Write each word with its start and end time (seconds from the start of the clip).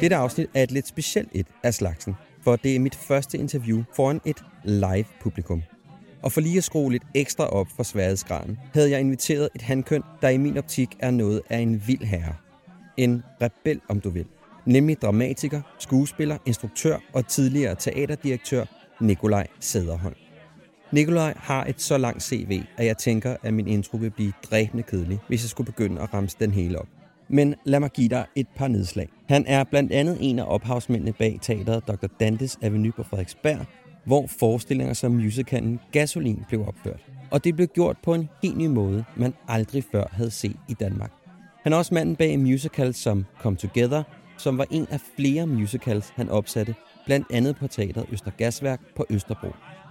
Dette 0.00 0.16
afsnit 0.16 0.46
er 0.54 0.62
et 0.62 0.72
lidt 0.72 0.86
specielt 0.86 1.28
et 1.32 1.46
af 1.62 1.74
slagsen, 1.74 2.14
for 2.42 2.56
det 2.56 2.76
er 2.76 2.80
mit 2.80 2.94
første 2.94 3.38
interview 3.38 3.82
foran 3.94 4.20
et 4.24 4.44
live 4.64 5.04
publikum. 5.20 5.62
Og 6.22 6.32
for 6.32 6.40
lige 6.40 6.58
at 6.58 6.64
skrue 6.64 6.92
lidt 6.92 7.02
ekstra 7.14 7.46
op 7.46 7.66
for 7.76 7.82
sværhedsgraden, 7.82 8.58
havde 8.74 8.90
jeg 8.90 9.00
inviteret 9.00 9.48
et 9.54 9.62
handkøn, 9.62 10.02
der 10.22 10.28
i 10.28 10.36
min 10.36 10.58
optik 10.58 10.88
er 10.98 11.10
noget 11.10 11.42
af 11.50 11.58
en 11.58 11.82
vild 11.86 12.02
herre. 12.02 12.34
En 12.96 13.22
rebel, 13.42 13.80
om 13.88 14.00
du 14.00 14.10
vil. 14.10 14.26
Nemlig 14.66 15.02
dramatiker, 15.02 15.62
skuespiller, 15.78 16.38
instruktør 16.46 16.96
og 17.12 17.28
tidligere 17.28 17.74
teaterdirektør 17.74 18.64
Nikolaj 19.00 19.46
Sæderholm. 19.60 20.16
Nikolaj 20.92 21.34
har 21.36 21.64
et 21.64 21.80
så 21.80 21.98
langt 21.98 22.22
CV, 22.22 22.62
at 22.76 22.86
jeg 22.86 22.98
tænker, 22.98 23.36
at 23.42 23.54
min 23.54 23.68
intro 23.68 23.96
vil 23.96 24.10
blive 24.10 24.32
dræbende 24.50 24.82
kedelig, 24.82 25.18
hvis 25.28 25.42
jeg 25.42 25.50
skulle 25.50 25.66
begynde 25.72 26.00
at 26.00 26.14
ramse 26.14 26.36
den 26.40 26.50
hele 26.50 26.78
op. 26.78 26.88
Men 27.28 27.54
lad 27.64 27.80
mig 27.80 27.90
give 27.90 28.08
dig 28.08 28.26
et 28.34 28.46
par 28.56 28.68
nedslag. 28.68 29.08
Han 29.28 29.44
er 29.46 29.64
blandt 29.64 29.92
andet 29.92 30.18
en 30.20 30.38
af 30.38 30.44
ophavsmændene 30.48 31.12
bag 31.12 31.38
teateret 31.42 31.88
Dr. 31.88 32.06
Dantes 32.20 32.58
Avenue 32.62 32.92
på 32.92 33.02
Frederiksberg, 33.02 33.66
hvor 34.04 34.26
forestillinger 34.26 34.94
som 34.94 35.12
musicalen 35.12 35.80
Gasolin 35.92 36.44
blev 36.48 36.68
opført. 36.68 37.04
Og 37.30 37.44
det 37.44 37.56
blev 37.56 37.66
gjort 37.66 37.96
på 38.02 38.14
en 38.14 38.28
helt 38.42 38.58
ny 38.58 38.66
måde, 38.66 39.04
man 39.16 39.34
aldrig 39.48 39.84
før 39.92 40.04
havde 40.10 40.30
set 40.30 40.56
i 40.68 40.74
Danmark. 40.74 41.12
Han 41.62 41.72
er 41.72 41.76
også 41.76 41.94
manden 41.94 42.16
bag 42.16 42.38
musicals 42.38 42.96
som 42.96 43.24
Come 43.42 43.56
Together, 43.56 44.02
som 44.38 44.58
var 44.58 44.66
en 44.70 44.86
af 44.90 45.00
flere 45.16 45.46
musicals, 45.46 46.12
han 46.14 46.28
opsatte, 46.28 46.74
blandt 47.06 47.26
andet 47.32 47.56
på 47.56 47.66
teateret 47.66 48.06
Østergasværk 48.12 48.80
på 48.96 49.06
Østerbro. 49.10 49.48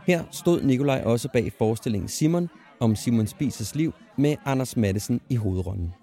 Her 0.08 0.24
stod 0.32 0.62
Nikolaj 0.62 1.02
også 1.06 1.30
bag 1.34 1.52
forestillingen 1.58 2.08
Simon 2.08 2.50
om 2.80 2.96
Simon 2.96 3.28
Spises 3.28 3.76
liv 3.76 3.94
med 4.18 4.36
Anders 4.46 4.78
Madsen 4.78 5.22
i 5.30 5.36
hovedrollen. 5.36 5.94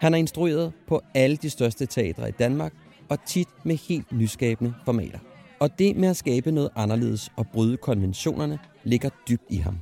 Han 0.00 0.12
har 0.12 0.18
instrueret 0.18 0.72
på 0.88 1.00
alle 1.14 1.36
de 1.36 1.50
største 1.50 1.86
teatre 1.86 2.28
i 2.28 2.32
Danmark, 2.32 2.72
og 3.08 3.18
tit 3.26 3.48
med 3.64 3.76
helt 3.76 4.12
nyskabende 4.12 4.74
formater. 4.84 5.18
Og 5.60 5.78
det 5.78 5.96
med 5.96 6.08
at 6.08 6.16
skabe 6.16 6.50
noget 6.50 6.70
anderledes 6.76 7.32
og 7.36 7.46
bryde 7.52 7.76
konventionerne 7.76 8.58
ligger 8.84 9.10
dybt 9.28 9.44
i 9.50 9.56
ham. 9.56 9.78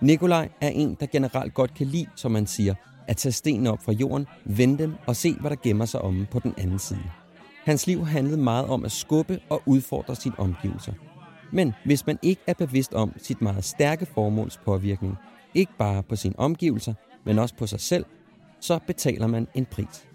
Nikolaj 0.00 0.48
er 0.60 0.68
en, 0.68 0.96
der 1.00 1.06
generelt 1.06 1.54
godt 1.54 1.74
kan 1.74 1.86
lide, 1.86 2.06
som 2.16 2.32
man 2.32 2.46
siger, 2.46 2.74
at 3.06 3.16
tage 3.16 3.32
stenene 3.32 3.72
op 3.72 3.82
fra 3.82 3.92
jorden, 3.92 4.26
vende 4.44 4.78
dem 4.78 4.94
og 5.06 5.16
se, 5.16 5.34
hvad 5.40 5.50
der 5.50 5.56
gemmer 5.62 5.84
sig 5.84 6.02
omme 6.02 6.26
på 6.30 6.38
den 6.38 6.54
anden 6.58 6.78
side. 6.78 7.02
Hans 7.64 7.86
liv 7.86 8.06
handlede 8.06 8.40
meget 8.40 8.66
om 8.66 8.84
at 8.84 8.92
skubbe 8.92 9.40
og 9.48 9.62
udfordre 9.66 10.16
sine 10.16 10.38
omgivelser. 10.38 10.92
Men 11.52 11.74
hvis 11.84 12.06
man 12.06 12.18
ikke 12.22 12.42
er 12.46 12.54
bevidst 12.54 12.94
om 12.94 13.12
sit 13.16 13.42
meget 13.42 13.64
stærke 13.64 14.06
formåls 14.06 14.60
påvirkning, 14.64 15.16
ikke 15.54 15.72
bare 15.78 16.02
på 16.02 16.16
sine 16.16 16.38
omgivelser, 16.38 16.94
men 17.24 17.38
også 17.38 17.54
på 17.54 17.66
sig 17.66 17.80
selv, 17.80 18.04
så 18.60 18.78
betaler 18.86 19.26
man 19.26 19.48
en 19.54 19.64
pris. 19.64 20.06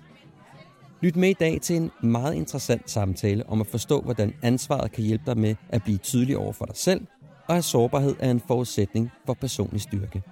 Lyt 1.01 1.15
med 1.15 1.29
i 1.29 1.33
dag 1.33 1.61
til 1.61 1.75
en 1.75 1.91
meget 2.03 2.35
interessant 2.35 2.89
samtale 2.89 3.49
om 3.49 3.61
at 3.61 3.67
forstå, 3.67 4.01
hvordan 4.01 4.33
ansvaret 4.41 4.91
kan 4.91 5.03
hjælpe 5.03 5.23
dig 5.25 5.37
med 5.37 5.55
at 5.69 5.83
blive 5.83 5.97
tydelig 5.97 6.37
over 6.37 6.53
for 6.53 6.65
dig 6.65 6.77
selv, 6.77 7.01
og 7.47 7.57
at 7.57 7.63
sårbarhed 7.63 8.15
er 8.19 8.31
en 8.31 8.39
forudsætning 8.47 9.11
for 9.25 9.33
personlig 9.33 9.81
styrke. 9.81 10.23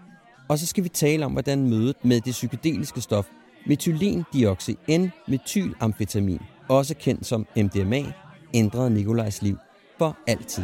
Og 0.50 0.60
så 0.60 0.66
skal 0.66 0.84
vi 0.84 0.90
tale 0.90 1.26
om, 1.26 1.32
hvordan 1.32 1.70
mødet 1.70 1.96
med 2.04 2.22
det 2.22 2.32
psykedeliske 2.32 3.02
stof 3.02 3.28
metylendioxy 3.66 4.72
N-metylamfetamin, 4.90 6.42
også 6.70 6.96
kendt 6.96 7.26
som 7.26 7.48
MDMA, 7.58 8.04
ændrede 8.54 8.90
Nikolajs 8.90 9.42
liv 9.42 9.58
for 9.98 10.18
altid. 10.28 10.64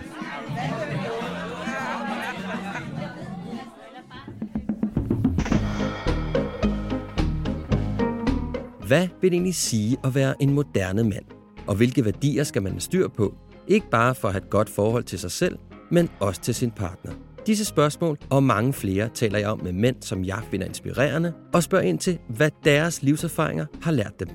Hvad 8.88 9.08
vil 9.22 9.32
det 9.32 9.36
egentlig 9.36 9.56
sige 9.56 9.98
at 10.04 10.16
være 10.16 10.36
en 10.40 10.54
moderne 10.54 11.04
mand? 11.04 11.26
Og 11.68 11.76
hvilke 11.76 12.06
værdier 12.06 12.44
skal 12.44 12.64
man 12.64 12.72
have 12.72 12.82
styr 12.82 13.08
på? 13.08 13.36
Ikke 13.68 13.90
bare 13.90 14.16
for 14.16 14.28
at 14.28 14.34
have 14.34 14.44
et 14.44 14.50
godt 14.50 14.70
forhold 14.70 15.04
til 15.04 15.20
sig 15.20 15.32
selv, 15.32 15.58
men 15.92 16.10
også 16.20 16.42
til 16.42 16.56
sin 16.56 16.72
partner. 16.72 17.12
Disse 17.48 17.66
spørgsmål 17.66 18.18
og 18.30 18.44
mange 18.44 18.74
flere 18.74 19.10
taler 19.14 19.40
jeg 19.40 19.50
om 19.50 19.62
med 19.64 19.74
mænd, 19.74 19.96
som 20.02 20.26
jeg 20.26 20.42
finder 20.52 20.68
inspirerende, 20.68 21.34
og 21.54 21.64
spørger 21.64 21.86
ind 21.86 22.00
til, 22.00 22.20
hvad 22.30 22.52
deres 22.64 23.04
livserfaringer 23.04 23.66
har 23.82 23.92
lært 23.92 24.20
dem. 24.20 24.28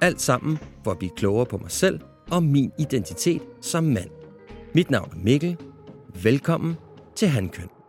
Alt 0.00 0.20
sammen 0.20 0.58
for 0.84 0.90
at 0.90 0.98
blive 0.98 1.12
klogere 1.16 1.46
på 1.46 1.58
mig 1.58 1.70
selv 1.70 2.00
og 2.30 2.42
min 2.42 2.70
identitet 2.78 3.42
som 3.60 3.84
mand. 3.84 4.10
Mit 4.74 4.90
navn 4.90 5.10
er 5.12 5.24
Mikkel. 5.24 5.56
Velkommen 6.22 6.76
til 7.16 7.28
Handkøn. 7.28 7.79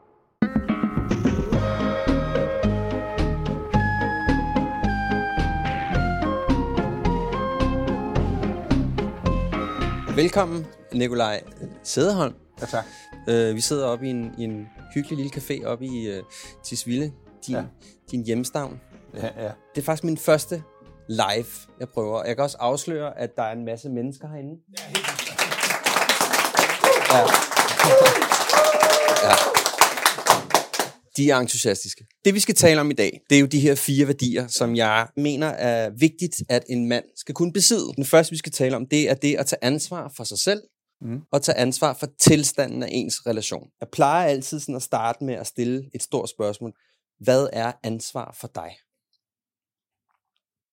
Velkommen, 10.16 10.68
Nikolaj 10.94 11.42
Sæderholm. 11.84 12.34
Ja, 12.62 12.66
tak. 12.66 12.86
Uh, 13.28 13.56
vi 13.56 13.62
sidder 13.62 13.88
oppe 13.88 14.06
i 14.06 14.10
en, 14.10 14.36
i 14.38 14.44
en 14.44 14.68
hyggelig 14.94 15.18
lille 15.18 15.32
café 15.36 15.66
oppe 15.66 15.86
i 15.86 16.18
uh, 16.18 16.24
Tisvilde, 16.64 17.12
din, 17.48 17.56
ja. 17.56 17.60
Ja. 17.60 17.66
din 18.12 18.26
hjemstavn. 18.26 18.82
Ja, 19.14 19.44
ja. 19.44 19.52
Det 19.76 19.82
er 19.82 19.86
faktisk 19.86 20.04
min 20.04 20.18
første 20.18 20.64
live, 21.10 21.46
jeg 21.80 21.90
prøver. 21.94 22.24
Jeg 22.24 22.36
kan 22.36 22.44
også 22.44 22.58
afsløre, 22.60 23.20
at 23.20 23.36
der 23.36 23.44
er 23.44 23.52
en 23.52 23.66
masse 23.66 23.90
mennesker 23.90 24.28
herinde. 24.28 24.62
Ja. 27.12 27.20
ja. 29.30 29.51
De 31.18 31.30
er 31.32 31.38
entusiastiske. 31.38 32.06
Det 32.26 32.34
vi 32.34 32.40
skal 32.40 32.56
tale 32.56 32.82
om 32.82 32.92
i 32.92 32.94
dag, 32.94 33.22
det 33.30 33.36
er 33.36 33.40
jo 33.40 33.46
de 33.46 33.60
her 33.60 33.76
fire 33.76 34.08
værdier, 34.08 34.48
som 34.48 34.76
jeg 34.76 35.08
mener 35.18 35.48
er 35.48 35.90
vigtigt, 35.90 36.36
at 36.50 36.64
en 36.70 36.88
mand 36.90 37.06
skal 37.16 37.36
kunne 37.36 37.54
besidde. 37.54 37.94
Den 37.96 38.06
første, 38.06 38.32
vi 38.32 38.38
skal 38.38 38.52
tale 38.52 38.76
om, 38.76 38.88
det 38.88 39.10
er 39.10 39.14
det 39.14 39.36
at 39.36 39.46
tage 39.46 39.64
ansvar 39.64 40.14
for 40.18 40.24
sig 40.24 40.38
selv, 40.40 40.62
Mm. 41.04 41.22
og 41.32 41.42
tage 41.42 41.58
ansvar 41.58 41.94
for 42.00 42.08
tilstanden 42.20 42.84
af 42.84 42.88
ens 42.92 43.28
relation. 43.28 43.70
Jeg 43.80 43.90
plejer 43.90 44.28
altid 44.28 44.60
sådan 44.60 44.76
at 44.76 44.82
starte 44.82 45.24
med 45.24 45.34
at 45.34 45.48
stille 45.48 45.90
et 45.96 46.04
stort 46.04 46.30
spørgsmål. 46.30 46.74
Hvad 47.20 47.50
er 47.54 47.72
ansvar 47.84 48.36
for 48.40 48.48
dig? 48.56 48.72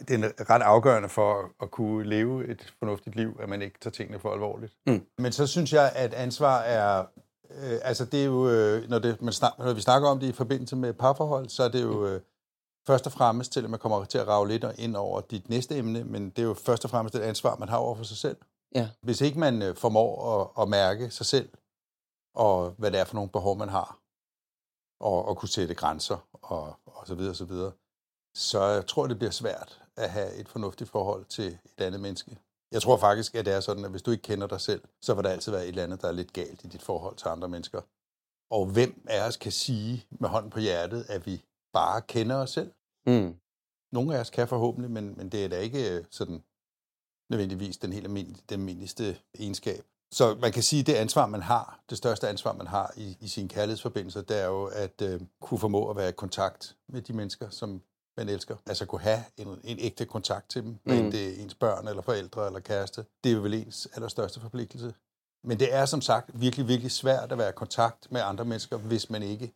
Det 0.09 0.25
er 0.25 0.50
ret 0.50 0.62
afgørende 0.62 1.09
for 1.09 1.62
at 1.62 1.70
kunne 1.70 2.09
leve 2.09 2.50
et 2.50 2.75
fornuftigt 2.78 3.16
liv, 3.16 3.37
at 3.43 3.49
man 3.49 3.62
ikke 3.62 3.78
tager 3.81 3.93
tingene 3.93 4.20
for 4.20 4.32
alvorligt. 4.32 4.72
Mm. 4.87 5.00
Men 5.19 5.32
så 5.32 5.47
synes 5.47 5.72
jeg, 5.72 5.93
at 5.94 6.15
ansvar 6.15 6.60
er... 6.60 7.05
Øh, 7.51 7.79
altså 7.83 8.05
det 8.05 8.21
er 8.21 8.25
jo, 8.25 8.49
øh, 8.49 8.89
når, 8.89 8.99
det, 8.99 9.23
man 9.23 9.33
snak, 9.33 9.59
når 9.59 9.73
vi 9.73 9.81
snakker 9.81 10.09
om 10.09 10.21
det 10.21 10.27
i 10.27 10.33
forbindelse 10.33 10.77
med 10.77 10.93
parforhold, 10.93 11.49
så 11.49 11.63
er 11.63 11.69
det 11.69 11.83
jo 11.83 12.07
øh, 12.07 12.21
først 12.87 13.07
og 13.07 13.13
fremmest 13.13 13.53
til, 13.53 13.65
at 13.65 13.71
man 13.71 13.81
kommer 13.81 14.05
til 14.05 14.19
at 14.19 14.29
rave 14.29 14.49
lidt 14.49 14.65
ind 14.79 14.97
over 14.97 15.21
dit 15.21 15.49
næste 15.49 15.77
emne, 15.77 16.05
men 16.05 16.31
det 16.31 16.39
er 16.39 16.47
jo 16.47 16.55
først 16.55 16.85
og 16.85 16.91
fremmest 16.91 17.15
et 17.15 17.21
ansvar, 17.21 17.56
man 17.56 17.69
har 17.69 17.77
over 17.77 17.95
for 17.95 18.05
sig 18.05 18.17
selv. 18.17 18.37
Ja. 18.75 18.89
Hvis 19.03 19.21
ikke 19.21 19.39
man 19.39 19.62
øh, 19.62 19.77
formår 19.77 20.41
at, 20.41 20.62
at 20.62 20.69
mærke 20.69 21.11
sig 21.11 21.27
selv, 21.27 21.49
og 22.35 22.75
hvad 22.79 22.91
det 22.91 23.00
er 23.00 23.05
for 23.05 23.15
nogle 23.15 23.31
behov, 23.31 23.56
man 23.56 23.69
har, 23.69 23.99
og, 25.01 25.25
og 25.25 25.37
kunne 25.37 25.49
sætte 25.49 25.75
grænser, 25.75 26.29
og, 26.33 26.77
og 26.87 27.06
så 27.06 27.15
videre, 27.15 27.33
og 27.33 27.37
så 27.37 27.44
videre, 27.44 27.73
så 28.35 28.65
jeg 28.65 28.87
tror, 28.87 29.06
det 29.06 29.19
bliver 29.19 29.31
svært 29.31 29.83
at 29.97 30.11
have 30.11 30.35
et 30.35 30.49
fornuftigt 30.49 30.91
forhold 30.91 31.25
til 31.25 31.59
et 31.79 31.81
andet 31.81 32.01
menneske. 32.01 32.39
Jeg 32.73 32.82
tror 32.82 32.97
faktisk, 32.97 33.35
at 33.35 33.47
det 33.47 33.55
er 33.55 33.61
sådan, 33.61 33.85
at 33.85 33.91
hvis 33.91 34.03
du 34.03 34.11
ikke 34.11 34.23
kender 34.23 34.47
dig 34.47 34.61
selv, 34.61 34.82
så 35.03 35.15
vil 35.15 35.25
der 35.25 35.31
altid 35.31 35.53
være 35.53 35.62
et 35.62 35.69
eller 35.69 35.82
andet, 35.82 36.03
der 36.03 36.09
er 36.09 36.12
lidt 36.12 36.32
galt 36.32 36.65
i 36.65 36.67
dit 36.67 36.82
forhold 36.82 37.17
til 37.17 37.29
andre 37.29 37.49
mennesker. 37.49 37.81
Og 38.50 38.67
hvem 38.67 39.05
af 39.09 39.26
os 39.26 39.37
kan 39.37 39.53
sige 39.53 40.06
med 40.11 40.29
hånden 40.29 40.50
på 40.50 40.61
hjertet, 40.61 41.06
at 41.09 41.26
vi 41.26 41.44
bare 41.73 42.03
kender 42.03 42.37
os 42.37 42.50
selv? 42.50 42.73
Mm. 43.06 43.37
Nogle 43.93 44.17
af 44.17 44.20
os 44.20 44.31
kan 44.31 44.49
forhåbentlig, 44.49 44.91
men, 44.91 45.15
men 45.17 45.29
det 45.29 45.44
er 45.44 45.49
da 45.49 45.59
ikke 45.59 45.97
øh, 45.97 46.05
sådan 46.11 46.43
nødvendigvis 47.31 47.76
den 47.76 47.93
helt 47.93 48.06
almindelige, 48.06 48.43
den 48.49 48.61
almindeligste 48.61 49.19
egenskab. 49.38 49.85
Så 50.12 50.35
man 50.35 50.53
kan 50.53 50.62
sige, 50.62 50.81
at 50.81 50.87
det 50.87 50.94
ansvar, 50.94 51.26
man 51.26 51.43
har, 51.43 51.81
det 51.91 51.99
største 51.99 52.29
ansvar, 52.29 52.53
man 52.53 52.67
har 52.67 52.93
i, 52.97 53.17
i 53.20 53.29
sine 53.29 53.49
kærlighedsforbindelser, 53.49 54.23
det 54.23 54.41
er 54.41 54.47
jo 54.47 54.65
at 54.65 55.03
øh, 55.03 55.20
kunne 55.41 55.59
formå 55.59 55.91
at 55.91 55.97
være 55.97 56.09
i 56.09 56.12
kontakt 56.12 56.76
med 56.88 57.03
de 57.03 57.12
mennesker, 57.12 57.50
som 57.50 57.82
man 58.19 58.29
elsker. 58.29 58.56
Altså 58.67 58.87
kunne 58.87 59.00
have 59.00 59.25
en, 59.37 59.61
en 59.65 59.79
ægte 59.81 60.05
kontakt 60.05 60.50
til 60.50 60.62
dem, 60.62 60.79
mm. 60.85 60.93
enten 60.93 61.12
det 61.12 61.29
er 61.29 61.43
ens 61.43 61.55
børn 61.55 61.88
eller 61.88 62.03
forældre 62.03 62.47
eller 62.47 62.61
kæreste. 62.61 63.05
Det 63.25 63.32
er 63.32 63.37
vel 63.41 63.55
ens 63.55 63.88
allerstørste 63.94 64.41
forpligtelse. 64.41 64.94
Men 65.44 65.59
det 65.61 65.75
er 65.75 65.87
som 65.87 66.00
sagt 66.00 66.41
virkelig, 66.41 66.69
virkelig 66.69 66.93
svært 66.93 67.32
at 67.32 67.38
være 67.38 67.49
i 67.49 67.53
kontakt 67.53 68.12
med 68.12 68.20
andre 68.20 68.44
mennesker, 68.44 68.76
hvis 68.76 69.11
man 69.11 69.23
ikke 69.23 69.53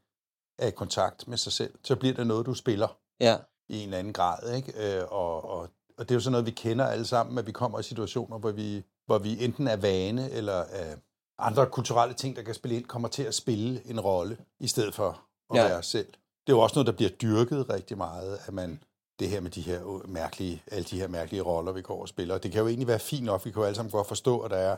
er 0.59 0.67
i 0.67 0.71
kontakt 0.71 1.29
med 1.29 1.37
sig 1.39 1.53
selv. 1.53 1.75
Så 1.85 1.97
bliver 1.97 2.15
det 2.15 2.27
noget, 2.27 2.47
du 2.47 2.55
spiller 2.55 2.99
Ja. 3.21 3.37
i 3.69 3.79
en 3.79 3.85
eller 3.85 3.99
anden 3.99 4.13
grad. 4.13 4.55
Ikke? 4.55 4.99
Øh, 4.99 5.05
og, 5.13 5.45
og, 5.51 5.61
og 5.99 6.09
det 6.09 6.11
er 6.11 6.15
jo 6.15 6.21
sådan 6.21 6.33
noget, 6.33 6.47
vi 6.47 6.51
kender 6.51 6.87
alle 6.87 7.05
sammen, 7.05 7.39
at 7.39 7.47
vi 7.47 7.53
kommer 7.53 7.79
i 7.79 7.83
situationer, 7.83 8.39
hvor 8.39 8.51
vi, 8.51 8.85
hvor 9.07 9.19
vi 9.19 9.45
enten 9.45 9.69
er 9.69 9.77
vane 9.77 10.31
eller 10.31 10.65
af 10.65 10.97
andre 11.39 11.67
kulturelle 11.67 12.15
ting, 12.15 12.37
der 12.37 12.43
kan 12.43 12.55
spille 12.55 12.77
ind, 12.77 12.85
kommer 12.85 13.09
til 13.09 13.23
at 13.23 13.35
spille 13.35 13.91
en 13.91 14.01
rolle, 14.01 14.37
i 14.61 14.67
stedet 14.67 14.95
for 14.95 15.09
at 15.51 15.57
ja. 15.57 15.65
være 15.65 15.79
os 15.79 15.87
selv. 15.87 16.09
Det 16.47 16.53
er 16.53 16.57
jo 16.57 16.61
også 16.61 16.75
noget, 16.75 16.87
der 16.87 16.93
bliver 16.93 17.11
dyrket 17.11 17.71
rigtig 17.71 17.97
meget, 17.97 18.39
at 18.47 18.55
man 18.55 18.83
det 19.19 19.29
her 19.29 19.41
med 19.41 19.51
de 19.51 19.61
her 19.61 20.07
mærkelige, 20.09 20.63
alle 20.67 20.85
de 20.85 21.01
her 21.01 21.09
mærkelige 21.09 21.43
roller, 21.43 21.73
vi 21.73 21.83
går 21.83 22.03
og 22.03 22.09
spiller. 22.09 22.39
Det 22.39 22.53
kan 22.53 22.61
jo 22.61 22.69
egentlig 22.69 22.89
være 22.89 22.99
fint 22.99 23.25
nok, 23.25 23.45
vi 23.45 23.51
kan 23.51 23.61
jo 23.61 23.67
alle 23.67 23.77
sammen 23.77 23.91
godt 23.91 24.09
forstå, 24.09 24.41
at 24.41 24.51
der 24.51 24.57
er 24.57 24.77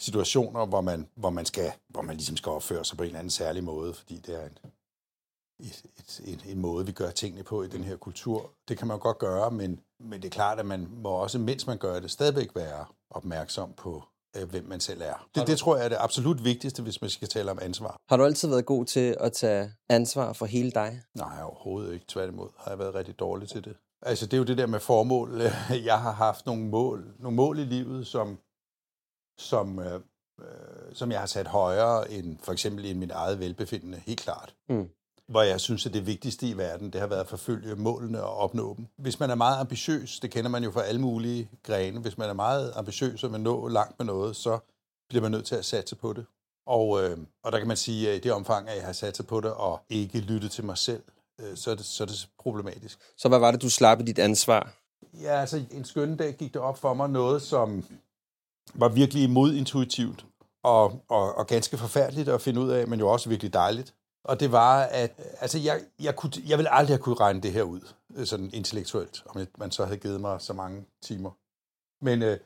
situationer, 0.00 0.66
hvor 0.66 0.80
man, 0.80 1.08
hvor 1.14 1.30
man, 1.30 1.46
skal, 1.46 1.72
hvor 1.88 2.02
man 2.02 2.16
ligesom 2.16 2.36
skal 2.36 2.50
opføre 2.50 2.84
sig 2.84 2.96
på 2.96 3.02
en 3.02 3.06
eller 3.06 3.18
anden 3.18 3.30
særlig 3.30 3.64
måde, 3.64 3.94
fordi 3.94 4.18
det 4.18 4.34
er 4.42 4.46
en, 4.46 4.58
et, 5.60 5.82
et, 5.98 6.20
et, 6.24 6.44
en 6.46 6.58
måde, 6.58 6.86
vi 6.86 6.92
gør 6.92 7.10
tingene 7.10 7.44
på 7.44 7.62
i 7.62 7.68
den 7.68 7.84
her 7.84 7.96
kultur. 7.96 8.50
Det 8.68 8.78
kan 8.78 8.88
man 8.88 8.98
godt 8.98 9.18
gøre, 9.18 9.50
men, 9.50 9.80
men 10.00 10.22
det 10.22 10.28
er 10.28 10.32
klart, 10.32 10.58
at 10.58 10.66
man 10.66 10.88
må 10.90 11.08
også, 11.08 11.38
mens 11.38 11.66
man 11.66 11.78
gør 11.78 12.00
det, 12.00 12.10
stadigvæk 12.10 12.54
være 12.54 12.84
opmærksom 13.10 13.72
på, 13.72 14.04
øh, 14.36 14.50
hvem 14.50 14.64
man 14.64 14.80
selv 14.80 15.02
er. 15.02 15.28
Det, 15.34 15.46
det 15.46 15.58
tror 15.58 15.76
jeg 15.76 15.84
er 15.84 15.88
det 15.88 15.98
absolut 16.00 16.44
vigtigste, 16.44 16.82
hvis 16.82 17.00
man 17.00 17.10
skal 17.10 17.28
tale 17.28 17.50
om 17.50 17.58
ansvar. 17.62 17.96
Har 18.08 18.16
du 18.16 18.24
altid 18.24 18.48
været 18.48 18.66
god 18.66 18.84
til 18.84 19.16
at 19.20 19.32
tage 19.32 19.72
ansvar 19.88 20.32
for 20.32 20.46
hele 20.46 20.70
dig? 20.70 21.02
Nej, 21.14 21.42
overhovedet 21.42 21.94
ikke. 21.94 22.04
Tværtimod 22.08 22.48
har 22.58 22.70
jeg 22.70 22.78
været 22.78 22.94
rigtig 22.94 23.18
dårlig 23.18 23.48
til 23.48 23.64
det. 23.64 23.76
Altså, 24.02 24.26
det 24.26 24.32
er 24.32 24.38
jo 24.38 24.44
det 24.44 24.58
der 24.58 24.66
med 24.66 24.80
formål. 24.80 25.40
Jeg 25.90 26.00
har 26.00 26.12
haft 26.12 26.46
nogle 26.46 26.62
mål, 26.62 27.14
nogle 27.18 27.36
mål 27.36 27.58
i 27.58 27.64
livet, 27.64 28.06
som, 28.06 28.38
som, 29.38 29.78
øh, 29.78 30.00
øh, 30.40 30.94
som 30.94 31.10
jeg 31.10 31.20
har 31.20 31.26
sat 31.26 31.46
højere 31.46 32.10
end 32.10 32.38
for 32.42 32.52
eksempel 32.52 32.84
end 32.86 32.98
mit 32.98 33.10
eget 33.10 33.38
velbefindende, 33.38 34.02
helt 34.06 34.20
klart. 34.20 34.54
Mm. 34.68 34.88
Hvor 35.32 35.42
jeg 35.42 35.60
synes, 35.60 35.86
at 35.86 35.92
det 35.92 36.06
vigtigste 36.06 36.46
i 36.46 36.56
verden, 36.56 36.90
det 36.92 37.00
har 37.00 37.08
været 37.08 37.20
at 37.20 37.28
forfølge 37.28 37.74
målene 37.74 38.22
og 38.22 38.36
opnå 38.36 38.74
dem. 38.76 38.86
Hvis 38.96 39.20
man 39.20 39.30
er 39.30 39.34
meget 39.34 39.60
ambitiøs, 39.60 40.20
det 40.20 40.30
kender 40.30 40.50
man 40.50 40.64
jo 40.64 40.70
fra 40.70 40.82
alle 40.82 41.00
mulige 41.00 41.48
grene, 41.62 42.00
hvis 42.00 42.18
man 42.18 42.28
er 42.28 42.32
meget 42.32 42.72
ambitiøs 42.76 43.24
og 43.24 43.32
vil 43.32 43.40
nå 43.40 43.68
langt 43.68 43.98
med 43.98 44.06
noget, 44.06 44.36
så 44.36 44.58
bliver 45.08 45.22
man 45.22 45.30
nødt 45.30 45.46
til 45.46 45.54
at 45.54 45.64
satse 45.64 45.96
på 45.96 46.12
det. 46.12 46.26
Og, 46.66 47.04
øh, 47.04 47.18
og 47.44 47.52
der 47.52 47.58
kan 47.58 47.68
man 47.68 47.76
sige, 47.76 48.10
at 48.10 48.16
i 48.16 48.20
det 48.20 48.32
omfang, 48.32 48.68
at 48.68 48.76
jeg 48.76 48.84
har 48.84 48.92
satset 48.92 49.26
på 49.26 49.40
det 49.40 49.52
og 49.52 49.80
ikke 49.88 50.18
lyttet 50.18 50.50
til 50.50 50.64
mig 50.64 50.78
selv, 50.78 51.02
øh, 51.40 51.56
så, 51.56 51.70
er 51.70 51.74
det, 51.74 51.84
så 51.84 52.04
er 52.04 52.06
det 52.06 52.28
problematisk. 52.38 52.98
Så 53.16 53.28
hvad 53.28 53.38
var 53.38 53.50
det, 53.50 53.62
du 53.62 53.70
slap 53.70 54.00
i 54.00 54.04
dit 54.04 54.18
ansvar? 54.18 54.72
Ja, 55.22 55.40
altså 55.40 55.64
en 55.70 55.84
skønne 55.84 56.16
dag 56.16 56.34
gik 56.34 56.54
det 56.54 56.62
op 56.62 56.78
for 56.78 56.94
mig 56.94 57.10
noget, 57.10 57.42
som 57.42 57.84
var 58.74 58.88
virkelig 58.88 59.30
modintuitivt 59.30 60.26
og, 60.62 61.02
og, 61.08 61.34
og 61.34 61.46
ganske 61.46 61.76
forfærdeligt 61.78 62.28
at 62.28 62.40
finde 62.40 62.60
ud 62.60 62.70
af, 62.70 62.88
men 62.88 62.98
jo 62.98 63.08
også 63.08 63.28
virkelig 63.28 63.52
dejligt. 63.52 63.94
Og 64.24 64.40
det 64.40 64.52
var, 64.52 64.82
at 64.82 65.12
altså 65.40 65.58
jeg, 65.58 65.80
jeg, 66.00 66.16
kunne, 66.16 66.32
jeg 66.46 66.58
ville 66.58 66.72
aldrig 66.72 66.96
have 66.96 67.02
kunne 67.02 67.14
regne 67.14 67.40
det 67.40 67.52
her 67.52 67.62
ud, 67.62 67.80
øh, 68.16 68.26
sådan 68.26 68.50
intellektuelt, 68.52 69.22
om 69.26 69.46
man 69.58 69.70
så 69.70 69.84
havde 69.84 69.98
givet 69.98 70.20
mig 70.20 70.40
så 70.40 70.52
mange 70.52 70.84
timer. 71.02 71.30
Men 72.04 72.22
øh, 72.22 72.38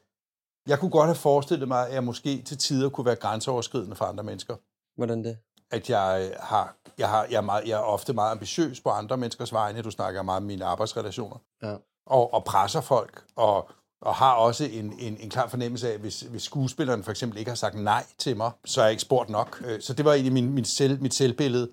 jeg 0.69 0.79
kunne 0.79 0.91
godt 0.91 1.07
have 1.07 1.15
forestillet 1.15 1.69
mig, 1.69 1.87
at 1.87 1.95
jeg 1.95 2.05
måske 2.05 2.43
til 2.43 2.59
tider 2.59 2.89
kunne 2.89 3.07
være 3.07 3.17
grænseoverskridende 3.17 3.97
for 3.97 4.05
andre 4.05 4.25
mennesker. 4.25 4.57
Hvordan 4.97 5.25
det? 5.25 5.39
At 5.71 5.91
jeg, 5.91 6.29
øh, 6.31 6.37
har, 6.41 6.77
jeg, 6.99 7.09
har, 7.09 7.25
jeg, 7.31 7.37
er 7.37 7.41
meget, 7.41 7.65
jeg 7.69 7.73
er 7.73 7.83
ofte 7.85 8.13
meget 8.13 8.31
ambitiøs 8.31 8.81
på 8.81 8.91
andre 8.91 9.17
menneskers 9.17 9.53
vegne. 9.53 9.83
Du 9.83 9.91
snakker 9.91 10.23
meget 10.23 10.37
om 10.37 10.43
mine 10.47 10.65
arbejdsrelationer 10.65 11.37
Ja. 11.63 11.77
og, 12.07 12.35
og 12.35 12.45
presser 12.45 12.81
folk, 12.81 13.25
og, 13.37 13.71
og 14.01 14.15
har 14.15 14.35
også 14.35 14.65
en, 14.65 14.93
en, 14.99 15.17
en 15.21 15.31
klar 15.31 15.49
fornemmelse 15.49 15.93
af, 15.93 15.99
hvis, 15.99 16.21
hvis 16.21 16.43
skuespilleren 16.43 17.05
for 17.05 17.11
eksempel 17.11 17.39
ikke 17.39 17.51
har 17.51 17.57
sagt 17.57 17.75
nej 17.75 18.05
til 18.19 18.37
mig, 18.37 18.51
så 18.65 18.81
er 18.81 18.85
jeg 18.85 18.91
ikke 18.91 19.03
spurgt 19.03 19.31
nok. 19.31 19.63
Øh, 19.67 19.81
Så 19.81 19.93
det 19.95 20.05
var 20.05 20.13
egentlig 20.13 20.33
min, 20.33 20.53
min 20.53 20.65
selv, 20.65 21.03
mit 21.03 21.15
selvbillede. 21.15 21.71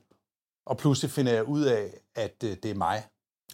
Og 0.66 0.78
pludselig 0.78 1.12
finder 1.12 1.34
jeg 1.34 1.44
ud 1.44 1.62
af, 1.62 1.94
at 2.16 2.36
øh, 2.44 2.58
det 2.64 2.72
er 2.72 2.76
mig, 2.76 3.04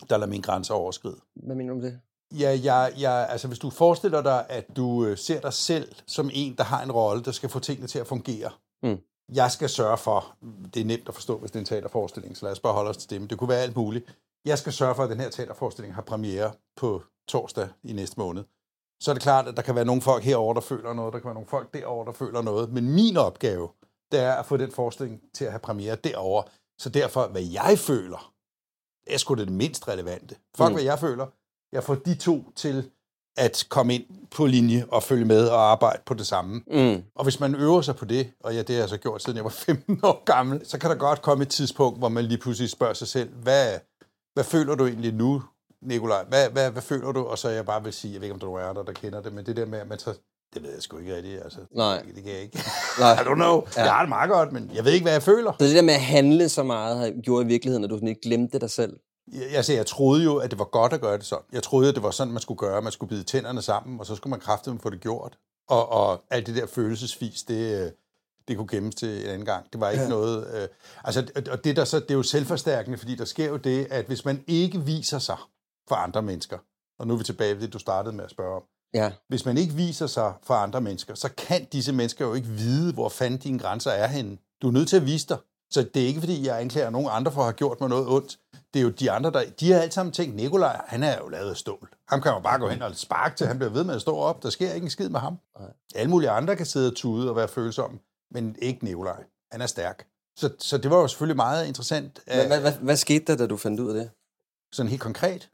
der 0.09 0.17
lader 0.17 0.29
mine 0.29 0.43
grænser 0.43 0.73
overskride. 0.73 1.17
Hvad 1.35 1.55
mener 1.55 1.69
du 1.69 1.75
om 1.75 1.81
det? 1.81 1.99
Ja, 2.39 2.59
jeg, 2.63 2.93
jeg, 2.99 3.27
altså 3.29 3.47
hvis 3.47 3.59
du 3.59 3.69
forestiller 3.69 4.21
dig, 4.21 4.45
at 4.49 4.65
du 4.75 5.05
øh, 5.05 5.17
ser 5.17 5.39
dig 5.41 5.53
selv 5.53 5.95
som 6.07 6.29
en, 6.33 6.55
der 6.57 6.63
har 6.63 6.83
en 6.83 6.91
rolle, 6.91 7.23
der 7.23 7.31
skal 7.31 7.49
få 7.49 7.59
tingene 7.59 7.87
til 7.87 7.99
at 7.99 8.07
fungere. 8.07 8.51
Mm. 8.83 8.97
Jeg 9.33 9.51
skal 9.51 9.69
sørge 9.69 9.97
for, 9.97 10.35
det 10.73 10.81
er 10.81 10.85
nemt 10.85 11.07
at 11.07 11.13
forstå, 11.13 11.37
hvis 11.37 11.51
det 11.51 11.55
er 11.55 11.59
en 11.59 11.65
teaterforestilling, 11.65 12.37
så 12.37 12.45
lad 12.45 12.51
os 12.51 12.59
bare 12.59 12.73
holde 12.73 12.89
os 12.89 12.97
til 12.97 13.09
det, 13.09 13.21
men 13.21 13.29
det 13.29 13.37
kunne 13.37 13.49
være 13.49 13.59
alt 13.61 13.75
muligt. 13.75 14.17
Jeg 14.45 14.57
skal 14.57 14.73
sørge 14.73 14.95
for, 14.95 15.03
at 15.03 15.09
den 15.09 15.19
her 15.19 15.29
teaterforestilling 15.29 15.95
har 15.95 16.01
premiere 16.01 16.51
på 16.75 17.03
torsdag 17.27 17.67
i 17.83 17.93
næste 17.93 18.19
måned. 18.19 18.43
Så 18.99 19.11
er 19.11 19.13
det 19.15 19.21
klart, 19.23 19.47
at 19.47 19.55
der 19.57 19.61
kan 19.61 19.75
være 19.75 19.85
nogle 19.85 20.01
folk 20.01 20.23
herover 20.23 20.53
der 20.53 20.61
føler 20.61 20.93
noget, 20.93 21.13
der 21.13 21.19
kan 21.19 21.25
være 21.25 21.33
nogle 21.33 21.49
folk 21.49 21.73
derover 21.73 22.05
der 22.05 22.11
føler 22.11 22.41
noget. 22.41 22.73
Men 22.73 22.91
min 22.91 23.17
opgave, 23.17 23.69
det 24.11 24.19
er 24.19 24.33
at 24.33 24.45
få 24.45 24.57
den 24.57 24.71
forestilling 24.71 25.21
til 25.33 25.45
at 25.45 25.51
have 25.51 25.59
premiere 25.59 25.95
derover. 25.95 26.43
Så 26.79 26.89
derfor, 26.89 27.27
hvad 27.27 27.41
jeg 27.41 27.79
føler, 27.79 28.33
er 29.07 29.17
sgu 29.17 29.33
det 29.33 29.51
mindst 29.51 29.87
relevante. 29.87 30.35
Fuck, 30.57 30.67
mm. 30.69 30.73
hvad 30.73 30.83
jeg 30.83 30.99
føler. 30.99 31.25
Jeg 31.71 31.83
får 31.83 31.95
de 31.95 32.15
to 32.15 32.51
til 32.55 32.91
at 33.37 33.65
komme 33.69 33.95
ind 33.95 34.05
på 34.31 34.45
linje 34.45 34.85
og 34.91 35.03
følge 35.03 35.25
med 35.25 35.47
og 35.47 35.71
arbejde 35.71 36.01
på 36.05 36.13
det 36.13 36.27
samme. 36.27 36.61
Mm. 36.67 37.03
Og 37.15 37.23
hvis 37.23 37.39
man 37.39 37.55
øver 37.55 37.81
sig 37.81 37.95
på 37.95 38.05
det, 38.05 38.31
og 38.39 38.53
ja, 38.53 38.61
det 38.61 38.75
har 38.75 38.81
jeg 38.81 38.89
så 38.89 38.97
gjort, 38.97 39.21
siden 39.23 39.37
jeg 39.37 39.43
var 39.43 39.49
15 39.67 39.99
år 40.03 40.23
gammel, 40.23 40.65
så 40.65 40.79
kan 40.79 40.89
der 40.89 40.95
godt 40.95 41.21
komme 41.21 41.41
et 41.41 41.49
tidspunkt, 41.49 41.99
hvor 41.99 42.09
man 42.09 42.25
lige 42.25 42.37
pludselig 42.37 42.69
spørger 42.69 42.93
sig 42.93 43.07
selv, 43.07 43.33
hvad, 43.33 43.79
hvad 44.33 44.43
føler 44.43 44.75
du 44.75 44.85
egentlig 44.87 45.13
nu, 45.13 45.43
Nikolaj? 45.81 46.23
Hvad, 46.23 46.49
hvad, 46.49 46.71
hvad 46.71 46.81
føler 46.81 47.11
du? 47.11 47.25
Og 47.25 47.37
så 47.37 47.49
jeg 47.49 47.65
bare 47.65 47.83
vil 47.83 47.93
sige, 47.93 48.13
jeg 48.13 48.21
ved 48.21 48.27
ikke, 48.27 48.33
om 48.33 48.39
der 48.39 48.59
er 48.59 48.69
andre, 48.69 48.85
der 48.85 48.91
kender 48.91 49.21
det, 49.21 49.33
men 49.33 49.45
det 49.45 49.55
der 49.55 49.65
med, 49.65 49.79
at 49.79 49.87
man 49.87 49.99
så, 49.99 50.13
det 50.53 50.63
ved 50.63 50.73
jeg 50.73 50.81
sgu 50.81 50.97
ikke 50.97 51.15
rigtigt, 51.15 51.43
altså. 51.43 51.59
Nej. 51.71 52.01
Det, 52.01 52.15
det 52.15 52.23
kan 52.23 52.33
jeg 52.33 52.41
ikke. 52.41 52.59
Nej. 52.99 53.13
I 53.21 53.23
don't 53.23 53.33
know. 53.35 53.63
Ja. 53.75 53.83
Jeg 53.83 53.91
har 53.91 54.01
det 54.01 54.09
meget 54.09 54.29
godt, 54.29 54.51
men 54.51 54.71
jeg 54.73 54.85
ved 54.85 54.91
ikke, 54.91 55.03
hvad 55.03 55.13
jeg 55.13 55.23
føler. 55.23 55.51
Så 55.59 55.65
det 55.65 55.75
der 55.75 55.81
med 55.81 55.93
at 55.93 56.01
handle 56.01 56.49
så 56.49 56.63
meget, 56.63 57.13
gjort 57.23 57.45
i 57.45 57.47
virkeligheden, 57.47 57.83
at 57.83 57.89
du 57.89 57.95
sådan 57.95 58.07
ikke 58.07 58.21
glemte 58.21 58.59
dig 58.59 58.69
selv? 58.69 58.99
Jeg, 59.33 59.55
altså, 59.55 59.73
jeg 59.73 59.85
troede 59.85 60.23
jo, 60.23 60.37
at 60.37 60.51
det 60.51 60.59
var 60.59 60.65
godt 60.65 60.93
at 60.93 61.01
gøre 61.01 61.17
det 61.17 61.25
sådan. 61.25 61.45
Jeg 61.53 61.63
troede, 61.63 61.89
at 61.89 61.95
det 61.95 62.03
var 62.03 62.11
sådan, 62.11 62.33
man 62.33 62.41
skulle 62.41 62.57
gøre. 62.57 62.81
Man 62.81 62.91
skulle 62.91 63.09
bide 63.09 63.23
tænderne 63.23 63.61
sammen, 63.61 63.99
og 63.99 64.05
så 64.05 64.15
skulle 64.15 64.31
man 64.31 64.39
kraftedeme 64.39 64.79
få 64.79 64.89
det 64.89 65.01
gjort. 65.01 65.37
Og, 65.67 65.91
og 65.91 66.21
alt 66.29 66.47
det 66.47 66.55
der 66.55 66.65
følelsesvis, 66.65 67.43
det, 67.43 67.85
øh, 67.85 67.91
det 68.47 68.57
kunne 68.57 68.67
gemmes 68.67 68.95
til 68.95 69.23
en 69.23 69.29
anden 69.29 69.45
gang. 69.45 69.65
Det 69.73 69.81
var 69.81 69.89
ikke 69.89 70.03
ja. 70.03 70.09
noget... 70.09 70.47
Øh, 70.53 70.67
altså, 71.03 71.43
og 71.51 71.63
det, 71.63 71.75
der 71.75 71.85
så, 71.85 71.99
det 71.99 72.11
er 72.11 72.15
jo 72.15 72.23
selvforstærkende, 72.23 72.97
fordi 72.97 73.15
der 73.15 73.25
sker 73.25 73.47
jo 73.47 73.57
det, 73.57 73.87
at 73.89 74.05
hvis 74.05 74.25
man 74.25 74.43
ikke 74.47 74.79
viser 74.79 75.19
sig 75.19 75.37
for 75.89 75.95
andre 75.95 76.21
mennesker, 76.21 76.57
og 76.99 77.07
nu 77.07 77.13
er 77.13 77.17
vi 77.17 77.23
tilbage 77.23 77.55
ved 77.55 77.61
det, 77.61 77.73
du 77.73 77.79
startede 77.79 78.15
med 78.15 78.23
at 78.23 78.31
spørge 78.31 78.55
om, 78.55 78.63
Ja. 78.93 79.11
hvis 79.27 79.45
man 79.45 79.57
ikke 79.57 79.73
viser 79.73 80.07
sig 80.07 80.33
for 80.43 80.53
andre 80.53 80.81
mennesker, 80.81 81.13
så 81.15 81.29
kan 81.37 81.65
disse 81.65 81.93
mennesker 81.93 82.25
jo 82.25 82.33
ikke 82.33 82.47
vide, 82.47 82.93
hvor 82.93 83.09
fanden 83.09 83.39
dine 83.39 83.59
grænser 83.59 83.91
er 83.91 84.07
henne. 84.07 84.37
Du 84.61 84.67
er 84.67 84.71
nødt 84.71 84.89
til 84.89 84.95
at 84.97 85.05
vise 85.05 85.27
dig. 85.27 85.37
Så 85.71 85.81
det 85.93 86.03
er 86.03 86.07
ikke, 86.07 86.19
fordi 86.19 86.47
jeg 86.47 86.61
anklager 86.61 86.89
nogen 86.89 87.07
andre 87.11 87.31
for 87.31 87.41
at 87.41 87.45
have 87.45 87.53
gjort 87.53 87.79
mig 87.79 87.89
noget 87.89 88.07
ondt. 88.07 88.39
Det 88.73 88.79
er 88.79 88.83
jo 88.83 88.89
de 88.89 89.11
andre, 89.11 89.31
der... 89.31 89.43
De 89.59 89.71
har 89.71 89.79
alle 89.79 89.91
sammen 89.91 90.11
tænkt, 90.11 90.35
Nikolaj, 90.35 90.81
han 90.87 91.03
er 91.03 91.17
jo 91.17 91.27
lavet 91.27 91.49
af 91.49 91.57
stål. 91.57 91.89
Ham 92.07 92.21
kan 92.21 92.31
man 92.33 92.43
bare 92.43 92.59
gå 92.59 92.67
hen 92.69 92.81
og 92.81 92.95
sparke 92.95 93.35
til. 93.35 93.47
Han 93.47 93.57
bliver 93.57 93.71
ved 93.71 93.83
med 93.83 93.95
at 93.95 94.01
stå 94.01 94.17
op. 94.17 94.43
Der 94.43 94.49
sker 94.49 94.73
ikke 94.73 94.85
en 94.85 94.89
skid 94.89 95.09
med 95.09 95.19
ham. 95.19 95.37
Nej. 95.59 95.69
Alle 95.95 96.09
mulige 96.09 96.29
andre 96.29 96.55
kan 96.55 96.65
sidde 96.65 96.87
og 96.91 96.95
tude 96.95 97.29
og 97.29 97.35
være 97.35 97.47
følsomme, 97.47 97.99
men 98.31 98.55
ikke 98.61 98.83
Nikolaj. 98.85 99.23
Han 99.51 99.61
er 99.61 99.65
stærk. 99.67 100.07
Så, 100.37 100.49
så 100.59 100.77
det 100.77 100.91
var 100.91 100.97
jo 100.97 101.07
selvfølgelig 101.07 101.35
meget 101.35 101.67
interessant. 101.67 102.19
Hvad, 102.25 102.47
hvad, 102.47 102.59
hvad, 102.61 102.71
hvad 102.73 102.95
skete 102.95 103.25
der, 103.27 103.35
da 103.35 103.47
du 103.47 103.57
fandt 103.57 103.79
ud 103.79 103.87
af 103.89 103.93
det? 103.93 104.09
Sådan 104.71 104.89
helt 104.89 105.01
konkret. 105.01 105.49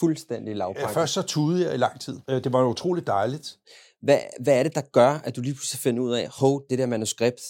Fuldstændig 0.00 0.56
lavpraktisk. 0.56 0.94
Først 0.94 1.12
så 1.14 1.22
tudede 1.22 1.64
jeg 1.66 1.74
i 1.74 1.76
lang 1.76 2.00
tid. 2.00 2.20
Øh, 2.30 2.44
Det 2.44 2.52
var 2.52 2.60
jo 2.60 2.66
utroligt 2.66 3.06
dejligt. 3.06 3.56
Hvad, 4.02 4.18
hvad 4.40 4.58
er 4.58 4.62
det, 4.62 4.74
der 4.74 4.80
gør, 4.92 5.10
at 5.24 5.36
du 5.36 5.40
lige 5.40 5.54
pludselig 5.54 5.80
finder 5.80 6.02
ud 6.02 6.12
af, 6.12 6.28
hov, 6.40 6.62
det 6.70 6.78
der 6.78 6.86
manuskript, 6.86 7.40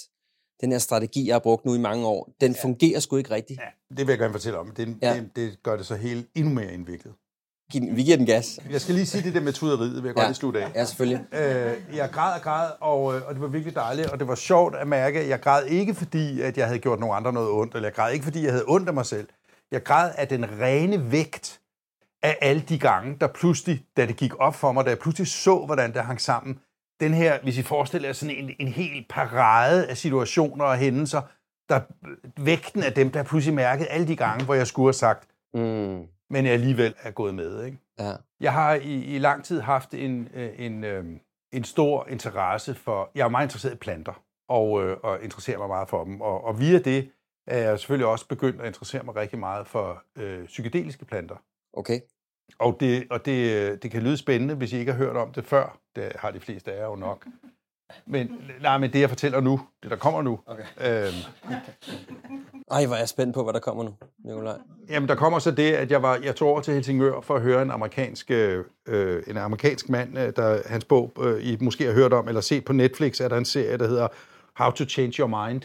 den 0.61 0.73
her 0.73 0.79
strategi, 0.79 1.27
jeg 1.27 1.35
har 1.35 1.39
brugt 1.41 1.65
nu 1.65 1.75
i 1.75 1.79
mange 1.79 2.07
år, 2.07 2.31
den 2.41 2.53
ja. 2.53 2.63
fungerer 2.63 3.01
sgu 3.01 3.17
ikke 3.17 3.31
rigtigt. 3.31 3.61
Ja, 3.61 3.95
det 3.97 4.07
vil 4.07 4.13
jeg 4.13 4.19
gerne 4.19 4.33
fortælle 4.33 4.59
om. 4.59 4.71
Det, 4.77 4.97
Ja. 5.03 5.15
det, 5.15 5.31
det 5.37 5.63
gør 5.63 5.77
det 5.77 5.87
så 5.87 5.95
helt 5.97 6.27
endnu 6.35 6.55
mere 6.55 6.73
indviklet. 6.73 7.13
Vi 7.73 8.03
giver 8.03 8.17
den 8.17 8.27
gas. 8.27 8.59
Jeg 8.71 8.81
skal 8.81 8.95
lige 8.95 9.07
sige 9.07 9.23
det 9.23 9.35
der 9.35 9.41
med 9.41 9.53
tuderiet, 9.53 9.95
vil 10.03 10.05
jeg 10.09 10.15
godt 10.15 10.23
Ja. 10.23 10.29
lige 10.29 10.35
slutte 10.35 10.65
af. 10.65 10.71
Ja, 10.75 10.85
selvfølgelig. 10.85 11.25
Øh, 11.33 11.97
jeg 11.97 12.11
græd 12.13 12.35
og 12.35 12.41
græd, 12.43 12.71
og, 12.81 13.17
øh, 13.17 13.23
og 13.29 13.35
det 13.35 13.43
var 13.43 13.49
virkelig 13.49 13.75
dejligt, 13.75 14.09
og 14.09 14.19
det 14.19 14.29
var 14.29 14.35
sjovt 14.35 14.75
at 14.77 14.89
mærke, 14.89 15.21
at 15.21 15.29
jeg 15.29 15.41
græd 15.41 15.65
ikke 15.67 15.95
fordi, 15.95 16.41
at 16.41 16.59
jeg 16.59 16.67
havde 16.67 16.79
gjort 16.79 17.01
nogen 17.01 17.17
andre 17.17 17.33
noget 17.33 17.51
ondt, 17.51 17.75
eller 17.75 17.89
jeg 17.89 17.95
græd 17.95 18.13
ikke 18.13 18.25
fordi, 18.25 18.43
jeg 18.45 18.53
havde 18.53 18.65
ondt 18.69 18.89
af 18.89 18.95
mig 18.95 19.07
selv. 19.07 19.29
Jeg 19.73 19.83
græd 19.83 20.13
af 20.19 20.29
den 20.29 20.61
rene 20.61 21.13
vægt 21.13 21.61
af 22.23 22.39
alle 22.41 22.63
de 22.63 22.79
gange, 22.79 23.17
der 23.21 23.27
pludselig, 23.27 23.85
da 23.97 24.07
det 24.07 24.17
gik 24.17 24.41
op 24.41 24.55
for 24.55 24.73
mig, 24.73 24.85
da 24.85 24.91
jeg 24.91 24.99
pludselig 24.99 25.29
så, 25.29 25.65
hvordan 25.67 25.95
det 25.95 26.03
hang 26.05 26.21
sammen, 26.21 26.61
den 27.01 27.15
her, 27.15 27.39
hvis 27.43 27.59
I 27.59 27.63
forestiller 27.63 28.09
jer 28.09 28.13
sådan 28.13 28.37
en, 28.37 28.51
en 28.59 28.69
hel 28.69 29.07
parade 29.09 29.87
af 29.89 29.97
situationer 29.97 30.65
og 30.65 30.77
hændelser, 30.77 31.23
der 31.69 31.81
vægten 32.41 32.83
af 32.83 32.93
dem, 32.93 33.11
der 33.11 33.23
pludselig 33.23 33.55
mærkede 33.55 33.89
alle 33.89 34.09
de 34.09 34.17
gange, 34.17 34.45
hvor 34.45 34.55
jeg 34.55 34.67
skulle 34.67 34.87
have 34.87 34.93
sagt, 34.93 35.29
Mm. 35.55 36.07
men 36.31 36.45
jeg 36.45 36.53
alligevel 36.53 36.95
er 37.03 37.11
gået 37.11 37.35
med. 37.35 37.65
Ikke? 37.65 37.79
Ja. 37.99 38.13
Jeg 38.41 38.53
har 38.53 38.75
i, 38.75 38.95
i 38.95 39.19
lang 39.19 39.45
tid 39.45 39.61
haft 39.61 39.95
en, 39.95 40.29
øh, 40.35 40.51
en, 40.59 40.85
øh, 40.85 41.05
en 41.53 41.65
stor 41.65 42.07
interesse 42.09 42.75
for... 42.75 43.11
Jeg 43.15 43.25
er 43.25 43.29
meget 43.29 43.47
interesseret 43.47 43.75
i 43.75 43.77
planter, 43.77 44.23
og, 44.49 44.85
øh, 44.85 44.97
og 45.03 45.23
interesserer 45.23 45.59
mig 45.59 45.69
meget 45.69 45.89
for 45.89 46.05
dem. 46.05 46.21
Og, 46.21 46.45
og 46.45 46.61
via 46.61 46.79
det 46.79 47.11
er 47.49 47.59
jeg 47.59 47.79
selvfølgelig 47.79 48.07
også 48.07 48.27
begyndt 48.29 48.61
at 48.61 48.67
interessere 48.67 49.03
mig 49.03 49.17
rigtig 49.17 49.39
meget 49.39 49.67
for 49.67 50.03
øh, 50.17 50.47
psykedeliske 50.47 51.05
planter. 51.05 51.37
Okay. 51.73 52.01
Og, 52.59 52.77
det, 52.81 53.07
og 53.11 53.25
det, 53.27 53.83
det 53.83 53.91
kan 53.91 54.03
lyde 54.03 54.17
spændende, 54.17 54.55
hvis 54.55 54.73
I 54.73 54.77
ikke 54.79 54.93
har 54.93 54.99
hørt 54.99 55.17
om 55.17 55.33
det 55.33 55.45
før. 55.45 55.79
Det 55.97 56.13
har 56.17 56.31
de 56.31 56.41
fleste 56.41 56.73
af 56.73 56.79
jer 56.81 56.85
jo 56.87 56.97
nok. 56.97 57.27
Men, 58.07 58.41
nej, 58.61 58.79
men 58.79 58.93
det, 58.93 59.01
jeg 59.01 59.09
fortæller 59.09 59.41
nu, 59.41 59.61
det 59.83 59.91
der 59.91 59.97
kommer 59.97 60.23
nu, 60.23 60.41
Okay. 60.47 60.65
øhm, 60.81 61.15
Ej, 62.71 62.87
hvor 62.87 62.95
er 62.95 62.99
jeg 62.99 63.09
spændt 63.09 63.35
på, 63.35 63.43
hvad 63.43 63.53
der 63.53 63.59
kommer 63.61 63.85
nu, 63.85 63.95
Nikolaj. 64.25 64.59
Jamen, 64.89 65.09
der 65.09 65.15
kommer 65.15 65.39
så 65.39 65.51
det, 65.51 65.73
at 65.73 65.91
jeg, 65.91 66.03
var, 66.03 66.17
jeg 66.25 66.37
tog 66.37 66.49
over 66.49 66.61
til 66.61 66.75
Helsingør 66.75 67.21
for 67.21 67.37
at 67.37 67.43
høre 67.43 67.63
en 67.63 67.71
amerikansk, 67.71 68.31
øh, 68.31 68.65
en 69.27 69.37
amerikansk 69.37 69.89
mand, 69.89 70.19
øh, 70.19 70.33
der 70.37 70.63
hans 70.67 70.85
bog, 70.85 71.13
øh, 71.21 71.47
I 71.47 71.57
måske 71.61 71.85
har 71.85 71.93
hørt 71.93 72.13
om, 72.13 72.29
eller 72.29 72.41
set 72.41 72.65
på 72.65 72.73
Netflix, 72.73 73.21
er 73.21 73.29
der 73.29 73.37
en 73.37 73.45
serie, 73.45 73.79
der 73.79 73.89
hedder 73.89 74.09
How 74.57 74.71
to 74.71 74.85
Change 74.85 75.13
Your 75.19 75.47
Mind. 75.47 75.63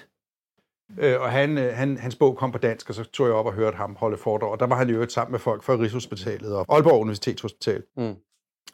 Øh, 1.00 1.22
og 1.22 1.32
han, 1.32 1.58
øh, 1.58 1.74
han, 1.74 1.98
hans 1.98 2.16
bog 2.16 2.38
kom 2.38 2.52
på 2.52 2.58
dansk, 2.58 2.90
og 2.90 2.96
så 2.96 3.04
tog 3.04 3.28
jeg 3.28 3.36
op 3.36 3.46
og 3.46 3.54
hørte 3.54 3.78
ham 3.78 3.96
holde 3.96 4.18
foredrag. 4.18 4.52
Og 4.52 4.60
der 4.60 4.68
var 4.68 4.76
han 4.76 4.90
øvrigt 4.90 5.12
sammen 5.12 5.32
med 5.32 5.40
folk 5.40 5.64
fra 5.64 5.74
Rigshospitalet 5.74 6.56
og 6.56 6.66
Aalborg 6.70 7.02
Universitetshospital, 7.02 7.84
Mm. 7.98 8.16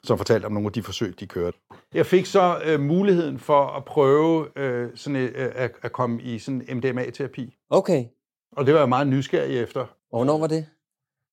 som 0.03 0.17
fortalte 0.17 0.45
om 0.45 0.51
nogle 0.51 0.67
af 0.67 0.73
de 0.73 0.83
forsøg, 0.83 1.19
de 1.19 1.27
kørte. 1.27 1.57
Jeg 1.93 2.05
fik 2.05 2.25
så 2.25 2.61
øh, 2.65 2.79
muligheden 2.79 3.39
for 3.39 3.67
at 3.67 3.85
prøve 3.85 4.47
øh, 4.55 4.89
sådan, 4.95 5.15
øh, 5.15 5.51
at, 5.55 5.71
at 5.81 5.91
komme 5.91 6.21
i 6.21 6.39
sådan 6.39 6.61
MDMA-terapi. 6.69 7.57
Okay. 7.69 8.05
Og 8.51 8.65
det 8.65 8.73
var 8.73 8.79
jeg 8.79 8.89
meget 8.89 9.07
nysgerrig 9.07 9.59
efter. 9.59 9.79
Og 9.81 10.17
hvornår 10.19 10.37
var 10.39 10.47
det? 10.47 10.65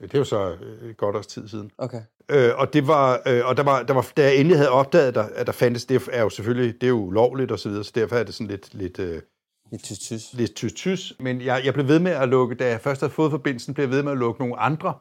Det 0.03 0.15
er 0.15 0.19
jo 0.19 0.25
så 0.25 0.57
øh, 0.63 0.91
et 0.91 0.97
godt 0.97 1.17
års 1.17 1.27
tid 1.27 1.49
siden. 1.49 1.71
Okay. 1.79 2.01
Øh, 2.31 2.51
og 2.57 2.73
det 2.73 2.87
var, 2.89 3.23
øh, 3.27 3.47
og 3.47 3.57
der 3.57 3.63
var, 3.63 3.83
der 3.83 3.95
var, 3.95 4.13
da 4.17 4.23
jeg 4.23 4.37
endelig 4.37 4.57
havde 4.57 4.71
opdaget, 4.71 5.15
der, 5.15 5.23
at 5.35 5.47
der 5.47 5.53
fandtes, 5.53 5.85
det 5.85 6.09
er 6.13 6.23
jo 6.23 6.29
selvfølgelig, 6.29 6.75
det 6.75 6.83
er 6.87 6.89
jo 6.91 6.97
ulovligt 7.01 7.53
og 7.53 7.59
så 7.59 7.69
videre, 7.69 7.85
så 7.85 7.93
derfor 7.95 8.17
er 8.17 8.23
det 8.25 8.35
sådan 8.35 8.51
lidt, 8.51 8.75
lidt, 8.75 8.99
øh, 8.99 9.23
Lidt 9.71 9.83
tysk 9.83 10.01
tys. 10.01 10.33
lidt 10.33 10.55
tys-tys. 10.55 11.13
Men 11.21 11.41
jeg, 11.41 11.63
jeg 11.65 11.75
blev 11.75 11.89
ved 11.89 11.99
med 11.99 12.13
at 12.13 12.29
lukke, 12.29 12.55
da 12.55 12.69
jeg 12.69 12.81
først 12.81 13.01
havde 13.01 13.13
fået 13.13 13.31
forbindelsen, 13.31 13.75
blev 13.75 13.85
jeg 13.85 13.91
ved 13.91 14.03
med 14.03 14.13
at 14.13 14.19
lukke 14.19 14.41
nogle 14.41 14.59
andre, 14.59 14.95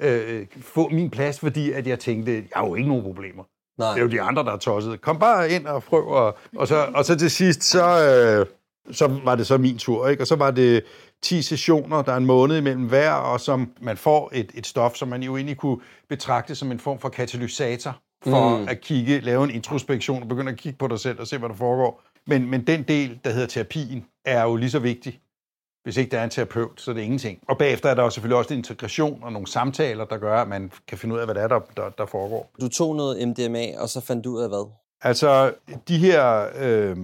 øh, 0.00 0.46
få 0.60 0.88
min 0.88 1.10
plads, 1.10 1.40
fordi 1.40 1.72
at 1.72 1.86
jeg 1.86 1.98
tænkte, 1.98 2.32
jeg 2.32 2.44
har 2.54 2.66
jo 2.66 2.74
ikke 2.74 2.88
nogen 2.88 3.04
problemer. 3.04 3.44
Nej. 3.78 3.90
Det 3.90 3.98
er 3.98 4.02
jo 4.02 4.10
de 4.10 4.20
andre, 4.20 4.44
der 4.44 4.52
er 4.52 4.56
tosset. 4.56 5.00
Kom 5.00 5.18
bare 5.18 5.50
ind 5.50 5.66
og 5.66 5.82
prøv. 5.82 6.08
Og, 6.08 6.38
og, 6.56 6.68
så, 6.68 6.86
og 6.94 7.04
så 7.04 7.18
til 7.18 7.30
sidst, 7.30 7.64
så, 7.64 7.84
øh, 7.84 8.46
så 8.94 9.20
var 9.24 9.34
det 9.34 9.46
så 9.46 9.58
min 9.58 9.78
tur. 9.78 10.08
Ikke? 10.08 10.22
Og 10.22 10.26
så 10.26 10.36
var 10.36 10.50
det 10.50 10.84
10 11.22 11.42
sessioner, 11.42 12.02
der 12.02 12.12
er 12.12 12.16
en 12.16 12.26
måned 12.26 12.56
imellem 12.56 12.88
hver, 12.88 13.12
og 13.12 13.40
som 13.40 13.70
man 13.80 13.96
får 13.96 14.30
et, 14.34 14.50
et 14.54 14.66
stof, 14.66 14.94
som 14.94 15.08
man 15.08 15.22
jo 15.22 15.36
egentlig 15.36 15.56
kunne 15.56 15.80
betragte 16.08 16.54
som 16.54 16.72
en 16.72 16.80
form 16.80 16.98
for 16.98 17.08
katalysator 17.08 17.96
for 18.24 18.58
mm. 18.58 18.68
at 18.68 18.80
kigge, 18.80 19.20
lave 19.20 19.44
en 19.44 19.50
introspektion 19.50 20.22
og 20.22 20.28
begynde 20.28 20.52
at 20.52 20.58
kigge 20.58 20.78
på 20.78 20.86
dig 20.88 21.00
selv 21.00 21.20
og 21.20 21.26
se, 21.26 21.38
hvad 21.38 21.48
der 21.48 21.54
foregår. 21.54 22.02
Men, 22.26 22.50
men 22.50 22.66
den 22.66 22.82
del, 22.82 23.20
der 23.24 23.30
hedder 23.30 23.46
terapien, 23.46 24.06
er 24.24 24.42
jo 24.42 24.56
lige 24.56 24.70
så 24.70 24.78
vigtig. 24.78 25.20
Hvis 25.82 25.96
ikke 25.96 26.10
der 26.10 26.18
er 26.18 26.24
en 26.24 26.30
terapeut, 26.30 26.80
så 26.80 26.90
er 26.90 26.94
det 26.94 27.02
ingenting. 27.02 27.38
Og 27.48 27.58
bagefter 27.58 27.88
er 27.88 27.94
der 27.94 28.02
jo 28.02 28.10
selvfølgelig 28.10 28.38
også 28.38 28.54
integration 28.54 29.22
og 29.22 29.32
nogle 29.32 29.46
samtaler, 29.46 30.04
der 30.04 30.18
gør, 30.18 30.42
at 30.42 30.48
man 30.48 30.72
kan 30.88 30.98
finde 30.98 31.14
ud 31.14 31.20
af, 31.20 31.26
hvad 31.26 31.34
det 31.34 31.42
er, 31.42 31.48
der, 31.48 31.60
der, 31.76 31.90
der 31.90 32.06
foregår. 32.06 32.50
Du 32.60 32.68
tog 32.68 32.96
noget 32.96 33.28
MDMA, 33.28 33.78
og 33.78 33.88
så 33.88 34.00
fandt 34.00 34.24
du 34.24 34.30
ud 34.30 34.42
af 34.42 34.48
hvad? 34.48 34.70
Altså, 35.02 35.54
de 35.88 35.98
her 35.98 36.48
øh, 36.58 36.96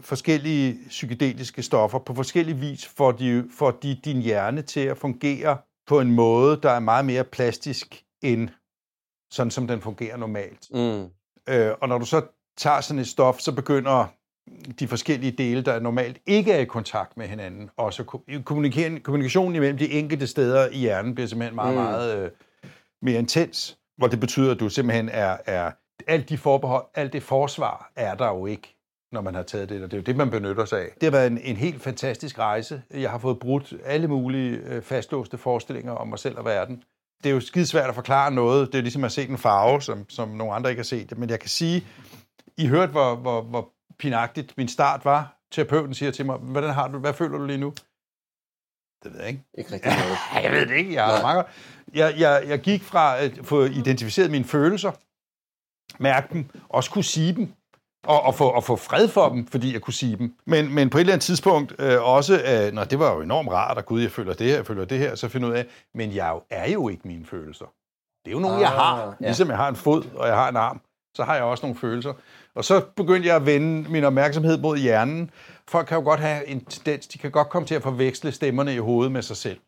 forskellige 0.00 0.78
psykedeliske 0.88 1.62
stoffer, 1.62 1.98
på 1.98 2.14
forskellig 2.14 2.60
vis 2.60 2.86
får 2.86 3.12
de, 3.12 3.44
får 3.58 3.70
de 3.70 3.94
din 4.04 4.22
hjerne 4.22 4.62
til 4.62 4.80
at 4.80 4.98
fungere 4.98 5.58
på 5.86 6.00
en 6.00 6.12
måde, 6.12 6.60
der 6.62 6.70
er 6.70 6.80
meget 6.80 7.04
mere 7.04 7.24
plastisk 7.24 8.04
end 8.22 8.48
sådan, 9.30 9.50
som 9.50 9.66
den 9.66 9.80
fungerer 9.80 10.16
normalt. 10.16 10.68
Mm. 10.70 11.08
Øh, 11.48 11.72
og 11.80 11.88
når 11.88 11.98
du 11.98 12.04
så 12.04 12.22
tager 12.56 12.80
sådan 12.80 13.00
et 13.00 13.08
stof, 13.08 13.40
så 13.40 13.52
begynder 13.52 14.06
de 14.80 14.88
forskellige 14.88 15.30
dele, 15.32 15.62
der 15.62 15.80
normalt 15.80 16.18
ikke 16.26 16.52
er 16.52 16.58
i 16.58 16.64
kontakt 16.64 17.16
med 17.16 17.26
hinanden, 17.26 17.70
ko- 18.06 18.24
kommunikere- 18.44 18.98
kommunikationen 19.00 19.56
imellem 19.56 19.78
de 19.78 19.90
enkelte 19.90 20.26
steder 20.26 20.68
i 20.72 20.78
hjernen 20.78 21.14
bliver 21.14 21.28
simpelthen 21.28 21.54
meget, 21.54 21.74
Mm. 21.76 21.82
meget 21.82 22.16
øh, 22.24 22.30
mere 23.02 23.18
intens, 23.18 23.78
hvor 23.98 24.06
det 24.06 24.20
betyder, 24.20 24.50
at 24.54 24.60
du 24.60 24.68
simpelthen 24.68 25.08
er, 25.08 25.36
er 25.46 25.70
alt 26.06 26.28
de 26.28 26.38
forbehold, 26.38 26.84
alt 26.94 27.12
det 27.12 27.22
forsvar 27.22 27.90
er 27.96 28.14
der 28.14 28.26
jo 28.28 28.46
ikke, 28.46 28.76
når 29.12 29.20
man 29.20 29.34
har 29.34 29.42
taget 29.42 29.68
det, 29.68 29.82
og 29.82 29.90
det 29.90 29.96
er 29.96 30.00
jo 30.00 30.04
det, 30.04 30.16
man 30.16 30.30
benytter 30.30 30.64
sig 30.64 30.80
af. 30.80 30.88
Det 30.94 31.02
har 31.02 31.10
været 31.10 31.26
en, 31.26 31.38
en 31.42 31.56
helt 31.56 31.82
fantastisk 31.82 32.38
rejse. 32.38 32.82
Jeg 32.94 33.10
har 33.10 33.18
fået 33.18 33.38
brudt 33.38 33.72
alle 33.84 34.08
mulige 34.08 34.56
øh, 34.66 34.82
fastlåste 34.82 35.38
forestillinger 35.38 35.92
om 35.92 36.08
mig 36.08 36.18
selv 36.18 36.38
og 36.38 36.44
verden. 36.44 36.82
Det 37.22 37.30
er 37.30 37.34
jo 37.34 37.40
skidesvært 37.40 37.88
at 37.88 37.94
forklare 37.94 38.30
noget. 38.30 38.72
Det 38.72 38.78
er 38.78 38.82
ligesom 38.82 39.04
at 39.04 39.12
se 39.12 39.28
en 39.28 39.38
farve, 39.38 39.82
som, 39.82 40.04
som 40.08 40.28
nogle 40.28 40.54
andre 40.54 40.70
ikke 40.70 40.80
har 40.80 40.84
set. 40.84 41.18
Men 41.18 41.30
jeg 41.30 41.40
kan 41.40 41.48
sige, 41.48 41.84
I 42.58 42.66
hørte, 42.66 42.92
hvor, 42.92 43.14
hvor, 43.16 43.42
hvor 43.42 43.68
pinagtigt 43.98 44.56
min 44.56 44.68
start 44.68 45.04
var. 45.04 45.36
Terapeuten 45.52 45.94
siger 45.94 46.10
til 46.12 46.26
mig, 46.26 46.36
hvordan 46.36 46.70
har 46.74 46.88
du, 46.88 46.98
hvad 46.98 47.12
føler 47.14 47.38
du 47.38 47.44
lige 47.46 47.58
nu? 47.58 47.72
Det 49.04 49.12
ved 49.12 49.20
jeg 49.20 49.28
ikke. 49.28 49.44
Ikke 49.58 49.72
rigtig 49.72 49.92
noget. 50.02 50.44
Jeg 50.44 50.52
ved 50.52 50.66
det 50.66 50.76
ikke. 50.76 50.94
Jeg, 50.94 51.18
er 51.18 51.22
mange. 51.22 51.44
Jeg, 51.94 52.14
jeg, 52.18 52.44
jeg 52.46 52.58
gik 52.60 52.82
fra 52.82 53.18
at 53.18 53.32
få 53.42 53.64
identificeret 53.64 54.30
mine 54.30 54.44
følelser, 54.44 54.92
mærke 56.02 56.28
dem, 56.32 56.50
også 56.68 56.90
kunne 56.90 57.04
sige 57.04 57.34
dem, 57.34 57.52
og, 58.04 58.22
og, 58.22 58.34
få, 58.34 58.48
og 58.48 58.64
få 58.64 58.76
fred 58.76 59.08
for 59.08 59.28
dem, 59.28 59.46
fordi 59.46 59.72
jeg 59.72 59.80
kunne 59.82 59.94
sige 59.94 60.16
dem. 60.16 60.34
Men, 60.46 60.74
men 60.74 60.90
på 60.90 60.98
et 60.98 61.00
eller 61.00 61.12
andet 61.12 61.24
tidspunkt 61.24 61.74
øh, 61.78 62.02
også, 62.02 62.34
øh, 62.34 62.72
nå, 62.72 62.84
det 62.84 62.98
var 62.98 63.14
jo 63.14 63.20
enormt 63.20 63.48
rart, 63.50 63.78
at 63.78 63.86
gud, 63.86 64.00
jeg 64.02 64.10
føler 64.10 64.34
det 64.34 64.46
her, 64.46 64.54
jeg 64.54 64.66
føler 64.66 64.84
det 64.84 64.98
her, 64.98 65.14
så 65.14 65.28
finde 65.28 65.46
ud 65.48 65.52
af, 65.52 65.66
men 65.94 66.14
jeg 66.14 66.26
er 66.28 66.30
jo- 66.32 66.42
er 66.50 66.70
jo 66.70 66.88
ikke 66.88 67.08
mine 67.08 67.26
følelser. 67.26 67.64
Det 68.24 68.30
er 68.30 68.32
jo 68.32 68.38
nogle, 68.38 68.56
ah, 68.56 68.62
jeg 68.62 68.70
har. 68.70 69.06
ja. 69.20 69.26
Ligesom 69.26 69.48
jeg 69.48 69.56
har 69.56 69.68
en 69.68 69.76
fod, 69.76 70.04
og 70.14 70.26
jeg 70.28 70.36
har 70.36 70.48
en 70.48 70.56
arm, 70.56 70.80
så 71.16 71.24
har 71.24 71.34
jeg 71.34 71.44
også 71.44 71.66
nogle 71.66 71.78
følelser. 71.78 72.12
Og 72.54 72.64
så 72.64 72.80
begyndte 72.96 73.28
jeg 73.28 73.36
at 73.36 73.46
vende 73.46 73.90
min 73.90 74.04
opmærksomhed 74.04 74.58
mod 74.58 74.78
hjernen. 74.78 75.30
Folk 75.68 75.86
kan 75.86 75.98
jo 75.98 76.04
godt 76.04 76.20
have 76.20 76.46
en 76.46 76.64
tendens, 76.64 77.06
de 77.06 77.18
kan 77.18 77.30
godt 77.30 77.48
komme 77.48 77.68
til 77.68 77.74
at 77.74 77.82
forveksle 77.82 78.32
stemmerne 78.32 78.74
i 78.74 78.78
hovedet 78.78 79.12
med 79.12 79.22
sig 79.22 79.36
selv. 79.36 79.60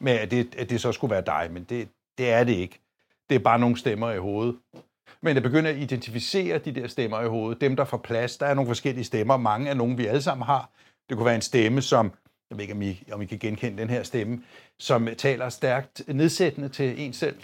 Med 0.00 0.12
at 0.12 0.30
det, 0.30 0.54
at 0.58 0.70
det 0.70 0.80
så 0.80 0.92
skulle 0.92 1.10
være 1.10 1.24
dig, 1.26 1.48
men 1.52 1.64
det, 1.64 1.88
det 2.18 2.30
er 2.30 2.44
det 2.44 2.52
ikke. 2.52 2.80
Det 3.30 3.34
er 3.34 3.38
bare 3.38 3.58
nogle 3.58 3.76
stemmer 3.76 4.12
i 4.12 4.18
hovedet. 4.18 4.56
Men 5.22 5.34
jeg 5.34 5.42
begynder 5.42 5.70
at 5.70 5.76
identificere 5.76 6.58
de 6.58 6.72
der 6.72 6.86
stemmer 6.88 7.20
i 7.20 7.28
hovedet, 7.28 7.60
dem 7.60 7.76
der 7.76 7.84
får 7.84 7.96
plads. 7.96 8.36
Der 8.36 8.46
er 8.46 8.54
nogle 8.54 8.68
forskellige 8.68 9.04
stemmer, 9.04 9.36
mange 9.36 9.70
af 9.70 9.76
nogle 9.76 9.96
vi 9.96 10.06
alle 10.06 10.22
sammen 10.22 10.46
har. 10.46 10.70
Det 11.08 11.16
kunne 11.16 11.26
være 11.26 11.34
en 11.34 11.42
stemme, 11.42 11.82
som, 11.82 12.12
jeg 12.50 12.58
ved 12.58 12.62
ikke 12.62 12.74
om 12.74 12.82
I, 12.82 13.02
om 13.12 13.22
I 13.22 13.26
kan 13.26 13.38
genkende 13.38 13.82
den 13.82 13.90
her 13.90 14.02
stemme, 14.02 14.42
som 14.78 15.08
taler 15.18 15.48
stærkt 15.48 16.02
nedsættende 16.08 16.68
til 16.68 17.00
en 17.00 17.12
selv. 17.12 17.36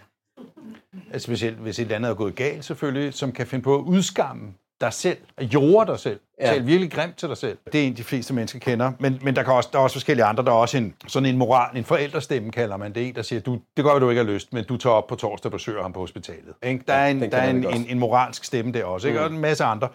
Altså 1.13 1.27
Specielt 1.27 1.57
hvis 1.57 1.79
et 1.79 1.83
eller 1.83 1.97
andet 1.97 2.11
er 2.11 2.15
gået 2.15 2.35
galt 2.35 2.65
selvfølgelig, 2.65 3.15
som 3.15 3.33
kan 3.33 3.47
finde 3.47 3.63
på 3.63 3.75
at 3.75 3.81
udskamme 3.81 4.55
dig 4.81 4.93
selv, 4.93 5.19
jorde 5.41 5.91
dig 5.93 6.01
selv, 6.01 6.21
Ja. 6.41 6.47
ja. 6.47 6.53
tale 6.53 6.65
virkelig 6.65 6.91
grimt 6.93 7.17
til 7.17 7.29
dig 7.29 7.37
selv. 7.37 7.59
Det 7.73 7.83
er 7.83 7.87
en, 7.87 7.97
de 7.97 8.05
fleste 8.05 8.35
mennesker 8.35 8.59
kender. 8.59 8.93
Men, 8.99 9.19
men 9.23 9.37
der, 9.37 9.43
kan 9.43 9.53
også, 9.53 9.69
der 9.73 9.79
er 9.79 9.83
også 9.83 9.95
forskellige 9.95 10.25
andre. 10.25 10.45
Der 10.45 10.51
er 10.51 10.55
også 10.55 10.77
en, 10.77 10.95
sådan 11.09 11.29
en 11.29 11.37
moral, 11.37 11.77
en 11.77 11.85
forældrestemme 11.85 12.51
kalder 12.51 12.77
man 12.77 12.93
det. 12.95 13.09
En, 13.09 13.15
der 13.15 13.23
siger, 13.23 13.41
du, 13.41 13.59
det 13.77 13.85
gør, 13.85 13.99
du 13.99 14.11
ikke 14.11 14.25
har 14.25 14.31
lyst, 14.33 14.53
men 14.53 14.65
du 14.65 14.77
tager 14.77 14.95
op 14.95 15.07
på 15.07 15.15
torsdag 15.15 15.49
og 15.49 15.53
besøger 15.53 15.83
ham 15.83 15.93
på 15.93 16.01
hospitalet. 16.01 16.55
Ikke? 16.63 16.85
Der 16.89 16.95
er, 16.95 17.09
en, 17.09 17.21
den 17.23 17.33
der 17.33 17.39
er 17.39 17.51
en, 17.51 17.75
en, 17.75 17.87
en 17.89 17.99
moralsk 17.99 18.45
stemme 18.45 18.73
der 18.73 18.85
også, 18.85 19.09
ikke? 19.09 19.21
og 19.21 19.27
en 19.27 19.39
masse 19.39 19.65
andre. 19.65 19.89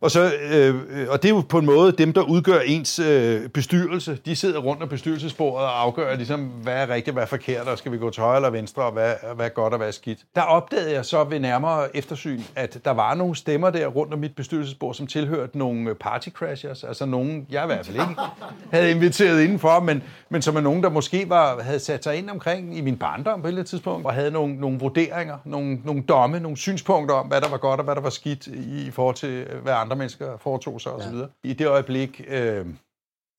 Og, 0.00 0.10
så, 0.10 0.32
øh, 0.50 0.74
øh, 0.90 1.06
og 1.10 1.22
det 1.22 1.30
er 1.30 1.34
jo 1.34 1.40
på 1.40 1.58
en 1.58 1.66
måde 1.66 1.92
dem, 1.92 2.12
der 2.12 2.22
udgør 2.22 2.60
ens 2.60 2.98
øh, 2.98 3.48
bestyrelse. 3.48 4.18
De 4.24 4.36
sidder 4.36 4.58
rundt 4.58 4.82
om 4.82 4.88
bestyrelsesbordet 4.88 5.66
og 5.66 5.82
afgør, 5.82 6.16
ligesom, 6.16 6.40
hvad 6.40 6.74
er 6.74 6.88
rigtigt, 6.88 7.14
hvad 7.14 7.22
er 7.22 7.26
forkert, 7.26 7.68
og 7.68 7.78
skal 7.78 7.92
vi 7.92 7.98
gå 7.98 8.10
til 8.10 8.22
højre 8.22 8.36
eller 8.36 8.50
venstre, 8.50 8.82
og 8.82 8.92
hvad, 8.92 9.14
hvad 9.36 9.46
er 9.46 9.50
godt 9.50 9.72
og 9.72 9.76
hvad 9.76 9.88
er 9.88 9.92
skidt. 9.92 10.18
Der 10.34 10.42
opdagede 10.42 10.92
jeg 10.92 11.04
så 11.04 11.24
ved 11.24 11.40
nærmere 11.40 11.96
eftersyn, 11.96 12.40
at 12.56 12.78
der 12.84 12.90
var 12.90 13.14
nogle 13.14 13.36
stemmer 13.36 13.70
der 13.70 13.86
rundt 13.86 14.12
om 14.12 14.18
mit 14.18 14.36
bestyrelsesbord, 14.36 14.94
som 14.94 15.06
tilhørte 15.06 15.58
nogle 15.58 15.94
party 15.94 16.28
crashers, 16.28 16.84
altså 16.84 17.06
nogen, 17.06 17.46
jeg 17.50 17.64
i 17.64 17.66
hvert 17.66 17.86
fald 17.86 17.96
ikke 17.96 18.16
havde 18.76 18.90
inviteret 18.90 19.42
indenfor, 19.42 19.80
men, 19.80 20.02
men 20.28 20.42
som 20.42 20.56
er 20.56 20.60
nogen, 20.60 20.82
der 20.82 20.90
måske 20.90 21.28
var, 21.28 21.62
havde 21.62 21.78
sat 21.78 22.04
sig 22.04 22.16
ind 22.16 22.30
omkring 22.30 22.78
i 22.78 22.80
min 22.80 22.96
barndom 22.96 23.40
på 23.40 23.46
et 23.46 23.50
eller 23.50 23.60
andet 23.60 23.70
tidspunkt, 23.70 24.06
og 24.06 24.14
havde 24.14 24.30
nogle, 24.30 24.56
nogle 24.56 24.78
vurderinger, 24.78 25.38
nogle, 25.44 25.78
nogle 25.84 26.02
domme, 26.02 26.40
nogle 26.40 26.56
synspunkter 26.56 27.14
om, 27.14 27.26
hvad 27.26 27.40
der 27.40 27.48
var 27.48 27.56
godt 27.56 27.80
og 27.80 27.84
hvad 27.84 27.94
der 27.94 28.00
var 28.00 28.10
skidt 28.10 28.46
i, 28.46 28.86
i 28.86 28.90
forhold 28.90 29.14
til, 29.14 29.28
øh, 29.30 29.62
hvad 29.62 29.72
andre 29.72 29.87
mennesker 29.94 30.36
foretog 30.36 30.80
sig 30.80 30.92
osv. 30.92 31.14
I 31.44 31.52
det 31.52 31.66
øjeblik, 31.66 32.24
øh, 32.28 32.66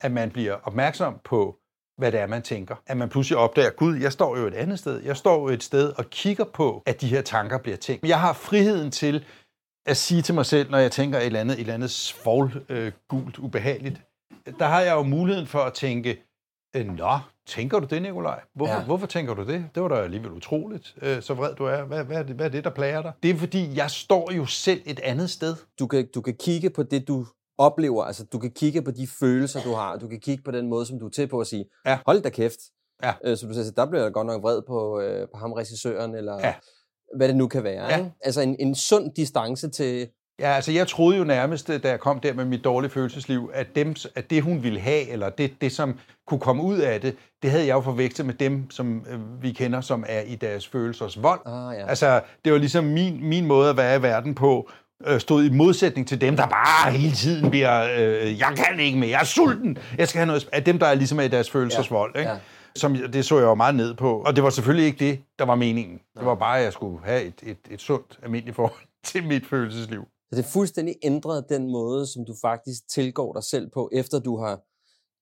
at 0.00 0.12
man 0.12 0.30
bliver 0.30 0.56
opmærksom 0.62 1.20
på, 1.24 1.56
hvad 1.98 2.12
det 2.12 2.20
er, 2.20 2.26
man 2.26 2.42
tænker. 2.42 2.76
At 2.86 2.96
man 2.96 3.08
pludselig 3.08 3.38
opdager, 3.38 3.70
gud, 3.70 3.96
jeg 3.96 4.12
står 4.12 4.38
jo 4.38 4.46
et 4.46 4.54
andet 4.54 4.78
sted. 4.78 5.02
Jeg 5.02 5.16
står 5.16 5.40
jo 5.40 5.48
et 5.48 5.62
sted 5.62 5.92
og 5.98 6.10
kigger 6.10 6.44
på, 6.44 6.82
at 6.86 7.00
de 7.00 7.08
her 7.08 7.22
tanker 7.22 7.58
bliver 7.58 7.76
tænkt. 7.76 8.08
Jeg 8.08 8.20
har 8.20 8.32
friheden 8.32 8.90
til 8.90 9.24
at 9.86 9.96
sige 9.96 10.22
til 10.22 10.34
mig 10.34 10.46
selv, 10.46 10.70
når 10.70 10.78
jeg 10.78 10.92
tænker 10.92 11.18
et 11.18 11.26
eller 11.26 11.40
andet, 11.40 11.54
et 11.54 11.60
eller 11.60 11.74
andet 11.74 11.90
svovl, 11.90 12.64
øh, 12.68 12.92
gult, 13.08 13.38
ubehageligt, 13.38 14.02
der 14.58 14.66
har 14.66 14.80
jeg 14.80 14.94
jo 14.94 15.02
muligheden 15.02 15.46
for 15.46 15.58
at 15.58 15.72
tænke, 15.72 16.22
nå, 16.74 17.18
tænker 17.46 17.78
du 17.80 17.86
det, 17.86 18.02
Nikolaj? 18.02 18.40
Hvorfor, 18.54 18.74
Ja. 18.74 18.84
hvorfor 18.84 19.06
tænker 19.06 19.34
du 19.34 19.46
det? 19.46 19.64
Det 19.74 19.82
var 19.82 19.88
da 19.88 19.94
alligevel 19.94 20.32
utroligt, 20.32 20.94
øh, 21.02 21.22
så 21.22 21.34
vred 21.34 21.54
du 21.54 21.64
er. 21.64 21.84
Hvad, 21.84 22.04
hvad, 22.04 22.16
er 22.16 22.22
det, 22.22 22.36
hvad 22.36 22.46
er 22.46 22.50
det, 22.50 22.64
der 22.64 22.70
plager 22.70 23.02
dig? 23.02 23.12
Det 23.22 23.30
er 23.30 23.34
fordi, 23.34 23.76
jeg 23.76 23.90
står 23.90 24.32
jo 24.32 24.46
selv 24.46 24.82
et 24.86 25.00
andet 25.00 25.30
sted. 25.30 25.56
Du 25.78 25.86
kan, 25.86 26.08
du 26.14 26.20
kan 26.20 26.34
kigge 26.40 26.70
på 26.70 26.82
det, 26.82 27.08
du 27.08 27.26
oplever. 27.58 28.04
Altså, 28.04 28.24
du 28.24 28.38
kan 28.38 28.50
kigge 28.50 28.82
på 28.82 28.90
de 28.90 29.06
følelser, 29.20 29.60
du 29.62 29.72
har. 29.74 29.96
Du 29.96 30.08
kan 30.08 30.20
kigge 30.20 30.42
på 30.44 30.50
den 30.50 30.68
måde, 30.68 30.86
som 30.86 30.98
du 30.98 31.06
er 31.06 31.10
til 31.10 31.26
på 31.28 31.40
at 31.40 31.46
sige, 31.46 31.64
Ja. 31.86 31.98
hold 32.06 32.22
da 32.22 32.28
kæft. 32.30 32.58
Ja. 33.02 33.12
Øh, 33.24 33.36
så 33.36 33.46
du 33.46 33.52
siger, 33.54 33.70
der 33.76 33.86
bliver 33.86 34.02
jeg 34.02 34.12
godt 34.12 34.26
nok 34.26 34.42
vred 34.42 34.62
på, 34.66 35.00
øh, 35.00 35.28
på 35.32 35.38
ham 35.38 35.52
regissøren, 35.52 36.14
eller 36.14 36.38
Ja. 36.38 36.54
hvad 37.16 37.28
det 37.28 37.36
nu 37.36 37.48
kan 37.48 37.64
være. 37.64 37.84
Ja. 37.88 37.96
Ikke? 37.98 38.12
Altså 38.20 38.40
en, 38.40 38.56
en 38.58 38.74
sund 38.74 39.14
distance 39.14 39.70
til, 39.70 40.08
Ja, 40.40 40.52
altså 40.52 40.72
jeg 40.72 40.88
troede 40.88 41.18
jo 41.18 41.24
nærmest, 41.24 41.68
da 41.68 41.88
jeg 41.88 42.00
kom 42.00 42.20
der 42.20 42.34
med 42.34 42.44
mit 42.44 42.64
dårlige 42.64 42.90
følelsesliv, 42.90 43.50
at, 43.54 43.74
dem, 43.74 43.94
at 44.14 44.30
det, 44.30 44.42
hun 44.42 44.62
ville 44.62 44.80
have, 44.80 45.08
eller 45.08 45.30
det, 45.30 45.60
det, 45.60 45.72
som 45.72 45.98
kunne 46.26 46.40
komme 46.40 46.62
ud 46.62 46.78
af 46.78 47.00
det, 47.00 47.16
det 47.42 47.50
havde 47.50 47.66
jeg 47.66 47.74
jo 47.74 47.80
forvekslet 47.80 48.26
med 48.26 48.34
dem, 48.34 48.70
som 48.70 49.04
øh, 49.10 49.42
vi 49.42 49.52
kender, 49.52 49.80
som 49.80 50.04
er 50.08 50.20
i 50.20 50.34
deres 50.34 50.66
følelsers 50.66 51.22
vold. 51.22 51.40
Ah, 51.46 51.74
ja. 51.78 51.86
Altså, 51.88 52.20
det 52.44 52.52
var 52.52 52.58
ligesom 52.58 52.84
min, 52.84 53.28
min 53.28 53.46
måde 53.46 53.70
at 53.70 53.76
være 53.76 53.96
i 53.96 54.02
verden 54.02 54.34
på, 54.34 54.70
øh, 55.06 55.20
stod 55.20 55.44
i 55.44 55.50
modsætning 55.50 56.08
til 56.08 56.20
dem, 56.20 56.36
der 56.36 56.46
bare 56.46 56.92
hele 56.92 57.14
tiden 57.14 57.50
bliver, 57.50 57.88
øh, 57.98 58.38
jeg 58.38 58.52
kan 58.56 58.80
ikke 58.80 58.98
mere, 58.98 59.10
jeg 59.10 59.20
er 59.20 59.24
sulten, 59.24 59.78
jeg 59.98 60.08
skal 60.08 60.18
have 60.18 60.26
noget, 60.26 60.48
af 60.52 60.64
dem, 60.64 60.78
der 60.78 60.86
er 60.86 60.94
ligesom 60.94 61.18
er 61.18 61.24
i 61.24 61.28
deres 61.28 61.50
følelsers 61.50 61.90
vold. 61.90 62.16
Ikke? 62.16 62.30
Ja. 62.30 62.36
Som, 62.76 62.96
det 63.12 63.24
så 63.24 63.36
jeg 63.38 63.44
jo 63.44 63.54
meget 63.54 63.74
ned 63.74 63.94
på. 63.94 64.22
Og 64.26 64.36
det 64.36 64.44
var 64.44 64.50
selvfølgelig 64.50 64.86
ikke 64.86 65.04
det, 65.04 65.20
der 65.38 65.44
var 65.44 65.54
meningen. 65.54 66.00
Det 66.18 66.26
var 66.26 66.34
bare, 66.34 66.58
at 66.58 66.64
jeg 66.64 66.72
skulle 66.72 66.98
have 67.04 67.22
et, 67.22 67.34
et, 67.42 67.58
et 67.70 67.80
sundt, 67.80 68.18
almindeligt 68.22 68.56
forhold 68.56 68.80
til 69.04 69.26
mit 69.26 69.46
følelsesliv. 69.46 70.06
Så 70.30 70.36
det 70.36 70.44
er 70.44 70.48
fuldstændig 70.48 70.96
ændret 71.02 71.44
den 71.48 71.72
måde, 71.72 72.06
som 72.06 72.24
du 72.24 72.34
faktisk 72.40 72.88
tilgår 72.88 73.32
dig 73.32 73.44
selv 73.44 73.70
på, 73.70 73.90
efter 73.92 74.18
du 74.18 74.38
har 74.38 74.60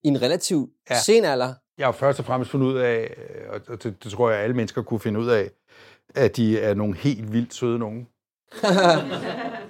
i 0.05 0.09
en 0.09 0.23
relativt 0.23 0.71
ja. 0.91 1.01
Sen 1.01 1.25
alder. 1.25 1.55
Jeg 1.79 1.87
har 1.87 1.93
først 1.93 2.19
og 2.19 2.25
fremmest 2.25 2.51
fundet 2.51 2.67
ud 2.67 2.77
af, 2.77 3.15
øh, 3.17 3.61
og 3.69 3.83
det, 3.83 4.05
det 4.05 4.13
tror 4.13 4.31
jeg, 4.31 4.41
alle 4.41 4.57
mennesker 4.57 4.83
kunne 4.83 5.01
finde 5.01 5.21
ud 5.21 5.29
af, 5.29 5.51
at 6.15 6.37
de 6.37 6.61
er 6.61 6.75
nogle 6.75 6.97
helt 6.97 7.33
vildt 7.33 7.55
søde 7.55 7.79
nogen. 7.79 8.07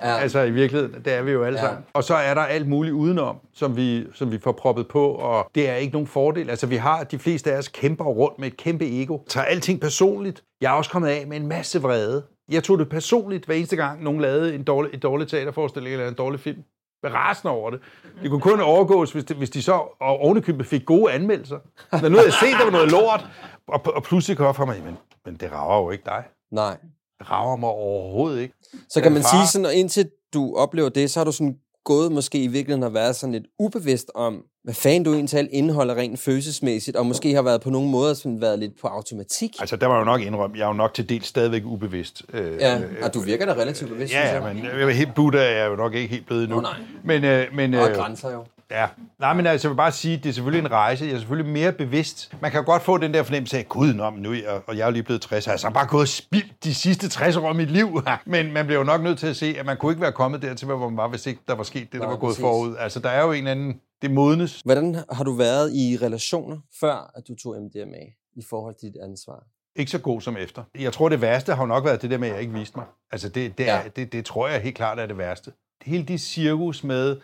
Ja. 0.02 0.18
Altså 0.18 0.42
i 0.42 0.50
virkeligheden, 0.50 1.04
det 1.04 1.12
er 1.12 1.23
vi 1.23 1.30
jo 1.33 1.45
alle 1.45 1.59
ja. 1.59 1.64
sammen. 1.64 1.85
Og 1.92 2.04
så 2.04 2.14
er 2.14 2.35
der 2.35 2.40
alt 2.40 2.68
muligt 2.68 2.95
udenom, 2.95 3.37
som 3.54 3.76
vi, 3.76 4.07
som 4.14 4.33
vi 4.33 4.38
får 4.38 4.52
proppet 4.52 4.88
på, 4.88 5.11
og 5.11 5.50
det 5.54 5.68
er 5.68 5.75
ikke 5.75 5.92
nogen 5.92 6.07
fordel. 6.07 6.50
Altså 6.50 6.66
vi 6.66 6.76
har, 6.76 7.04
de 7.04 7.18
fleste 7.18 7.52
af 7.52 7.59
os 7.59 7.68
kæmper 7.68 8.04
rundt 8.04 8.38
med 8.38 8.49
et 8.49 8.57
kæmpe 8.57 9.02
ego, 9.02 9.18
tager 9.28 9.45
alting 9.45 9.80
personligt. 9.80 10.42
Jeg 10.61 10.73
er 10.73 10.76
også 10.76 10.90
kommet 10.90 11.09
af 11.09 11.26
med 11.26 11.37
en 11.37 11.47
masse 11.47 11.83
vrede. 11.83 12.23
Jeg 12.48 12.64
tog 12.64 12.78
det 12.78 12.88
personligt 12.88 13.46
hver 13.46 13.54
eneste 13.54 13.76
gang, 13.76 14.02
nogen 14.02 14.20
lavede 14.20 14.54
en 14.54 14.62
dårlig, 14.64 14.90
et 14.94 15.02
dårligt 15.02 15.30
teaterforestilling 15.30 15.92
eller 15.92 16.08
en 16.08 16.14
dårlig 16.14 16.40
film. 16.40 16.62
Jeg 17.02 17.14
rasende 17.14 17.52
over 17.52 17.70
det. 17.70 17.80
Det 18.22 18.30
kunne 18.30 18.40
kun 18.40 18.60
overgås, 18.60 19.12
hvis, 19.12 19.24
det, 19.24 19.36
hvis 19.36 19.50
de 19.50 19.62
så 19.62 19.72
og 20.00 20.18
ovenikøbet 20.20 20.66
fik 20.66 20.84
gode 20.84 21.12
anmeldelser. 21.12 21.58
Når 21.92 22.08
nu 22.08 22.16
havde 22.16 22.26
jeg 22.28 22.32
set, 22.32 22.56
der 22.58 22.64
var 22.64 22.70
noget 22.70 22.90
lort, 22.90 23.26
og, 23.68 23.80
og 23.94 24.02
pludselig 24.02 24.36
kom 24.36 24.46
jeg 24.46 24.56
fra 24.56 24.64
mig, 24.64 24.82
men, 24.84 24.96
men 25.24 25.34
det 25.36 25.52
rager 25.52 25.82
jo 25.82 25.90
ikke 25.90 26.04
dig. 26.06 26.24
Nej. 26.52 26.76
Det 27.18 27.30
rager 27.30 27.56
mig 27.56 27.68
overhovedet 27.70 28.40
ikke. 28.40 28.54
Så 28.88 29.00
kan 29.00 29.12
man 29.12 29.22
far- 29.22 29.28
sige 29.28 29.46
sådan, 29.46 29.66
og 29.66 29.74
indtil 29.74 30.10
du 30.34 30.54
oplever 30.56 30.88
det, 30.88 31.10
så 31.10 31.20
har 31.20 31.24
du 31.24 31.32
sådan 31.32 31.58
gået 31.88 32.12
måske 32.12 32.38
i 32.42 32.47
virkeligheden 32.47 32.83
har 32.83 32.90
været 32.90 33.16
sådan 33.16 33.33
lidt 33.33 33.45
ubevidst 33.59 34.11
om, 34.14 34.42
hvad 34.64 34.75
fanden 34.75 35.02
du 35.02 35.14
egentlig 35.14 35.49
indeholder 35.52 35.95
rent 35.95 36.18
følelsesmæssigt, 36.18 36.97
og 36.97 37.07
måske 37.07 37.35
har 37.35 37.42
været 37.42 37.61
på 37.61 37.71
nogle 37.71 37.88
måder 37.88 38.14
sådan 38.14 38.40
været 38.40 38.59
lidt 38.59 38.80
på 38.80 38.87
automatik. 38.88 39.50
Altså, 39.61 39.76
der 39.76 39.87
var 39.87 39.99
jo 39.99 40.04
nok 40.04 40.21
indrømme, 40.21 40.59
jeg 40.59 40.64
er 40.64 40.68
jo 40.68 40.75
nok 40.75 40.95
til 40.95 41.09
dels 41.09 41.26
stadigvæk 41.26 41.62
ubevidst. 41.64 42.23
Øh, 42.33 42.52
Ja, 42.61 42.78
øh, 42.78 42.85
og 43.02 43.14
du 43.14 43.21
virker 43.21 43.47
da 43.47 43.52
relativt 43.52 43.90
bevidst, 43.90 44.14
Ja, 44.14 44.35
ja, 44.35 44.54
men 44.54 44.64
jeg 44.64 44.83
er 44.83 44.90
helt 44.90 45.14
Buddha 45.14 45.40
er 45.40 45.62
jeg 45.62 45.71
jo 45.71 45.76
nok 45.76 45.95
ikke 45.95 46.09
helt 46.09 46.26
blevet 46.26 46.42
endnu. 46.42 46.57
Nå, 46.57 46.62
nej. 46.62 46.80
Men, 47.04 47.25
øh, 47.25 47.47
men, 47.54 47.75
Og 47.75 47.90
øh, 47.90 47.97
grænser 47.97 48.33
jo. 48.33 48.45
Ja. 48.70 48.88
Nej, 49.18 49.34
men 49.34 49.46
altså, 49.46 49.68
jeg 49.68 49.70
vil 49.70 49.76
bare 49.76 49.92
sige, 49.92 50.16
det 50.16 50.26
er 50.26 50.32
selvfølgelig 50.32 50.66
en 50.66 50.72
rejse. 50.72 51.04
Jeg 51.04 51.12
er 51.14 51.18
selvfølgelig 51.18 51.52
mere 51.52 51.72
bevidst. 51.72 52.37
Man 52.42 52.50
kan 52.50 52.64
godt 52.64 52.82
få 52.82 52.98
den 52.98 53.14
der 53.14 53.22
fornemmelse 53.22 53.58
af, 53.58 53.68
gud, 53.68 53.92
nå, 53.94 54.10
men 54.10 54.22
nu 54.22 54.32
jeg, 54.32 54.60
og 54.66 54.76
jeg 54.76 54.87
er 54.87 54.90
lige 54.90 55.02
blevet 55.02 55.22
60, 55.22 55.44
har 55.44 55.52
jeg 55.52 55.60
så 55.60 55.70
bare 55.70 55.87
gået 55.87 56.00
og 56.02 56.08
spildt 56.08 56.64
de 56.64 56.75
sidste 56.75 57.08
60 57.08 57.37
år 57.37 57.48
af 57.48 57.54
mit 57.54 57.70
liv. 57.70 58.02
men 58.26 58.52
man 58.52 58.66
bliver 58.66 58.78
jo 58.78 58.84
nok 58.84 59.02
nødt 59.02 59.18
til 59.18 59.26
at 59.26 59.37
se, 59.37 59.54
at 59.58 59.66
man 59.66 59.76
kunne 59.76 59.92
ikke 59.92 60.02
være 60.02 60.12
kommet 60.12 60.42
dertil, 60.42 60.66
hvor 60.66 60.88
man 60.88 60.96
var, 60.96 61.08
hvis 61.08 61.26
ikke 61.26 61.40
der 61.48 61.54
var 61.54 61.62
sket 61.62 61.92
det, 61.92 62.00
der 62.00 62.06
var 62.06 62.16
gået 62.16 62.30
præcis. 62.30 62.40
forud. 62.40 62.76
Altså, 62.78 63.00
der 63.00 63.08
er 63.08 63.25
jo 63.25 63.32
en 63.32 63.46
anden, 63.46 63.80
det 64.02 64.10
modnes. 64.10 64.60
Hvordan 64.64 64.96
har 65.12 65.25
du 65.25 65.32
været 65.32 65.72
i 65.75 65.98
relationer, 66.02 66.58
før 66.80 67.10
at 67.16 67.22
du 67.28 67.34
tog 67.34 67.56
MDMA, 67.62 68.04
i 68.37 68.42
forhold 68.50 68.75
til 68.80 68.88
dit 68.88 68.96
ansvar? 69.02 69.42
Ikke 69.76 69.90
så 69.90 69.98
god 69.98 70.20
som 70.20 70.37
efter. 70.37 70.62
Jeg 70.78 70.92
tror, 70.92 71.08
det 71.08 71.20
værste 71.20 71.54
har 71.54 71.62
jo 71.62 71.66
nok 71.66 71.84
været 71.84 72.02
det 72.02 72.10
der 72.10 72.18
med, 72.18 72.28
at 72.28 72.34
jeg 72.34 72.42
ikke 72.42 72.54
viste 72.54 72.76
mig. 72.78 72.87
Altså, 73.12 73.28
det, 73.28 73.58
det, 73.58 73.68
er, 73.68 73.76
Ja. 73.76 73.82
det, 73.96 74.12
det 74.12 74.25
tror 74.25 74.48
jeg 74.48 74.60
helt 74.60 74.76
klart 74.76 74.98
er 74.98 75.06
det 75.06 75.18
værste. 75.18 75.52
Hele 75.82 76.04
det 76.04 76.20
cirkus 76.20 76.84
med, 76.84 77.16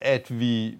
at 0.00 0.40
vi, 0.40 0.78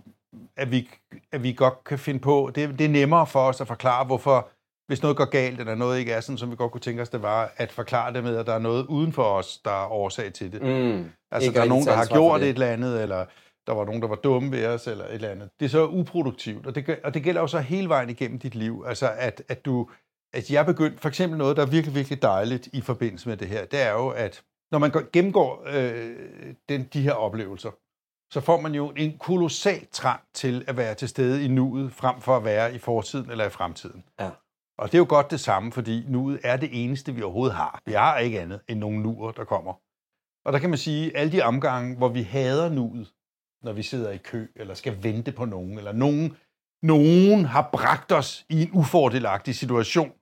at 0.57 0.71
vi, 0.71 0.89
at 1.33 1.43
vi 1.43 1.53
godt 1.53 1.85
kan 1.85 1.99
finde 1.99 2.21
på, 2.21 2.51
det, 2.55 2.79
det 2.79 2.85
er 2.85 2.89
nemmere 2.89 3.27
for 3.27 3.41
os 3.41 3.61
at 3.61 3.67
forklare, 3.67 4.05
hvorfor, 4.05 4.49
hvis 4.87 5.03
noget 5.03 5.17
går 5.17 5.25
galt, 5.25 5.61
eller 5.61 5.75
noget 5.75 5.99
ikke 5.99 6.13
er 6.13 6.21
sådan, 6.21 6.39
som 6.39 6.51
vi 6.51 6.57
godt 6.57 6.73
kunne 6.73 6.81
tænke 6.81 7.03
os, 7.03 7.09
det 7.09 7.23
var, 7.23 7.53
at 7.57 7.73
forklare 7.73 8.13
det 8.13 8.25
med, 8.25 8.37
at 8.37 8.47
der 8.47 8.55
er 8.55 8.59
noget 8.59 8.87
uden 8.87 9.13
for 9.13 9.23
os, 9.23 9.59
der 9.65 9.85
er 9.85 9.93
årsag 9.93 10.33
til 10.33 10.53
det. 10.53 10.63
Mm. 10.63 11.11
Altså, 11.31 11.53
der 11.53 11.63
er 11.63 11.69
nogen, 11.69 11.87
der 11.87 11.93
har 11.93 12.07
gjort 12.07 12.41
det. 12.41 12.49
et 12.49 12.55
eller 12.55 12.67
andet, 12.67 13.03
eller 13.03 13.25
der 13.67 13.73
var 13.73 13.85
nogen, 13.85 14.03
der 14.03 14.09
var 14.09 14.17
dumme 14.17 14.51
ved 14.51 14.67
os, 14.67 14.87
eller 14.87 15.05
et 15.05 15.15
eller 15.15 15.29
andet. 15.29 15.51
Det 15.61 15.67
er 15.67 15.71
så 15.71 15.87
uproduktivt, 15.87 16.67
og 16.67 16.75
det, 16.75 16.99
og 17.05 17.15
det 17.15 17.23
gælder 17.23 17.41
jo 17.41 17.47
så 17.47 17.59
hele 17.59 17.89
vejen 17.89 18.11
igennem 18.11 18.39
dit 18.39 18.55
liv. 18.55 18.85
Altså, 18.87 19.13
at, 19.19 19.43
at 19.49 19.65
du... 19.65 19.89
At 20.33 20.51
jeg 20.51 20.67
begyndte, 20.67 20.99
for 20.99 21.09
eksempel 21.09 21.39
noget, 21.39 21.57
der 21.57 21.63
er 21.63 21.67
virkelig, 21.67 21.95
virkelig 21.95 22.23
dejligt 22.23 22.69
i 22.73 22.81
forbindelse 22.81 23.29
med 23.29 23.37
det 23.37 23.49
her, 23.49 23.65
det 23.65 23.83
er 23.83 23.93
jo, 23.93 24.09
at 24.09 24.43
når 24.73 24.79
man 24.79 24.91
går, 24.91 25.03
gennemgår 25.13 25.63
øh, 25.67 26.17
den, 26.69 26.89
de 26.93 27.03
her 27.03 27.13
oplevelser, 27.13 27.71
så 28.31 28.41
får 28.41 28.61
man 28.61 28.75
jo 28.75 28.93
en 28.97 29.19
kolossal 29.19 29.87
trang 29.93 30.21
til 30.35 30.65
at 30.67 30.77
være 30.77 30.95
til 30.95 31.09
stede 31.09 31.45
i 31.45 31.49
nuet, 31.49 31.93
frem 31.93 32.21
for 32.21 32.37
at 32.37 32.45
være 32.45 32.75
i 32.75 32.79
fortiden 32.79 33.31
eller 33.31 33.47
i 33.47 33.51
fremtiden. 33.51 34.05
Ja. 34.21 34.31
Og 34.79 34.89
det 34.89 34.95
er 34.95 34.99
jo 34.99 35.07
godt 35.09 35.31
det 35.31 35.41
samme, 35.41 35.73
fordi 35.73 36.05
nuet 36.09 36.41
er 36.45 36.57
det 36.57 36.85
eneste, 36.85 37.15
vi 37.15 37.23
overhovedet 37.23 37.57
har. 37.57 37.81
Vi 37.87 37.93
har 37.93 38.19
ikke 38.19 38.41
andet 38.41 38.61
end 38.69 38.79
nogle 38.79 39.01
nuer, 39.03 39.33
der 39.33 39.45
kommer. 39.45 39.73
Og 40.45 40.53
der 40.53 40.59
kan 40.59 40.71
man 40.71 40.79
sige, 40.79 41.17
alle 41.17 41.33
de 41.33 41.43
omgange, 41.43 41.97
hvor 41.97 42.09
vi 42.09 42.23
hader 42.23 42.69
nuet, 42.69 43.13
når 43.63 43.73
vi 43.73 43.83
sidder 43.83 44.11
i 44.11 44.17
kø, 44.17 44.47
eller 44.57 44.75
skal 44.75 45.03
vente 45.03 45.33
på 45.33 45.45
nogen, 45.45 45.79
eller 45.79 45.93
nogen, 45.93 46.37
nogen 46.83 47.45
har 47.45 47.69
bragt 47.73 48.13
os 48.13 48.47
i 48.49 48.63
en 48.63 48.71
ufordelagtig 48.73 49.55
situation. 49.55 50.13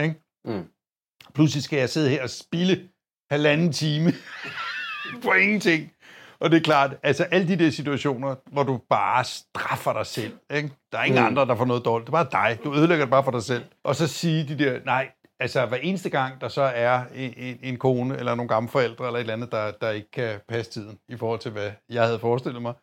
Ikke? 0.00 0.22
Mm. 0.44 0.68
Pludselig 1.34 1.62
skal 1.62 1.78
jeg 1.78 1.90
sidde 1.90 2.10
her 2.10 2.22
og 2.22 2.30
spille 2.30 2.88
halvanden 3.30 3.72
time 3.72 4.12
på 5.24 5.32
ingenting. 5.32 5.92
Og 6.42 6.50
det 6.50 6.56
er 6.56 6.60
klart, 6.60 6.96
altså 7.02 7.24
alle 7.24 7.48
de 7.48 7.64
der 7.64 7.70
situationer, 7.70 8.34
hvor 8.52 8.62
du 8.62 8.80
bare 8.90 9.24
straffer 9.24 9.92
dig 9.92 10.06
selv. 10.06 10.32
Ikke? 10.54 10.70
Der 10.92 10.98
er 10.98 11.04
ingen 11.04 11.20
Mm. 11.20 11.26
andre, 11.26 11.46
der 11.46 11.54
får 11.54 11.64
noget 11.64 11.84
dårligt. 11.84 12.06
Det 12.06 12.14
er 12.14 12.24
bare 12.24 12.48
dig. 12.50 12.64
Du 12.64 12.74
ødelægger 12.74 13.04
det 13.04 13.10
bare 13.10 13.24
for 13.24 13.30
dig 13.30 13.42
selv. 13.42 13.64
Og 13.84 13.96
så 13.96 14.06
sige 14.06 14.48
de 14.48 14.64
der, 14.64 14.78
nej, 14.84 15.08
altså 15.40 15.66
hver 15.66 15.76
eneste 15.76 16.10
gang, 16.10 16.40
der 16.40 16.48
så 16.48 16.62
er 16.62 17.00
en, 17.14 17.34
en, 17.36 17.58
en 17.62 17.76
kone 17.76 18.16
eller 18.18 18.34
nogle 18.34 18.48
gamle 18.48 18.68
forældre 18.68 19.06
eller 19.06 19.16
et 19.18 19.20
eller 19.20 19.34
andet, 19.34 19.52
der, 19.52 19.70
der 19.80 19.90
ikke 19.90 20.10
kan 20.10 20.40
passe 20.48 20.72
tiden 20.72 20.98
i 21.08 21.16
forhold 21.16 21.38
til, 21.40 21.50
hvad 21.50 21.70
jeg 21.88 22.04
havde 22.04 22.18
forestillet 22.18 22.62
mig, 22.62 22.74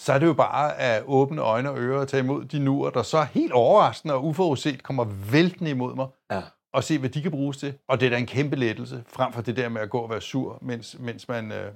så 0.00 0.12
er 0.12 0.18
det 0.18 0.26
jo 0.26 0.32
bare 0.34 0.76
at 0.78 1.02
åbne 1.06 1.40
øjne 1.42 1.70
og 1.70 1.78
ører 1.78 2.00
og 2.00 2.08
tage 2.08 2.22
imod 2.22 2.44
de 2.44 2.58
nuer, 2.58 2.90
der 2.90 3.02
så 3.02 3.22
helt 3.22 3.52
overraskende 3.52 4.14
og 4.14 4.24
uforudset 4.24 4.82
kommer 4.82 5.04
væltende 5.32 5.70
imod 5.70 5.94
mig, 5.94 6.06
Ja. 6.30 6.42
og 6.72 6.84
se, 6.84 6.98
hvad 6.98 7.08
de 7.10 7.22
kan 7.22 7.30
bruges 7.30 7.56
til. 7.56 7.74
Og 7.88 8.00
det 8.00 8.06
er 8.06 8.10
da 8.10 8.16
en 8.18 8.26
kæmpe 8.26 8.56
lettelse, 8.56 9.04
frem 9.08 9.32
for 9.32 9.42
det 9.42 9.56
der 9.56 9.68
med 9.68 9.80
at 9.80 9.90
gå 9.90 9.98
og 9.98 10.10
være 10.10 10.20
sur, 10.20 10.58
mens, 10.62 10.96
mens 10.98 11.28
man 11.28 11.52
øh, 11.52 11.72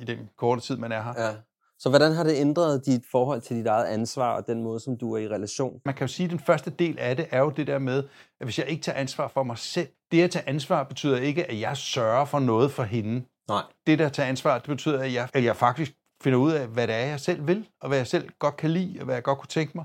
i 0.00 0.04
den 0.04 0.18
korte 0.38 0.60
tid, 0.60 0.76
man 0.76 0.92
er 0.92 1.02
her. 1.02 1.14
ja. 1.26 1.34
Så 1.80 1.88
hvordan 1.88 2.12
har 2.12 2.24
det 2.24 2.36
ændret 2.36 2.86
dit 2.86 3.02
forhold 3.10 3.40
til 3.40 3.56
dit 3.56 3.66
eget 3.66 3.84
ansvar, 3.86 4.36
og 4.36 4.46
den 4.46 4.62
måde, 4.62 4.80
som 4.80 4.96
du 4.98 5.12
er 5.14 5.18
i 5.18 5.28
relation? 5.28 5.80
Man 5.84 5.94
kan 5.94 6.06
jo 6.06 6.12
sige, 6.12 6.24
at 6.24 6.30
den 6.30 6.38
første 6.38 6.70
del 6.70 6.98
af 6.98 7.16
det 7.16 7.26
er 7.30 7.38
jo 7.40 7.50
det 7.50 7.66
der 7.66 7.78
med, 7.78 7.98
at 8.40 8.46
hvis 8.46 8.58
jeg 8.58 8.66
ikke 8.68 8.82
tager 8.82 8.98
ansvar 8.98 9.28
for 9.28 9.42
mig 9.42 9.58
selv, 9.58 9.88
det 10.12 10.22
at 10.22 10.30
tage 10.30 10.48
ansvar 10.48 10.82
betyder 10.82 11.16
ikke, 11.16 11.50
at 11.50 11.60
jeg 11.60 11.76
sørger 11.76 12.24
for 12.24 12.38
noget 12.38 12.72
for 12.72 12.82
hende. 12.82 13.22
Nej. 13.48 13.62
Det 13.86 13.98
der 13.98 14.06
at 14.06 14.12
tage 14.12 14.28
ansvar, 14.28 14.58
det 14.58 14.68
betyder, 14.68 14.98
at 15.02 15.12
jeg, 15.12 15.28
at 15.34 15.44
jeg 15.44 15.56
faktisk 15.56 15.92
finder 16.22 16.38
ud 16.38 16.52
af, 16.52 16.66
hvad 16.66 16.86
det 16.86 16.94
er, 16.96 17.06
jeg 17.06 17.20
selv 17.20 17.46
vil, 17.46 17.68
og 17.80 17.88
hvad 17.88 17.98
jeg 17.98 18.06
selv 18.06 18.28
godt 18.38 18.56
kan 18.56 18.70
lide, 18.70 18.96
og 19.00 19.04
hvad 19.04 19.14
jeg 19.14 19.22
godt 19.22 19.38
kunne 19.38 19.48
tænke 19.48 19.72
mig. 19.74 19.84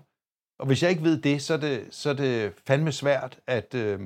Og 0.60 0.66
hvis 0.66 0.84
jeg 0.84 0.90
ikke 0.90 1.04
ved 1.04 1.18
det, 1.22 1.42
så 1.42 1.54
er 1.54 1.58
det, 1.58 1.88
så 1.92 2.10
er 2.10 2.14
det 2.14 2.54
fandme 2.68 2.92
svært 2.92 3.40
at, 3.48 3.74
øh, 3.76 4.00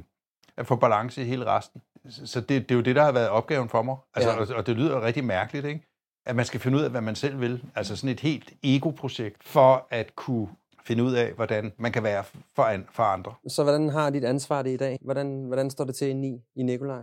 at 0.58 0.68
få 0.68 0.76
balance 0.76 1.22
i 1.22 1.26
hele 1.26 1.46
resten. 1.46 1.82
Så 2.10 2.42
det, 2.42 2.50
det 2.50 2.72
er 2.72 2.76
jo 2.76 2.82
det, 2.82 2.96
der 2.96 3.04
har 3.04 3.12
været 3.12 3.30
opgaven 3.30 3.70
for 3.70 3.82
mig. 3.82 3.96
Altså, 4.16 4.30
Ja. 4.32 4.40
og, 4.40 4.48
og 4.56 4.68
det 4.68 4.76
lyder 4.76 5.02
rigtig 5.02 5.24
mærkeligt, 5.24 5.66
ikke? 5.66 5.84
At 6.28 6.36
man 6.36 6.46
skal 6.46 6.60
finde 6.60 6.78
ud 6.78 6.84
af, 6.84 6.92
hvad 6.92 7.02
man 7.02 7.16
selv 7.16 7.42
vil. 7.42 7.64
Altså 7.76 7.96
sådan 7.96 8.10
et 8.10 8.20
helt 8.20 8.54
ego-projekt, 8.64 9.44
for 9.44 9.88
at 9.90 10.16
kunne 10.16 10.48
finde 10.88 11.04
ud 11.04 11.14
af, 11.14 11.34
hvordan 11.34 11.72
man 11.78 11.92
kan 11.92 12.04
være 12.04 12.24
for, 12.56 12.64
an, 12.64 12.88
for 12.92 13.04
andre. 13.04 13.34
Så 13.48 13.64
hvordan 13.64 13.90
har 13.90 14.10
dit 14.10 14.24
ansvar 14.24 14.62
det 14.62 14.70
i 14.70 14.78
dag? 14.78 15.00
Hvordan, 15.02 15.44
hvordan 15.44 15.70
står 15.70 15.84
det 15.86 15.96
til 15.96 16.24
i, 16.24 16.42
i 16.56 16.64
Nikolaj? 16.64 17.02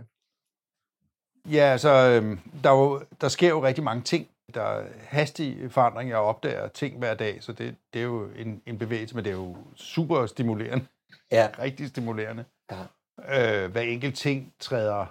Ja, 1.51 1.61
altså, 1.61 1.89
øhm, 1.89 2.39
der, 2.63 2.69
er 2.69 2.75
jo, 2.75 3.01
der 3.21 3.27
sker 3.27 3.49
jo 3.49 3.63
rigtig 3.63 3.83
mange 3.83 4.03
ting. 4.03 4.27
Der 4.53 4.61
er 4.61 4.87
hastige 4.99 5.69
forandringer, 5.69 6.15
jeg 6.15 6.21
opdager 6.21 6.67
ting 6.67 6.97
hver 6.97 7.13
dag, 7.13 7.43
så 7.43 7.53
det, 7.53 7.75
det 7.93 7.99
er 7.99 8.03
jo 8.03 8.29
en, 8.35 8.61
en 8.65 8.77
bevægelse, 8.77 9.15
men 9.15 9.25
det 9.25 9.31
er 9.31 9.35
jo 9.35 9.57
super 9.75 10.25
stimulerende. 10.25 10.85
Ja. 11.31 11.49
Rigtig 11.59 11.87
stimulerende. 11.87 12.45
Ja. 12.71 13.63
Øh, 13.63 13.71
hver 13.71 13.81
enkelt 13.81 14.15
ting 14.15 14.53
træder 14.59 15.05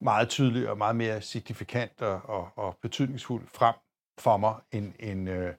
meget 0.00 0.28
tydeligt 0.28 0.66
og 0.66 0.78
meget 0.78 0.96
mere 0.96 1.20
signifikant 1.20 2.02
og, 2.02 2.20
og, 2.24 2.48
og 2.56 2.76
betydningsfuldt 2.82 3.50
frem 3.50 3.74
for 4.18 4.36
mig 4.36 4.54
end, 4.72 4.92
end, 5.00 5.30
øh, 5.30 5.54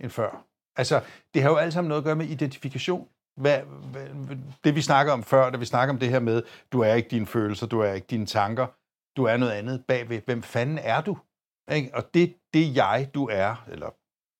end 0.00 0.10
før. 0.10 0.46
Altså, 0.76 1.00
det 1.34 1.42
har 1.42 1.50
jo 1.50 1.56
alt 1.56 1.72
sammen 1.72 1.88
noget 1.88 2.00
at 2.00 2.04
gøre 2.04 2.16
med 2.16 2.26
identifikation. 2.26 3.08
Hvad, 3.36 3.60
hvad, 3.92 4.36
det 4.64 4.74
vi 4.74 4.82
snakker 4.82 5.12
om 5.12 5.22
før, 5.22 5.50
da 5.50 5.58
vi 5.58 5.64
snakker 5.64 5.94
om 5.94 5.98
det 5.98 6.08
her 6.08 6.20
med, 6.20 6.42
du 6.72 6.80
er 6.80 6.94
ikke 6.94 7.08
dine 7.08 7.26
følelser, 7.26 7.66
du 7.66 7.80
er 7.80 7.92
ikke 7.92 8.06
dine 8.06 8.26
tanker, 8.26 8.66
du 9.16 9.24
er 9.24 9.36
noget 9.36 9.52
andet 9.52 9.84
bagved. 9.88 10.20
Hvem 10.24 10.42
fanden 10.42 10.78
er 10.78 11.00
du? 11.00 11.18
Ikke? 11.72 11.90
Og 11.94 12.14
det, 12.14 12.36
det 12.54 12.76
jeg, 12.76 13.08
du 13.14 13.28
er, 13.32 13.64
eller 13.70 13.90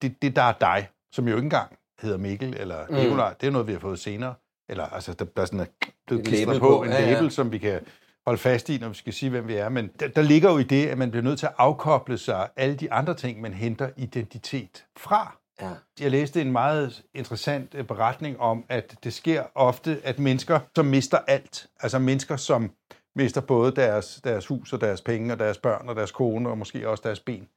det, 0.03 0.23
det 0.23 0.37
der 0.37 0.43
er 0.43 0.53
dig, 0.53 0.89
som 1.13 1.29
jo 1.29 1.37
ikke 1.37 1.47
engang 1.47 1.79
hedder 2.01 2.17
Mikkel 2.17 2.57
eller 2.57 2.87
Mm. 2.89 2.95
Nikolaj, 2.95 3.35
det 3.41 3.47
er 3.47 3.51
noget, 3.51 3.67
vi 3.67 3.73
har 3.73 3.79
fået 3.79 3.99
senere. 3.99 4.35
Eller 4.69 4.85
altså, 4.85 5.15
der, 5.15 5.25
der 5.25 5.43
er 5.43 5.47
sådan 5.47 5.61
en, 5.61 5.67
blevet 6.07 6.27
klistret 6.27 6.61
på, 6.61 6.69
på, 6.69 6.83
en 6.83 6.91
ja, 6.91 7.03
ja. 7.03 7.13
label, 7.13 7.31
som 7.31 7.53
vi 7.53 7.59
kan 7.59 7.81
holde 8.27 8.39
fast 8.39 8.69
i, 8.69 8.79
når 8.79 8.89
vi 8.89 8.95
skal 8.95 9.13
sige, 9.13 9.31
hvem 9.31 9.49
vi 9.49 9.55
er. 9.55 9.69
Men 9.69 9.91
der, 10.01 10.09
der 10.09 10.23
ligger 10.23 10.51
jo 10.51 10.59
i 10.59 10.63
det, 10.63 10.87
at 10.87 10.99
man 10.99 11.11
bliver 11.11 11.25
nødt 11.25 11.39
til 11.39 11.47
at 11.47 11.55
afkoble 11.59 12.19
sig 12.19 12.49
alle 12.57 12.75
de 12.75 12.93
andre 12.93 13.15
ting, 13.15 13.41
man 13.41 13.55
henter 13.55 13.91
identitet 13.97 14.87
fra. 14.97 15.37
Ja. 15.61 15.71
Jeg 16.01 16.11
læste 16.11 16.41
en 16.41 16.53
meget 16.53 17.03
interessant 17.15 17.75
øh, 17.75 17.85
beretning 17.85 18.41
om, 18.41 18.65
at 18.69 18.97
det 19.05 19.13
sker 19.13 19.45
ofte, 19.55 20.01
at 20.05 20.19
mennesker, 20.19 20.61
som 20.77 20.87
mister 20.87 21.19
alt, 21.19 21.67
altså 21.81 21.99
mennesker, 21.99 22.37
som 22.37 22.71
mister 23.17 23.41
både 23.41 23.73
deres, 23.77 24.21
deres 24.25 24.47
hus 24.47 24.73
og 24.73 24.81
deres 24.81 25.01
penge 25.01 25.33
og 25.33 25.39
deres 25.39 25.59
børn 25.59 25.89
og 25.89 25.97
deres 25.97 26.11
kone 26.11 26.49
og 26.49 26.59
måske 26.59 26.89
også 26.89 27.03
deres 27.07 27.21
ben, 27.21 27.49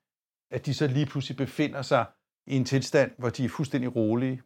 at 0.51 0.65
de 0.65 0.73
så 0.73 0.87
lige 0.87 1.05
pludselig 1.05 1.37
befinder 1.37 1.81
sig 1.81 2.05
i 2.47 2.55
en 2.55 2.65
tilstand, 2.65 3.11
hvor 3.17 3.29
de 3.29 3.45
er 3.45 3.49
fuldstændig 3.49 3.95
rolige, 3.95 4.41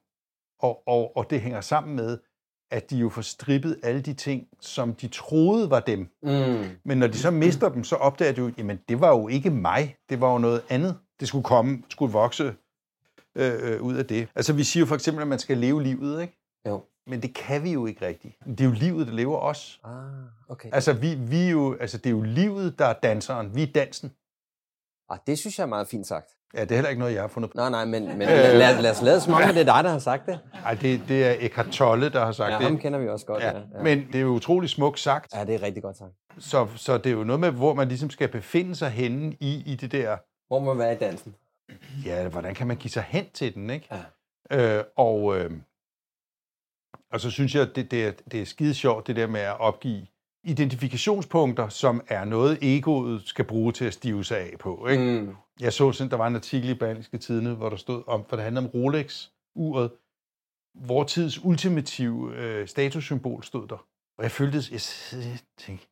og, 0.60 0.88
og, 0.88 1.18
og 1.18 1.30
det 1.30 1.42
hænger 1.42 1.62
sammen 1.62 1.96
med, 1.96 2.18
at 2.72 2.90
de 2.90 2.98
jo 2.98 3.10
får 3.10 3.22
strippet 3.22 3.80
alle 3.84 4.02
de 4.02 4.14
ting, 4.14 4.48
som 4.60 4.94
de 4.94 5.08
troede 5.08 5.70
var 5.70 5.80
dem. 5.80 6.00
Mm. 6.24 6.66
Men 6.86 6.98
når 6.98 7.08
de 7.08 7.18
så 7.18 7.32
mister 7.32 7.70
dem, 7.70 7.84
så 7.84 7.96
opdager 7.96 8.32
de 8.32 8.42
jo, 8.42 8.52
jamen 8.58 8.80
det 8.90 9.00
var 9.00 9.10
jo 9.10 9.28
ikke 9.28 9.50
mig, 9.50 9.96
det 10.10 10.22
var 10.22 10.32
jo 10.32 10.38
noget 10.38 10.62
andet. 10.70 10.98
Det 11.20 11.28
skulle 11.28 11.44
komme, 11.44 11.84
skulle 11.90 12.14
vokse 12.14 12.56
øh, 13.36 13.74
øh, 13.74 13.82
ud 13.82 13.96
af 13.96 14.06
det. 14.06 14.28
Altså 14.36 14.54
vi 14.54 14.64
siger 14.64 14.82
jo 14.82 14.86
for 14.86 14.96
eksempel, 14.96 15.22
at 15.22 15.28
man 15.28 15.40
skal 15.40 15.58
leve 15.58 15.84
livet, 15.84 16.22
ikke? 16.22 16.62
Jo. 16.68 16.84
Men 17.08 17.22
det 17.22 17.36
kan 17.36 17.64
vi 17.64 17.72
jo 17.72 17.86
ikke 17.86 18.06
rigtigt. 18.08 18.36
Det 18.46 18.62
er 18.62 18.66
jo 18.66 18.72
livet, 18.72 19.08
der 19.08 19.14
lever 19.14 19.38
os. 19.38 19.82
Ah, 19.84 19.94
okay. 20.50 20.70
Altså, 20.74 20.94
vi, 20.94 21.16
vi 21.16 21.46
er 21.46 21.50
jo, 21.50 21.78
altså, 21.80 21.98
det 21.98 22.06
er 22.06 22.12
jo 22.12 22.22
livet, 22.22 22.80
der 22.80 22.86
er 22.86 22.94
danseren. 22.94 23.56
Vi 23.56 23.64
er 23.64 23.72
dansen. 23.76 24.12
Ah, 25.10 25.20
det 25.28 25.40
synes 25.40 25.60
jeg 25.60 25.64
er 25.64 25.68
meget 25.68 25.88
fint 25.88 26.08
sagt. 26.08 26.39
Ja, 26.54 26.62
det 26.62 26.72
er 26.72 26.76
heller 26.76 26.90
ikke 26.90 27.00
noget, 27.00 27.14
jeg 27.14 27.22
har 27.22 27.28
fundet 27.28 27.52
på. 27.52 27.56
Nej, 27.58 27.70
nej, 27.70 27.86
men, 27.86 28.08
men 28.08 28.20
lad, 28.20 28.58
lad, 28.58 28.82
lad 28.82 28.92
os 28.92 29.02
lade 29.02 29.22
som 29.22 29.34
om, 29.34 29.42
at 29.42 29.56
det 29.56 29.62
er 29.62 29.74
dig, 29.76 29.84
der 29.84 29.90
har 29.90 30.00
sagt 30.00 30.26
det. 30.26 30.40
Nej, 30.54 30.74
det, 30.74 31.02
det 31.08 31.26
er 31.26 31.36
Eckhart 31.40 31.68
Tolle, 31.68 32.10
der 32.10 32.26
har 32.26 32.32
sagt 32.32 32.52
ja, 32.52 32.58
det. 32.58 32.64
ham 32.64 32.78
kender 32.78 33.00
vi 33.00 33.10
også 33.10 33.26
godt, 33.26 33.44
ja. 33.44 33.52
ja. 33.52 33.58
ja. 33.58 33.84
Men 33.84 34.08
det 34.08 34.16
er 34.16 34.20
jo 34.20 34.28
utrolig 34.28 34.70
smukt 34.70 35.00
sagt. 35.00 35.34
Ja, 35.36 35.46
det 35.46 35.56
er 35.56 35.62
rigtig 35.62 35.84
godt 35.84 35.98
sagt. 35.98 36.12
Så, 36.40 36.68
så 36.76 36.98
det 36.98 37.06
er 37.06 37.12
jo 37.14 37.24
noget 37.24 37.40
med, 37.40 37.52
hvor 37.52 37.74
man 37.74 37.88
ligesom 37.88 38.10
skal 38.10 38.28
befinde 38.28 38.76
sig 38.76 38.90
henne 38.90 39.36
i, 39.40 39.64
i 39.66 39.76
det 39.76 39.92
der... 39.92 40.18
Hvor 40.48 40.60
man 40.60 40.78
være 40.78 40.94
i 40.94 40.98
dansen. 40.98 41.36
Ja, 42.06 42.28
hvordan 42.28 42.56
kan 42.56 42.68
man 42.68 42.78
give 42.78 42.92
sig 42.92 43.04
hen 43.08 43.26
til 43.34 43.54
den, 43.54 43.70
ikke? 43.70 43.88
Ja. 44.52 44.78
Øh, 44.78 44.84
og, 44.98 45.38
øh, 45.38 45.52
og 47.12 47.20
så 47.20 47.32
synes 47.32 47.56
jeg, 47.56 47.76
det, 47.76 47.92
det, 47.92 48.08
er, 48.08 48.12
det 48.32 48.42
er 48.42 48.46
skide 48.46 48.74
sjovt, 48.74 49.08
det 49.08 49.16
der 49.16 49.28
med 49.28 49.42
at 49.42 49.60
opgive 49.60 50.08
identifikationspunkter, 50.50 51.70
som 51.70 52.02
er 52.08 52.26
noget, 52.26 52.58
egoet 52.62 53.22
skal 53.26 53.46
bruge 53.46 53.72
til 53.72 53.86
at 53.86 53.94
stive 53.94 54.26
sig 54.26 54.38
af 54.38 54.54
på. 54.60 54.88
Ikke? 54.88 55.04
Mm. 55.04 55.36
Jeg 55.60 55.74
så 55.74 55.92
sådan, 55.92 56.12
der 56.12 56.18
var 56.18 56.28
en 56.28 56.36
artikel 56.36 56.70
i 56.70 56.74
Berlingske 56.74 57.18
Tidene, 57.18 57.54
hvor 57.54 57.70
der 57.70 57.78
stod 57.78 58.04
om, 58.08 58.26
for 58.30 58.36
det 58.36 58.44
handler 58.44 58.62
om 58.62 58.68
Rolex-uret, 58.68 59.92
hvor 60.74 61.04
tids 61.04 61.44
ultimative 61.44 62.36
øh, 62.36 62.68
statussymbol 62.68 63.44
stod 63.44 63.68
der. 63.68 63.86
Og 64.18 64.24
jeg 64.24 64.32
følte, 64.32 64.58
jeg, 64.72 64.82
jeg 65.12 65.40
tænkte, 65.58 65.88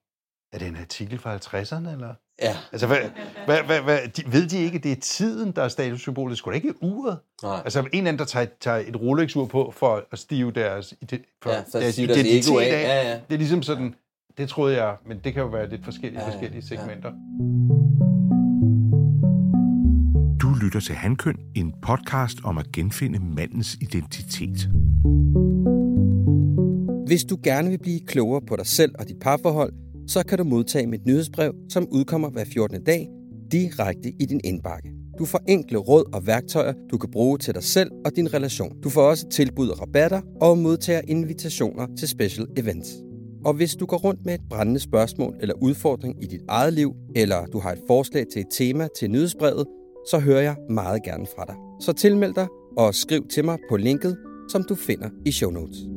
er 0.53 0.57
det 0.57 0.67
en 0.67 0.75
artikel 0.75 1.19
fra 1.19 1.37
50'erne, 1.37 1.91
eller? 1.91 2.13
Ja. 2.41 2.57
Altså, 2.71 2.87
hvad, 2.87 2.97
hvad, 3.45 3.63
hvad, 3.63 3.81
hvad, 3.81 3.99
de, 4.07 4.31
ved 4.31 4.49
de 4.49 4.57
ikke, 4.57 4.77
at 4.77 4.83
det 4.83 4.91
er 4.91 4.95
tiden, 5.01 5.51
der 5.51 5.63
er 5.63 5.67
statussymbolet? 5.67 6.29
Det 6.29 6.37
skulle 6.37 6.59
da 6.59 6.67
ikke 6.67 6.83
uret. 6.83 7.19
Nej. 7.43 7.61
Altså, 7.63 7.79
en 7.79 7.85
eller 7.85 8.07
anden, 8.07 8.19
der 8.19 8.25
tager, 8.25 8.45
tager 8.59 8.77
et 8.77 8.95
Rolex-ur 9.01 9.45
på 9.45 9.71
for 9.71 10.05
at 10.11 10.19
stive 10.19 10.51
deres, 10.51 10.93
for 11.41 11.49
ja, 11.49 11.59
for 11.71 11.79
deres 11.79 11.97
identitet 11.97 12.31
deres 12.31 12.49
af. 12.49 12.81
Ja, 12.81 13.09
ja. 13.09 13.13
Det 13.13 13.33
er 13.33 13.37
ligesom 13.37 13.63
sådan, 13.63 13.95
det 14.37 14.49
troede 14.49 14.83
jeg, 14.83 14.95
men 15.07 15.17
det 15.23 15.33
kan 15.33 15.43
jo 15.43 15.47
være 15.47 15.69
lidt 15.69 15.83
forskellige, 15.83 16.21
ja, 16.21 16.29
forskellige 16.29 16.61
segmenter. 16.61 17.11
Ja. 17.11 17.17
Du 20.41 20.53
lytter 20.65 20.79
til 20.79 20.95
Handkøn, 20.95 21.37
en 21.55 21.73
podcast 21.81 22.37
om 22.43 22.57
at 22.57 22.71
genfinde 22.73 23.19
mandens 23.19 23.77
identitet. 23.81 24.69
Hvis 27.07 27.23
du 27.23 27.37
gerne 27.43 27.69
vil 27.69 27.79
blive 27.79 27.99
klogere 27.99 28.41
på 28.47 28.55
dig 28.55 28.65
selv 28.65 28.91
og 28.99 29.07
dit 29.07 29.19
parforhold, 29.21 29.73
så 30.07 30.25
kan 30.25 30.37
du 30.37 30.43
modtage 30.43 30.87
mit 30.87 31.05
nyhedsbrev, 31.05 31.53
som 31.69 31.87
udkommer 31.91 32.29
hver 32.29 32.45
14. 32.53 32.83
dag, 32.83 33.07
direkte 33.51 34.09
i 34.09 34.25
din 34.25 34.41
indbakke. 34.43 34.93
Du 35.19 35.25
får 35.25 35.41
enkle 35.47 35.77
råd 35.77 36.13
og 36.13 36.27
værktøjer, 36.27 36.73
du 36.91 36.97
kan 36.97 37.11
bruge 37.11 37.37
til 37.37 37.53
dig 37.53 37.63
selv 37.63 37.91
og 38.05 38.11
din 38.15 38.33
relation. 38.33 38.81
Du 38.83 38.89
får 38.89 39.01
også 39.01 39.29
tilbud 39.29 39.69
og 39.69 39.81
rabatter 39.81 40.21
og 40.41 40.57
modtager 40.57 41.01
invitationer 41.07 41.87
til 41.97 42.07
special 42.07 42.47
events. 42.57 43.06
Og 43.47 43.53
hvis 43.53 43.75
du 43.75 43.85
går 43.85 43.97
rundt 43.97 44.25
med 44.25 44.33
et 44.33 44.41
brændende 44.49 44.79
spørgsmål 44.79 45.35
eller 45.41 45.55
udfordring 45.61 46.23
i 46.23 46.27
dit 46.27 46.41
eget 46.47 46.73
liv, 46.73 46.93
eller 47.15 47.45
du 47.45 47.59
har 47.59 47.71
et 47.71 47.81
forslag 47.87 48.25
til 48.33 48.39
et 48.41 48.47
tema 48.51 48.87
til 48.99 49.11
nyhedsbrevet, 49.11 49.65
så 50.09 50.19
hører 50.19 50.41
jeg 50.41 50.55
meget 50.69 51.03
gerne 51.03 51.25
fra 51.35 51.45
dig. 51.45 51.55
Så 51.81 51.93
tilmeld 51.93 52.33
dig 52.33 52.47
og 52.77 52.95
skriv 52.95 53.27
til 53.27 53.45
mig 53.45 53.57
på 53.69 53.77
linket, 53.77 54.17
som 54.49 54.63
du 54.63 54.75
finder 54.75 55.09
i 55.25 55.31
show 55.31 55.51
notes. 55.51 55.96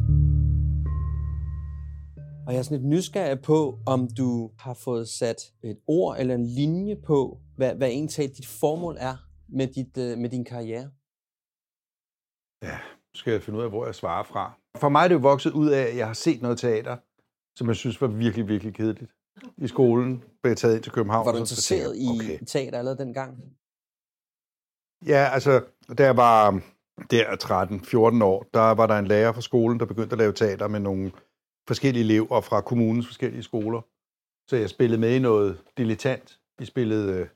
Og 2.45 2.53
jeg 2.53 2.59
er 2.59 2.63
sådan 2.63 2.77
lidt 2.77 2.89
nysgerrig 2.89 3.41
på, 3.41 3.79
om 3.85 4.07
du 4.17 4.51
har 4.59 4.73
fået 4.73 5.09
sat 5.09 5.53
et 5.63 5.79
ord 5.87 6.17
eller 6.19 6.35
en 6.35 6.45
linje 6.45 6.95
på, 6.95 7.39
hvad, 7.55 7.75
hvad 7.75 7.87
egentlig 7.87 8.37
dit 8.37 8.47
formål 8.47 8.95
er 8.99 9.15
med, 9.49 9.67
dit, 9.67 9.97
øh, 9.97 10.17
med 10.17 10.29
din 10.29 10.45
karriere. 10.45 10.91
Ja, 12.63 12.77
nu 13.13 13.15
skal 13.15 13.31
jeg 13.31 13.41
finde 13.41 13.59
ud 13.59 13.63
af, 13.63 13.69
hvor 13.69 13.85
jeg 13.85 13.95
svarer 13.95 14.23
fra. 14.23 14.57
For 14.77 14.89
mig 14.89 15.03
er 15.03 15.07
det 15.07 15.15
jo 15.15 15.19
vokset 15.19 15.51
ud 15.51 15.69
af, 15.69 15.81
at 15.81 15.97
jeg 15.97 16.07
har 16.07 16.13
set 16.13 16.41
noget 16.41 16.57
teater, 16.57 16.97
som 17.57 17.67
jeg 17.67 17.75
synes 17.75 18.01
var 18.01 18.07
virkelig, 18.07 18.47
virkelig 18.47 18.73
kedeligt. 18.73 19.11
I 19.57 19.67
skolen 19.67 20.23
blev 20.41 20.51
jeg 20.51 20.57
taget 20.57 20.75
ind 20.75 20.83
til 20.83 20.91
København. 20.91 21.25
Var 21.25 21.31
du 21.31 21.37
interesseret 21.37 21.97
i 21.97 22.07
okay. 22.09 22.39
teater 22.47 22.77
allerede 22.77 22.97
dengang? 22.97 23.37
Ja, 25.05 25.29
altså, 25.33 25.63
da 25.97 26.03
jeg 26.03 26.17
var 26.17 26.61
der 27.11 27.25
13-14 28.19 28.23
år, 28.23 28.45
der 28.53 28.71
var 28.71 28.87
der 28.87 28.97
en 28.99 29.07
lærer 29.07 29.33
fra 29.33 29.41
skolen, 29.41 29.79
der 29.79 29.85
begyndte 29.85 30.13
at 30.13 30.17
lave 30.17 30.33
teater 30.33 30.67
med 30.67 30.79
nogle 30.79 31.11
forskellige 31.71 32.03
elever 32.03 32.41
fra 32.41 32.61
kommunens 32.61 33.07
forskellige 33.07 33.43
skoler. 33.43 33.81
Så 34.49 34.55
jeg 34.55 34.69
spillede 34.69 35.01
med 35.01 35.15
i 35.15 35.19
noget 35.19 35.57
dilettant. 35.77 36.37
Vi 36.59 36.65
spillede 36.65 37.21
uh, 37.21 37.27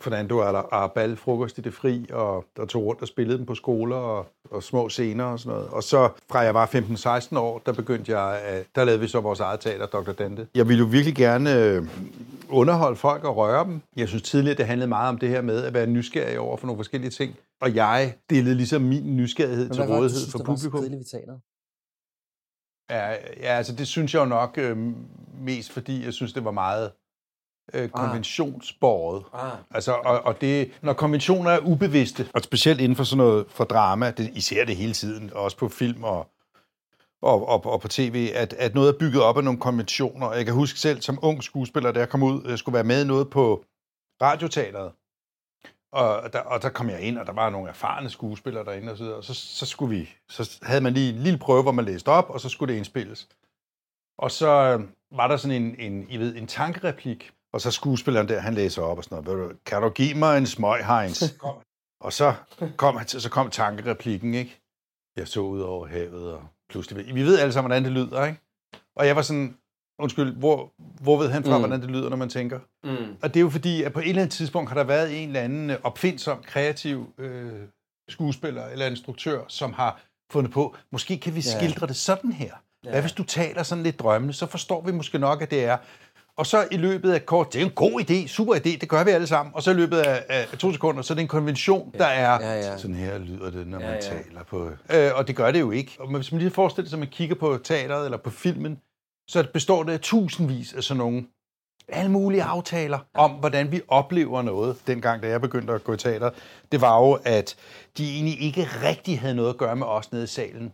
Fernando 0.00 0.40
Arbal, 0.70 1.16
frokost 1.16 1.58
i 1.58 1.60
det 1.60 1.74
fri, 1.74 2.06
og 2.12 2.44
der 2.56 2.64
tog 2.66 2.84
rundt 2.84 3.02
og 3.02 3.08
spillede 3.08 3.38
dem 3.38 3.46
på 3.46 3.54
skoler 3.54 3.96
og, 3.96 4.26
og 4.50 4.62
små 4.62 4.88
scener 4.88 5.24
og 5.24 5.40
sådan 5.40 5.56
noget. 5.56 5.68
Og 5.70 5.82
så 5.82 6.08
fra 6.30 6.38
jeg 6.38 6.54
var 6.54 6.66
15-16 6.66 7.38
år, 7.38 7.62
der 7.66 7.72
begyndte 7.72 8.18
jeg, 8.18 8.42
uh, 8.48 8.64
der 8.74 8.84
lavede 8.84 9.00
vi 9.00 9.08
så 9.08 9.20
vores 9.20 9.40
eget 9.40 9.60
teater, 9.60 9.86
Dr. 9.86 10.12
Dante. 10.12 10.46
Jeg 10.54 10.68
ville 10.68 10.80
jo 10.80 10.86
virkelig 10.86 11.14
gerne 11.14 11.78
uh, 11.78 11.88
underholde 12.58 12.96
folk 12.96 13.24
og 13.24 13.36
røre 13.36 13.64
dem. 13.64 13.80
Jeg 13.96 14.08
synes 14.08 14.22
tidligere, 14.22 14.56
det 14.56 14.66
handlede 14.66 14.88
meget 14.88 15.08
om 15.08 15.18
det 15.18 15.28
her 15.28 15.42
med 15.42 15.64
at 15.64 15.74
være 15.74 15.86
nysgerrig 15.86 16.38
over 16.38 16.56
for 16.56 16.66
nogle 16.66 16.78
forskellige 16.78 17.10
ting. 17.10 17.36
Og 17.60 17.74
jeg 17.74 18.14
stillede 18.24 18.54
ligesom 18.54 18.82
min 18.82 19.16
nysgerrighed 19.16 19.70
til 19.70 19.82
rådighed 19.82 20.30
for 20.30 20.38
publikum. 20.38 20.80
Hvad 20.80 20.90
var 20.90 21.34
det, 21.34 21.53
Ja, 22.90 23.10
ja, 23.10 23.56
altså 23.56 23.74
det 23.74 23.88
synes 23.88 24.14
jeg 24.14 24.20
jo 24.20 24.24
nok 24.24 24.58
øh, 24.58 24.76
mest, 25.40 25.72
fordi 25.72 26.04
jeg 26.04 26.12
synes, 26.12 26.32
det 26.32 26.44
var 26.44 26.50
meget 26.50 26.92
øh, 27.74 27.82
ah. 27.82 27.90
konventionsborget. 27.90 29.24
Ah. 29.32 29.52
Altså, 29.70 29.92
og, 29.92 30.20
og 30.20 30.40
det, 30.40 30.70
når 30.82 30.92
konventioner 30.92 31.50
er 31.50 31.58
ubevidste, 31.58 32.28
og 32.34 32.40
specielt 32.40 32.80
inden 32.80 32.96
for 32.96 33.04
sådan 33.04 33.24
noget 33.24 33.46
for 33.48 33.64
drama, 33.64 34.10
det, 34.10 34.30
I 34.34 34.40
ser 34.40 34.64
det 34.64 34.76
hele 34.76 34.92
tiden, 34.92 35.30
også 35.34 35.56
på 35.56 35.68
film 35.68 36.04
og, 36.04 36.26
og, 37.22 37.48
og, 37.48 37.66
og 37.66 37.80
på 37.80 37.88
tv, 37.88 38.30
at, 38.34 38.52
at 38.52 38.74
noget 38.74 38.94
er 38.94 38.98
bygget 38.98 39.22
op 39.22 39.36
af 39.36 39.44
nogle 39.44 39.60
konventioner. 39.60 40.32
Jeg 40.32 40.44
kan 40.44 40.54
huske 40.54 40.78
selv 40.78 41.00
som 41.00 41.18
ung 41.22 41.42
skuespiller, 41.42 41.92
da 41.92 42.00
jeg 42.00 42.08
kom 42.08 42.22
ud, 42.22 42.48
jeg 42.48 42.58
skulle 42.58 42.74
være 42.74 42.84
med 42.84 43.04
i 43.04 43.06
noget 43.06 43.30
på 43.30 43.64
radioteateret. 44.22 44.92
Og 45.94 46.32
der, 46.32 46.40
og 46.40 46.62
der 46.62 46.68
kom 46.68 46.90
jeg 46.90 47.00
ind, 47.00 47.18
og 47.18 47.26
der 47.26 47.32
var 47.32 47.50
nogle 47.50 47.68
erfarne 47.68 48.10
skuespillere 48.10 48.64
derinde 48.64 48.92
og 48.92 48.98
så 48.98 49.04
videre. 49.04 49.16
Og 49.16 49.24
så, 49.24 49.34
så, 49.34 49.66
skulle 49.66 49.96
vi, 49.96 50.10
så 50.28 50.58
havde 50.62 50.80
man 50.80 50.92
lige 50.92 51.12
en 51.12 51.18
lille 51.18 51.38
prøve, 51.38 51.62
hvor 51.62 51.72
man 51.72 51.84
læste 51.84 52.08
op, 52.08 52.30
og 52.30 52.40
så 52.40 52.48
skulle 52.48 52.72
det 52.72 52.78
indspilles. 52.78 53.28
Og 54.18 54.30
så 54.30 54.48
øh, 54.48 54.88
var 55.18 55.28
der 55.28 55.36
sådan 55.36 55.62
en, 55.62 55.80
en, 55.80 56.06
I 56.10 56.16
ved, 56.16 56.36
en 56.36 56.46
tankereplik, 56.46 57.32
Og 57.52 57.60
så 57.60 57.70
skuespilleren 57.70 58.28
der, 58.28 58.40
han 58.40 58.54
læser 58.54 58.82
op 58.82 58.98
og 58.98 59.04
sådan 59.04 59.24
noget. 59.24 59.38
Ved 59.38 59.48
du, 59.48 59.54
kan 59.66 59.82
du 59.82 59.88
give 59.88 60.14
mig 60.14 60.38
en 60.38 60.46
smøg, 60.46 60.86
Heinz? 60.86 61.22
og 62.04 62.12
så 62.12 62.34
kom, 62.76 62.98
så 63.06 63.30
kom 63.30 63.50
tankereplikken, 63.50 64.34
ikke? 64.34 64.60
Jeg 65.16 65.28
så 65.28 65.40
ud 65.40 65.60
over 65.60 65.86
havet, 65.86 66.32
og 66.32 66.42
pludselig... 66.68 67.14
Vi 67.14 67.22
ved 67.22 67.38
alle 67.38 67.52
sammen, 67.52 67.68
hvordan 67.68 67.84
det 67.84 67.92
lyder, 67.92 68.24
ikke? 68.24 68.40
Og 68.96 69.06
jeg 69.06 69.16
var 69.16 69.22
sådan, 69.22 69.56
undskyld, 69.98 70.36
hvor, 70.36 70.72
hvor 71.00 71.18
ved 71.18 71.30
han 71.30 71.44
fra, 71.44 71.58
mm. 71.58 71.62
hvordan 71.62 71.80
det 71.80 71.90
lyder, 71.90 72.08
når 72.08 72.16
man 72.16 72.28
tænker? 72.28 72.58
Mm. 72.84 73.16
Og 73.22 73.34
det 73.34 73.36
er 73.36 73.40
jo 73.40 73.50
fordi, 73.50 73.82
at 73.82 73.92
på 73.92 74.00
et 74.00 74.08
eller 74.08 74.22
andet 74.22 74.34
tidspunkt 74.34 74.70
har 74.70 74.76
der 74.76 74.84
været 74.84 75.22
en 75.22 75.28
eller 75.28 75.40
anden 75.40 75.76
opfindsom, 75.82 76.42
kreativ 76.46 77.12
øh, 77.18 77.52
skuespiller 78.08 78.66
eller 78.66 78.86
instruktør, 78.86 79.40
som 79.48 79.72
har 79.72 80.00
fundet 80.32 80.52
på, 80.52 80.76
måske 80.92 81.18
kan 81.18 81.34
vi 81.34 81.40
skildre 81.40 81.86
det 81.86 81.96
sådan 81.96 82.32
her. 82.32 82.52
Hvad 82.90 83.00
hvis 83.00 83.12
du 83.12 83.22
taler 83.22 83.62
sådan 83.62 83.84
lidt 83.84 83.98
drømmende, 83.98 84.34
så 84.34 84.46
forstår 84.46 84.80
vi 84.80 84.92
måske 84.92 85.18
nok, 85.18 85.42
at 85.42 85.50
det 85.50 85.64
er. 85.64 85.76
Og 86.36 86.46
så 86.46 86.68
i 86.70 86.76
løbet 86.76 87.12
af 87.12 87.26
kort, 87.26 87.52
det 87.52 87.60
er 87.60 87.64
en 87.64 87.70
god 87.70 88.00
idé, 88.00 88.26
super 88.28 88.54
idé, 88.54 88.78
det 88.78 88.88
gør 88.88 89.04
vi 89.04 89.10
alle 89.10 89.26
sammen. 89.26 89.54
Og 89.54 89.62
så 89.62 89.70
i 89.70 89.74
løbet 89.74 89.98
af, 89.98 90.24
af 90.28 90.58
to 90.58 90.72
sekunder, 90.72 91.02
så 91.02 91.12
er 91.12 91.14
det 91.14 91.22
en 91.22 91.28
konvention, 91.28 91.92
der 91.98 92.04
er, 92.04 92.44
ja, 92.44 92.54
ja. 92.54 92.78
sådan 92.78 92.96
her 92.96 93.18
lyder 93.18 93.50
det, 93.50 93.66
når 93.66 93.78
man 93.78 93.88
ja, 93.88 93.94
ja. 93.94 94.00
taler 94.00 94.42
på... 94.42 94.70
Øh, 94.90 95.10
og 95.14 95.28
det 95.28 95.36
gør 95.36 95.50
det 95.50 95.60
jo 95.60 95.70
ikke. 95.70 95.96
Og 95.98 96.16
hvis 96.16 96.32
man 96.32 96.38
lige 96.38 96.50
forestiller 96.50 96.88
sig, 96.88 96.96
at 96.96 97.00
man 97.00 97.08
kigger 97.08 97.34
på 97.34 97.58
teateret 97.64 98.04
eller 98.04 98.18
på 98.18 98.30
filmen, 98.30 98.78
så 99.28 99.46
består 99.52 99.82
det 99.82 99.92
af 99.92 100.00
tusindvis 100.00 100.72
af 100.72 100.82
sådan 100.82 100.98
nogle 100.98 101.26
alle 101.88 102.10
mulige 102.10 102.42
aftaler 102.42 102.98
om, 103.14 103.30
hvordan 103.30 103.72
vi 103.72 103.80
oplever 103.88 104.42
noget, 104.42 104.76
dengang 104.86 105.22
da 105.22 105.28
jeg 105.28 105.40
begyndte 105.40 105.72
at 105.72 105.84
gå 105.84 105.92
i 105.92 105.96
teater, 105.96 106.30
det 106.72 106.80
var 106.80 107.00
jo, 107.00 107.18
at 107.24 107.56
de 107.98 108.14
egentlig 108.14 108.40
ikke 108.40 108.62
rigtig 108.62 109.20
havde 109.20 109.34
noget 109.34 109.50
at 109.50 109.56
gøre 109.56 109.76
med 109.76 109.86
os 109.86 110.12
nede 110.12 110.24
i 110.24 110.26
salen. 110.26 110.72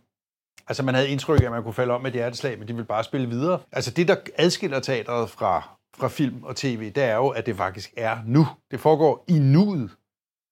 Altså 0.67 0.83
man 0.83 0.95
havde 0.95 1.09
indtryk 1.09 1.41
af, 1.41 1.45
at 1.45 1.51
man 1.51 1.63
kunne 1.63 1.73
falde 1.73 1.93
om 1.93 2.01
med 2.01 2.09
et 2.11 2.13
hjerteslag, 2.13 2.59
men 2.59 2.67
de 2.67 2.73
ville 2.73 2.87
bare 2.87 3.03
spille 3.03 3.29
videre. 3.29 3.59
Altså 3.71 3.91
det, 3.91 4.07
der 4.07 4.15
adskiller 4.35 4.79
teateret 4.79 5.29
fra, 5.29 5.77
fra 5.97 6.07
film 6.07 6.43
og 6.43 6.55
tv, 6.55 6.91
det 6.91 7.03
er 7.03 7.15
jo, 7.15 7.27
at 7.27 7.45
det 7.45 7.55
faktisk 7.55 7.93
er 7.97 8.17
nu. 8.25 8.47
Det 8.71 8.79
foregår 8.79 9.25
i 9.27 9.39
nuet. 9.39 9.91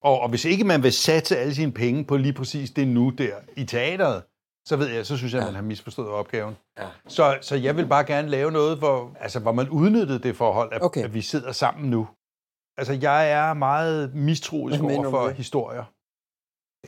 Og, 0.03 0.19
og 0.19 0.29
hvis 0.29 0.45
ikke 0.45 0.63
man 0.63 0.83
vil 0.83 0.93
satse 0.93 1.37
alle 1.37 1.55
sine 1.55 1.71
penge 1.71 2.05
på 2.05 2.17
lige 2.17 2.33
præcis 2.33 2.71
det 2.71 2.87
nu 2.87 3.09
der 3.09 3.35
i 3.57 3.65
teateret, 3.65 4.23
så 4.69 4.75
ved 4.75 4.87
jeg, 4.87 5.05
så 5.05 5.17
synes 5.17 5.33
jeg, 5.33 5.41
at 5.41 5.47
man 5.47 5.55
har 5.55 5.61
misforstået 5.61 6.09
opgaven. 6.09 6.57
Ja. 6.79 6.87
Så, 7.07 7.37
så 7.41 7.55
jeg 7.55 7.77
vil 7.77 7.87
bare 7.87 8.03
gerne 8.03 8.29
lave 8.29 8.51
noget, 8.51 8.77
hvor, 8.77 9.15
altså, 9.19 9.39
hvor 9.39 9.51
man 9.51 9.69
udnyttede 9.69 10.19
det 10.19 10.35
forhold, 10.35 10.69
at, 10.73 10.81
okay. 10.81 11.03
at 11.03 11.13
vi 11.13 11.21
sidder 11.21 11.51
sammen 11.51 11.89
nu. 11.89 12.07
Altså, 12.77 12.93
jeg 12.93 13.31
er 13.31 13.53
meget 13.53 14.15
mistroisk 14.15 14.81
over 14.81 15.09
for 15.09 15.29
historier. 15.29 15.83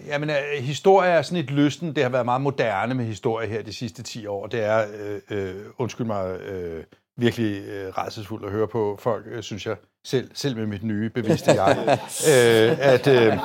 Jamen, 0.05 0.29
uh, 0.29 0.63
historie 0.63 1.09
er 1.09 1.21
sådan 1.21 1.43
et 1.43 1.51
lysten. 1.51 1.95
Det 1.95 2.03
har 2.03 2.09
været 2.09 2.25
meget 2.25 2.41
moderne 2.41 2.93
med 2.93 3.05
historie 3.05 3.47
her 3.47 3.61
de 3.61 3.73
sidste 3.73 4.03
10 4.03 4.25
år. 4.25 4.47
Det 4.47 4.63
er, 4.63 4.87
øh, 4.99 5.21
øh, 5.29 5.65
undskyld 5.77 6.07
mig, 6.07 6.39
øh, 6.39 6.83
virkelig 7.17 7.63
øh, 7.67 7.87
redselsfuldt 7.97 8.45
at 8.45 8.51
høre 8.51 8.67
på 8.67 8.97
folk, 8.99 9.25
øh, 9.27 9.43
synes 9.43 9.65
jeg, 9.65 9.77
selv, 10.05 10.31
selv 10.33 10.57
med 10.57 10.65
mit 10.65 10.83
nye 10.83 11.09
bevidste 11.09 11.51
jeg, 11.51 11.99
øh, 12.31 12.77
at, 12.79 13.07
øh, 13.07 13.37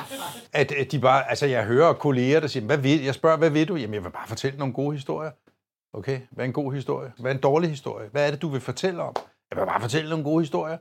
at, 0.53 0.73
at 0.73 0.93
de 0.93 0.99
bare, 0.99 1.31
altså 1.31 1.47
jeg 1.47 1.65
hører 1.65 1.93
kolleger, 1.93 2.41
der 2.41 2.47
siger, 2.47 2.67
hvad 2.67 2.79
vil, 2.79 3.05
jeg 3.05 3.15
spørger, 3.15 3.37
hvad 3.37 3.51
vil 3.51 3.69
du? 3.69 3.77
Jamen, 3.77 3.95
jeg 3.95 4.05
vil 4.05 4.11
bare 4.11 4.29
fortælle 4.29 4.59
nogle 4.59 4.75
gode 4.75 4.93
historier. 4.93 5.31
Okay, 5.95 6.21
hvad 6.31 6.45
er 6.45 6.47
en 6.47 6.53
god 6.53 6.73
historie? 6.73 7.13
Hvad 7.19 7.31
er 7.31 7.35
en 7.35 7.41
dårlig 7.41 7.71
historie? 7.71 8.09
Hvad 8.13 8.27
er 8.27 8.31
det, 8.31 8.43
du 8.43 8.49
vil 8.49 8.61
fortælle 8.61 9.03
om? 9.03 9.15
Jeg 9.51 9.59
vil 9.59 9.67
bare 9.67 9.81
fortælle 9.81 10.11
nogle 10.11 10.25
gode 10.25 10.43
historier. 10.43 10.77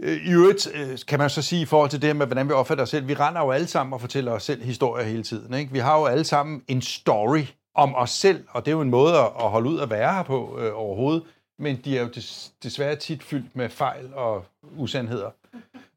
Øh, 0.00 0.16
I 0.26 0.32
øvrigt 0.32 0.68
øh, 0.74 0.98
kan 1.08 1.18
man 1.18 1.30
så 1.30 1.42
sige 1.42 1.62
i 1.62 1.64
forhold 1.64 1.90
til 1.90 2.02
det 2.02 2.16
med, 2.16 2.26
hvordan 2.26 2.48
vi 2.48 2.52
opfatter 2.52 2.82
os 2.82 2.90
selv. 2.90 3.08
Vi 3.08 3.14
render 3.14 3.40
jo 3.40 3.50
alle 3.50 3.66
sammen 3.66 3.92
og 3.92 4.00
fortæller 4.00 4.32
os 4.32 4.42
selv 4.42 4.62
historier 4.62 5.04
hele 5.04 5.22
tiden. 5.22 5.54
Ikke? 5.54 5.72
Vi 5.72 5.78
har 5.78 5.98
jo 5.98 6.06
alle 6.06 6.24
sammen 6.24 6.62
en 6.68 6.82
story 6.82 7.42
om 7.74 7.94
os 7.94 8.10
selv, 8.10 8.44
og 8.50 8.64
det 8.64 8.70
er 8.70 8.76
jo 8.76 8.80
en 8.80 8.90
måde 8.90 9.18
at 9.18 9.50
holde 9.50 9.70
ud 9.70 9.80
at 9.80 9.90
være 9.90 10.14
her 10.14 10.22
på 10.22 10.58
øh, 10.60 10.72
overhovedet. 10.74 11.22
Men 11.58 11.80
de 11.84 11.98
er 11.98 12.02
jo 12.02 12.08
des, 12.08 12.52
desværre 12.62 12.96
tit 12.96 13.22
fyldt 13.22 13.56
med 13.56 13.68
fejl 13.68 14.14
og 14.14 14.44
usandheder. 14.76 15.30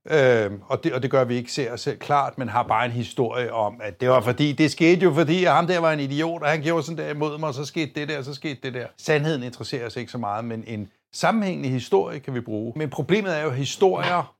Øhm, 0.10 0.62
og, 0.68 0.84
det, 0.84 0.94
og 0.94 1.04
det 1.04 1.12
gør, 1.12 1.22
at 1.22 1.30
vi 1.30 1.36
ikke 1.36 1.52
ser 1.52 1.74
os 1.74 1.82
selv 1.82 1.98
klart, 1.98 2.38
men 2.38 2.50
har 2.50 2.64
bare 2.64 2.86
en 2.86 2.92
historie 2.92 3.54
om, 3.54 3.82
at 3.84 4.02
det 4.02 4.10
var 4.10 4.22
fordi, 4.22 4.52
det 4.52 4.72
skete 4.72 5.02
jo 5.02 5.14
fordi, 5.14 5.46
at 5.46 5.52
ham 5.52 5.68
der 5.68 5.80
var 5.80 5.92
en 5.94 6.00
idiot, 6.00 6.42
og 6.42 6.50
han 6.50 6.62
gjorde 6.62 6.84
sådan 6.84 6.98
der 6.98 7.10
imod 7.10 7.38
mig, 7.38 7.48
og 7.48 7.54
så 7.54 7.66
skete 7.66 7.92
det 7.96 8.10
der, 8.10 8.18
og 8.18 8.26
så 8.26 8.34
skete 8.34 8.60
det 8.64 8.74
der. 8.74 8.88
Sandheden 8.98 9.44
interesserer 9.44 9.86
os 9.86 9.96
ikke 9.96 10.12
så 10.12 10.18
meget, 10.18 10.46
men 10.46 10.64
en 10.68 10.92
sammenhængende 11.14 11.70
historie 11.70 12.20
kan 12.20 12.34
vi 12.34 12.42
bruge. 12.42 12.74
Men 12.76 12.90
problemet 12.90 13.38
er 13.38 13.44
jo, 13.44 13.50
at 13.50 13.56
historier 13.56 14.36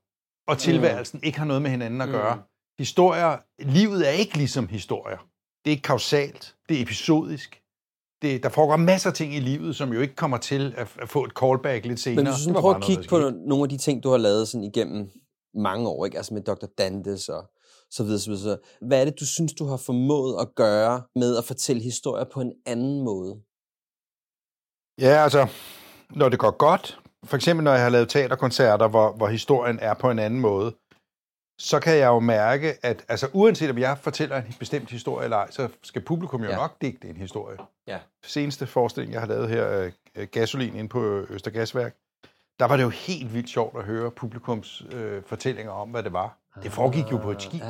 og 0.48 0.58
tilværelsen 0.58 1.20
ikke 1.22 1.38
har 1.38 1.46
noget 1.46 1.62
med 1.62 1.70
hinanden 1.70 2.00
at 2.00 2.08
gøre. 2.08 2.34
Mm. 2.34 2.42
Historier, 2.78 3.36
livet 3.58 4.08
er 4.08 4.12
ikke 4.12 4.36
ligesom 4.36 4.68
historier. 4.68 5.18
Det 5.64 5.70
er 5.70 5.70
ikke 5.70 5.82
kausalt, 5.82 6.54
det 6.68 6.78
er 6.78 6.82
episodisk. 6.82 7.61
Det, 8.22 8.42
der 8.42 8.48
foregår 8.48 8.76
masser 8.76 9.10
af 9.10 9.14
ting 9.14 9.34
i 9.34 9.40
livet, 9.40 9.76
som 9.76 9.92
jo 9.92 10.00
ikke 10.00 10.14
kommer 10.14 10.36
til 10.36 10.74
at, 10.76 10.88
at 11.02 11.08
få 11.08 11.24
et 11.24 11.32
callback 11.40 11.86
lidt 11.86 12.00
senere. 12.00 12.24
Men 12.24 12.32
hvis 12.32 12.46
du 12.46 12.60
prøver 12.60 12.74
at 12.74 12.82
kigge 12.82 13.08
på 13.08 13.30
nogle 13.46 13.62
af 13.62 13.68
de 13.68 13.76
ting, 13.76 14.02
du 14.02 14.10
har 14.10 14.16
lavet 14.16 14.48
sådan 14.48 14.64
igennem 14.64 15.10
mange 15.54 15.88
år, 15.88 16.04
ikke? 16.04 16.16
altså 16.16 16.34
med 16.34 16.42
Dr. 16.42 16.66
Dantes 16.78 17.28
og 17.28 17.50
så 17.90 18.04
videre, 18.04 18.18
så 18.18 18.30
videre. 18.30 18.58
Hvad 18.80 19.00
er 19.00 19.04
det, 19.04 19.20
du 19.20 19.26
synes, 19.26 19.52
du 19.52 19.66
har 19.66 19.76
formået 19.76 20.40
at 20.40 20.54
gøre 20.54 21.02
med 21.16 21.36
at 21.36 21.44
fortælle 21.44 21.82
historier 21.82 22.24
på 22.32 22.40
en 22.40 22.52
anden 22.66 23.02
måde? 23.02 23.36
Ja, 25.00 25.22
altså, 25.22 25.46
når 26.10 26.28
det 26.28 26.38
går 26.38 26.50
godt, 26.50 27.00
for 27.24 27.36
eksempel 27.36 27.64
når 27.64 27.72
jeg 27.72 27.82
har 27.82 27.88
lavet 27.88 28.08
teaterkoncerter, 28.08 28.88
hvor, 28.88 29.12
hvor 29.16 29.26
historien 29.26 29.78
er 29.78 29.94
på 29.94 30.10
en 30.10 30.18
anden 30.18 30.40
måde, 30.40 30.74
så 31.62 31.80
kan 31.80 31.96
jeg 31.96 32.06
jo 32.06 32.20
mærke, 32.20 32.74
at 32.82 33.04
altså, 33.08 33.28
uanset 33.32 33.70
om 33.70 33.78
jeg 33.78 33.98
fortæller 33.98 34.36
en 34.36 34.54
bestemt 34.58 34.90
historie 34.90 35.24
eller 35.24 35.36
ej, 35.36 35.50
så 35.50 35.68
skal 35.82 36.02
publikum 36.02 36.42
jo 36.42 36.50
ja. 36.50 36.56
nok 36.56 36.80
digte 36.80 37.08
en 37.08 37.16
historie. 37.16 37.58
Ja. 37.86 37.98
Seneste 38.24 38.66
forestilling, 38.66 39.12
jeg 39.12 39.20
har 39.20 39.28
lavet 39.28 39.48
her, 39.48 39.90
uh, 40.18 40.22
Gasolin 40.32 40.74
inde 40.74 40.88
på 40.88 41.26
Østergasværk, 41.28 41.94
der 42.58 42.64
var 42.64 42.76
det 42.76 42.82
jo 42.82 42.88
helt 42.88 43.34
vildt 43.34 43.48
sjovt 43.48 43.78
at 43.78 43.84
høre 43.84 44.10
publikums 44.10 44.82
øh, 44.92 45.22
fortællinger 45.26 45.72
om, 45.72 45.88
hvad 45.88 46.02
det 46.02 46.12
var. 46.12 46.38
Det 46.62 46.72
foregik 46.72 47.12
jo 47.12 47.16
på 47.16 47.30
et 47.30 47.42
skib. 47.42 47.62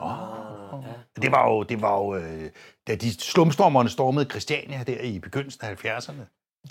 Oh. 0.00 0.84
Det 1.22 1.32
var 1.32 1.50
jo, 1.50 1.62
det 1.62 1.82
var 1.82 1.98
jo 1.98 2.14
øh, 2.16 2.50
da 2.86 2.94
de 2.94 3.20
slumstormerne 3.20 3.88
stormede 3.88 4.24
Christiania 4.30 4.82
der 4.86 5.00
i 5.00 5.18
begyndelsen 5.18 5.64
af 5.64 5.84
70'erne. 5.84 6.22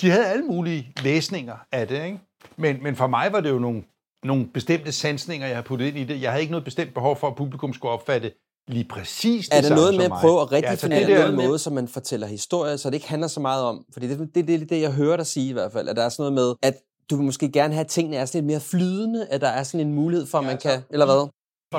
De 0.01 0.09
havde 0.09 0.27
alle 0.27 0.45
mulige 0.45 0.93
læsninger 1.01 1.57
af 1.71 1.87
det, 1.87 2.05
ikke? 2.05 2.19
Men, 2.55 2.83
men 2.83 2.95
for 2.95 3.07
mig 3.07 3.31
var 3.31 3.39
det 3.39 3.49
jo 3.49 3.59
nogle, 3.59 3.83
nogle 4.23 4.47
bestemte 4.53 4.91
sansninger, 4.91 5.47
jeg 5.47 5.55
har 5.55 5.63
puttet 5.63 5.85
ind 5.85 5.97
i 5.97 6.03
det. 6.03 6.21
Jeg 6.21 6.31
havde 6.31 6.41
ikke 6.41 6.51
noget 6.51 6.65
bestemt 6.65 6.93
behov 6.93 7.17
for, 7.17 7.27
at 7.27 7.35
publikum 7.35 7.73
skulle 7.73 7.91
opfatte 7.91 8.31
lige 8.67 8.85
præcis 8.89 9.49
det 9.49 9.57
Er 9.57 9.61
der 9.61 9.75
noget 9.75 9.95
med 9.95 10.05
at 10.05 10.11
prøve 10.11 10.41
at 10.41 10.51
redefinere 10.51 10.99
ja, 10.99 11.05
altså 11.05 11.31
noget 11.31 11.49
måde, 11.49 11.59
så 11.59 11.69
man 11.69 11.87
fortæller 11.87 12.27
historier, 12.27 12.75
så 12.75 12.89
det 12.89 12.93
ikke 12.95 13.09
handler 13.09 13.27
så 13.27 13.39
meget 13.39 13.63
om, 13.63 13.85
fordi 13.93 14.07
det, 14.07 14.19
det, 14.19 14.47
det 14.47 14.61
er 14.61 14.65
det, 14.65 14.81
jeg 14.81 14.91
hører 14.93 15.17
dig 15.17 15.25
sige 15.25 15.49
i 15.49 15.53
hvert 15.53 15.71
fald, 15.71 15.89
at 15.89 15.95
der 15.95 16.03
er 16.03 16.09
sådan 16.09 16.21
noget 16.21 16.33
med, 16.33 16.55
at 16.61 16.73
du 17.09 17.15
vil 17.15 17.25
måske 17.25 17.51
gerne 17.51 17.73
have, 17.73 17.83
at 17.83 17.87
tingene 17.87 18.17
er 18.17 18.25
sådan 18.25 18.39
lidt 18.39 18.45
mere 18.45 18.59
flydende, 18.59 19.27
at 19.27 19.41
der 19.41 19.47
er 19.47 19.63
sådan 19.63 19.87
en 19.87 19.93
mulighed 19.93 20.27
for, 20.27 20.37
at 20.37 20.43
man 20.43 20.49
ja, 20.49 20.53
altså, 20.53 20.69
kan, 20.69 20.83
eller 20.89 21.05
hvad? 21.05 21.29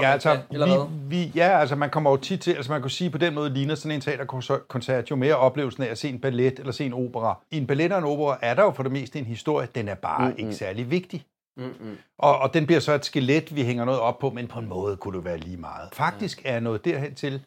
Ja, 0.02 0.12
altså, 0.12 0.38
eller 0.50 0.66
hvad? 0.66 0.86
Vi, 1.08 1.16
vi, 1.16 1.32
ja, 1.34 1.60
altså 1.60 1.76
man 1.76 1.90
kommer 1.90 2.10
jo 2.10 2.16
tit 2.16 2.40
til, 2.40 2.52
altså 2.52 2.72
man 2.72 2.80
kan 2.80 2.90
sige 2.90 3.10
på 3.10 3.18
den 3.18 3.34
måde, 3.34 3.50
ligner 3.50 3.74
sådan 3.74 3.94
en 3.94 4.00
teaterkoncert 4.00 5.10
jo 5.10 5.16
mere 5.16 5.36
oplevelsen 5.36 5.82
af 5.82 5.90
at 5.90 5.98
se 5.98 6.08
en 6.08 6.20
ballet 6.20 6.58
eller 6.58 6.72
se 6.72 6.86
en 6.86 6.92
opera. 6.92 7.38
I 7.50 7.56
en 7.56 7.66
ballet 7.66 7.92
og 7.92 7.98
en 7.98 8.04
opera 8.04 8.38
er 8.42 8.54
der 8.54 8.62
jo 8.62 8.70
for 8.70 8.82
det 8.82 8.92
meste 8.92 9.18
en 9.18 9.24
historie, 9.24 9.68
den 9.74 9.88
er 9.88 9.94
bare 9.94 10.28
mm-hmm. 10.28 10.38
ikke 10.38 10.54
særlig 10.54 10.90
vigtig. 10.90 11.24
Mm-hmm. 11.56 11.98
Og, 12.18 12.38
og 12.38 12.54
den 12.54 12.66
bliver 12.66 12.80
så 12.80 12.92
et 12.92 13.04
skelet, 13.04 13.54
vi 13.54 13.64
hænger 13.64 13.84
noget 13.84 14.00
op 14.00 14.18
på, 14.18 14.30
men 14.30 14.48
på 14.48 14.58
en 14.58 14.68
måde 14.68 14.96
kunne 14.96 15.16
det 15.16 15.24
være 15.24 15.38
lige 15.38 15.56
meget. 15.56 15.88
Faktisk 15.92 16.42
er 16.44 16.52
jeg 16.52 16.60
nået 16.60 16.84
derhen 16.84 17.14
til, 17.14 17.42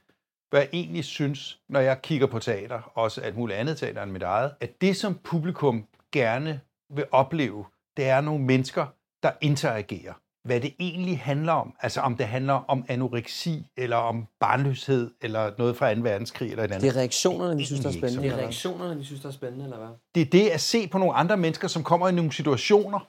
hvad 0.50 0.60
jeg 0.60 0.69
egentlig 0.74 1.06
synes, 1.06 1.60
når 1.69 1.80
jeg 1.80 2.02
kigger 2.02 2.28
på 2.28 2.39
teater, 2.39 2.91
også 2.95 3.22
alt 3.22 3.38
muligt 3.38 3.60
andet 3.60 3.78
teater 3.78 4.04
end 4.04 4.12
mit 4.12 4.24
eget, 4.24 4.52
at 4.60 4.82
det 4.82 4.98
som 4.98 5.19
publikum 5.24 5.86
gerne 6.12 6.60
vil 6.89 7.06
opleve, 7.12 7.65
det 7.98 8.06
er 8.06 8.22
nogle 8.22 8.43
mennesker, 8.43 8.86
der 9.24 9.32
interagerer. 9.41 10.13
Hvad 10.43 10.62
det 10.62 10.74
egentlig 10.80 11.19
handler 11.19 11.54
om, 11.54 11.74
altså 11.82 12.02
om 12.02 12.15
det 12.15 12.28
handler 12.28 12.54
om 12.54 12.86
anoreksi, 12.88 13.67
eller 13.78 13.98
om 13.98 14.28
barnløshed, 14.39 15.12
eller 15.22 15.52
noget 15.58 15.78
fra 15.78 15.93
2. 15.93 16.02
verdenskrig, 16.02 16.52
eller 16.52 16.63
et 16.63 16.72
andet. 16.72 16.82
Det 16.82 16.89
er 16.89 17.00
reaktionerne, 17.00 17.58
vi 17.58 17.65
synes, 17.65 17.82
der 17.82 17.89
er 17.89 17.93
spændende. 17.93 18.24
Det 18.24 18.32
er 18.32 18.38
reaktionerne, 18.38 18.98
vi 18.98 19.04
synes, 19.04 19.22
der 19.22 19.28
er 19.28 19.34
spændende, 19.34 19.65
eller 19.65 19.78
hvad? 19.78 19.88
Det 20.15 20.22
er 20.22 20.26
det 20.26 20.50
at 20.50 20.62
se 20.62 20.88
på 20.88 20.98
nogle 20.98 21.13
andre 21.13 21.38
mennesker, 21.38 21.67
som 21.67 21.84
kommer 21.84 22.10
i 22.10 22.12
nogle 22.12 22.32
situationer, 22.32 23.00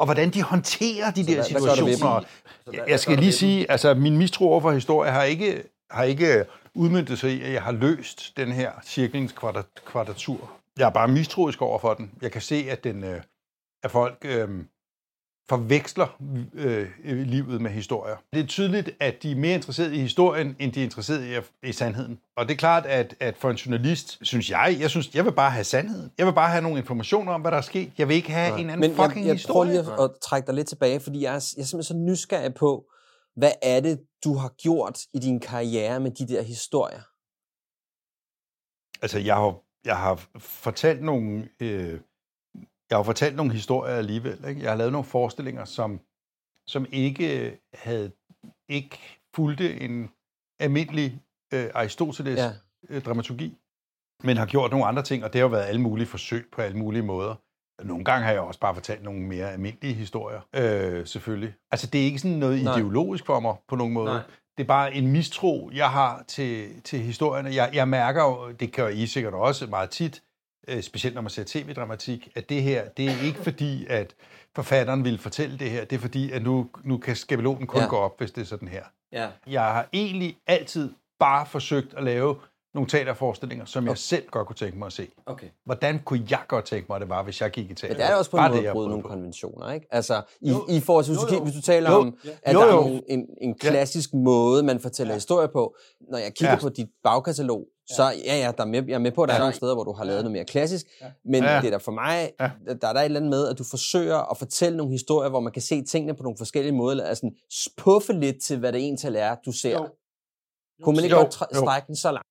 og 0.00 0.04
hvordan 0.06 0.30
de 0.30 0.42
håndterer 0.42 1.10
de 1.10 1.24
så 1.24 1.30
der 1.30 1.34
hvad, 1.34 1.44
situationer. 1.44 2.20
Hvad 2.64 2.74
jeg, 2.74 2.84
jeg 2.88 3.00
skal 3.00 3.18
lige 3.18 3.32
sige, 3.32 3.70
altså 3.70 3.94
min 3.94 4.18
mistro 4.18 4.50
over 4.50 4.60
for 4.60 4.72
historie 4.72 5.10
har 5.10 5.22
ikke, 5.22 5.62
har 5.90 6.04
ikke 6.04 6.44
udmyndtet 6.74 7.18
sig 7.18 7.32
i, 7.32 7.42
at 7.42 7.52
jeg 7.52 7.62
har 7.62 7.72
løst 7.72 8.32
den 8.36 8.52
her 8.52 8.70
cirklingskvadratur 8.84 10.50
jeg 10.80 10.86
er 10.86 10.90
bare 10.90 11.08
mistroisk 11.08 11.62
over 11.62 11.78
for 11.78 11.94
den. 11.94 12.10
Jeg 12.22 12.32
kan 12.32 12.40
se, 12.40 12.66
at, 12.70 12.84
den, 12.84 13.04
øh, 13.04 13.22
at 13.82 13.90
folk 13.90 14.18
øh, 14.24 14.48
forveksler 15.50 16.16
øh, 16.54 16.88
livet 17.04 17.60
med 17.60 17.70
historier. 17.70 18.16
Det 18.32 18.42
er 18.42 18.46
tydeligt, 18.46 18.90
at 19.00 19.22
de 19.22 19.30
er 19.32 19.36
mere 19.36 19.54
interesserede 19.54 19.96
i 19.96 19.98
historien, 19.98 20.56
end 20.58 20.72
de 20.72 20.80
er 20.80 20.84
interesserede 20.84 21.36
i, 21.62 21.68
i 21.68 21.72
sandheden. 21.72 22.18
Og 22.36 22.48
det 22.48 22.54
er 22.54 22.58
klart, 22.58 22.86
at, 22.86 23.14
at 23.20 23.36
for 23.36 23.50
en 23.50 23.56
journalist, 23.56 24.18
synes 24.22 24.50
jeg, 24.50 24.76
jeg 24.80 24.90
synes, 24.90 25.14
jeg 25.14 25.24
vil 25.24 25.32
bare 25.32 25.50
have 25.50 25.64
sandheden. 25.64 26.12
Jeg 26.18 26.26
vil 26.26 26.32
bare 26.32 26.50
have 26.50 26.62
nogle 26.62 26.78
informationer 26.78 27.32
om, 27.32 27.40
hvad 27.40 27.50
der 27.50 27.56
er 27.56 27.62
sket. 27.62 27.92
Jeg 27.98 28.08
vil 28.08 28.16
ikke 28.16 28.30
have 28.30 28.54
ja. 28.54 28.60
en 28.60 28.70
anden 28.70 28.80
Men 28.80 28.96
fucking 28.96 29.20
jeg, 29.20 29.26
jeg 29.26 29.34
historie. 29.34 29.70
Jeg 29.70 29.84
prøver 29.84 29.96
lige 29.96 30.04
at, 30.04 30.10
at 30.10 30.20
trække 30.22 30.46
dig 30.46 30.54
lidt 30.54 30.68
tilbage, 30.68 31.00
fordi 31.00 31.22
jeg 31.22 31.28
er, 31.28 31.52
jeg 31.56 31.62
er 31.62 31.66
simpelthen 31.66 31.82
så 31.82 31.94
nysgerrig 31.94 32.54
på, 32.54 32.84
hvad 33.36 33.52
er 33.62 33.80
det, 33.80 34.00
du 34.24 34.34
har 34.34 34.52
gjort 34.62 34.98
i 35.14 35.18
din 35.18 35.40
karriere 35.40 36.00
med 36.00 36.10
de 36.10 36.28
der 36.28 36.42
historier? 36.42 37.02
Altså, 39.02 39.18
jeg 39.18 39.34
har 39.34 39.54
jeg 39.84 39.96
har 39.96 40.28
fortalt 40.38 41.02
nogle, 41.02 41.48
øh, 41.60 42.00
jeg 42.90 42.98
har 42.98 43.02
fortalt 43.02 43.36
nogle 43.36 43.52
historier 43.52 43.94
alligevel. 43.94 44.44
Ikke? 44.48 44.62
Jeg 44.62 44.70
har 44.70 44.76
lavet 44.76 44.92
nogle 44.92 45.04
forestillinger, 45.04 45.64
som 45.64 46.00
som 46.68 46.86
ikke 46.92 47.58
havde 47.74 48.12
ikke 48.68 48.98
fulgte 49.36 49.80
en 49.80 50.10
almindelig 50.60 51.20
øh, 51.54 51.70
Aristoteles 51.74 52.38
Ja. 52.38 52.50
ja. 52.90 53.00
dramaturgi, 53.00 53.56
men 54.22 54.36
har 54.36 54.46
gjort 54.46 54.70
nogle 54.70 54.86
andre 54.86 55.02
ting, 55.02 55.24
og 55.24 55.32
det 55.32 55.38
har 55.38 55.48
jo 55.48 55.50
været 55.50 55.66
alle 55.66 55.80
mulige 55.80 56.06
forsøg 56.06 56.48
på 56.52 56.62
alle 56.62 56.78
mulige 56.78 57.02
måder. 57.02 57.34
Nogle 57.84 58.04
gange 58.04 58.24
har 58.24 58.32
jeg 58.32 58.40
også 58.40 58.60
bare 58.60 58.74
fortalt 58.74 59.02
nogle 59.02 59.20
mere 59.20 59.52
almindelige 59.52 59.94
historier, 59.94 60.40
øh, 60.56 61.06
selvfølgelig. 61.06 61.54
Altså, 61.70 61.86
det 61.86 62.00
er 62.00 62.04
ikke 62.04 62.18
sådan 62.18 62.36
noget 62.38 62.64
Nej. 62.64 62.76
ideologisk 62.76 63.26
for 63.26 63.40
mig 63.40 63.56
på 63.68 63.76
nogen 63.76 63.92
måde. 63.92 64.06
Nej. 64.06 64.22
Det 64.56 64.64
er 64.64 64.68
bare 64.68 64.94
en 64.94 65.06
mistro, 65.12 65.70
jeg 65.74 65.90
har 65.90 66.24
til, 66.28 66.80
til 66.82 66.98
historierne. 67.00 67.54
Jeg, 67.54 67.70
jeg 67.72 67.88
mærker 67.88 68.24
jo, 68.24 68.52
det 68.52 68.72
kan 68.72 68.92
I 68.92 69.06
sikkert 69.06 69.34
også 69.34 69.66
meget 69.66 69.90
tit, 69.90 70.22
øh, 70.70 70.82
specielt 70.82 71.14
når 71.14 71.22
man 71.22 71.30
ser 71.30 71.44
tv-dramatik, 71.46 72.28
at 72.34 72.48
det 72.48 72.62
her, 72.62 72.88
det 72.88 73.06
er 73.06 73.22
ikke 73.24 73.38
fordi, 73.38 73.86
at 73.88 74.14
forfatteren 74.54 75.04
vil 75.04 75.18
fortælle 75.18 75.58
det 75.58 75.70
her. 75.70 75.84
Det 75.84 75.96
er 75.96 76.00
fordi, 76.00 76.30
at 76.32 76.42
nu, 76.42 76.66
nu 76.84 76.98
kan 76.98 77.16
skabelonen 77.16 77.66
kun 77.66 77.78
Ja. 77.78 77.84
ja. 77.84 77.88
gå 77.90 77.96
op, 77.96 78.18
hvis 78.18 78.30
det 78.30 78.40
er 78.40 78.44
sådan 78.46 78.68
her. 78.68 78.84
Ja. 79.12 79.28
Jeg 79.46 79.62
har 79.62 79.88
egentlig 79.92 80.36
altid 80.46 80.90
bare 81.20 81.46
forsøgt 81.46 81.94
at 81.96 82.04
lave 82.04 82.36
nogle 82.74 82.88
teaterforestillinger, 82.88 83.64
som 83.64 83.86
jeg 83.86 83.98
selv 83.98 84.28
godt 84.30 84.46
kunne 84.46 84.56
tænke 84.56 84.78
mig 84.78 84.86
at 84.86 84.92
se. 84.92 85.08
Okay. 85.26 85.46
Hvordan 85.64 85.98
kunne 85.98 86.26
jeg 86.30 86.40
godt 86.48 86.64
tænke 86.64 86.86
mig, 86.88 86.96
at 86.96 87.00
det 87.00 87.08
var, 87.08 87.22
hvis 87.22 87.40
jeg 87.40 87.50
gik 87.50 87.70
i 87.70 87.74
teater? 87.74 87.94
Men 87.94 88.00
det 88.00 88.10
er 88.10 88.14
også 88.14 88.30
på 88.30 88.36
en 88.36 88.40
Bare 88.40 88.50
måde 88.50 88.68
at 88.68 88.72
bryde 88.72 88.88
nogle 88.88 89.02
på. 89.02 89.08
konventioner, 89.08 89.72
ikke? 89.72 89.86
Altså, 89.90 90.22
i, 90.40 90.50
Jo. 90.50 90.66
i 90.68 90.80
forhold 90.80 91.04
til, 91.04 91.14
hvis, 91.14 91.22
Jo, 91.22 91.28
du, 91.28 91.34
jo. 91.34 91.42
hvis 91.42 91.54
du 91.54 91.60
taler 91.62 91.90
Jo. 91.90 91.96
om, 91.98 92.16
at 92.42 92.54
Jo, 92.54 92.60
der 92.60 92.66
er 92.66 92.74
jo. 92.74 93.02
en, 93.08 93.26
en, 93.40 93.54
klassisk 93.58 94.14
måde, 94.14 94.62
man 94.62 94.80
fortæller 94.80 95.14
historier 95.14 95.48
på. 95.48 95.76
Når 96.10 96.18
jeg 96.18 96.34
kigger 96.34 96.52
Ja. 96.54 96.60
på 96.60 96.68
dit 96.68 96.88
bagkatalog, 97.04 97.66
så 97.96 98.02
ja, 98.24 98.36
ja, 98.36 98.52
der 98.56 98.62
er 98.62 98.66
med, 98.68 98.84
jeg 98.88 98.94
er 98.94 98.98
med 98.98 99.12
på, 99.12 99.22
at 99.22 99.28
der 99.28 99.34
er 99.34 99.38
nogle 99.38 99.54
steder, 99.54 99.74
hvor 99.74 99.84
du 99.84 99.92
har 99.92 100.04
lavet 100.04 100.20
noget 100.22 100.32
mere 100.32 100.44
klassisk. 100.44 100.86
Men 101.24 101.42
Ja. 101.42 101.56
det 101.60 101.66
er 101.66 101.70
der 101.70 101.78
for 101.78 101.92
mig, 101.92 102.30
Ja. 102.40 102.50
der, 102.82 102.88
er 102.88 102.92
der 102.92 103.00
et 103.00 103.04
eller 103.04 103.20
andet 103.20 103.30
med, 103.30 103.48
at 103.48 103.58
du 103.58 103.64
forsøger 103.64 104.30
at 104.30 104.36
fortælle 104.38 104.76
nogle 104.76 104.92
historier, 104.92 105.30
hvor 105.30 105.40
man 105.40 105.52
kan 105.52 105.62
se 105.62 105.82
tingene 105.84 106.14
på 106.14 106.22
nogle 106.22 106.36
forskellige 106.38 106.72
måder, 106.74 106.90
eller 106.90 107.04
altså 107.04 107.30
puffe 107.76 108.12
lidt 108.12 108.42
til, 108.42 108.58
hvad 108.58 108.72
det 108.72 108.78
egentlig 108.80 109.16
er, 109.20 109.36
du 109.46 109.52
ser. 109.52 109.72
Jo. 109.72 109.88
Kunne 110.82 110.94
man 110.96 111.04
ikke 111.04 111.16
Jo, 111.16 111.22
godt 111.22 111.34
strække 111.34 111.86
den 111.86 111.96
så 111.96 112.10
langt? 112.12 112.26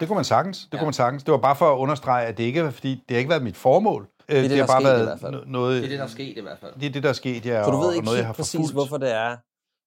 Det 0.00 0.08
kunne 0.08 0.14
man 0.16 0.24
sagtens. 0.24 0.58
Det 0.58 0.72
Ja. 0.72 0.78
kunne 0.78 0.86
man 0.86 0.92
sagtens. 0.92 1.22
Det 1.24 1.32
var 1.32 1.38
bare 1.38 1.56
for 1.56 1.74
at 1.74 1.78
understrege, 1.78 2.26
at 2.26 2.38
det 2.38 2.44
ikke 2.44 2.72
fordi 2.72 2.94
det 2.94 3.04
har 3.10 3.18
ikke 3.18 3.30
været 3.30 3.42
mit 3.42 3.56
formål. 3.56 4.02
Det, 4.02 4.28
det, 4.28 4.42
det 4.42 4.50
der 4.50 4.56
har 4.56 4.62
er 4.62 4.66
bare 4.66 4.80
sket 4.80 4.88
i 4.88 4.92
været 4.92 5.04
hvert 5.06 5.20
fald. 5.20 5.34
no- 5.34 5.50
noget... 5.50 5.76
Det 5.82 5.84
er 5.84 5.88
det, 5.88 5.98
der 5.98 6.04
er 6.04 6.08
sket 6.08 6.36
i 6.36 6.40
hvert 6.40 6.58
fald. 6.58 6.74
det 6.80 6.86
er 6.86 6.90
det, 6.90 7.02
der 7.02 7.08
er 7.08 7.12
sket, 7.12 7.46
ja, 7.46 7.64
Så 7.64 7.70
du 7.70 7.76
og, 7.76 7.82
ved 7.82 7.88
og 7.88 7.94
ikke 7.94 8.04
noget, 8.04 8.16
jeg 8.16 8.24
helt 8.24 8.26
har 8.26 8.32
præcis, 8.32 8.54
forfulgt. 8.54 8.72
hvorfor 8.74 8.96
det 8.98 9.10
er, 9.14 9.36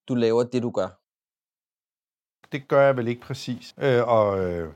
du 0.09 0.15
laver 0.15 0.43
det, 0.43 0.63
du 0.63 0.71
gør. 0.71 1.00
Det 2.51 2.67
gør 2.67 2.85
jeg 2.85 2.97
vel 2.97 3.07
ikke 3.07 3.21
præcis. 3.21 3.73
Øh, 3.81 4.07
og, 4.07 4.39
øh, 4.51 4.73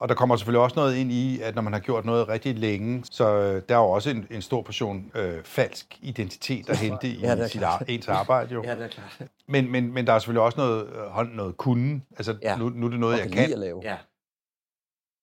og 0.00 0.08
der 0.08 0.14
kommer 0.14 0.36
selvfølgelig 0.36 0.60
også 0.62 0.76
noget 0.76 0.96
ind 0.96 1.12
i, 1.12 1.40
at 1.40 1.54
når 1.54 1.62
man 1.62 1.72
har 1.72 1.80
gjort 1.80 2.04
noget 2.04 2.28
rigtig 2.28 2.58
længe, 2.58 3.04
så 3.10 3.28
øh, 3.28 3.62
der 3.68 3.74
er 3.74 3.78
jo 3.78 3.90
også 3.90 4.10
en, 4.10 4.26
en 4.30 4.42
stor 4.42 4.62
portion 4.62 5.10
øh, 5.14 5.44
falsk 5.44 5.98
identitet 6.02 6.68
at 6.70 6.76
hente 6.78 7.08
i 7.08 7.18
Ja, 7.20 7.34
det 7.36 7.42
er 7.44 7.46
sit 7.48 7.62
ar- 7.62 7.84
ens 7.88 8.08
arbejde. 8.08 8.54
Jo. 8.54 8.62
Ja, 8.64 8.74
det 8.74 8.84
er 8.84 8.88
klart. 8.88 9.22
Men, 9.48 9.70
men, 9.72 9.92
men 9.92 10.06
der 10.06 10.12
er 10.12 10.18
selvfølgelig 10.18 10.42
også 10.42 10.58
noget, 10.58 10.86
øh, 10.88 11.02
hånd- 11.06 11.34
noget 11.34 11.56
kunne. 11.56 12.02
Altså, 12.16 12.36
Ja. 12.42 12.50
ja. 12.50 12.56
nu, 12.56 12.68
nu 12.68 12.86
er 12.86 12.90
det 12.90 13.00
noget, 13.00 13.14
Og 13.14 13.18
jeg 13.20 13.28
kan 13.28 13.36
kan, 13.36 13.44
lide 13.44 13.52
at 13.54 13.58
lave. 13.60 13.80
Ja. 13.84 13.96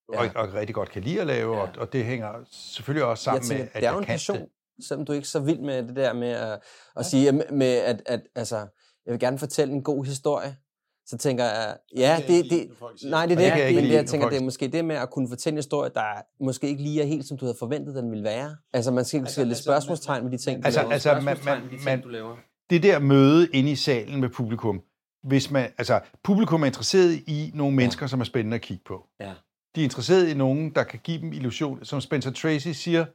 og, 0.09 0.29
og 0.35 0.53
rigtig 0.53 0.75
godt 0.75 0.89
kan 0.89 1.01
lide 1.01 1.21
at 1.21 1.27
lave, 1.27 1.55
Ja. 1.55 1.61
og, 1.61 1.69
og 1.77 1.93
det 1.93 2.05
hænger 2.05 2.33
selvfølgelig 2.51 3.05
også 3.05 3.31
jeg 3.31 3.43
sammen 3.43 3.49
tænker, 3.49 3.63
med, 3.63 3.69
at 3.73 3.81
det 3.81 3.87
er 3.87 3.91
jeg 3.91 3.97
en 3.99 4.05
kan 4.05 4.13
passion, 4.13 4.37
det. 4.37 4.47
selvom 4.87 5.05
du 5.05 5.11
ikke 5.11 5.23
er 5.25 5.27
så 5.27 5.39
vild 5.39 5.59
med 5.59 5.83
det 5.87 5.95
der 5.95 6.13
med 6.13 6.29
at, 6.29 6.59
at 6.95 7.05
sige, 7.05 7.27
at- 7.29 7.51
med 7.51 7.73
at, 7.77 8.01
at 8.05 8.21
altså, 8.35 8.57
jeg 9.05 9.11
vil 9.11 9.19
gerne 9.19 9.39
fortælle 9.39 9.73
en 9.73 9.83
god 9.83 10.05
historie. 10.05 10.55
Så 11.05 11.17
tænker 11.17 11.43
jeg, 11.43 11.77
ja, 11.97 12.17
det, 12.27 12.45
det, 12.49 12.67
nej, 13.03 13.25
det 13.25 13.33
er 13.33 13.37
det 13.39 13.43
jeg 13.47 13.69
ikke 13.69 13.81
men 13.81 13.91
jeg 13.91 14.05
tænker, 14.05 14.29
det 14.29 14.37
er 14.37 14.43
måske 14.43 14.67
det 14.67 14.85
med 14.85 14.95
at 14.95 15.09
kunne 15.09 15.29
fortælle 15.29 15.53
en 15.53 15.57
historie, 15.57 15.91
der 15.93 16.43
måske 16.43 16.67
ikke 16.67 16.83
lige 16.83 17.01
er 17.01 17.05
helt, 17.05 17.25
som 17.27 17.37
du 17.37 17.45
havde 17.45 17.55
forventet, 17.59 17.95
den 17.95 18.11
ville 18.11 18.23
være. 18.23 18.55
Altså, 18.73 18.91
man 18.91 19.05
skal 19.05 19.19
altså, 19.19 19.33
stille 19.33 19.55
spørgsmålstegn 19.55 20.23
med 20.23 20.31
de 20.31 20.37
ting, 20.37 20.61
du 20.61 20.65
Altså- 20.65 20.79
laver. 20.81 20.93
altså, 20.93 21.13
man- 21.13 21.23
man- 21.45 21.61
ved 21.63 21.69
de 21.79 21.83
man- 21.85 21.93
ting, 21.97 22.03
du 22.03 22.09
laver. 22.09 22.35
det 22.69 22.83
der 22.83 22.99
møde 22.99 23.47
inde 23.53 23.71
i 23.71 23.75
salen 23.75 24.21
med 24.21 24.29
publikum, 24.29 24.81
hvis 25.23 25.51
man, 25.51 25.69
altså, 25.77 25.99
publikum 26.23 26.61
er 26.61 26.65
interesseret 26.65 27.13
i 27.27 27.51
nogle 27.53 27.75
mennesker, 27.75 28.07
som 28.07 28.19
er 28.19 28.25
spændende 28.25 28.55
at 28.55 28.61
kigge 28.61 28.83
på. 28.87 29.05
Ja. 29.19 29.31
De 29.75 29.79
er 29.79 29.83
interesseret 29.83 30.27
i 30.29 30.33
nogen, 30.33 30.69
der 30.75 30.83
kan 30.83 30.99
give 31.03 31.21
dem 31.21 31.33
illusion. 31.33 31.85
Som 31.85 32.01
Spencer 32.01 32.31
Tracy 32.31 32.67
siger, 32.67 33.05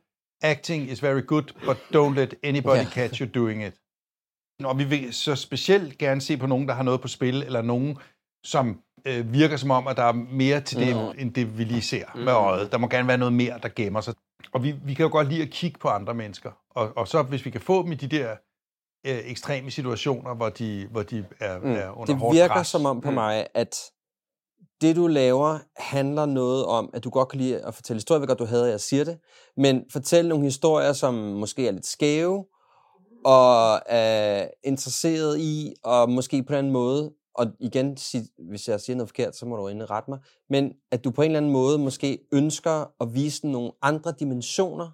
acting 0.42 0.90
is 0.90 1.02
very 1.02 1.22
good, 1.26 1.42
but 1.64 1.76
don't 1.76 2.14
let 2.14 2.34
anybody 2.44 2.76
Ja. 2.76 2.84
catch 2.84 3.22
you 3.22 3.28
doing 3.34 3.64
it. 3.66 3.74
Og 4.64 4.78
vi 4.78 4.84
vil 4.84 5.14
så 5.14 5.34
specielt 5.34 5.98
gerne 5.98 6.20
se 6.20 6.36
på 6.36 6.46
nogen, 6.46 6.68
der 6.68 6.74
har 6.74 6.82
noget 6.82 7.00
på 7.00 7.08
spil, 7.08 7.42
eller 7.42 7.62
nogen, 7.62 7.98
som 8.44 8.80
øh, 9.04 9.32
virker 9.32 9.56
som 9.56 9.70
om, 9.70 9.86
at 9.86 9.96
der 9.96 10.02
er 10.02 10.12
mere 10.12 10.60
til 10.60 10.78
det, 10.78 10.96
Mhm. 10.96 11.14
end 11.18 11.34
det, 11.34 11.58
vi 11.58 11.64
lige 11.64 11.82
ser 11.82 12.04
med 12.16 12.32
øjet. 12.32 12.72
Der 12.72 12.78
må 12.78 12.88
gerne 12.88 13.08
være 13.08 13.18
noget 13.18 13.32
mere, 13.34 13.58
der 13.62 13.68
gemmer 13.76 14.00
sig. 14.00 14.14
Og 14.52 14.62
vi, 14.62 14.74
vi 14.84 14.94
kan 14.94 15.04
jo 15.06 15.12
godt 15.12 15.28
lide 15.28 15.42
at 15.42 15.50
kigge 15.50 15.78
på 15.78 15.88
andre 15.88 16.14
mennesker. 16.14 16.50
Og, 16.70 16.92
og 16.96 17.08
så 17.08 17.22
hvis 17.22 17.44
vi 17.44 17.50
kan 17.50 17.60
få 17.60 17.82
dem 17.82 17.92
i 17.92 17.94
de 17.94 18.06
der 18.16 18.30
øh, 19.06 19.18
ekstreme 19.24 19.70
situationer, 19.70 20.34
hvor 20.34 20.48
de, 20.48 20.88
hvor 20.90 21.02
de 21.02 21.24
er, 21.40 21.58
Mm. 21.58 21.70
er 21.72 21.90
under 21.90 22.04
Det 22.06 22.16
hårdt 22.16 22.34
virker 22.36 22.54
pres. 22.54 22.66
som 22.66 22.86
om 22.86 23.00
på 23.00 23.10
Mm. 23.10 23.14
mig, 23.14 23.46
at 23.54 23.76
det 24.80 24.96
du 24.96 25.06
laver 25.06 25.58
handler 25.76 26.26
noget 26.26 26.64
om, 26.66 26.90
at 26.94 27.04
du 27.04 27.10
godt 27.10 27.28
kan 27.28 27.40
lide 27.40 27.60
at 27.66 27.74
fortælle 27.74 27.96
historier, 27.98 28.20
ved 28.20 28.28
godt, 28.28 28.38
du 28.38 28.44
hader, 28.44 28.64
at 28.64 28.70
jeg 28.70 28.80
siger 28.80 29.04
det, 29.04 29.18
men 29.56 29.84
fortælle 29.92 30.28
nogle 30.28 30.44
historier, 30.44 30.92
som 30.92 31.14
måske 31.14 31.68
er 31.68 31.72
lidt 31.72 31.86
skæve, 31.86 32.44
og 33.24 33.80
er 33.86 34.48
interesseret 34.64 35.38
i, 35.38 35.74
og 35.84 36.10
måske 36.10 36.42
på 36.42 36.52
en 36.52 36.58
anden 36.58 36.72
måde, 36.72 37.12
og 37.34 37.46
igen, 37.60 37.96
sig- 37.96 38.28
hvis 38.48 38.68
jeg 38.68 38.80
siger 38.80 38.96
noget 38.96 39.08
forkert, 39.08 39.36
så 39.36 39.46
må 39.46 39.56
du 39.56 39.68
endelig 39.68 39.90
rette 39.90 40.10
mig, 40.10 40.18
men 40.50 40.72
at 40.90 41.04
du 41.04 41.10
på 41.10 41.22
en 41.22 41.30
eller 41.30 41.36
anden 41.38 41.52
måde 41.52 41.78
måske 41.78 42.18
ønsker 42.32 43.02
at 43.02 43.14
vise 43.14 43.46
nogle 43.48 43.72
andre 43.82 44.14
dimensioner 44.20 44.90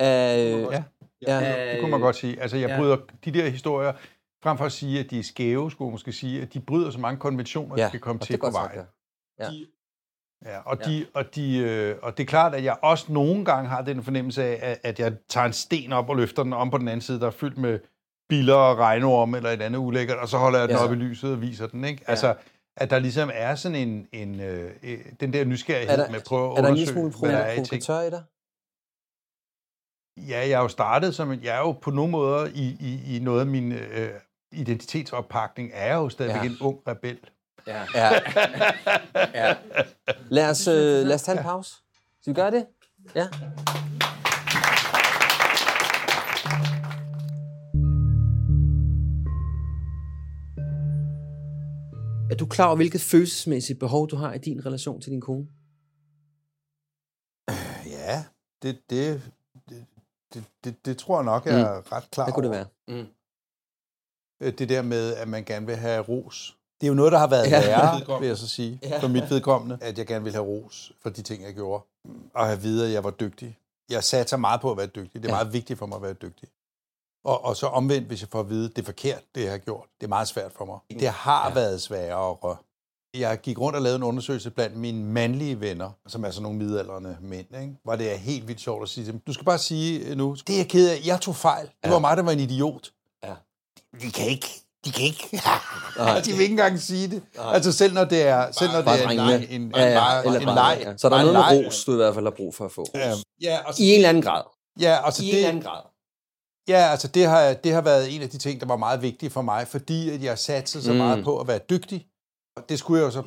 af... 0.00 0.50
Ja. 0.70 0.84
ja. 1.26 1.72
Det 1.72 1.80
kunne 1.80 1.90
man 1.90 2.00
godt 2.00 2.16
sige. 2.16 2.40
Altså, 2.40 2.56
jeg 2.56 2.68
Ja. 2.68 2.78
bryder 2.78 2.96
de 3.24 3.30
der 3.32 3.48
historier, 3.48 3.92
frem 4.42 4.58
for 4.58 4.64
at 4.64 4.72
sige, 4.72 5.00
at 5.00 5.10
de 5.10 5.18
er 5.18 5.22
skæve, 5.22 5.70
skulle 5.70 5.86
jeg 5.88 5.92
måske 5.92 6.12
sige, 6.12 6.42
at 6.42 6.54
de 6.54 6.60
bryder 6.60 6.90
så 6.90 6.98
mange 7.00 7.20
konventioner, 7.20 7.74
Ja, 7.78 7.84
de 7.84 7.88
skal 7.88 8.00
komme 8.00 8.20
og 8.22 8.26
til 8.26 8.38
på 8.38 8.50
vejen. 8.50 8.80
ja. 9.38 9.48
Ja, 10.44 10.58
og, 10.60 10.84
de, 10.84 11.06
og, 11.14 11.34
de, 11.34 11.58
øh, 11.58 11.96
og 12.02 12.16
det 12.16 12.22
er 12.22 12.26
klart, 12.26 12.54
at 12.54 12.64
jeg 12.64 12.76
også 12.82 13.12
nogle 13.12 13.44
gange 13.44 13.68
har 13.68 13.82
den 13.82 14.02
fornemmelse 14.02 14.44
af, 14.44 14.58
at, 14.62 14.78
at 14.82 14.98
jeg 15.00 15.12
tager 15.28 15.46
en 15.46 15.52
sten 15.52 15.92
op 15.92 16.08
og 16.08 16.16
løfter 16.16 16.42
den 16.42 16.52
om 16.52 16.70
på 16.70 16.78
den 16.78 16.88
anden 16.88 17.00
side, 17.00 17.20
der 17.20 17.26
er 17.26 17.30
fyldt 17.30 17.58
med 17.58 17.78
biller 18.28 18.54
og 18.54 18.78
regnorm 18.78 19.34
eller 19.34 19.50
et 19.50 19.62
andet 19.62 19.78
ulækkert, 19.78 20.18
og 20.18 20.28
så 20.28 20.38
holder 20.38 20.58
jeg 20.58 20.68
den 20.68 20.76
Ja. 20.76 20.84
op 20.84 20.92
i 20.92 20.94
lyset 20.94 21.32
og 21.32 21.40
viser 21.40 21.66
den. 21.66 21.84
Ikke? 21.84 22.04
Altså, 22.06 22.34
at 22.76 22.90
der 22.90 22.98
ligesom 22.98 23.30
er 23.34 23.54
sådan 23.54 23.76
en, 23.88 24.08
en 24.12 24.40
øh, 24.40 24.70
øh, 24.82 24.98
den 25.20 25.32
der 25.32 25.44
nysgerrighed 25.44 25.98
Er 25.98 26.02
der- 26.02 26.10
med 26.10 26.16
at 26.18 26.24
prøve 26.26 26.52
at 26.52 26.58
Er 26.58 26.62
der 26.62 26.70
undersøge, 26.70 26.92
smule 26.92 27.10
hvad 27.20 27.32
der 27.32 27.38
er 27.38 27.52
i 27.52 27.64
ting. 27.64 27.82
i 27.82 28.10
dig? 28.10 28.22
Ja, 30.30 30.38
jeg 30.48 30.50
er 30.58 30.62
jo 30.62 30.68
startet 30.68 31.14
som, 31.14 31.32
jeg 31.32 31.54
er 31.56 31.58
jo 31.58 31.72
på 31.72 31.90
nogle 31.90 32.10
måder 32.10 32.46
i, 32.54 32.76
i, 32.80 33.16
i 33.16 33.18
noget 33.18 33.40
af 33.40 33.46
min 33.46 33.72
øh, 33.72 34.10
identitetsoppakning, 34.52 35.70
er 35.72 35.86
jeg 35.86 35.94
jo 35.94 36.08
stadigvæk 36.08 36.36
Ja. 36.36 36.42
ja. 36.44 36.50
en 36.50 36.56
ung 36.60 36.78
rebel. 36.88 37.18
Ja. 37.66 37.84
Ja. 37.94 38.10
ja. 39.34 39.54
Lad 40.30 40.50
os, 40.50 40.68
øh, 40.68 40.74
lad 41.06 41.14
os 41.14 41.22
tage 41.22 41.38
en 41.38 41.44
pause. 41.44 41.74
Skal 42.20 42.30
vi 42.30 42.34
gøre 42.34 42.50
det? 42.50 42.66
Ja. 43.14 43.28
Er 52.30 52.36
du 52.36 52.46
klar 52.46 52.66
over, 52.66 52.76
hvilket 52.76 53.00
følelsesmæssigt 53.00 53.78
behov 53.78 54.08
du 54.10 54.16
har 54.16 54.32
i 54.34 54.38
din 54.38 54.66
relation 54.66 55.00
til 55.00 55.12
din 55.12 55.20
kone? 55.20 55.46
Ja, 57.86 58.24
det, 58.62 58.90
det, 58.90 59.22
det, 59.68 59.86
det, 60.34 60.44
det, 60.64 60.86
det 60.86 60.98
tror 60.98 61.18
jeg 61.18 61.24
nok, 61.24 61.46
jeg 61.46 61.60
er 61.60 61.92
ret 61.92 62.10
klar 62.10 62.24
Hvad 62.24 62.32
kunne 62.34 62.48
det 62.48 62.56
være? 62.56 62.66
Mm. 62.88 63.06
Øh, 64.40 64.52
Det 64.58 64.68
der 64.68 64.82
med, 64.82 65.14
at 65.14 65.28
man 65.28 65.44
gerne 65.44 65.66
vil 65.66 65.76
have 65.76 66.02
ros. 66.02 66.58
Det 66.82 66.86
er 66.86 66.90
jo 66.90 66.94
noget, 66.94 67.12
der 67.12 67.18
har 67.18 67.26
været 67.26 67.50
Ja. 67.50 67.60
ja. 67.60 67.66
værre, 67.66 68.18
vil 68.20 68.28
jeg 68.28 68.36
så 68.36 68.48
sige, 68.48 68.78
Ja. 68.82 68.88
ja. 68.88 68.98
for 68.98 69.08
mit 69.08 69.30
vedkommende, 69.30 69.78
at 69.80 69.98
jeg 69.98 70.06
gerne 70.06 70.24
vil 70.24 70.32
have 70.32 70.44
ros 70.44 70.92
for 71.02 71.10
de 71.10 71.22
ting, 71.22 71.42
jeg 71.42 71.54
gjorde. 71.54 71.84
Og 72.34 72.46
have 72.46 72.60
videre, 72.60 72.86
at 72.86 72.92
jeg 72.92 73.04
var 73.04 73.10
dygtig. 73.10 73.58
Jeg 73.90 74.04
satte 74.04 74.30
så 74.30 74.36
meget 74.36 74.60
på 74.60 74.70
at 74.70 74.76
være 74.76 74.86
dygtig. 74.86 75.22
Det 75.22 75.28
er 75.28 75.32
Ja. 75.32 75.36
ja. 75.38 75.42
meget 75.44 75.52
vigtigt 75.52 75.78
for 75.78 75.86
mig 75.86 75.96
at 75.96 76.02
være 76.02 76.12
dygtig. 76.12 76.48
Og, 77.24 77.44
og 77.44 77.56
så 77.56 77.66
omvendt, 77.66 78.06
hvis 78.08 78.20
jeg 78.20 78.28
får 78.28 78.40
at 78.40 78.48
vide, 78.48 78.68
det 78.68 78.78
er 78.78 78.82
forkert, 78.84 79.22
det 79.34 79.42
jeg 79.42 79.50
har 79.50 79.58
gjort. 79.58 79.86
Det 80.00 80.06
er 80.06 80.08
meget 80.08 80.28
svært 80.28 80.52
for 80.52 80.64
mig. 80.64 80.78
Det 81.00 81.08
har 81.08 81.48
ja. 81.48 81.54
været 81.54 81.82
sværere. 81.82 82.56
Jeg 83.14 83.40
gik 83.40 83.58
rundt 83.60 83.76
og 83.76 83.82
lavede 83.82 83.96
en 83.96 84.02
undersøgelse 84.02 84.50
blandt 84.50 84.76
mine 84.76 85.04
mandlige 85.04 85.60
venner, 85.60 85.90
som 86.06 86.24
er 86.24 86.30
sådan 86.30 86.42
nogle 86.42 86.58
midaldrende 86.58 87.16
mænd, 87.20 87.46
ikke? 87.62 87.74
hvor 87.84 87.96
det 87.96 88.12
er 88.12 88.16
helt 88.16 88.48
vildt 88.48 88.60
sjovt 88.60 88.82
at 88.82 88.88
sige 88.88 89.04
til 89.04 89.12
dem, 89.12 89.20
du 89.26 89.32
skal 89.32 89.44
bare 89.44 89.58
sige 89.58 90.14
nu, 90.14 90.36
det 90.46 90.52
er 90.52 90.56
jeg 90.56 90.68
ked 90.68 90.90
af, 90.90 91.00
jeg 91.06 91.20
tog 91.20 91.36
fejl. 91.36 91.66
Det 91.66 91.72
Ja. 91.84 91.90
var 91.90 91.98
mig, 91.98 92.16
der 92.16 92.22
var 92.22 92.32
en 92.32 92.40
idiot. 92.40 92.92
Ja. 93.24 93.34
De 94.00 94.10
kan 94.10 94.26
ikke. 94.26 94.62
De 94.84 94.92
kan 94.92 95.04
ikke. 95.04 95.28
Nej. 95.98 96.20
de 96.20 96.30
vil 96.32 96.40
ikke 96.40 96.52
engang 96.52 96.78
sige 96.80 97.08
det. 97.08 97.22
Nej. 97.36 97.54
Altså 97.54 97.72
selv 97.72 97.94
når 97.94 98.04
det 98.04 98.22
er, 98.22 98.52
selv 98.52 98.72
når 98.72 98.82
Bare 98.82 98.96
det 98.96 99.04
er 99.04 99.08
en, 99.10 99.18
drengene. 99.18 99.50
en, 99.50 99.62
en, 99.62 99.72
Ja, 99.76 99.84
ja, 99.88 99.98
bare 100.00 100.26
eller 100.26 100.40
en 100.40 100.46
bare, 100.46 100.76
leg. 100.76 100.86
ja. 100.86 100.96
Så 100.96 101.08
der 101.08 101.16
er 101.16 101.24
noget 101.32 101.56
med 101.56 101.66
ros, 101.66 101.84
du 101.84 101.92
i 101.92 101.96
hvert 101.96 102.14
fald 102.14 102.24
har 102.26 102.30
brug 102.30 102.54
for 102.54 102.64
at 102.64 102.72
få. 102.72 102.86
Ja, 102.94 103.12
ja, 103.42 103.58
og 103.66 103.74
så, 103.74 103.82
I 103.82 103.86
en 103.88 103.94
eller 103.94 104.08
anden 104.08 104.22
grad. 104.22 104.42
ja, 104.80 104.98
altså 105.04 105.22
I 105.24 105.28
en 105.28 105.34
eller 105.34 105.48
anden 105.48 105.62
det, 105.62 105.70
grad. 105.70 105.82
ja, 106.68 106.90
altså 106.90 107.08
det 107.08 107.26
har, 107.26 107.52
det 107.54 107.72
har 107.72 107.80
været 107.80 108.14
en 108.14 108.22
af 108.22 108.28
de 108.30 108.38
ting, 108.38 108.60
der 108.60 108.66
var 108.66 108.76
meget 108.76 109.02
vigtige 109.02 109.30
for 109.30 109.42
mig, 109.42 109.68
fordi 109.68 110.10
at 110.10 110.22
jeg 110.22 110.38
satte 110.38 110.82
så 110.82 110.90
Mm. 110.92 110.96
meget 110.98 111.24
på 111.24 111.38
at 111.40 111.48
være 111.48 111.60
dygtig. 111.70 112.06
Og 112.56 112.62
det 112.68 112.78
skulle 112.78 113.00
jeg 113.00 113.06
jo 113.06 113.10
så 113.10 113.22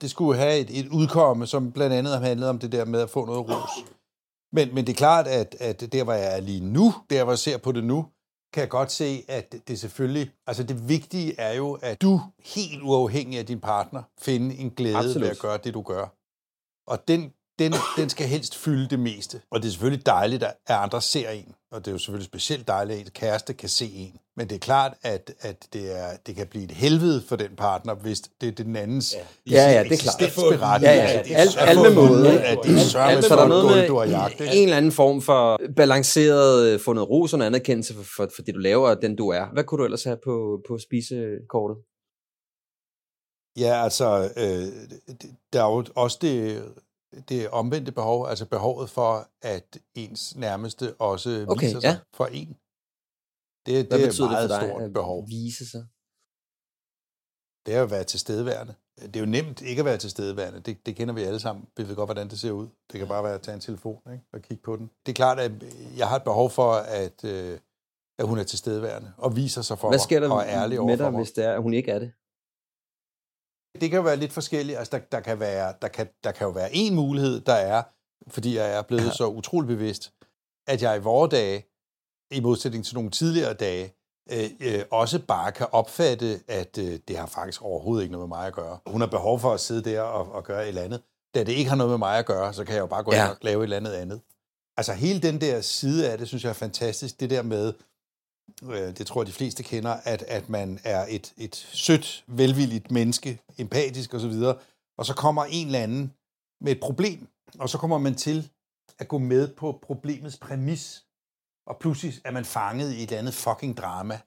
det 0.00 0.10
skulle 0.10 0.38
have 0.38 0.58
et, 0.58 0.78
et 0.80 0.88
udkomme, 0.88 1.46
som 1.46 1.72
blandt 1.72 1.94
andet 1.94 2.12
har 2.18 2.20
handlet 2.26 2.48
om 2.48 2.58
det 2.58 2.72
der 2.72 2.84
med 2.84 3.00
at 3.00 3.10
få 3.10 3.24
noget 3.26 3.48
ros. 3.48 3.70
Men, 4.52 4.74
men 4.74 4.86
det 4.86 4.92
er 4.92 4.96
klart, 4.96 5.26
at, 5.26 5.56
at 5.60 5.92
der, 5.92 6.04
hvor 6.04 6.12
jeg 6.12 6.36
er 6.36 6.40
lige 6.40 6.60
nu, 6.64 6.94
der, 7.10 7.24
hvor 7.24 7.32
jeg 7.32 7.38
ser 7.38 7.56
på 7.58 7.72
det 7.72 7.84
nu, 7.84 8.06
kan 8.52 8.60
jeg 8.60 8.68
godt 8.68 8.92
se, 8.92 9.24
at 9.28 9.54
det 9.68 9.80
selvfølgelig, 9.80 10.30
altså 10.46 10.62
det 10.62 10.88
vigtige 10.88 11.40
er 11.40 11.52
jo, 11.52 11.78
at 11.82 12.02
du 12.02 12.20
helt 12.38 12.82
uafhængig 12.82 13.38
af 13.38 13.46
din 13.46 13.60
partner, 13.60 14.02
finde 14.20 14.54
en 14.54 14.70
glæde 14.70 14.96
Absolut. 14.96 15.10
Absolut. 15.10 15.24
ved 15.24 15.30
at 15.30 15.38
gøre 15.38 15.58
det, 15.64 15.74
du 15.74 15.82
gør. 15.82 16.06
Og 16.86 17.08
den, 17.08 17.32
den, 17.58 17.72
den 17.96 18.08
skal 18.08 18.26
helst 18.26 18.56
fylde 18.56 18.88
det 18.88 18.98
meste. 18.98 19.42
Og 19.50 19.62
det 19.62 19.66
er 19.68 19.70
selvfølgelig 19.70 20.06
dejligt, 20.06 20.42
at 20.42 20.56
andre 20.68 21.02
ser 21.02 21.30
en. 21.30 21.54
Og 21.72 21.80
det 21.84 21.88
er 21.88 21.92
jo 21.92 21.98
selvfølgelig 21.98 22.26
specielt 22.26 22.68
dejligt, 22.68 23.00
at 23.00 23.06
en 23.06 23.10
kæreste 23.12 23.54
kan 23.54 23.68
se 23.68 23.90
en. 23.94 24.16
Men 24.36 24.48
det 24.48 24.54
er 24.54 24.58
klart, 24.58 24.94
at, 25.02 25.34
at 25.40 25.66
det, 25.72 25.98
er, 25.98 26.16
det 26.26 26.34
kan 26.34 26.46
blive 26.46 26.64
et 26.64 26.70
helvede 26.70 27.22
for 27.28 27.36
den 27.36 27.56
partner, 27.56 27.94
hvis 27.94 28.20
det 28.40 28.48
er 28.48 28.52
den 28.52 28.76
andens 28.76 29.14
Ja, 29.50 29.70
ja, 29.70 29.82
det 29.84 29.92
er 29.92 29.96
klart. 30.58 30.82
Ja, 30.82 30.94
ja, 30.94 31.02
alt- 31.34 31.52
sørme 31.52 31.66
alt 31.68 31.80
med 31.80 31.94
måde. 31.94 32.40
At 32.42 32.58
det 32.64 32.74
er 32.74 32.78
sørme 32.78 33.22
for 33.22 33.34
der 33.34 33.42
er 33.42 33.46
et 33.46 33.48
noget 33.48 33.88
du 33.88 33.96
har 33.96 34.04
jagt. 34.04 34.40
ikke? 34.40 34.54
en 34.54 34.62
eller 34.62 34.76
anden 34.76 34.92
form 34.92 35.22
for 35.22 35.60
balanceret, 35.76 36.66
øh, 36.72 36.80
fundet 36.80 37.10
ros 37.10 37.34
og 37.34 37.46
anerkendelse 37.46 37.94
for, 37.94 38.02
for, 38.16 38.28
for 38.36 38.42
det, 38.42 38.54
du 38.54 38.58
laver 38.60 38.88
og 38.88 39.02
den, 39.02 39.16
du 39.16 39.28
er. 39.28 39.46
Hvad 39.52 39.64
kunne 39.64 39.78
du 39.78 39.84
ellers 39.84 40.04
have 40.04 40.18
på, 40.24 40.60
på 40.68 40.78
spisekortet? 40.78 41.76
Ja, 43.58 43.84
altså, 43.84 44.30
øh, 44.36 44.66
der 45.52 45.62
er 45.64 45.70
jo 45.70 45.84
også 45.96 46.18
det, 46.22 46.62
det 47.28 47.50
omvendte 47.50 47.92
behov, 47.92 48.26
altså 48.28 48.46
behovet 48.46 48.90
for, 48.90 49.28
at 49.42 49.78
ens 49.94 50.36
nærmeste 50.36 50.94
også 50.94 51.46
Okay, 51.48 51.66
viser 51.66 51.80
sig 51.80 51.88
ja. 51.88 51.98
for 52.14 52.26
en. 52.26 52.56
Det, 53.66 53.74
Hvad 53.74 53.98
det 53.98 54.06
er 54.06 54.10
et 54.10 54.18
meget 54.18 54.40
det 54.40 54.48
for 54.48 54.56
dig 54.56 54.68
stort 54.70 54.82
at 54.82 54.92
behov. 54.92 55.26
vise 55.28 55.70
sig? 55.70 55.84
Det 57.66 57.74
er 57.74 57.82
at 57.82 57.90
være 57.90 58.04
tilstedeværende. 58.04 58.74
Det 59.02 59.16
er 59.16 59.20
jo 59.20 59.26
nemt 59.26 59.60
ikke 59.62 59.80
at 59.80 59.84
være 59.84 59.96
tilstedeværende. 59.96 60.60
Det, 60.60 60.86
det 60.86 60.96
kender 60.96 61.14
vi 61.14 61.22
alle 61.22 61.40
sammen. 61.40 61.64
Vi 61.76 61.88
ved 61.88 61.96
godt, 61.96 62.06
hvordan 62.08 62.28
det 62.28 62.40
ser 62.40 62.50
ud. 62.50 62.68
Det 62.92 62.98
kan 62.98 63.08
bare 63.08 63.24
være 63.24 63.34
at 63.34 63.42
tage 63.42 63.54
en 63.54 63.60
telefon 63.60 64.00
ikke? 64.12 64.24
og 64.32 64.42
kigge 64.42 64.62
på 64.62 64.76
den. 64.76 64.90
Det 65.06 65.12
er 65.12 65.14
klart, 65.14 65.38
at 65.40 65.52
jeg 65.96 66.08
har 66.08 66.16
et 66.16 66.24
behov 66.24 66.50
for, 66.50 66.72
at, 66.72 67.24
øh, 67.24 67.58
at 68.18 68.26
hun 68.26 68.38
er 68.38 68.42
tilstedeværende 68.44 69.12
og 69.18 69.36
viser 69.36 69.62
sig 69.62 69.78
for 69.78 69.88
Hvad 69.88 69.98
sker 69.98 70.20
der 70.20 70.30
og 70.30 70.38
er 70.40 70.46
ærlig 70.46 70.80
over 70.80 70.88
med 70.90 70.96
for 70.96 71.04
dig, 71.04 71.12
mig. 71.12 71.20
hvis 71.22 71.32
det 71.32 71.44
er, 71.44 71.52
at 71.52 71.62
hun 71.62 71.74
ikke 71.74 71.90
er 71.90 71.98
det? 71.98 72.12
Det 73.74 73.90
kan 73.90 73.96
jo 73.96 74.02
være 74.02 74.16
lidt 74.16 74.32
forskelligt. 74.32 74.78
Altså, 74.78 74.96
der, 74.96 75.04
der, 75.12 75.20
kan 75.20 75.40
være, 75.40 75.74
der, 75.82 75.88
kan, 75.88 76.08
der 76.24 76.32
kan 76.32 76.46
jo 76.46 76.50
være 76.50 76.74
en 76.74 76.94
mulighed, 76.94 77.40
der 77.40 77.52
er, 77.52 77.82
fordi 78.28 78.56
jeg 78.56 78.72
er 78.72 78.82
blevet 78.82 79.06
ja. 79.06 79.12
så 79.12 79.26
utrolig 79.26 79.68
bevidst, 79.68 80.12
at 80.66 80.82
jeg 80.82 80.96
i 80.96 81.00
vore 81.00 81.28
dage, 81.28 81.66
i 82.30 82.40
modsætning 82.40 82.84
til 82.84 82.94
nogle 82.94 83.10
tidligere 83.10 83.54
dage, 83.54 83.94
øh, 84.32 84.50
øh, 84.60 84.84
også 84.90 85.18
bare 85.18 85.52
kan 85.52 85.66
opfatte, 85.72 86.40
at 86.48 86.78
øh, 86.78 86.98
det 87.08 87.16
har 87.18 87.26
faktisk 87.26 87.62
overhovedet 87.62 88.02
ikke 88.02 88.12
noget 88.12 88.28
med 88.28 88.36
mig 88.36 88.46
at 88.46 88.52
gøre. 88.52 88.78
Hun 88.86 89.00
har 89.00 89.08
behov 89.08 89.40
for 89.40 89.52
at 89.52 89.60
sidde 89.60 89.90
der 89.90 90.00
og, 90.00 90.32
og 90.32 90.44
gøre 90.44 90.62
et 90.62 90.68
eller 90.68 90.82
andet. 90.82 91.02
Da 91.34 91.44
det 91.44 91.52
ikke 91.52 91.68
har 91.68 91.76
noget 91.76 91.90
med 91.90 91.98
mig 91.98 92.18
at 92.18 92.26
gøre, 92.26 92.52
så 92.54 92.64
kan 92.64 92.74
jeg 92.74 92.80
jo 92.80 92.86
bare 92.86 93.02
gå 93.02 93.12
ja. 93.12 93.24
ind 93.24 93.30
og 93.30 93.36
lave 93.42 93.58
et 93.58 93.62
eller 93.62 93.76
andet 93.76 93.92
andet. 93.92 94.20
Altså 94.76 94.92
hele 94.92 95.20
den 95.20 95.40
der 95.40 95.60
side 95.60 96.10
af 96.10 96.18
det, 96.18 96.28
synes 96.28 96.44
jeg 96.44 96.50
er 96.50 96.54
fantastisk. 96.54 97.20
Det 97.20 97.30
der 97.30 97.42
med, 97.42 97.72
øh, 98.62 98.98
det 98.98 99.06
tror 99.06 99.22
jeg 99.22 99.26
de 99.26 99.32
fleste 99.32 99.62
kender, 99.62 99.96
at, 100.04 100.22
at 100.22 100.48
man 100.48 100.80
er 100.84 101.06
et, 101.08 101.32
et 101.36 101.56
sødt, 101.56 102.24
velvilligt 102.26 102.90
menneske, 102.90 103.40
empatisk 103.58 104.14
osv., 104.14 104.32
og 104.98 105.06
så 105.06 105.14
kommer 105.14 105.44
en 105.44 105.66
eller 105.66 105.78
anden 105.78 106.12
med 106.60 106.72
et 106.72 106.80
problem, 106.80 107.28
og 107.58 107.68
så 107.68 107.78
kommer 107.78 107.98
man 107.98 108.14
til 108.14 108.50
at 108.98 109.08
gå 109.08 109.18
med 109.18 109.48
på 109.48 109.78
problemets 109.82 110.36
præmis, 110.36 111.04
og 111.66 111.76
pludselig 111.80 112.14
er 112.24 112.30
man 112.30 112.44
fanget 112.44 112.92
i 112.92 112.96
et 112.96 113.02
eller 113.02 113.18
andet 113.18 113.34
fucking 113.34 113.76
drama, 113.76 114.20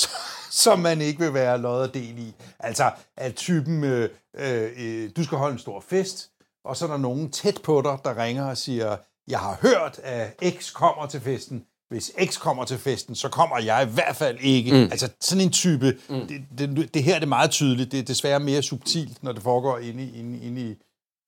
som 0.64 0.78
man 0.78 1.00
ikke 1.00 1.20
vil 1.20 1.34
være 1.34 1.58
lod 1.58 1.82
og 1.88 1.94
del 1.94 2.18
i. 2.18 2.34
Altså, 2.58 2.92
at 3.16 3.34
typen, 3.34 3.84
øh, 3.84 4.10
øh, 4.34 4.70
øh, 4.76 5.10
du 5.16 5.24
skal 5.24 5.38
holde 5.38 5.52
en 5.52 5.58
stor 5.58 5.80
fest, 5.80 6.30
og 6.64 6.76
så 6.76 6.84
er 6.84 6.90
der 6.90 6.96
nogen 6.98 7.30
tæt 7.30 7.60
på 7.64 7.82
dig, 7.82 7.98
der 8.04 8.22
ringer 8.22 8.44
og 8.44 8.56
siger, 8.56 8.96
jeg 9.28 9.40
har 9.40 9.58
hørt, 9.62 9.98
at 9.98 10.42
X 10.58 10.72
kommer 10.72 11.06
til 11.06 11.20
festen. 11.20 11.66
Hvis 11.90 12.12
X 12.24 12.38
kommer 12.38 12.64
til 12.64 12.78
festen, 12.78 13.14
så 13.14 13.28
kommer 13.28 13.58
jeg 13.58 13.88
i 13.88 13.94
hvert 13.94 14.16
fald 14.16 14.38
ikke. 14.40 14.72
Mm. 14.72 14.82
Altså, 14.82 15.08
sådan 15.20 15.44
en 15.44 15.52
type, 15.52 15.98
mm. 16.08 16.26
det, 16.26 16.42
det, 16.58 16.94
det 16.94 17.02
her 17.02 17.14
er 17.14 17.18
det 17.18 17.28
meget 17.28 17.50
tydeligt. 17.50 17.92
Det 17.92 17.98
er 17.98 18.04
desværre 18.04 18.40
mere 18.40 18.62
subtilt, 18.62 19.22
når 19.22 19.32
det 19.32 19.42
foregår 19.42 19.78
inde 19.78 20.04
i, 20.04 20.18
inde, 20.18 20.40
inde 20.40 20.70
i, 20.70 20.76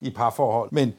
i 0.01 0.09
parforhold. 0.09 0.69
Men 0.71 0.93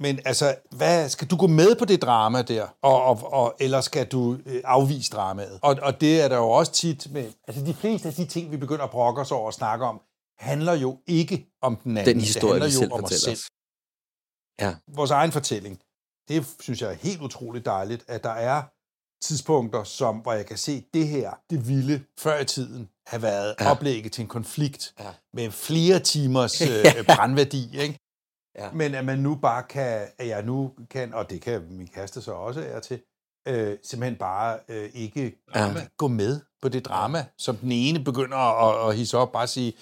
men 0.00 0.20
altså, 0.24 0.56
hvad, 0.70 1.08
skal 1.08 1.28
du 1.28 1.36
gå 1.36 1.46
med 1.46 1.76
på 1.76 1.84
det 1.84 2.02
drama 2.02 2.42
der, 2.42 2.66
og, 2.82 3.02
og, 3.02 3.32
og, 3.32 3.54
eller 3.60 3.80
skal 3.80 4.06
du 4.06 4.38
øh, 4.46 4.60
afvise 4.64 5.10
dramaet? 5.10 5.58
Og, 5.62 5.76
og 5.82 6.00
det 6.00 6.20
er 6.20 6.28
der 6.28 6.36
jo 6.36 6.50
også 6.50 6.72
tit 6.72 7.12
med, 7.12 7.32
altså 7.48 7.64
de 7.64 7.74
fleste 7.74 8.08
af 8.08 8.14
de 8.14 8.26
ting, 8.26 8.50
vi 8.50 8.56
begynder 8.56 8.84
at 8.84 8.90
brokke 8.90 9.20
os 9.20 9.32
over 9.32 9.46
og 9.46 9.54
snakke 9.54 9.84
om, 9.84 10.00
handler 10.38 10.72
jo 10.72 10.98
ikke 11.06 11.46
om 11.62 11.76
den 11.76 11.96
anden. 11.96 12.14
Den 12.14 12.20
historie, 12.20 12.60
det 12.60 12.62
handler 12.62 12.86
jo 12.86 12.94
om 12.94 13.04
os 13.04 13.10
selv. 13.10 13.38
Ja. 14.60 14.74
Vores 14.88 15.10
egen 15.10 15.32
fortælling. 15.32 15.80
Det 16.28 16.46
synes 16.60 16.82
jeg 16.82 16.90
er 16.90 16.94
helt 16.94 17.20
utroligt 17.22 17.64
dejligt, 17.64 18.04
at 18.08 18.24
der 18.24 18.30
er 18.30 18.62
tidspunkter, 19.22 19.84
som, 19.84 20.16
hvor 20.16 20.32
jeg 20.32 20.46
kan 20.46 20.56
se, 20.58 20.84
det 20.94 21.08
her, 21.08 21.30
det 21.50 21.68
ville 21.68 22.04
før 22.18 22.40
i 22.40 22.44
tiden 22.44 22.88
have 23.06 23.22
været 23.22 23.54
Ja. 23.60 23.70
oplægget 23.70 24.12
til 24.12 24.22
en 24.22 24.28
konflikt 24.28 24.94
Ja. 25.00 25.10
med 25.32 25.50
flere 25.50 25.98
timers 26.00 26.60
øh, 26.70 26.84
brandværdi, 27.06 27.78
ikke? 27.78 27.98
Ja. 28.58 28.70
Men 28.72 28.94
at 28.94 29.04
man 29.04 29.18
nu 29.18 29.34
bare 29.34 29.62
kan, 29.62 30.06
at 30.18 30.28
jeg 30.28 30.42
nu 30.42 30.72
kan, 30.90 31.14
og 31.14 31.30
det 31.30 31.40
kan 31.40 31.66
min 31.70 31.86
kæreste 31.86 32.22
så 32.22 32.32
også 32.32 32.60
er 32.60 32.80
til, 32.80 33.00
øh, 33.48 33.76
simpelthen 33.84 34.16
bare 34.18 34.58
øh, 34.68 34.90
ikke 34.94 35.34
Ja. 35.54 35.74
gå 35.96 36.08
med 36.08 36.40
på 36.62 36.68
det 36.68 36.84
drama, 36.84 37.24
som 37.38 37.56
den 37.56 37.72
ene 37.72 38.04
begynder 38.04 38.36
at, 38.36 38.90
at 38.90 38.96
hisse 38.96 39.18
op, 39.18 39.32
bare 39.32 39.46
sige, 39.46 39.72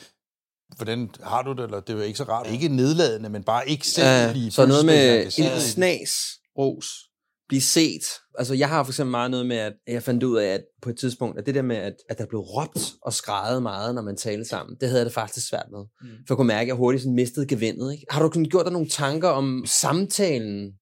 hvordan 0.77 1.11
har 1.23 1.43
du 1.43 1.53
det, 1.53 1.65
eller 1.65 1.81
det 1.81 1.91
er 1.93 1.97
jo 1.97 2.03
ikke 2.03 2.19
så 2.19 2.25
rart. 2.25 2.47
Ikke 2.47 2.69
nedladende, 2.69 3.29
men 3.29 3.43
bare 3.45 3.69
ikke 3.69 3.87
selv 3.87 4.07
Ja, 4.07 4.31
blive 4.33 4.51
så 4.51 4.67
noget 4.67 4.87
med 4.87 5.25
en 5.39 5.61
snas, 5.61 6.41
ros, 6.59 7.06
blive 7.49 7.63
set. 7.63 8.05
Altså, 8.39 8.55
jeg 8.55 8.69
har 8.69 8.85
for 8.85 8.91
eksempel 8.93 9.11
meget 9.11 9.31
noget 9.31 9.47
med, 9.47 9.57
at 9.57 9.73
jeg 9.87 10.03
fandt 10.03 10.23
ud 10.23 10.37
af, 10.37 10.47
at 10.47 10.65
på 10.83 10.91
et 10.91 10.99
tidspunkt, 10.99 11.39
at 11.39 11.47
det 11.47 11.55
der 11.55 11.63
med, 11.63 11.77
at, 11.77 11.95
at 12.09 12.19
der 12.19 12.27
blev 12.27 12.41
råbt 12.41 12.93
og 13.03 13.13
skrejet 13.13 13.63
meget, 13.63 13.95
når 13.95 14.03
man 14.03 14.17
talte 14.17 14.45
sammen, 14.45 14.77
det 14.81 14.89
havde 14.89 15.01
jeg 15.01 15.07
det 15.07 15.15
faktisk 15.15 15.49
svært 15.49 15.67
med. 15.71 15.81
Mm. 15.81 16.09
For 16.09 16.35
jeg 16.35 16.37
kunne 16.37 16.47
mærke, 16.47 16.61
at 16.61 16.67
jeg 16.67 16.75
hurtigt 16.75 17.03
sådan 17.03 17.15
mistede 17.15 17.47
gevindet. 17.47 17.93
Ikke? 17.93 18.07
Har 18.11 18.23
du 18.23 18.29
kun 18.29 18.45
gjort 18.45 18.65
dig 18.65 18.73
nogle 18.73 18.89
tanker 18.89 19.29
om 19.29 19.65
samtalen? 19.67 20.73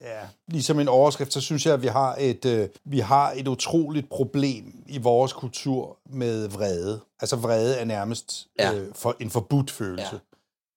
Ja, 0.00 0.20
ligesom 0.48 0.80
en 0.80 0.88
overskrift, 0.88 1.32
så 1.32 1.40
synes 1.40 1.66
jeg, 1.66 1.74
at 1.74 1.82
vi 1.82 1.86
har 1.86 2.16
et, 2.20 2.44
øh, 2.44 2.68
vi 2.84 2.98
har 2.98 3.32
et 3.36 3.48
utroligt 3.48 4.08
problem 4.08 4.84
i 4.88 4.98
vores 4.98 5.32
kultur 5.32 5.98
med 6.10 6.48
vrede. 6.48 7.00
Altså 7.20 7.36
vrede 7.36 7.76
er 7.76 7.84
nærmest 7.84 8.46
Ja. 8.58 8.74
øh, 8.74 8.94
for, 8.94 9.16
en 9.20 9.30
forbudt 9.30 9.70
følelse. 9.70 10.12
Ja. 10.12 10.18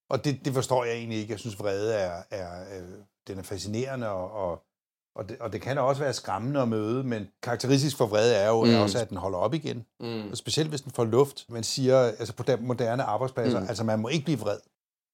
Og 0.10 0.26
det, 0.26 0.46
det 0.46 0.54
forstår 0.54 0.86
jeg 0.86 0.94
egentlig 0.96 1.20
ikke. 1.20 1.32
Jeg 1.32 1.40
synes, 1.40 1.60
vrede 1.60 1.94
er, 1.94 2.24
er, 2.32 2.62
øh, 2.62 2.90
den 3.28 3.38
er 3.40 3.44
fascinerende, 3.44 4.10
og, 4.10 4.32
og, 4.32 4.62
og, 5.16 5.30
det, 5.30 5.38
og 5.40 5.54
det 5.54 5.62
kan 5.62 5.78
også 5.78 6.02
være 6.02 6.14
skræmmende 6.14 6.62
at 6.62 6.68
møde, 6.68 7.04
men 7.04 7.28
karakteristisk 7.44 7.98
for 7.98 8.06
vrede 8.06 8.36
er 8.36 8.48
jo 8.50 8.64
Mm. 8.66 8.76
også, 8.82 9.00
at 9.00 9.10
den 9.10 9.18
holder 9.18 9.38
op 9.38 9.54
igen. 9.54 9.86
Mm. 10.00 10.32
Og 10.32 10.38
specielt 10.38 10.70
hvis 10.70 10.82
den 10.82 10.92
får 10.92 11.06
luft. 11.06 11.46
Man 11.50 11.64
siger, 11.64 12.00
altså 12.02 12.34
på 12.34 12.44
den 12.44 12.68
moderne 12.68 13.04
arbejdspladser, 13.04 13.60
Mm. 13.60 13.66
altså 13.68 13.84
man 13.84 14.00
må 14.00 14.08
ikke 14.08 14.26
blive 14.26 14.40
vred. 14.40 14.58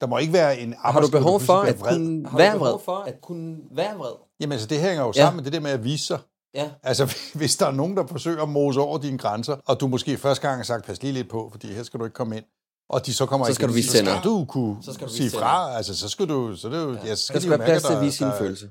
Der 0.02 0.08
må 0.08 0.18
ikke 0.18 0.34
være 0.34 0.60
en 0.60 0.74
Har 0.78 1.02
du 1.02 1.08
behov 1.12 1.40
der 1.40 1.46
for 1.46 1.54
at 1.54 1.80
vred. 1.80 1.94
kunne 1.98 2.24
Har 2.24 2.32
du 2.32 2.38
være 2.38 2.52
behov 2.54 2.68
vred? 2.74 2.80
for 2.86 2.98
at 2.98 3.22
kunne 3.22 3.58
være 3.72 3.96
vred? 3.98 4.12
Jamen 4.40 4.52
altså, 4.52 4.68
det 4.68 4.80
hænger 4.80 5.02
jo 5.04 5.08
Ja. 5.16 5.22
sammen 5.22 5.36
med 5.36 5.44
det 5.44 5.54
der 5.54 5.60
med 5.60 5.72
at 5.72 5.84
vise 5.84 6.06
sig. 6.06 6.20
Ja. 6.54 6.70
Altså, 6.84 7.16
hvis 7.40 7.56
der 7.58 7.66
er 7.68 7.72
nogen, 7.72 7.98
der 7.98 8.08
forsøger 8.08 8.42
at 8.44 8.50
mose 8.50 8.80
over 8.82 8.98
dine 8.98 9.18
grænser, 9.18 9.58
og 9.66 9.80
du 9.80 9.88
måske 9.88 10.18
første 10.18 10.48
gang 10.48 10.58
har 10.60 10.64
sagt, 10.64 10.86
pas 10.86 11.02
lige 11.02 11.14
lidt 11.14 11.30
på, 11.30 11.50
fordi 11.52 11.74
her 11.74 11.84
skal 11.84 12.00
du 12.00 12.06
ikke 12.06 12.14
komme 12.16 12.38
ind, 12.38 12.46
og 12.90 13.06
de 13.06 13.14
så 13.14 13.26
kommer 13.26 13.46
Så 13.48 13.54
skal 13.54 13.64
igen, 13.64 13.70
du 13.70 13.76
vise 13.76 13.92
så 13.92 13.98
skal 13.98 14.24
du 14.30 14.46
kunne 14.54 14.84
Så 14.84 14.94
skal 14.94 15.08
du 15.08 15.14
sige 15.14 15.30
fra. 15.30 15.76
Altså, 15.78 15.94
så 15.98 16.10
skal 16.10 16.26
du... 16.30 16.56
Så 16.56 16.70
det 16.70 16.78
jo, 16.86 16.94
ja. 16.94 17.06
Ja, 17.06 17.16
så 17.16 17.26
skal 17.26 17.34
Der 17.34 17.40
de 17.40 17.46
skal 17.46 17.60
være 17.60 17.68
plads 17.68 17.84
til 17.84 17.94
at 17.94 18.02
vise 18.06 18.18
sine 18.18 18.30
der- 18.30 18.40
følelser. 18.44 18.70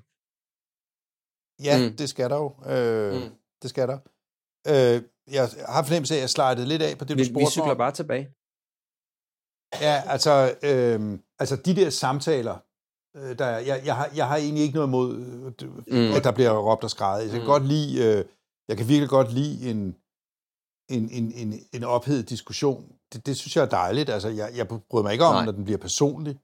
Ja, 1.69 1.75
Mm. 1.79 1.97
det 2.01 2.09
skal 2.09 2.31
der 2.33 2.37
jo. 2.45 2.49
Øh, 2.73 3.13
Mm. 3.23 3.31
Det 3.63 3.71
skal 3.71 3.89
der. 3.93 3.99
Øh, 4.73 4.97
jeg 5.37 5.45
har 5.75 5.83
fornemmelse 5.83 6.15
af, 6.15 6.19
at 6.19 6.23
jeg 6.27 6.31
slidede 6.31 6.67
lidt 6.73 6.83
af 6.83 6.99
på 6.99 7.05
det, 7.05 7.15
du 7.17 7.23
Vi, 7.23 7.25
spurgte 7.31 7.47
vi 7.47 7.51
cykler 7.51 7.71
om. 7.77 7.83
bare 7.85 7.93
tilbage. 8.01 8.27
Ja, 9.87 10.03
altså, 10.15 10.33
øh, 10.63 11.19
altså 11.39 11.57
de 11.57 11.77
der 11.77 11.91
samtaler, 11.91 12.57
øh, 13.17 13.39
der, 13.39 13.45
er- 13.45 13.59
jeg, 13.71 13.83
jeg, 13.85 13.97
har, 13.97 14.11
jeg 14.15 14.29
har 14.29 14.37
egentlig 14.37 14.63
ikke 14.63 14.75
noget 14.75 14.89
imod, 14.89 15.09
øh, 15.17 16.09
Mm. 16.11 16.17
at 16.17 16.25
der 16.25 16.33
bliver 16.33 16.53
råbt 16.71 16.85
og 16.85 16.91
skrejet. 16.91 17.23
Jeg 17.23 17.31
kan 17.31 17.41
mm. 17.41 17.47
godt 17.47 17.67
lide, 17.67 18.05
øh, 18.05 18.25
jeg 18.69 18.77
kan 18.77 18.89
virkelig 18.89 19.09
godt 19.09 19.33
lide 19.33 19.71
en, 19.71 19.97
en, 20.89 21.11
en, 21.11 21.33
en, 21.33 21.61
en 21.73 21.85
ophedet 21.85 22.29
diskussion. 22.29 22.96
Det, 23.13 23.27
det 23.27 23.37
synes 23.37 23.57
jeg 23.57 23.63
er 23.65 23.69
dejligt. 23.69 24.11
Altså, 24.11 24.29
jeg, 24.29 24.49
jeg 24.57 24.69
bryder 24.69 25.03
mig 25.03 25.13
ikke 25.13 25.25
om, 25.25 25.35
Nej. 25.35 25.45
Når 25.45 25.53
den 25.53 25.65
bliver 25.65 25.79
personlig. 25.79 26.37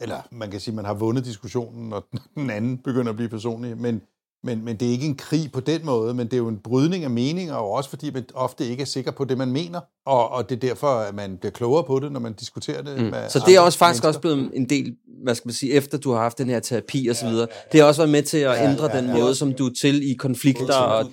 Eller 0.00 0.20
man 0.30 0.50
kan 0.50 0.60
sige, 0.60 0.72
at 0.72 0.76
man 0.76 0.84
har 0.84 0.94
vundet 0.94 1.24
diskussionen, 1.24 1.88
når 1.88 2.04
den 2.34 2.50
anden 2.50 2.78
begynder 2.78 3.10
at 3.10 3.16
blive 3.16 3.28
personlig. 3.28 3.78
Men, 3.78 4.02
men, 4.44 4.64
men 4.64 4.76
det 4.76 4.88
er 4.88 4.92
ikke 4.92 5.06
en 5.06 5.16
krig 5.16 5.52
på 5.52 5.60
den 5.60 5.86
måde, 5.86 6.14
men 6.14 6.26
det 6.26 6.32
er 6.32 6.38
jo 6.38 6.48
en 6.48 6.58
brydning 6.58 7.04
af 7.04 7.10
meninger, 7.10 7.54
og 7.54 7.70
også 7.70 7.90
fordi 7.90 8.10
man 8.10 8.24
ofte 8.34 8.66
ikke 8.66 8.80
er 8.80 8.84
sikker 8.86 9.10
på 9.10 9.24
det, 9.24 9.38
man 9.38 9.52
mener. 9.52 9.80
Og, 10.06 10.28
og 10.30 10.48
det 10.48 10.56
er 10.56 10.60
derfor, 10.68 10.86
at 10.88 11.14
man 11.14 11.36
bliver 11.38 11.50
klogere 11.52 11.84
på 11.84 12.00
det, 12.00 12.12
når 12.12 12.20
man 12.20 12.32
diskuterer 12.32 12.82
det 12.82 12.98
Mm. 12.98 13.04
med 13.10 13.28
Så 13.28 13.42
det 13.46 13.56
er 13.56 13.60
også 13.60 13.78
faktisk 13.78 14.02
mennesker. 14.04 14.08
også 14.08 14.20
blevet 14.20 14.50
en 14.56 14.68
del, 14.68 14.96
hvad 15.24 15.34
skal 15.34 15.48
man 15.48 15.54
sige, 15.54 15.72
efter 15.72 15.98
du 15.98 16.12
har 16.12 16.18
haft 16.18 16.38
den 16.38 16.48
her 16.48 16.60
terapi 16.60 17.06
og 17.08 17.16
så 17.16 17.28
videre. 17.28 17.46
Det 17.72 17.80
har 17.80 17.86
også 17.86 18.00
været 18.00 18.10
med 18.10 18.22
til 18.22 18.38
at 18.38 18.56
Ja, 18.56 18.70
ændre 18.70 18.90
ja, 18.92 19.00
den 19.00 19.06
ja. 19.10 19.18
måde, 19.20 19.34
som 19.34 19.54
du 19.54 19.66
er 19.66 19.72
til 19.80 20.10
i 20.10 20.14
konflikter. 20.14 20.74
Og, 20.74 21.12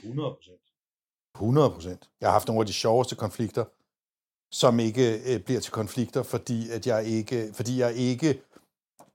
100 1.35 1.69
procent. 1.69 2.09
Jeg 2.21 2.27
har 2.27 2.31
haft 2.31 2.47
nogle 2.47 2.59
af 2.61 2.65
de 2.65 2.73
sjoveste 2.73 3.15
konflikter, 3.15 3.63
som 4.51 4.79
ikke 4.79 5.33
øh, 5.33 5.39
bliver 5.39 5.61
til 5.61 5.71
konflikter, 5.71 6.23
fordi 6.23 6.69
at 6.69 6.87
jeg 6.87 7.05
ikke, 7.05 7.49
fordi 7.53 7.79
jeg 7.79 7.93
ikke 7.93 8.41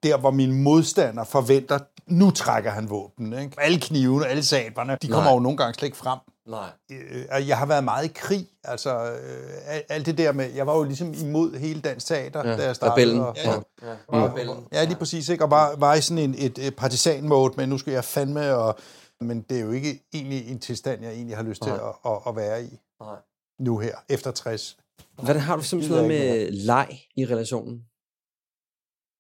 der, 0.03 0.16
hvor 0.16 0.30
min 0.30 0.62
modstander 0.62 1.24
forventer, 1.24 1.78
nu 2.07 2.30
trækker 2.30 2.70
han 2.70 2.91
våben. 2.91 3.32
Ikke? 3.39 3.53
Alle 3.59 3.80
knivene, 3.80 4.26
alle 4.26 4.43
sablerne, 4.45 4.99
de 5.03 5.09
kommer 5.09 5.24
Nej. 5.24 5.32
jo 5.35 5.39
nogle 5.41 5.57
gange 5.59 5.74
slet 5.74 5.87
ikke 5.87 5.97
frem. 5.97 6.18
Nej. 6.47 6.68
Øh, 6.91 7.49
jeg 7.49 7.59
har 7.59 7.66
været 7.66 7.85
meget 7.85 8.05
i 8.05 8.11
krig, 8.14 8.49
altså 8.64 9.12
øh, 9.12 9.80
alt, 9.89 10.07
det 10.07 10.18
der 10.18 10.32
med, 10.32 10.51
jeg 10.53 10.66
var 10.66 10.76
jo 10.76 10.82
ligesom 10.82 11.14
imod 11.14 11.57
hele 11.59 11.80
Dansk 11.80 12.07
Teater, 12.07 12.49
Ja, 12.49 12.57
da 12.57 12.64
jeg 12.66 12.76
startede. 12.76 12.93
rebellen. 12.95 13.20
Og, 13.20 13.37
Ja. 13.45 13.51
Ja. 13.82 13.95
og, 14.07 14.30
Rebellen. 14.30 14.57
ja, 14.72 14.85
lige 14.85 14.97
præcis, 14.97 15.28
ikke? 15.28 15.45
og 15.45 15.51
var, 15.51 15.74
var 15.76 15.95
i 15.95 16.01
sådan 16.01 16.22
en, 16.24 16.35
et, 16.39 16.59
et 16.59 16.76
partisan-mode, 16.76 17.55
men 17.57 17.68
nu 17.68 17.78
skal 17.78 17.93
jeg 17.93 18.05
fandme, 18.05 18.55
og, 18.55 18.78
men 19.20 19.41
det 19.43 19.57
er 19.59 19.62
jo 19.62 19.70
ikke 19.70 20.03
egentlig 20.14 20.51
en 20.51 20.59
tilstand, 20.59 21.03
jeg 21.03 21.12
egentlig 21.12 21.37
har 21.37 21.43
lyst 21.45 21.62
til 21.62 21.72
Nej. 21.72 21.80
at, 21.89 22.12
at, 22.12 22.18
at 22.26 22.37
være 22.37 22.62
i 22.64 22.78
Nej. 23.01 23.16
nu 23.61 23.78
her, 23.78 23.95
efter 24.09 24.30
60. 24.30 24.76
Hvordan 25.22 25.42
har 25.42 25.56
du 25.56 25.62
simpelthen 25.62 25.96
noget 25.96 26.08
med 26.08 26.50
leg 26.50 26.88
i 27.16 27.26
relationen? 27.26 27.80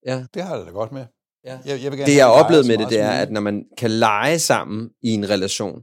Ja. 0.06 0.24
Det 0.34 0.42
har 0.42 0.56
jeg 0.56 0.66
da 0.66 0.70
godt 0.70 0.92
med. 0.92 1.04
Ja. 1.44 1.58
Jeg, 1.66 1.82
jeg 1.82 1.90
vil 1.90 1.98
gerne 1.98 2.10
Det 2.10 2.16
jeg 2.16 2.24
har 2.26 2.32
oplevet 2.32 2.66
med 2.66 2.78
det, 2.78 2.88
det 2.90 3.00
er, 3.00 3.10
at 3.10 3.30
når 3.32 3.40
man 3.40 3.64
kan 3.78 3.90
lege 3.90 4.38
sammen 4.38 4.90
i 5.02 5.10
en 5.10 5.30
relation, 5.30 5.82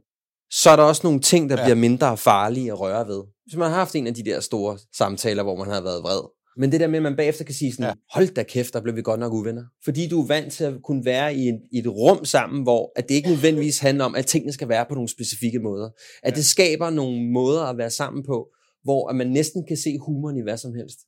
så 0.52 0.70
er 0.70 0.76
der 0.76 0.84
også 0.84 1.02
nogle 1.04 1.20
ting, 1.20 1.50
der 1.50 1.56
Ja. 1.56 1.62
ja. 1.62 1.66
bliver 1.66 1.76
mindre 1.76 2.18
farlige 2.18 2.72
at 2.72 2.80
røre 2.80 3.08
ved. 3.08 3.24
Hvis 3.46 3.58
man 3.58 3.70
har 3.70 3.78
haft 3.78 3.96
en 3.96 4.08
af 4.08 4.14
de 4.14 4.24
der 4.26 4.40
store 4.40 4.78
samtaler, 4.98 5.44
hvor 5.44 5.56
man 5.56 5.68
har 5.68 5.82
været 5.82 6.04
vred. 6.04 6.22
Men 6.58 6.72
det 6.72 6.80
der 6.80 6.88
med, 6.88 6.96
at 7.00 7.04
man 7.04 7.16
bagefter 7.16 7.44
kan 7.44 7.56
sige 7.56 7.72
sådan, 7.72 7.86
ja. 7.86 7.94
hold 8.14 8.34
da 8.34 8.44
kæft, 8.44 8.74
der 8.74 8.82
blev 8.82 8.96
vi 8.96 9.02
godt 9.02 9.20
nok 9.20 9.34
uvenner. 9.34 9.64
Fordi 9.86 10.08
du 10.08 10.22
er 10.22 10.28
vant 10.28 10.54
til 10.54 10.64
at 10.64 10.74
kunne 10.84 11.06
være 11.06 11.36
i 11.36 11.48
et, 11.50 11.60
i 11.72 11.78
et 11.78 11.88
rum 11.88 12.26
sammen, 12.26 12.64
hvor 12.64 12.92
at 12.96 13.10
det 13.10 13.16
ikke 13.16 13.30
nødvendigvis 13.30 13.80
handler 13.80 14.06
om, 14.06 14.16
at 14.16 14.26
tingene 14.26 14.54
skal 14.54 14.70
være 14.70 14.86
på 14.90 14.94
nogle 14.96 15.10
specifikke 15.10 15.60
måder. 15.60 15.90
At 16.24 16.36
det 16.36 16.46
skaber 16.46 16.90
nogle 16.90 17.32
måder 17.32 17.64
at 17.64 17.78
være 17.78 17.90
sammen 17.90 18.24
på, 18.24 18.48
hvor 18.84 19.10
at 19.10 19.16
man 19.16 19.28
næsten 19.28 19.66
kan 19.68 19.78
se 19.78 19.98
humoren 20.00 20.38
i 20.38 20.42
hvad 20.42 20.58
som 20.58 20.74
helst. 20.74 21.00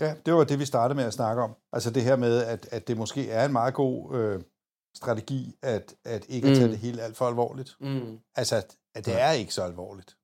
Ja, 0.00 0.14
det 0.26 0.34
var 0.34 0.44
det, 0.44 0.58
vi 0.58 0.64
startede 0.64 0.96
med 0.96 1.04
at 1.04 1.12
snakke 1.12 1.42
om. 1.42 1.54
Altså 1.72 1.90
det 1.90 2.02
her 2.02 2.16
med, 2.16 2.44
at, 2.44 2.68
at 2.70 2.88
det 2.88 2.96
måske 2.96 3.30
er 3.30 3.44
en 3.44 3.52
meget 3.52 3.74
god 3.74 4.16
øh, 4.16 4.42
strategi, 4.96 5.54
at, 5.62 5.94
at 6.04 6.26
ikke 6.28 6.48
at 6.48 6.56
tage 6.56 6.66
Mm. 6.66 6.70
det 6.72 6.78
helt 6.80 7.00
alt 7.00 7.16
for 7.16 7.26
alvorligt. 7.26 7.76
Mm. 7.80 8.18
Altså, 8.34 8.56
at, 8.56 8.76
at 8.94 9.06
det 9.06 9.20
er 9.20 9.30
ikke 9.30 9.54
så 9.54 9.62
alvorligt. 9.62 10.16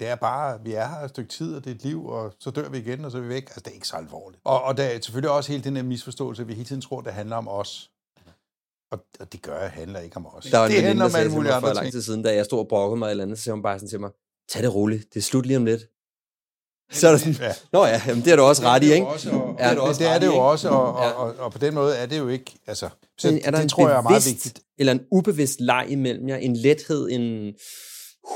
Det 0.00 0.08
er 0.08 0.14
bare, 0.14 0.62
vi 0.64 0.72
er 0.72 0.86
her 0.88 0.96
et 0.96 1.10
stykke 1.10 1.30
tid, 1.30 1.54
og 1.56 1.64
det 1.64 1.70
er 1.70 1.74
et 1.74 1.82
liv, 1.82 2.06
og 2.06 2.34
så 2.40 2.50
dør 2.50 2.68
vi 2.68 2.78
igen, 2.78 3.04
og 3.04 3.10
så 3.10 3.18
er 3.18 3.22
vi 3.22 3.28
væk. 3.28 3.42
Altså, 3.42 3.60
det 3.60 3.66
er 3.66 3.74
ikke 3.74 3.88
så 3.88 3.96
alvorligt. 3.96 4.42
Og, 4.44 4.62
og 4.62 4.76
der 4.76 4.84
er 4.84 5.00
selvfølgelig 5.00 5.30
også 5.30 5.52
hele 5.52 5.64
den 5.64 5.76
her 5.76 5.82
misforståelse, 5.82 6.42
at 6.42 6.48
vi 6.48 6.54
hele 6.54 6.64
tiden 6.64 6.82
tror, 6.82 7.00
det 7.00 7.12
handler 7.12 7.36
om 7.36 7.48
os. 7.48 7.90
Og, 8.90 9.04
og 9.20 9.32
det 9.32 9.42
gør, 9.42 9.66
handler 9.68 10.00
ikke 10.00 10.16
om 10.16 10.26
os. 10.26 10.44
Der 10.44 10.58
var 10.58 10.64
en 10.66 10.70
det 10.70 10.76
veninde, 10.76 10.88
handler 10.88 11.04
om 11.04 11.10
alle 11.16 11.32
mulige 11.32 11.52
mig 11.52 11.60
for 11.60 11.66
andre 11.66 11.74
lang 11.74 11.84
ting. 11.84 11.92
tid 11.92 12.02
siden, 12.02 12.22
da 12.22 12.34
jeg 12.34 12.44
stod 12.44 12.58
og 12.58 12.68
brokkede 12.68 12.98
mig 12.98 13.10
eller 13.10 13.24
andet, 13.24 13.38
så 13.38 13.44
sagde 13.44 13.54
hun 13.54 13.62
bare 13.62 13.78
sådan 13.78 13.88
til 13.88 14.00
mig, 14.00 14.10
tag 14.48 14.62
det 14.62 14.74
roligt, 14.74 15.14
det 15.14 15.20
er 15.20 15.24
slut 15.24 15.46
lige 15.46 15.56
om 15.56 15.64
lidt. 15.64 15.82
Så 16.92 17.06
er 17.06 17.10
der 17.10 17.18
sådan, 17.18 17.32
Ja. 17.34 17.52
nå 17.72 17.84
ja, 17.84 18.02
jamen, 18.06 18.24
det 18.24 18.32
er 18.32 18.36
du 18.36 18.42
også 18.42 18.62
ret 18.62 18.82
i, 18.84 18.92
ikke? 18.92 19.06
Også, 19.06 19.30
og, 19.30 19.56
Ja, 19.58 19.70
det, 19.70 19.78
også 19.78 20.04
det 20.04 20.10
er 20.10 20.18
det 20.18 20.26
jo 20.26 20.36
også, 20.36 20.68
og, 20.68 20.94
og, 20.96 21.14
og, 21.14 21.34
og 21.38 21.52
på 21.52 21.58
den 21.58 21.74
måde 21.74 21.96
er 21.96 22.06
det 22.06 22.18
jo 22.18 22.28
ikke, 22.28 22.58
altså, 22.66 22.88
så 23.18 23.30
Men 23.30 23.40
er 23.44 23.50
der 23.50 23.58
det 23.58 23.62
en 23.62 23.68
tror 23.68 23.88
jeg 23.88 23.96
er 23.98 24.02
meget 24.02 24.22
bevidst, 24.22 24.46
vigtigt. 24.46 24.60
eller 24.78 24.92
en 24.92 25.06
ubevidst 25.12 25.60
leg 25.60 25.86
imellem 25.88 26.28
jer, 26.28 26.36
en 26.36 26.56
lethed, 26.56 27.08
en 27.10 27.54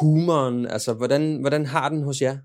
humoren, 0.01 0.67
altså 0.67 0.93
hvordan, 0.93 1.41
hvordan 1.41 1.67
har 1.67 1.89
den 1.89 2.03
hos 2.03 2.21
jer? 2.23 2.39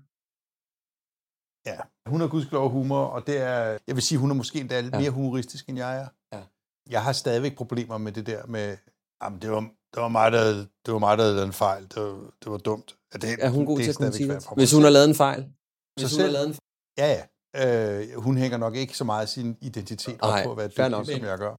Ja, 1.66 1.76
hun 2.10 2.20
har 2.20 2.28
gudskelov 2.28 2.70
humor, 2.70 3.04
og 3.04 3.26
det 3.26 3.36
er, 3.38 3.78
jeg 3.86 3.94
vil 3.96 4.02
sige, 4.02 4.18
hun 4.18 4.30
er 4.30 4.34
måske 4.34 4.60
endda 4.60 4.80
lidt 4.80 4.94
Ja. 4.94 4.98
mere 5.00 5.10
humoristisk, 5.10 5.68
end 5.68 5.78
jeg 5.78 5.96
er. 6.00 6.08
Ja. 6.36 6.42
Jeg 6.90 7.02
har 7.02 7.12
stadigvæk 7.12 7.56
problemer 7.56 7.98
med 7.98 8.12
det 8.12 8.26
der 8.26 8.46
med, 8.46 8.76
jamen, 9.22 9.42
det 9.42 9.50
var, 9.50 9.60
det 9.94 10.02
var 10.02 10.08
mig, 10.08 10.32
der, 10.32 10.54
det 10.86 10.92
var 10.94 10.98
mig, 10.98 11.18
der 11.18 11.24
havde 11.24 11.44
en 11.46 11.52
fejl. 11.52 11.82
Det 11.82 11.96
var, 12.02 12.30
det 12.42 12.52
var 12.52 12.58
dumt. 12.58 12.95
Det, 13.12 13.36
Er 13.40 13.48
hun 13.48 13.66
god 13.66 13.76
det 13.78 13.84
til 13.84 14.04
at 14.04 14.12
det? 14.12 14.26
mig 14.28 14.40
Hvis 14.56 14.72
hun 14.72 14.82
har 14.82 14.90
lavet 14.90 15.08
en 15.08 15.14
fejl? 15.14 15.40
Hvis 15.42 16.10
Så 16.10 16.16
hun 16.16 16.20
har 16.20 16.26
selv- 16.26 16.32
lavet 16.32 16.48
en 16.48 16.54
Ja, 16.98 17.08
ja. 17.16 17.22
Øh, 17.62 18.20
hun 18.26 18.36
hænger 18.36 18.58
nok 18.58 18.74
ikke 18.76 18.96
så 18.96 19.04
meget 19.04 19.28
sin 19.28 19.56
identitet 19.60 20.14
op 20.20 20.30
Nej, 20.30 20.44
på 20.44 20.50
at 20.50 20.56
være 20.56 20.68
dygtig, 20.68 20.88
nok. 20.88 21.06
som 21.06 21.24
jeg 21.24 21.38
gør. 21.38 21.54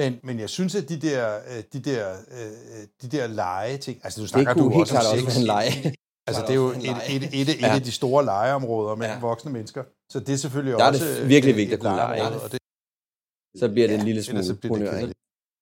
Men, 0.00 0.20
men 0.22 0.40
jeg 0.40 0.50
synes, 0.50 0.74
at 0.74 0.88
de 0.88 1.00
der, 1.00 1.38
øh, 1.50 1.62
de 1.72 1.80
der, 1.90 2.16
øh, 2.36 2.86
de 3.02 3.08
der 3.16 3.26
lege 3.26 3.76
ting, 3.78 4.00
altså 4.04 4.18
du 4.20 4.22
Det 4.22 4.30
snakker 4.30 4.52
kunne 4.54 4.64
du 4.64 4.70
helt 4.70 4.80
også 4.80 4.96
om 4.96 5.02
klart 5.02 5.24
også 5.26 5.40
en 5.40 5.46
leg. 5.46 5.66
Altså, 6.28 6.42
det 6.42 6.50
er 6.50 6.54
jo 6.54 6.68
et, 6.68 6.76
et, 6.76 6.98
et, 7.16 7.40
et, 7.40 7.48
et 7.48 7.60
Ja. 7.60 7.74
af 7.74 7.80
de 7.82 7.92
store 7.92 8.24
legeområder 8.24 8.94
med 8.94 9.06
Ja. 9.06 9.18
voksne 9.20 9.52
mennesker. 9.52 9.84
Så 10.12 10.20
det 10.20 10.28
er 10.32 10.36
selvfølgelig 10.36 10.72
Der 10.78 10.84
er 10.84 10.88
også... 10.88 11.04
det 11.04 11.28
virkelig 11.28 11.56
vigtigt 11.56 11.74
at 11.74 11.80
kunne 11.80 11.96
lege, 11.96 12.24
det, 12.52 12.58
Så 13.60 13.68
bliver 13.68 13.86
det 13.88 13.94
Ja, 13.94 13.98
en 14.00 14.04
lille 14.06 14.20
ellers 14.30 14.46
så 14.46 14.56
smule 14.62 14.78
bliver 14.84 15.06
det. 15.06 15.12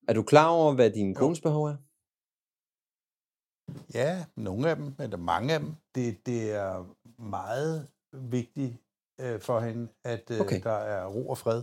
Er 0.09 0.13
du 0.13 0.23
klar 0.23 0.49
over, 0.49 0.73
hvad 0.75 0.91
din 0.91 1.15
kones 1.15 1.41
behov 1.41 1.65
er? 1.65 1.77
Ja, 3.95 4.25
nogle 4.37 4.71
af 4.71 4.77
dem, 4.77 4.95
eller 5.01 5.17
mange 5.17 5.55
af 5.55 5.61
dem. 5.61 5.75
Det, 5.95 6.27
det 6.27 6.53
er 6.53 6.95
meget 7.23 7.89
vigtigt 8.13 8.77
øh, 9.21 9.41
for 9.41 9.61
hende, 9.61 9.89
at 10.05 10.31
øh, 10.31 10.41
Okay. 10.41 10.61
der 10.63 10.71
er 10.73 11.07
ro 11.07 11.29
og 11.29 11.39
fred. 11.39 11.63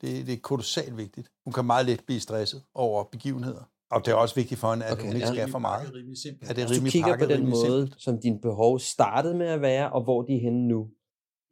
Det, 0.00 0.26
det 0.26 0.34
er 0.34 0.38
kolossalt 0.42 0.96
vigtigt. 0.96 1.30
Hun 1.44 1.52
kan 1.52 1.64
meget 1.64 1.86
let 1.86 2.02
blive 2.06 2.20
stresset 2.20 2.62
over 2.74 3.04
begivenheder. 3.04 3.70
Og 3.90 4.04
det 4.04 4.10
er 4.12 4.14
også 4.14 4.34
vigtigt 4.34 4.60
for 4.60 4.70
hende, 4.70 4.86
at 4.86 4.92
Okay, 4.92 5.06
hun 5.06 5.14
ikke 5.14 5.26
ja. 5.26 5.32
skal 5.34 5.50
for 5.50 5.58
meget. 5.58 5.86
At 5.86 5.92
det 5.94 6.02
er 6.48 6.54
Hvis 6.54 6.64
du 6.66 6.74
rimelig 6.74 6.92
kigger 6.92 7.08
pakket, 7.08 7.28
på 7.28 7.32
den 7.32 7.40
rimelig 7.40 7.58
måde, 7.58 7.80
simpelt. 7.82 8.02
som 8.02 8.20
dine 8.20 8.40
behov 8.40 8.78
startede 8.78 9.34
med 9.34 9.46
at 9.46 9.60
være, 9.60 9.92
og 9.92 10.02
hvor 10.04 10.22
de 10.22 10.36
er 10.36 10.40
henne 10.40 10.68
nu, 10.68 10.90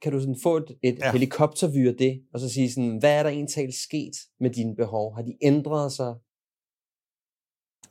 kan 0.02 0.12
du 0.12 0.20
sådan 0.20 0.36
få 0.42 0.56
et, 0.56 0.78
et. 0.82 0.98
Ja. 0.98 1.12
helikoptervy 1.12 1.88
af 1.88 1.94
det, 1.94 2.22
og 2.34 2.40
så 2.40 2.48
sige 2.48 2.72
sådan, 2.72 2.96
hvad 2.98 3.18
er 3.18 3.22
der 3.22 3.30
egentlig 3.30 3.74
sket 3.74 4.12
med 4.40 4.50
dine 4.50 4.76
behov? 4.76 5.14
Har 5.16 5.22
de 5.22 5.36
ændret 5.42 5.92
sig? 5.92 6.14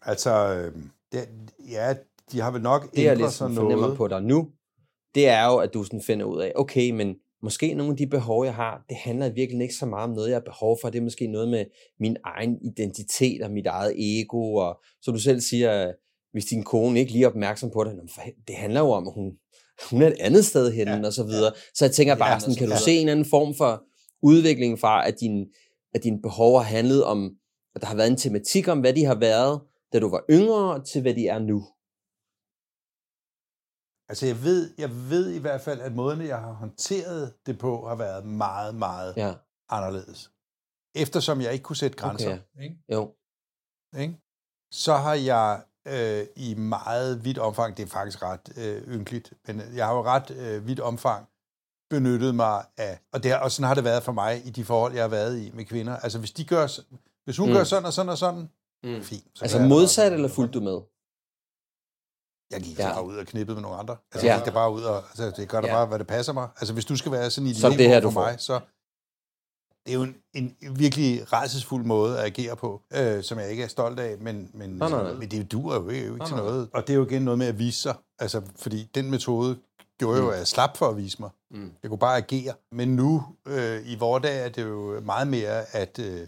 Altså, 0.02 0.54
øh, 0.56 0.84
det, 1.14 1.30
ja, 1.72 1.94
de 2.32 2.40
har 2.42 2.52
vel 2.52 2.62
nok 2.62 2.96
Det, 2.96 3.04
jeg 3.04 3.18
lidt 3.18 3.28
sig 3.28 3.38
sådan 3.38 3.56
fornemmer 3.56 3.82
noget. 3.86 3.98
på 3.98 4.08
dig 4.08 4.22
nu, 4.22 4.48
det 5.16 5.28
er 5.28 5.46
jo, 5.46 5.58
at 5.58 5.74
du 5.74 5.84
sådan 5.84 6.02
finder 6.02 6.26
ud 6.26 6.42
af, 6.42 6.52
okay, 6.56 6.92
men 6.92 7.16
måske 7.44 7.74
nogle 7.74 7.92
af 7.92 7.98
de 7.98 8.08
behov, 8.08 8.46
jeg 8.46 8.56
har, 8.56 8.86
det 8.90 8.98
handler 8.98 9.26
i 9.26 9.30
virkeligheden 9.30 9.62
ikke 9.62 9.74
så 9.76 9.86
meget 9.86 10.10
om 10.10 10.16
noget, 10.16 10.30
jeg 10.30 10.36
har 10.36 10.42
behov 10.46 10.78
for. 10.82 10.90
Det 10.90 11.00
er 11.00 11.04
måske 11.04 11.28
noget 11.28 11.50
med 11.50 11.66
min 12.00 12.18
egen 12.26 12.58
identitet 12.62 13.42
og 13.42 13.52
mit 13.52 13.66
eget 13.68 13.94
ego. 13.98 14.54
Og 14.56 14.80
så 15.02 15.12
du 15.12 15.20
selv 15.20 15.42
siger, 15.42 15.92
hvis 16.32 16.46
din 16.46 16.64
kone 16.64 17.00
ikke 17.00 17.12
lige 17.12 17.24
er 17.24 17.28
opmærksom 17.28 17.72
på 17.74 17.84
det, 17.84 17.96
"Nå, 17.96 18.02
men 18.02 18.10
for 18.16 18.22
helvede, 18.22 18.42
det 18.48 18.56
handler 18.56 18.80
jo 18.80 18.90
om, 18.90 19.08
at 19.08 19.14
hun, 19.14 19.32
hun 19.92 20.02
er 20.02 20.08
et 20.08 20.16
andet 20.20 20.46
sted 20.46 20.72
henne, 20.72 20.92
ja, 20.94 21.06
og 21.06 21.14
så 21.14 21.24
videre. 21.24 21.52
Så 21.76 21.86
jeg 21.86 21.92
tænker 21.92 22.16
bare 22.16 22.32
Ja, 22.34 22.40
sådan, 22.40 22.56
kan 22.56 22.68
du 22.68 22.74
ja. 22.74 22.80
se 22.80 22.92
en 22.92 23.10
anden 23.10 23.26
form 23.26 23.56
for 23.56 23.84
udvikling 24.24 24.80
fra, 24.80 25.08
at, 25.08 25.20
din, 25.20 25.46
at 25.94 26.04
dine 26.04 26.22
behov 26.22 26.58
har 26.58 26.64
handlet 26.66 27.04
om, 27.04 27.32
at 27.76 27.82
der 27.82 27.88
har 27.88 27.96
været 27.96 28.12
en 28.12 28.18
tematik 28.18 28.68
om, 28.68 28.80
hvad 28.80 28.94
de 28.94 29.06
har 29.06 29.16
været, 29.16 29.62
da 29.94 30.00
du 30.00 30.10
var 30.10 30.24
yngre, 30.30 30.84
til 30.84 31.02
hvad 31.02 31.14
de 31.14 31.28
er 31.28 31.40
nu? 31.40 31.60
Altså, 34.10 34.26
jeg 34.26 34.44
ved, 34.44 34.74
jeg 34.78 34.90
ved 35.10 35.32
i 35.32 35.40
hvert 35.40 35.62
fald, 35.62 35.82
at 35.82 35.96
måden, 35.96 36.22
jeg 36.22 36.40
har 36.40 36.52
håndteret 36.52 37.34
det 37.46 37.60
på, 37.60 37.88
har 37.88 37.96
været 37.96 38.26
meget, 38.26 38.76
meget 38.76 39.18
Ja, 39.18 39.34
anderledes. 39.70 40.32
Eftersom 40.96 41.42
jeg 41.42 41.54
ikke 41.54 41.64
kunne 41.64 41.76
sætte 41.76 41.98
grænser, 41.98 42.34
Okay, 42.34 42.64
ikke? 42.64 42.78
jo. 42.92 43.16
Ikke? 43.98 44.18
så 44.72 44.94
har 44.94 45.14
jeg 45.14 45.64
øh, 45.88 46.26
i 46.36 46.56
meget 46.56 47.26
vidt 47.26 47.38
omfang, 47.38 47.78
det 47.78 47.84
er 47.84 47.88
faktisk 47.88 48.24
ret 48.24 48.58
øh, 48.58 48.96
ynkeligt, 48.96 49.34
men 49.48 49.62
jeg 49.76 49.86
har 49.86 49.94
jo 49.94 50.04
ret 50.04 50.32
øh, 50.32 50.68
vidt 50.68 50.80
omfang 50.80 51.28
benyttet 51.90 52.36
mig 52.36 52.66
af, 52.78 53.00
og, 53.14 53.24
det, 53.24 53.40
og 53.40 53.52
sådan 53.52 53.68
har 53.68 53.76
det 53.76 53.84
været 53.84 54.04
for 54.04 54.12
mig 54.12 54.48
i 54.48 54.50
de 54.50 54.66
forhold, 54.66 54.94
jeg 54.94 55.04
har 55.04 55.10
været 55.10 55.40
i 55.40 55.52
med 55.54 55.66
kvinder. 55.66 55.98
Altså, 55.98 56.20
hvis 56.20 56.32
de 56.32 56.46
gør, 56.46 56.68
hvis 57.24 57.38
hun 57.38 57.50
mm. 57.50 57.56
gør 57.56 57.64
sådan 57.64 57.86
og 57.86 57.94
sådan 57.94 58.10
og 58.10 58.18
sådan, 58.18 58.50
Mm. 58.84 59.04
fint. 59.04 59.24
Så 59.36 59.44
Altså 59.46 59.60
modsat 59.60 60.10
bare. 60.10 60.16
eller 60.16 60.30
fulgte 60.30 60.60
du 60.60 60.64
med? 60.64 60.80
Jeg 62.52 62.62
gik 62.62 62.80
Ja. 62.80 62.94
bare 62.94 63.06
ud 63.06 63.16
og 63.16 63.26
knippede 63.26 63.56
med 63.56 63.62
nogle 63.62 63.78
andre. 63.78 63.98
Altså, 64.14 64.28
Ja. 64.28 64.34
jeg 64.34 64.42
gik 64.42 64.46
der 64.46 64.52
bare 64.54 64.72
ud 64.72 64.82
og, 64.84 64.98
altså, 64.98 65.32
det 65.42 65.50
gør 65.50 65.62
der 65.62 65.68
Ja. 65.68 65.74
bare, 65.74 65.86
hvad 65.86 66.00
det 66.00 66.08
passer 66.08 66.34
mig. 66.34 66.50
Altså, 66.60 66.74
hvis 66.74 66.86
du 66.86 66.96
skal 66.96 67.12
være 67.12 67.30
sådan 67.32 67.48
i 67.50 67.54
Så 67.54 67.68
er 67.68 67.72
det 67.72 67.88
her, 67.88 68.00
du 68.00 68.08
for 68.10 68.14
får. 68.14 68.26
mig, 68.32 68.36
så 68.40 68.60
det 69.86 69.90
er 69.90 69.94
jo 69.94 70.04
en, 70.04 70.16
en 70.34 70.56
virkelig 70.80 71.34
rejsesfuld 71.34 71.86
måde 71.86 72.20
at 72.20 72.26
agere 72.26 72.56
på, 72.56 72.82
øh, 72.94 73.24
som 73.24 73.40
jeg 73.40 73.50
ikke 73.52 73.64
er 73.64 73.68
stolt 73.68 74.00
af, 74.00 74.18
men, 74.18 74.52
men, 74.54 74.70
Nej, 74.70 74.90
nej, 74.90 75.04
nej. 75.04 75.14
men 75.14 75.32
det 75.32 75.52
duer 75.52 75.76
jo 75.76 75.90
ikke, 75.90 76.06
jo 76.08 76.14
ikke 76.14 76.18
Nej, 76.18 76.28
til 76.28 76.38
noget. 76.38 76.70
Og 76.74 76.88
det 76.88 76.94
er 76.94 76.98
jo 76.98 77.06
igen 77.06 77.22
noget 77.22 77.38
med 77.38 77.48
at 77.48 77.60
vise 77.60 77.82
sig, 77.82 77.96
altså, 78.20 78.42
fordi 78.56 78.90
den 78.96 79.12
metode 79.12 79.60
gjorde 80.00 80.18
jo, 80.20 80.24
Mm. 80.26 80.30
at 80.32 80.38
jeg 80.38 80.48
slap 80.48 80.78
for 80.78 80.88
at 80.90 80.98
vise 80.98 81.18
mig. 81.20 81.30
Mm. 81.52 81.72
Jeg 81.84 81.90
kunne 81.90 81.98
bare 82.00 82.18
agere. 82.18 82.54
Men 82.72 82.96
nu, 82.96 83.24
øh, 83.48 83.82
i 83.92 83.96
vores 83.96 84.24
dag, 84.24 84.46
er 84.46 84.50
det 84.50 84.64
jo 84.64 85.00
meget 85.00 85.28
mere 85.28 85.76
at, 85.76 86.00
øh, 86.00 86.28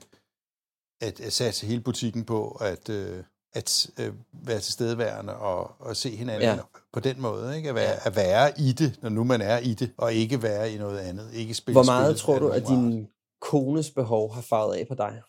at, 1.02 1.20
at 1.20 1.34
satse 1.34 1.66
hele 1.68 1.82
butikken 1.82 2.26
på, 2.26 2.50
at, 2.62 2.90
øh, 2.90 3.24
at 3.54 3.88
øh, 4.00 4.14
være 4.34 4.60
tilstedeværende 4.60 5.36
og, 5.36 5.72
og 5.80 5.96
se 5.96 6.10
hinanden 6.16 6.42
Ja. 6.42 6.58
på 6.94 7.00
den 7.00 7.22
måde. 7.22 7.58
Ikke? 7.58 7.70
At, 7.70 7.76
være, 7.76 7.90
Ja. 7.92 7.98
at 8.06 8.16
være 8.16 8.60
i 8.60 8.72
det, 8.72 9.00
når 9.02 9.10
nu 9.10 9.24
man 9.24 9.42
er 9.42 9.58
i 9.58 9.74
det, 9.74 9.92
og 9.98 10.14
ikke 10.14 10.44
være 10.44 10.72
i 10.72 10.78
noget 10.78 11.00
andet. 11.00 11.34
Ikke 11.34 11.54
spille 11.54 11.76
Hvor 11.76 11.84
meget 11.84 12.18
tror 12.18 12.40
du, 12.40 12.50
at 12.50 12.68
din 12.68 13.08
kones 13.42 13.92
behov 13.92 14.34
har 14.34 14.42
farvet 14.42 14.76
af 14.76 14.88
på 14.88 14.96
dig? 14.96 15.22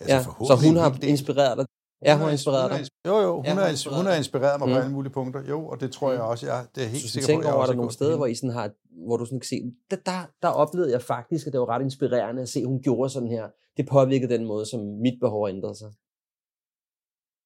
Altså, 0.00 0.14
Ja, 0.16 0.22
så 0.22 0.66
hun 0.66 0.76
har 0.76 0.98
inspireret 1.02 1.58
dig? 1.58 1.66
Ja, 2.04 2.14
hun 2.16 2.24
har 2.24 2.30
inspireret 2.30 2.70
dig. 2.70 2.86
Jo, 3.06 3.18
jo, 3.20 3.34
hun, 3.36 3.44
Ja, 3.44 3.50
hun 3.52 3.58
har, 3.62 3.68
inspireret 3.68 3.96
hun 3.96 4.06
har 4.06 4.14
inspireret 4.14 4.60
mig 4.60 4.68
Mm. 4.68 4.74
på 4.74 4.78
alle 4.80 4.92
mulige 4.92 5.12
punkter. 5.12 5.42
Jo, 5.48 5.66
og 5.68 5.80
det 5.80 5.92
tror 5.92 6.10
jeg 6.12 6.20
Mm. 6.20 6.26
også, 6.28 6.46
jeg 6.46 6.66
det 6.74 6.82
er 6.84 6.88
helt 6.88 7.02
Så 7.02 7.08
sikker 7.08 7.26
tænker 7.26 7.42
på, 7.42 7.48
jeg 7.48 7.54
over, 7.54 7.62
er 7.62 7.66
der 7.66 7.72
er 7.72 7.76
nogle 7.76 7.92
steder, 7.92 8.16
hvor, 8.16 8.26
I 8.26 8.34
sådan 8.34 8.50
har, 8.50 8.70
hvor 9.06 9.16
du 9.16 9.24
sådan 9.24 9.40
kan 9.40 9.46
se, 9.48 9.60
der, 9.90 9.96
der, 10.06 10.20
der 10.42 10.48
oplevede 10.48 10.92
jeg 10.92 11.02
faktisk, 11.02 11.46
at 11.46 11.52
det 11.52 11.60
var 11.60 11.68
ret 11.68 11.82
inspirerende 11.82 12.42
at 12.42 12.48
se, 12.48 12.60
at 12.60 12.66
hun 12.66 12.82
gjorde 12.82 13.10
sådan 13.10 13.28
her. 13.28 13.48
Det 13.78 13.88
påvirkede 13.88 14.32
den 14.34 14.44
måde, 14.46 14.66
som 14.66 14.80
mit 14.80 15.20
behov 15.20 15.48
ændret 15.48 15.76
sig. 15.76 15.92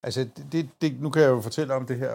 Altså, 0.05 0.29
det, 0.53 0.69
det, 0.81 1.01
nu 1.01 1.11
kan 1.11 1.23
jeg 1.23 1.29
jo 1.31 1.41
fortælle 1.41 1.75
om 1.75 1.87
det 1.87 1.99
her 1.99 2.13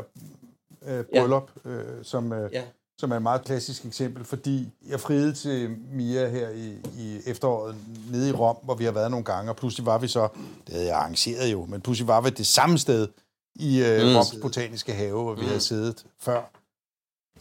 øh, 0.82 1.06
bryllup, 1.16 1.52
ja. 1.66 1.70
øh, 1.70 2.04
som, 2.06 2.34
øh, 2.34 2.50
Ja. 2.54 2.64
som 3.00 3.12
er 3.12 3.16
et 3.16 3.22
meget 3.22 3.44
klassisk 3.44 3.86
eksempel, 3.86 4.24
fordi 4.26 4.70
jeg 4.90 5.00
friede 5.00 5.34
til 5.34 5.70
Mia 5.92 6.30
her 6.30 6.50
i, 6.50 6.70
i 6.98 7.20
efteråret 7.26 7.76
nede 8.12 8.30
i 8.30 8.32
Rom, 8.32 8.58
hvor 8.64 8.76
vi 8.76 8.84
har 8.84 8.92
været 8.92 9.12
nogle 9.12 9.26
gange, 9.26 9.52
og 9.52 9.56
pludselig 9.56 9.86
var 9.86 9.98
vi 9.98 10.08
så, 10.08 10.28
det 10.68 10.74
havde 10.74 10.88
jeg 10.88 10.96
arrangeret 10.98 11.52
jo, 11.52 11.66
men 11.66 11.82
pludselig 11.82 12.08
var 12.08 12.22
vi 12.22 12.30
det 12.30 12.48
samme 12.48 12.78
sted 12.78 13.08
i 13.56 13.84
øh, 13.84 14.02
Mm. 14.10 14.16
Roms 14.16 14.36
botaniske 14.42 14.94
have, 14.94 15.24
hvor 15.24 15.36
vi 15.36 15.46
havde 15.46 15.60
siddet 15.60 16.06
før. 16.20 16.52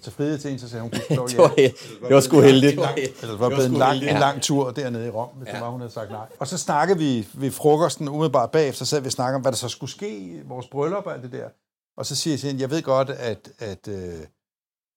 Så 0.00 0.10
friede 0.10 0.38
til 0.38 0.52
en, 0.52 0.58
så 0.58 0.68
sagde 0.68 0.82
hun, 0.82 0.90
Det 1.08 1.38
var, 1.38 1.48
det 2.08 2.14
var 2.14 2.20
sgu 2.20 2.40
heldigt. 2.40 2.72
Eller 2.72 3.30
det 3.30 3.40
var 3.40 3.48
blevet 3.48 3.66
en 3.66 3.72
lang, 3.72 3.98
en 3.98 4.16
lang 4.16 4.42
tur 4.42 4.70
dernede 4.70 5.06
i 5.06 5.10
Rom, 5.10 5.28
hvis 5.28 5.48
ja. 5.48 5.52
det 5.52 5.60
var, 5.60 5.70
hun 5.70 5.80
havde 5.80 5.92
sagt 5.92 6.10
nej. 6.10 6.26
Og 6.38 6.46
så 6.48 6.58
snakkede 6.58 6.98
vi 6.98 7.28
ved 7.34 7.50
frokosten 7.50 8.08
umiddelbart 8.08 8.50
bagefter, 8.50 8.84
så 8.84 8.90
sad 8.90 9.00
vi 9.00 9.06
og 9.06 9.12
snakkede 9.12 9.36
om, 9.36 9.42
hvad 9.42 9.52
der 9.52 9.58
så 9.58 9.68
skulle 9.68 9.90
ske 9.90 10.18
i 10.18 10.40
vores 10.44 10.66
bryllup 10.66 11.06
og 11.06 11.14
alt 11.14 11.22
det 11.22 11.32
der. 11.32 11.48
Og 11.96 12.06
så 12.06 12.16
siger 12.16 12.32
jeg 12.32 12.40
til 12.40 12.46
hende, 12.46 12.62
jeg 12.62 12.70
ved 12.70 12.82
godt, 12.82 13.10
at, 13.10 13.50
at, 13.58 13.88
øh, 13.88 14.20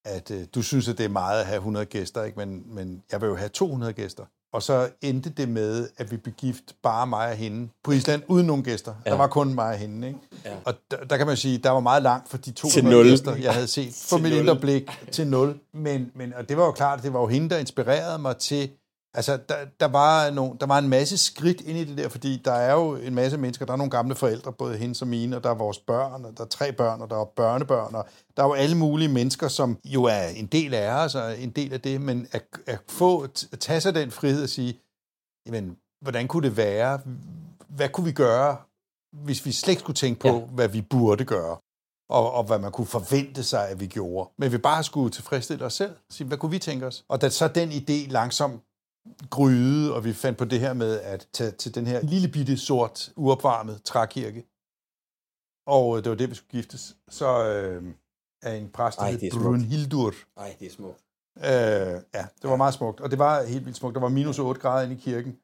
at 0.04 0.30
øh, 0.30 0.46
du 0.54 0.62
synes, 0.62 0.88
at 0.88 0.98
det 0.98 1.04
er 1.04 1.08
meget 1.08 1.40
at 1.40 1.46
have 1.46 1.56
100 1.56 1.86
gæster, 1.86 2.24
ikke? 2.24 2.38
Men, 2.38 2.74
men 2.74 3.02
jeg 3.12 3.20
vil 3.20 3.26
jo 3.26 3.36
have 3.36 3.48
200 3.48 3.92
gæster. 3.92 4.24
Og 4.52 4.62
så 4.62 4.88
endte 5.02 5.30
det 5.30 5.48
med, 5.48 5.88
at 5.96 6.10
vi 6.10 6.16
blev 6.16 6.34
gift 6.34 6.62
bare 6.82 7.06
mig 7.06 7.28
og 7.28 7.34
hende 7.34 7.68
på 7.84 7.92
Island, 7.92 8.22
uden 8.28 8.46
nogen 8.46 8.64
gæster. 8.64 8.94
Ja. 9.06 9.10
Der 9.10 9.16
var 9.16 9.26
kun 9.26 9.54
mig 9.54 9.66
og 9.66 9.76
hende. 9.76 10.08
Ikke? 10.08 10.20
Ja. 10.44 10.50
Og 10.64 10.74
der, 10.90 10.96
der 10.96 11.16
kan 11.16 11.26
man 11.26 11.36
sige, 11.36 11.58
der 11.58 11.70
var 11.70 11.80
meget 11.80 12.02
langt 12.02 12.28
for 12.28 12.36
de 12.36 12.52
200 12.52 12.96
nul. 12.96 13.04
gæster, 13.04 13.36
jeg 13.36 13.54
havde 13.54 13.66
set 13.66 13.94
for 14.10 14.18
mit 14.18 14.32
indre 14.32 14.56
blik 14.56 14.90
til 15.12 15.26
nul. 15.26 15.58
Men, 15.74 16.10
men, 16.14 16.34
og 16.34 16.48
det 16.48 16.56
var 16.56 16.64
jo 16.64 16.72
klart, 16.72 17.02
det 17.02 17.12
var 17.12 17.20
jo 17.20 17.26
hende, 17.26 17.50
der 17.50 17.58
inspirerede 17.58 18.18
mig 18.18 18.36
til... 18.36 18.70
Altså, 19.14 19.36
der, 19.48 19.64
der, 19.80 19.86
var 19.86 20.30
nogle, 20.30 20.58
der 20.60 20.66
var 20.66 20.78
en 20.78 20.88
masse 20.88 21.18
skridt 21.18 21.60
ind 21.60 21.78
i 21.78 21.84
det 21.84 21.98
der, 21.98 22.08
fordi 22.08 22.36
der 22.44 22.52
er 22.52 22.72
jo 22.72 22.94
en 22.94 23.14
masse 23.14 23.38
mennesker, 23.38 23.66
der 23.66 23.72
er 23.72 23.76
nogle 23.76 23.90
gamle 23.90 24.14
forældre, 24.14 24.52
både 24.52 24.76
hendes 24.76 25.02
og 25.02 25.08
mine, 25.08 25.36
og 25.36 25.44
der 25.44 25.50
er 25.50 25.54
vores 25.54 25.78
børn, 25.78 26.24
og 26.24 26.36
der 26.36 26.44
er 26.44 26.48
tre 26.48 26.72
børn, 26.72 27.02
og 27.02 27.10
der 27.10 27.20
er 27.20 27.24
børnebørn, 27.24 27.94
og 27.94 28.08
der 28.36 28.42
er 28.42 28.46
jo 28.46 28.52
alle 28.52 28.76
mulige 28.76 29.08
mennesker, 29.08 29.48
som 29.48 29.78
jo 29.84 30.04
er 30.04 30.26
en 30.28 30.46
del 30.46 30.74
af 30.74 31.04
os, 31.04 31.14
og 31.14 31.38
en 31.38 31.50
del 31.50 31.72
af 31.72 31.80
det, 31.80 32.00
men 32.00 32.28
at, 32.32 32.44
at 32.66 32.78
få, 32.88 33.20
at 33.22 33.48
tage 33.60 33.80
sig 33.80 33.94
den 33.94 34.10
frihed 34.10 34.42
og 34.42 34.48
sige, 34.48 34.80
jamen, 35.46 35.76
hvordan 36.02 36.28
kunne 36.28 36.48
det 36.48 36.56
være? 36.56 37.00
Hvad 37.68 37.88
kunne 37.88 38.04
vi 38.04 38.12
gøre, 38.12 38.56
hvis 39.12 39.46
vi 39.46 39.52
slet 39.52 39.72
ikke 39.72 39.80
skulle 39.80 39.96
tænke 39.96 40.20
på, 40.20 40.28
ja. 40.28 40.38
hvad 40.38 40.68
vi 40.68 40.82
burde 40.82 41.24
gøre? 41.24 41.56
Og, 42.10 42.32
og 42.32 42.44
hvad 42.44 42.58
man 42.58 42.72
kunne 42.72 42.86
forvente 42.86 43.42
sig, 43.42 43.68
at 43.68 43.80
vi 43.80 43.86
gjorde. 43.86 44.30
Men 44.38 44.52
vi 44.52 44.58
bare 44.58 44.84
skulle 44.84 45.10
tilfredsstille 45.10 45.64
os 45.64 45.74
selv. 45.74 45.96
Sige, 46.10 46.26
hvad 46.26 46.38
kunne 46.38 46.50
vi 46.50 46.58
tænke 46.58 46.86
os? 46.86 47.04
Og 47.08 47.20
da 47.20 47.28
så 47.28 47.48
den 47.48 47.70
idé 47.70 48.10
langsomt 48.10 48.62
gryde, 49.30 49.94
og 49.94 50.04
vi 50.04 50.12
fandt 50.12 50.38
på 50.38 50.44
det 50.44 50.60
her 50.60 50.72
med 50.72 51.00
at 51.00 51.28
tage 51.32 51.50
til 51.50 51.74
den 51.74 51.86
her 51.86 52.02
lille 52.02 52.28
bitte 52.28 52.58
sort, 52.58 53.12
uopvarmet 53.16 53.82
trækirke. 53.84 54.44
Og 55.66 55.96
øh, 55.96 56.04
det 56.04 56.10
var 56.10 56.16
det, 56.16 56.30
vi 56.30 56.34
skulle 56.34 56.50
giftes. 56.50 56.96
Så 57.08 57.44
øh, 57.44 57.84
er 58.42 58.54
en 58.54 58.68
præst, 58.68 58.98
der 58.98 59.04
hed 59.04 59.18
det 59.18 59.26
er 59.26 59.30
smukt. 59.30 59.44
Brunhildur. 59.44 60.14
Ej, 60.36 60.56
det 60.60 60.66
er 60.66 60.72
smukt. 60.72 61.00
Øh, 61.38 62.02
ja, 62.14 62.26
det 62.42 62.50
var 62.50 62.56
meget 62.56 62.74
smukt. 62.74 63.00
Og 63.00 63.10
det 63.10 63.18
var 63.18 63.42
helt 63.42 63.64
vildt 63.64 63.78
smukt. 63.78 63.94
Der 63.94 64.00
var 64.00 64.08
minus 64.08 64.38
8 64.38 64.60
grader 64.60 64.84
inde 64.84 64.94
i 64.94 64.98
kirken. 64.98 65.36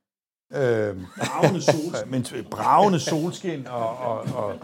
Øh, 0.53 0.59
Bravende 0.59 1.63
solskin. 1.63 2.11
men 2.13 2.27
bravende 2.51 3.01
solskin 3.01 3.67
og, 3.67 3.97
og, 3.97 4.19
og 4.19 4.59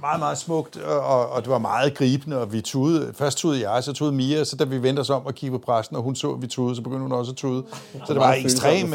meget, 0.00 0.18
meget 0.18 0.38
smukt, 0.38 0.76
og, 0.76 1.00
og, 1.00 1.28
og 1.28 1.42
det 1.42 1.50
var 1.50 1.58
meget 1.58 1.94
gribende, 1.94 2.38
og 2.38 2.52
vi 2.52 2.60
tudede. 2.60 3.14
Først 3.14 3.38
tudede 3.38 3.70
jeg, 3.70 3.84
så 3.84 3.92
tudede 3.92 4.14
Mia, 4.14 4.44
så 4.44 4.56
da 4.56 4.64
vi 4.64 4.82
vendte 4.82 5.00
os 5.00 5.10
om 5.10 5.26
og 5.26 5.34
kiggede 5.34 5.58
på 5.60 5.64
præsten, 5.64 5.96
og 5.96 6.02
hun 6.02 6.16
så, 6.16 6.30
at 6.32 6.42
vi 6.42 6.46
tudede, 6.46 6.76
så 6.76 6.82
begyndte 6.82 7.02
hun 7.02 7.12
også 7.12 7.32
at 7.32 7.36
tude. 7.36 7.64
Så 8.06 8.12
det 8.12 8.16
var 8.20 8.32
ekstremt 8.32 8.94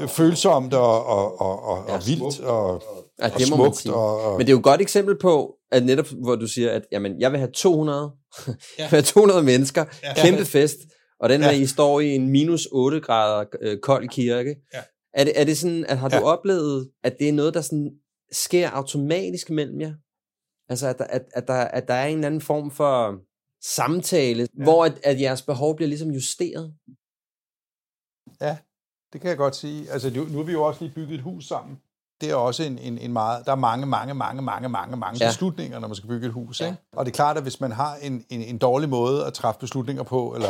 øh, 0.00 0.08
følsomt 0.08 0.74
og, 0.74 1.06
og, 1.06 1.40
og, 1.40 1.64
og, 1.64 1.78
og 1.88 2.00
vildt 2.06 2.40
og, 2.40 2.82
Ja, 3.22 3.24
og 3.32 3.38
det 3.38 3.50
må 3.50 3.56
man 3.56 3.64
smukt. 3.66 3.76
sige. 3.76 3.94
Og, 3.94 4.20
og, 4.24 4.32
Men 4.32 4.40
det 4.40 4.48
er 4.48 4.52
jo 4.54 4.58
et 4.58 4.64
godt 4.64 4.80
eksempel 4.80 5.18
på, 5.18 5.54
at 5.72 5.84
netop 5.86 6.06
hvor 6.22 6.36
du 6.36 6.46
siger, 6.46 6.70
at 6.70 6.82
jamen, 6.92 7.20
jeg 7.20 7.30
vil 7.32 7.38
have 7.38 7.50
200, 7.54 8.10
ja. 8.46 8.52
jeg 8.78 8.84
vil 8.84 8.88
have 8.90 9.02
200 9.02 9.42
mennesker, 9.42 9.84
ja. 10.02 10.14
kæmpe 10.16 10.44
fest, 10.44 10.76
og 11.20 11.28
den 11.28 11.42
her, 11.42 11.50
Ja. 11.52 11.56
I 11.58 11.66
står 11.66 12.00
i 12.00 12.14
en 12.14 12.28
minus 12.28 12.68
8 12.72 13.00
grader 13.00 13.44
øh, 13.62 13.78
kold 13.82 14.08
kirke. 14.08 14.54
Ja. 14.74 14.78
Er, 15.14 15.24
det, 15.24 15.32
er 15.40 15.44
det 15.44 15.58
sådan, 15.58 15.84
at 15.88 15.98
har 15.98 16.08
du 16.08 16.16
Ja. 16.16 16.22
oplevet, 16.22 16.88
at 17.04 17.16
det 17.18 17.28
er 17.28 17.32
noget, 17.32 17.54
der 17.54 17.60
sådan 17.60 17.90
sker 18.34 18.70
automatisk 18.70 19.50
mellem 19.50 19.80
jer? 19.80 19.94
Altså, 20.68 20.88
at 20.88 20.98
der, 20.98 21.04
at, 21.04 21.22
at, 21.34 21.48
der, 21.48 21.54
at 21.54 21.88
der 21.88 21.94
er 21.94 22.06
en 22.06 22.24
anden 22.24 22.40
form 22.40 22.70
for 22.70 23.20
samtale, 23.62 24.48
ja. 24.58 24.64
hvor 24.64 24.84
at, 24.84 25.00
at 25.04 25.20
jeres 25.20 25.42
behov 25.42 25.76
bliver 25.76 25.88
ligesom 25.88 26.10
justeret? 26.10 26.74
Ja, 28.40 28.56
det 29.12 29.20
kan 29.20 29.30
jeg 29.30 29.36
godt 29.36 29.56
sige. 29.56 29.90
Altså, 29.90 30.10
nu, 30.10 30.36
har 30.36 30.42
vi 30.42 30.52
jo 30.52 30.62
også 30.62 30.84
lige 30.84 30.94
bygget 30.94 31.14
et 31.14 31.20
hus 31.20 31.46
sammen. 31.46 31.80
Det 32.20 32.30
er 32.30 32.34
også 32.34 32.62
en, 32.62 32.78
en, 32.78 32.98
en 32.98 33.12
meget... 33.12 33.46
Der 33.46 33.52
er 33.52 33.56
mange, 33.56 33.86
mange, 33.86 34.14
mange, 34.14 34.42
mange, 34.42 34.68
mange, 34.68 34.96
mange 34.96 35.24
ja. 35.24 35.30
beslutninger, 35.30 35.78
når 35.78 35.88
man 35.88 35.94
skal 35.94 36.08
bygge 36.08 36.26
et 36.26 36.32
hus. 36.32 36.60
Ja. 36.60 36.66
Ikke? 36.66 36.78
Og 36.92 37.04
det 37.04 37.12
er 37.12 37.14
klart, 37.14 37.36
at 37.36 37.42
hvis 37.42 37.60
man 37.60 37.72
har 37.72 37.96
en, 37.96 38.24
en, 38.28 38.42
en 38.42 38.58
dårlig 38.58 38.88
måde 38.88 39.26
at 39.26 39.34
træffe 39.34 39.60
beslutninger 39.60 40.02
på, 40.02 40.34
eller 40.34 40.48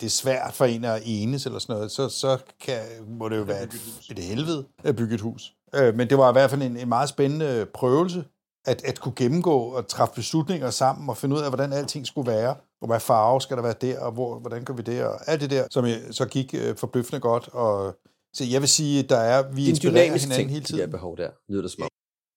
det 0.00 0.06
er 0.06 0.10
svært 0.10 0.52
for 0.54 0.64
en 0.64 0.84
at 0.84 1.02
enes 1.04 1.46
eller 1.46 1.58
sådan 1.58 1.76
noget, 1.76 1.90
så, 1.90 2.08
så 2.08 2.38
kan, 2.60 2.80
må 3.08 3.28
det 3.28 3.36
jo 3.36 3.42
være 3.42 3.62
et, 3.62 3.74
et 4.10 4.18
helvede 4.18 4.66
at 4.84 4.96
bygge 4.96 5.14
et 5.14 5.20
hus. 5.20 5.55
Øh, 5.74 5.94
men 5.94 6.10
det 6.10 6.18
var 6.18 6.28
i 6.28 6.32
hvert 6.32 6.50
fald 6.50 6.62
en, 6.62 6.76
en 6.76 6.88
meget 6.88 7.08
spændende 7.08 7.66
prøvelse, 7.74 8.24
at, 8.66 8.84
at 8.84 9.00
kunne 9.00 9.14
gennemgå 9.16 9.58
og 9.58 9.88
træffe 9.88 10.14
beslutninger 10.14 10.70
sammen 10.70 11.08
og 11.08 11.16
finde 11.16 11.36
ud 11.36 11.40
af, 11.40 11.50
hvordan 11.50 11.72
alting 11.72 12.06
skulle 12.06 12.30
være, 12.32 12.54
og 12.80 12.86
hvad 12.88 13.00
farve 13.00 13.40
skal 13.40 13.56
der 13.56 13.62
være 13.62 13.74
der, 13.80 14.00
og 14.00 14.12
hvor, 14.12 14.38
hvordan 14.38 14.64
gør 14.64 14.74
vi 14.74 14.82
det, 14.82 15.04
og 15.04 15.28
alt 15.30 15.40
det 15.40 15.50
der, 15.50 15.66
som 15.70 15.86
jeg, 15.86 16.00
så 16.10 16.26
gik 16.26 16.54
øh, 16.54 16.76
forbløffende 16.76 17.20
godt. 17.20 17.48
Og, 17.52 17.96
så 18.34 18.44
jeg 18.50 18.60
vil 18.60 18.68
sige, 18.68 18.98
at 19.02 19.08
der 19.08 19.16
er, 19.16 19.42
vi 19.42 19.48
Det 19.48 19.62
er 19.62 19.64
en 19.64 19.68
inspirerer 19.68 20.04
dynamisk 20.04 20.24
hinanden 20.24 20.40
ting, 20.40 20.50
hele 20.50 20.64
de 20.64 20.72
der 20.72 20.76
tiden. 20.76 20.90
behov 20.90 21.16
der, 21.16 21.30
lyder 21.48 21.62
det 21.62 21.70
som 21.70 21.82
om. 21.82 21.88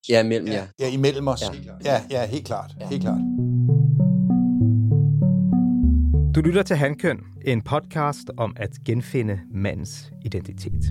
Ja, 0.09 0.23
mellem 0.23 0.47
jer. 0.47 0.53
Ja, 0.53 0.67
ja, 0.79 0.93
imellem 0.93 1.27
os. 1.27 1.41
Ja. 1.41 1.47
Ja, 1.83 1.91
ja, 1.91 2.03
ja 2.09 2.25
helt 2.25 2.45
klart. 2.45 2.71
Ja. 2.79 2.87
Helt 2.87 3.01
klart. 3.01 3.19
Du 6.35 6.41
lytter 6.41 6.63
til 6.63 6.75
Handkøn, 6.75 7.19
en 7.45 7.61
podcast 7.61 8.29
om 8.37 8.55
at 8.57 8.69
genfinde 8.85 9.39
mandens 9.51 10.11
identitet. 10.25 10.83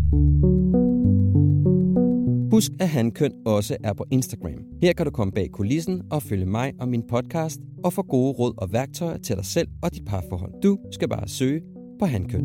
Husk, 2.59 2.73
at 2.81 2.89
Handkøn 2.89 3.33
også 3.47 3.77
er 3.85 3.93
på 3.93 4.05
Instagram. 4.11 4.65
Her 4.83 4.93
kan 4.93 5.07
du 5.07 5.13
komme 5.13 5.33
bag 5.33 5.51
kulissen 5.53 6.03
og 6.11 6.23
følge 6.23 6.47
mig 6.47 6.73
og 6.81 6.89
min 6.89 7.03
podcast 7.07 7.61
og 7.85 7.93
få 7.93 8.03
gode 8.03 8.33
råd 8.33 8.55
og 8.59 8.73
værktøjer 8.73 9.19
til 9.19 9.37
dig 9.37 9.45
selv 9.45 9.69
og 9.83 9.95
dit 9.95 10.05
parforhold. 10.07 10.53
Du 10.63 10.79
skal 10.93 11.09
bare 11.09 11.29
søge 11.29 11.63
på 11.99 12.07
Handkøn. 12.07 12.45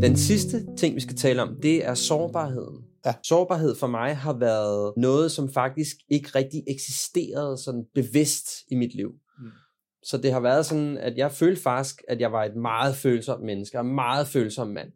Den 0.00 0.16
sidste 0.16 0.76
ting, 0.76 0.94
vi 0.94 1.00
skal 1.00 1.16
tale 1.16 1.42
om, 1.42 1.48
det 1.62 1.86
er 1.86 1.94
sårbarheden. 1.94 2.84
Ja. 3.06 3.14
Sårbarhed 3.24 3.76
for 3.76 3.86
mig 3.86 4.16
har 4.16 4.38
været 4.38 4.92
noget, 4.96 5.32
som 5.32 5.52
faktisk 5.52 5.96
ikke 6.08 6.28
rigtig 6.34 6.62
eksisterede 6.68 7.56
sådan 7.64 7.84
bevidst 7.94 8.48
i 8.70 8.74
mit 8.74 8.94
liv. 8.94 9.08
Mm. 9.38 9.50
Så 10.02 10.18
det 10.18 10.32
har 10.32 10.40
været 10.40 10.66
sådan, 10.66 10.98
at 10.98 11.18
jeg 11.18 11.32
følte 11.32 11.62
faktisk, 11.62 12.02
at 12.08 12.20
jeg 12.20 12.32
var 12.32 12.44
et 12.44 12.56
meget 12.56 12.94
følsomt 12.96 13.44
menneske, 13.44 13.78
og 13.78 13.84
en 13.86 13.94
meget 13.94 14.26
følsom 14.26 14.68
mand. 14.68 14.88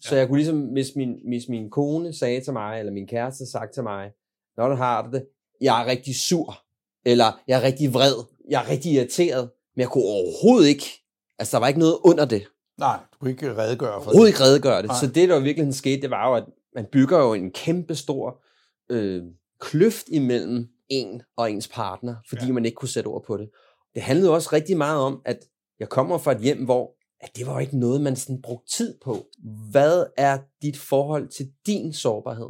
Så 0.00 0.16
jeg 0.16 0.28
kunne 0.28 0.38
ligesom, 0.38 0.60
hvis 0.60 0.96
min, 0.96 1.14
hvis 1.28 1.48
min 1.48 1.70
kone 1.70 2.12
sagde 2.12 2.40
til 2.40 2.52
mig, 2.52 2.78
eller 2.78 2.92
min 2.92 3.06
kæreste 3.06 3.50
sagt 3.50 3.74
til 3.74 3.82
mig, 3.82 4.10
når 4.56 4.68
du 4.68 4.74
har 4.74 5.10
det, 5.10 5.26
jeg 5.60 5.82
er 5.82 5.86
rigtig 5.86 6.14
sur, 6.14 6.58
eller 7.04 7.40
jeg 7.48 7.58
er 7.58 7.62
rigtig 7.62 7.94
vred, 7.94 8.14
jeg 8.50 8.64
er 8.64 8.68
rigtig 8.70 8.92
irriteret, 8.92 9.50
men 9.76 9.80
jeg 9.80 9.88
kunne 9.88 10.04
overhovedet 10.04 10.68
ikke, 10.68 10.86
altså 11.38 11.56
der 11.56 11.60
var 11.60 11.68
ikke 11.68 11.80
noget 11.80 11.98
under 12.04 12.24
det. 12.24 12.46
Nej, 12.78 12.98
du 13.12 13.18
kan 13.18 13.28
ikke 13.28 13.56
redegøre 13.56 14.02
for 14.02 14.10
det. 14.10 14.26
ikke 14.26 14.40
redegøre 14.40 14.82
det. 14.82 14.86
Nej. 14.86 14.96
Så 15.00 15.06
det, 15.06 15.28
der 15.28 15.40
virkelig 15.40 15.74
skete, 15.74 16.02
det 16.02 16.10
var 16.10 16.28
jo, 16.28 16.34
at 16.34 16.44
man 16.74 16.86
bygger 16.92 17.18
jo 17.18 17.34
en 17.34 17.50
kæmpe 17.50 17.94
stor 17.94 18.42
øh, 18.90 19.22
kløft 19.60 20.08
imellem 20.08 20.68
en 20.88 21.22
og 21.36 21.50
ens 21.52 21.68
partner, 21.68 22.14
fordi. 22.28 22.46
Ja. 22.46 22.52
man 22.52 22.64
ikke 22.64 22.74
kunne 22.74 22.88
sætte 22.88 23.08
ord 23.08 23.24
på 23.26 23.36
det. 23.36 23.50
Det 23.94 24.02
handlede 24.02 24.32
også 24.32 24.48
rigtig 24.52 24.76
meget 24.76 25.00
om, 25.00 25.22
at 25.24 25.38
jeg 25.80 25.88
kommer 25.88 26.18
fra 26.18 26.32
et 26.32 26.40
hjem, 26.40 26.64
hvor 26.64 26.96
at 27.20 27.36
det 27.36 27.46
var 27.46 27.52
jo 27.52 27.58
ikke 27.58 27.78
noget, 27.78 28.00
man 28.00 28.16
sådan 28.16 28.42
brugte 28.42 28.76
tid 28.76 28.98
på. 29.04 29.26
Hvad 29.70 30.06
er 30.16 30.38
dit 30.62 30.78
forhold 30.78 31.28
til 31.28 31.50
din 31.66 31.92
sårbarhed? 31.92 32.48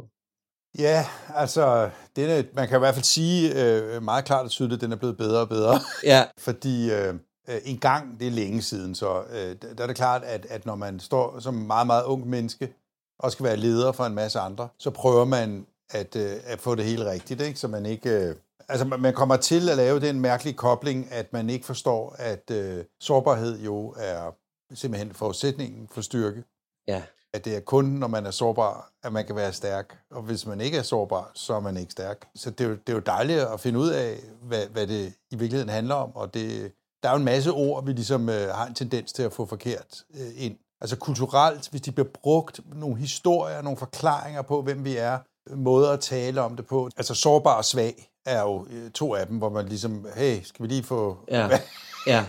Ja, 0.77 1.05
altså, 1.35 1.89
den 2.15 2.29
er, 2.29 2.43
man 2.53 2.67
kan 2.67 2.77
i 2.77 2.79
hvert 2.79 2.93
fald 2.93 3.05
sige 3.05 3.63
øh, 3.63 4.03
meget 4.03 4.25
klart 4.25 4.45
og 4.45 4.51
tydeligt, 4.51 4.77
at 4.77 4.81
den 4.81 4.91
er 4.91 4.95
blevet 4.95 5.17
bedre 5.17 5.39
og 5.39 5.49
bedre. 5.49 5.79
Ja, 6.03 6.23
Fordi 6.37 6.91
øh, 6.91 7.13
øh, 7.49 7.61
en 7.65 7.77
gang, 7.77 8.19
det 8.19 8.27
er 8.27 8.31
længe 8.31 8.61
siden, 8.61 8.95
så 8.95 9.23
øh, 9.29 9.55
der 9.77 9.83
er 9.83 9.87
det 9.87 9.95
klart, 9.95 10.23
at, 10.23 10.45
at 10.49 10.65
når 10.65 10.75
man 10.75 10.99
står 10.99 11.39
som 11.39 11.53
meget, 11.53 11.87
meget 11.87 12.03
ung 12.03 12.29
menneske, 12.29 12.73
og 13.19 13.31
skal 13.31 13.43
være 13.43 13.57
leder 13.57 13.91
for 13.91 14.03
en 14.03 14.15
masse 14.15 14.39
andre, 14.39 14.67
så 14.79 14.89
prøver 14.89 15.25
man 15.25 15.65
at, 15.89 16.15
øh, 16.15 16.35
at 16.45 16.59
få 16.59 16.75
det 16.75 16.85
helt 16.85 17.03
rigtigt, 17.03 17.41
ikke? 17.41 17.59
så 17.59 17.67
man 17.67 17.85
ikke... 17.85 18.09
Øh, 18.09 18.35
altså, 18.69 18.85
man 18.85 19.01
man 19.01 19.13
kommer 19.13 19.37
til 19.37 19.69
at 19.69 19.77
lave 19.77 19.99
den 19.99 20.19
mærkelige 20.19 20.53
kobling, 20.53 21.11
at 21.11 21.33
man 21.33 21.49
ikke 21.49 21.65
forstår, 21.65 22.15
at 22.17 22.51
øh, 22.51 22.83
sårbarhed 22.99 23.59
jo 23.59 23.93
er 23.97 24.35
simpelthen 24.73 25.13
forudsætningen 25.13 25.87
for 25.91 26.01
styrke. 26.01 26.43
ja. 26.87 27.03
At 27.33 27.45
det 27.45 27.55
er 27.55 27.59
kun, 27.59 27.85
når 27.85 28.07
man 28.07 28.25
er 28.25 28.31
sårbar, 28.31 28.91
at 29.03 29.13
man 29.13 29.25
kan 29.25 29.35
være 29.35 29.53
stærk. 29.53 29.97
Og 30.11 30.21
hvis 30.21 30.45
man 30.45 30.61
ikke 30.61 30.77
er 30.77 30.81
sårbar, 30.81 31.31
så 31.33 31.53
er 31.53 31.59
man 31.59 31.77
ikke 31.77 31.91
stærk. 31.91 32.27
Så 32.35 32.49
det 32.51 32.65
er 32.65 32.69
jo, 32.69 32.75
det 32.75 32.89
er 32.89 32.93
jo 32.93 32.99
dejligt 32.99 33.39
at 33.39 33.59
finde 33.59 33.79
ud 33.79 33.89
af, 33.89 34.17
hvad, 34.41 34.67
hvad 34.67 34.87
det 34.87 35.13
i 35.31 35.35
virkeligheden 35.35 35.69
handler 35.69 35.95
om. 35.95 36.15
Og 36.15 36.33
det, 36.33 36.71
der 37.03 37.09
er 37.09 37.13
jo 37.13 37.17
en 37.19 37.25
masse 37.25 37.51
ord, 37.51 37.85
vi 37.85 37.91
ligesom 37.91 38.29
øh, 38.29 38.49
har 38.49 38.65
en 38.65 38.73
tendens 38.73 39.13
til 39.13 39.23
at 39.23 39.33
få 39.33 39.45
forkert 39.45 40.03
øh, 40.13 40.27
ind. 40.45 40.57
Altså 40.81 40.95
kulturelt, 40.97 41.69
hvis 41.69 41.81
de 41.81 41.91
bliver 41.91 42.07
brugt, 42.13 42.59
nogle 42.75 42.97
historier, 42.97 43.61
nogle 43.61 43.77
forklaringer 43.77 44.41
på, 44.41 44.61
hvem 44.61 44.85
vi 44.85 44.97
er, 44.97 45.19
måder 45.55 45.91
at 45.91 45.99
tale 45.99 46.41
om 46.41 46.55
det 46.55 46.67
på. 46.67 46.89
Altså 46.97 47.13
sårbar 47.13 47.57
og 47.57 47.65
svag 47.65 48.09
er 48.25 48.41
jo 48.41 48.67
øh, 48.69 48.91
to 48.91 49.15
af 49.15 49.27
dem, 49.27 49.37
hvor 49.37 49.49
man 49.49 49.67
ligesom, 49.67 50.05
hey, 50.15 50.41
skal 50.43 50.63
vi 50.63 50.67
lige 50.67 50.83
få... 50.83 51.17
Ja. 51.27 51.49
Ja. 52.07 52.25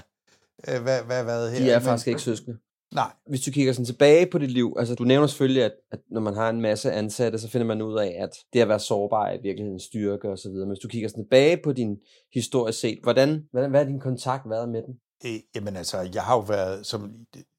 Øh, 0.68 0.82
hvad, 0.82 1.02
hvad, 1.02 1.24
hvad 1.24 1.50
her? 1.50 1.58
De 1.58 1.70
er 1.70 1.80
faktisk 1.80 2.08
ikke 2.08 2.20
søskende. 2.20 2.58
Nej. 2.94 3.12
Hvis 3.26 3.40
du 3.40 3.50
kigger 3.50 3.72
sådan 3.72 3.84
tilbage 3.84 4.26
på 4.26 4.38
dit 4.38 4.50
liv, 4.50 4.76
altså 4.78 4.94
du 4.94 5.04
nævner 5.04 5.26
selvfølgelig, 5.26 5.64
at, 5.64 5.72
at 5.92 6.00
når 6.10 6.20
man 6.20 6.34
har 6.34 6.50
en 6.50 6.60
masse 6.60 6.92
ansatte, 6.92 7.38
så 7.38 7.48
finder 7.48 7.66
man 7.66 7.82
ud 7.82 7.98
af, 7.98 8.16
at 8.18 8.30
det 8.52 8.60
at 8.60 8.68
være 8.68 8.80
sårbar 8.80 9.26
er 9.26 9.34
i 9.38 9.42
virkeligheden 9.42 9.80
styrke 9.80 10.28
og 10.28 10.38
så 10.38 10.48
videre. 10.48 10.66
Men 10.66 10.70
hvis 10.70 10.82
du 10.82 10.88
kigger 10.88 11.08
sådan 11.08 11.24
tilbage 11.24 11.56
på 11.64 11.72
din 11.72 11.96
historie 12.34 12.72
set, 12.72 12.98
hvordan, 13.02 13.44
hvordan, 13.50 13.70
hvad 13.70 13.80
har 13.80 13.90
din 13.90 14.00
kontakt 14.00 14.50
været 14.50 14.68
med 14.68 14.82
den? 14.82 14.94
Øh, 15.24 15.40
jamen 15.54 15.76
altså, 15.76 16.10
jeg 16.14 16.22
har 16.22 16.34
jo 16.34 16.40
været, 16.40 16.86
som, 16.86 17.12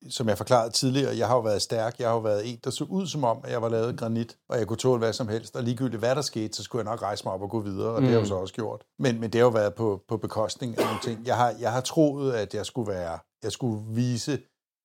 som 0.09 0.29
jeg 0.29 0.37
forklarede 0.37 0.71
tidligere, 0.71 1.17
jeg 1.17 1.27
har 1.27 1.35
jo 1.35 1.41
været 1.41 1.61
stærk. 1.61 1.99
Jeg 1.99 2.07
har 2.07 2.13
jo 2.13 2.21
været 2.21 2.49
en, 2.49 2.59
der 2.63 2.69
så 2.69 2.83
ud 2.83 3.07
som 3.07 3.23
om, 3.23 3.37
at 3.43 3.51
jeg 3.51 3.61
var 3.61 3.69
lavet 3.69 3.97
granit, 3.97 4.37
og 4.49 4.57
jeg 4.57 4.67
kunne 4.67 4.77
tåle 4.77 4.99
hvad 4.99 5.13
som 5.13 5.27
helst. 5.27 5.55
Og 5.55 5.63
ligegyldigt 5.63 5.99
hvad 5.99 6.15
der 6.15 6.21
skete, 6.21 6.53
så 6.53 6.63
skulle 6.63 6.85
jeg 6.85 6.91
nok 6.91 7.01
rejse 7.01 7.23
mig 7.25 7.33
op 7.33 7.41
og 7.41 7.49
gå 7.49 7.59
videre, 7.59 7.89
og 7.89 8.01
mm. 8.01 8.01
det 8.01 8.09
har 8.09 8.19
jeg 8.19 8.23
jo 8.23 8.27
så 8.27 8.35
også 8.35 8.53
gjort. 8.53 8.83
Men, 8.99 9.19
men 9.19 9.29
det 9.29 9.39
har 9.39 9.45
jo 9.45 9.51
været 9.51 9.73
på, 9.73 10.01
på 10.07 10.17
bekostning 10.17 10.77
af 10.77 10.85
nogle 10.85 10.99
ting. 11.03 11.27
Jeg 11.27 11.35
har, 11.35 11.53
jeg 11.59 11.71
har 11.71 11.81
troet, 11.81 12.33
at 12.33 12.53
jeg 12.53 12.65
skulle 12.65 12.91
være, 12.91 13.19
jeg 13.43 13.51
skulle 13.51 13.83
vise 13.87 14.39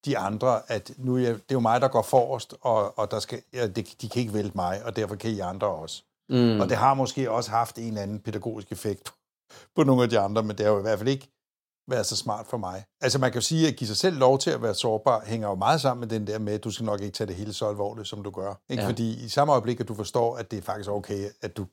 de 0.05 0.19
andre, 0.19 0.61
at 0.69 0.93
nu 0.99 1.17
jeg, 1.17 1.35
det 1.35 1.41
er 1.41 1.55
jo 1.55 1.61
mig, 1.61 1.81
der 1.81 1.89
går 1.89 2.03
forrest, 2.03 2.55
og, 2.61 2.99
og 2.99 3.11
der 3.11 3.19
skal, 3.19 3.43
ja, 3.53 3.67
det, 3.67 3.95
de 4.01 4.09
kan 4.09 4.21
ikke 4.21 4.35
vælte 4.35 4.57
mig, 4.57 4.81
og 4.85 4.97
derfor 4.97 5.15
kan 5.15 5.31
I 5.31 5.41
andre 5.41 5.67
også. 5.67 6.03
Mm. 6.29 6.61
Og 6.61 6.69
det 6.69 6.77
har 6.77 6.95
måske 6.95 7.31
også 7.31 7.51
haft 7.51 7.79
en 7.79 7.89
eller 7.89 8.03
anden 8.03 8.21
pædagogisk 8.21 8.73
effekt 8.73 9.13
på 9.77 9.85
nogle 9.85 10.03
af 10.03 10.09
de 10.09 10.19
andre, 10.19 10.43
men 10.43 10.59
det 10.59 10.67
har 10.67 10.73
jo 10.73 10.79
i 10.79 10.83
hvert 10.83 10.99
fald 10.99 11.09
ikke 11.09 11.34
været 11.89 12.07
så 12.07 12.17
smart 12.17 12.47
for 12.47 12.57
mig. 12.57 12.85
Altså 13.01 13.19
man 13.19 13.33
kan 13.33 13.41
jo 13.41 13.47
sige, 13.47 13.69
at 13.69 13.77
give 13.77 13.89
sig 13.89 13.97
selv 13.97 14.19
lov 14.19 14.39
til 14.39 14.51
at 14.51 14.63
være 14.63 14.75
sårbar, 14.75 15.25
hænger 15.27 15.49
jo 15.49 15.55
meget 15.55 15.81
sammen 15.81 16.01
med 16.01 16.19
den 16.19 16.27
der 16.27 16.39
med, 16.39 16.53
at 16.53 16.65
du 16.65 16.71
skal 16.71 16.87
nok 16.87 17.01
ikke 17.01 17.13
tage 17.13 17.27
det 17.27 17.37
hele 17.37 17.53
så 17.53 17.69
alvorligt, 17.69 18.09
som 18.09 18.23
du 18.23 18.31
gør. 18.31 18.61
Ikke? 18.71 18.83
Ja. 18.83 18.89
Fordi 18.89 19.25
i 19.25 19.29
samme 19.29 19.53
øjeblik, 19.53 19.81
at 19.81 19.89
du 19.89 19.95
forstår, 19.95 20.37
at 20.37 20.51
det 20.51 20.59
er 20.59 20.63
faktisk 20.63 20.91
okay, 20.91 21.29
at 21.43 21.57
du 21.57 21.67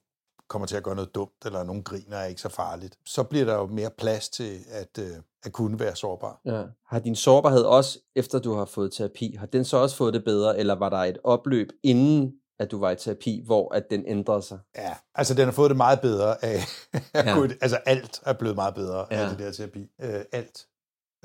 kommer 0.52 0.66
til 0.66 0.76
at 0.76 0.84
gøre 0.84 0.96
noget 0.96 1.16
dumt, 1.16 1.46
eller 1.46 1.64
nogen 1.64 1.84
griner 1.84 2.18
er 2.18 2.26
ikke 2.26 2.42
så 2.42 2.50
farligt, 2.50 2.98
så 3.06 3.24
bliver 3.24 3.46
der 3.46 3.54
jo 3.54 3.66
mere 3.66 3.90
plads 3.98 4.30
til 4.30 4.60
at, 4.70 5.00
øh, 5.00 5.12
at 5.44 5.52
kunne 5.52 5.80
være 5.80 5.96
sårbar. 5.96 6.42
Ja. 6.46 6.64
Har 6.88 7.00
din 7.00 7.16
sårbarhed 7.16 7.62
også, 7.62 8.00
efter 8.16 8.40
du 8.40 8.54
har 8.54 8.66
fået 8.66 8.94
terapi, 8.94 9.36
har 9.40 9.46
den 9.46 9.66
så 9.66 9.78
også 9.78 9.96
fået 9.96 10.14
det 10.14 10.24
bedre, 10.24 10.60
eller 10.60 10.76
var 10.76 10.90
der 10.90 10.98
et 10.98 11.18
opløb 11.24 11.68
inden 11.84 12.34
at 12.62 12.72
du 12.72 12.80
var 12.80 12.92
i 12.92 12.96
terapi, 12.96 13.44
hvor 13.46 13.74
at 13.74 13.90
den 13.90 14.04
ændrede 14.08 14.42
sig? 14.42 14.60
Ja, 14.76 14.96
altså 15.16 15.34
den 15.34 15.46
har 15.46 15.52
fået 15.52 15.70
det 15.70 15.78
meget 15.78 16.02
bedre 16.02 16.46
af, 16.46 16.60
ja. 17.16 17.34
kunne, 17.34 17.58
altså 17.62 17.78
alt 17.86 18.22
er 18.26 18.34
blevet 18.34 18.56
meget 18.56 18.76
bedre 18.76 19.08
ja. 19.12 19.24
af 19.24 19.30
det 19.30 19.40
der 19.40 19.52
terapi. 19.52 19.90
Øh, 20.02 20.26
alt, 20.32 20.68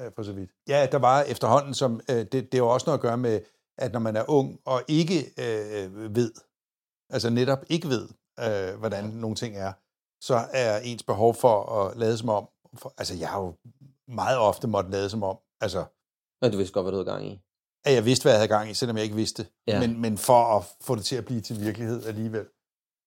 øh, 0.00 0.10
for 0.14 0.22
så 0.22 0.32
vidt. 0.32 0.50
Ja, 0.68 0.86
der 0.92 0.98
var 0.98 1.22
efterhånden, 1.22 1.74
som 1.74 2.00
øh, 2.10 2.16
det, 2.16 2.52
det 2.52 2.54
har 2.54 2.62
også 2.62 2.86
noget 2.86 2.98
at 2.98 3.02
gøre 3.02 3.18
med, 3.18 3.40
at 3.78 3.92
når 3.92 4.00
man 4.00 4.16
er 4.16 4.24
ung 4.30 4.60
og 4.64 4.82
ikke 4.88 5.18
øh, 5.38 6.14
ved, 6.16 6.32
altså 7.10 7.30
netop 7.30 7.64
ikke 7.68 7.88
ved, 7.88 8.08
øh, 8.40 8.78
hvordan 8.78 9.04
nogle 9.04 9.36
ting 9.36 9.56
er, 9.56 9.72
så 10.20 10.40
er 10.52 10.78
ens 10.78 11.02
behov 11.02 11.34
for 11.34 11.80
at 11.80 11.96
lade 11.96 12.18
som 12.18 12.28
om, 12.28 12.48
for, 12.74 12.94
altså 12.98 13.14
jeg 13.14 13.28
har 13.28 13.40
jo 13.40 13.54
meget 14.08 14.38
ofte 14.38 14.68
måttet 14.68 14.92
lade 14.92 15.10
som 15.10 15.22
om, 15.22 15.38
altså... 15.60 15.84
Men 16.42 16.52
du 16.52 16.56
vidste 16.56 16.74
godt, 16.74 16.84
hvad 16.84 16.92
du 16.92 16.96
havde 16.96 17.10
gang 17.10 17.26
i 17.26 17.45
at 17.86 17.94
jeg 17.94 18.04
vidste, 18.04 18.22
hvad 18.22 18.32
jeg 18.32 18.38
havde 18.38 18.48
gang 18.48 18.70
i, 18.70 18.74
selvom 18.74 18.96
jeg 18.96 19.04
ikke 19.04 19.16
vidste. 19.16 19.46
Ja. 19.66 19.80
Men, 19.80 20.00
men 20.00 20.18
for 20.18 20.56
at 20.56 20.64
få 20.80 20.94
det 20.94 21.04
til 21.04 21.16
at 21.16 21.24
blive 21.24 21.40
til 21.40 21.60
virkelighed 21.60 22.06
alligevel. 22.06 22.44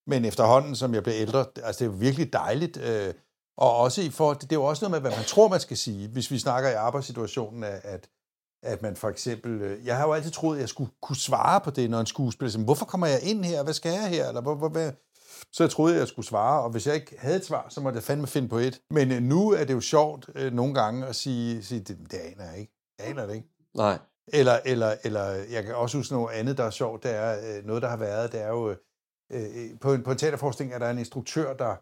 Men 0.07 0.25
efterhånden, 0.25 0.75
som 0.75 0.93
jeg 0.93 1.03
blev 1.03 1.15
ældre, 1.17 1.45
altså 1.63 1.85
det 1.85 1.91
er 1.91 1.97
virkelig 1.97 2.33
dejligt. 2.33 2.77
Øh, 2.77 3.13
og 3.57 3.75
også 3.75 4.01
i 4.01 4.09
forhold, 4.09 4.37
det 4.39 4.51
er 4.51 4.55
jo 4.55 4.63
også 4.63 4.85
noget 4.85 4.91
med, 4.91 5.09
hvad 5.09 5.17
man 5.19 5.25
tror, 5.25 5.47
man 5.47 5.59
skal 5.59 5.77
sige. 5.77 6.07
Hvis 6.07 6.31
vi 6.31 6.39
snakker 6.39 6.69
i 6.69 6.73
arbejdssituationen, 6.73 7.63
at, 7.63 8.09
at 8.63 8.81
man 8.81 8.95
for 8.95 9.09
eksempel... 9.09 9.61
Øh, 9.61 9.85
jeg 9.85 9.97
har 9.97 10.07
jo 10.07 10.13
altid 10.13 10.31
troet, 10.31 10.55
at 10.55 10.61
jeg 10.61 10.69
skulle 10.69 10.91
kunne 11.01 11.15
svare 11.15 11.61
på 11.61 11.71
det, 11.71 11.89
når 11.89 11.99
en 11.99 12.05
skuespiller 12.05 12.51
siger, 12.51 12.63
hvorfor 12.63 12.85
kommer 12.85 13.07
jeg 13.07 13.19
ind 13.23 13.45
her? 13.45 13.63
Hvad 13.63 13.73
skal 13.73 13.91
jeg 13.91 14.09
her? 14.09 14.27
Eller 14.27 14.41
hvor, 14.41 14.55
hvor, 14.55 14.69
hvad? 14.69 14.91
Så 15.51 15.63
jeg 15.63 15.71
troede, 15.71 15.93
at 15.93 15.99
jeg 15.99 16.07
skulle 16.07 16.25
svare, 16.25 16.63
og 16.63 16.69
hvis 16.69 16.87
jeg 16.87 16.95
ikke 16.95 17.15
havde 17.17 17.35
et 17.35 17.45
svar, 17.45 17.65
så 17.69 17.81
måtte 17.81 17.97
jeg 17.97 18.03
fandme 18.03 18.27
finde 18.27 18.49
på 18.49 18.57
et. 18.57 18.81
Men 18.89 19.11
øh, 19.11 19.21
nu 19.21 19.51
er 19.51 19.63
det 19.63 19.73
jo 19.73 19.81
sjovt 19.81 20.29
øh, 20.35 20.53
nogle 20.53 20.73
gange 20.73 21.05
at 21.05 21.15
sige, 21.15 21.63
sige 21.63 21.79
det, 21.79 21.97
det 22.11 22.17
aner 22.17 22.51
jeg 22.51 22.59
ikke. 22.59 22.73
Jeg 22.99 23.07
aner 23.07 23.25
det 23.25 23.35
ikke. 23.35 23.47
Nej. 23.75 23.97
Eller, 24.33 24.59
eller, 24.65 24.95
eller 25.03 25.25
jeg 25.25 25.63
kan 25.63 25.75
også 25.75 25.97
huske 25.97 26.13
noget 26.13 26.33
andet, 26.33 26.57
der 26.57 26.63
er 26.63 26.69
sjovt. 26.69 27.03
Det 27.03 27.15
er 27.15 27.57
øh, 27.57 27.65
noget, 27.65 27.81
der 27.81 27.89
har 27.89 27.97
været. 27.97 28.31
Det 28.31 28.41
er 28.41 28.47
jo, 28.47 28.69
øh, 28.69 28.77
øh, 29.31 29.79
på, 29.81 29.93
en, 29.93 30.03
på 30.03 30.11
en 30.11 30.17
teaterforskning 30.17 30.73
er 30.73 30.79
der 30.79 30.89
en 30.89 30.97
instruktør, 30.97 31.53
der, 31.53 31.75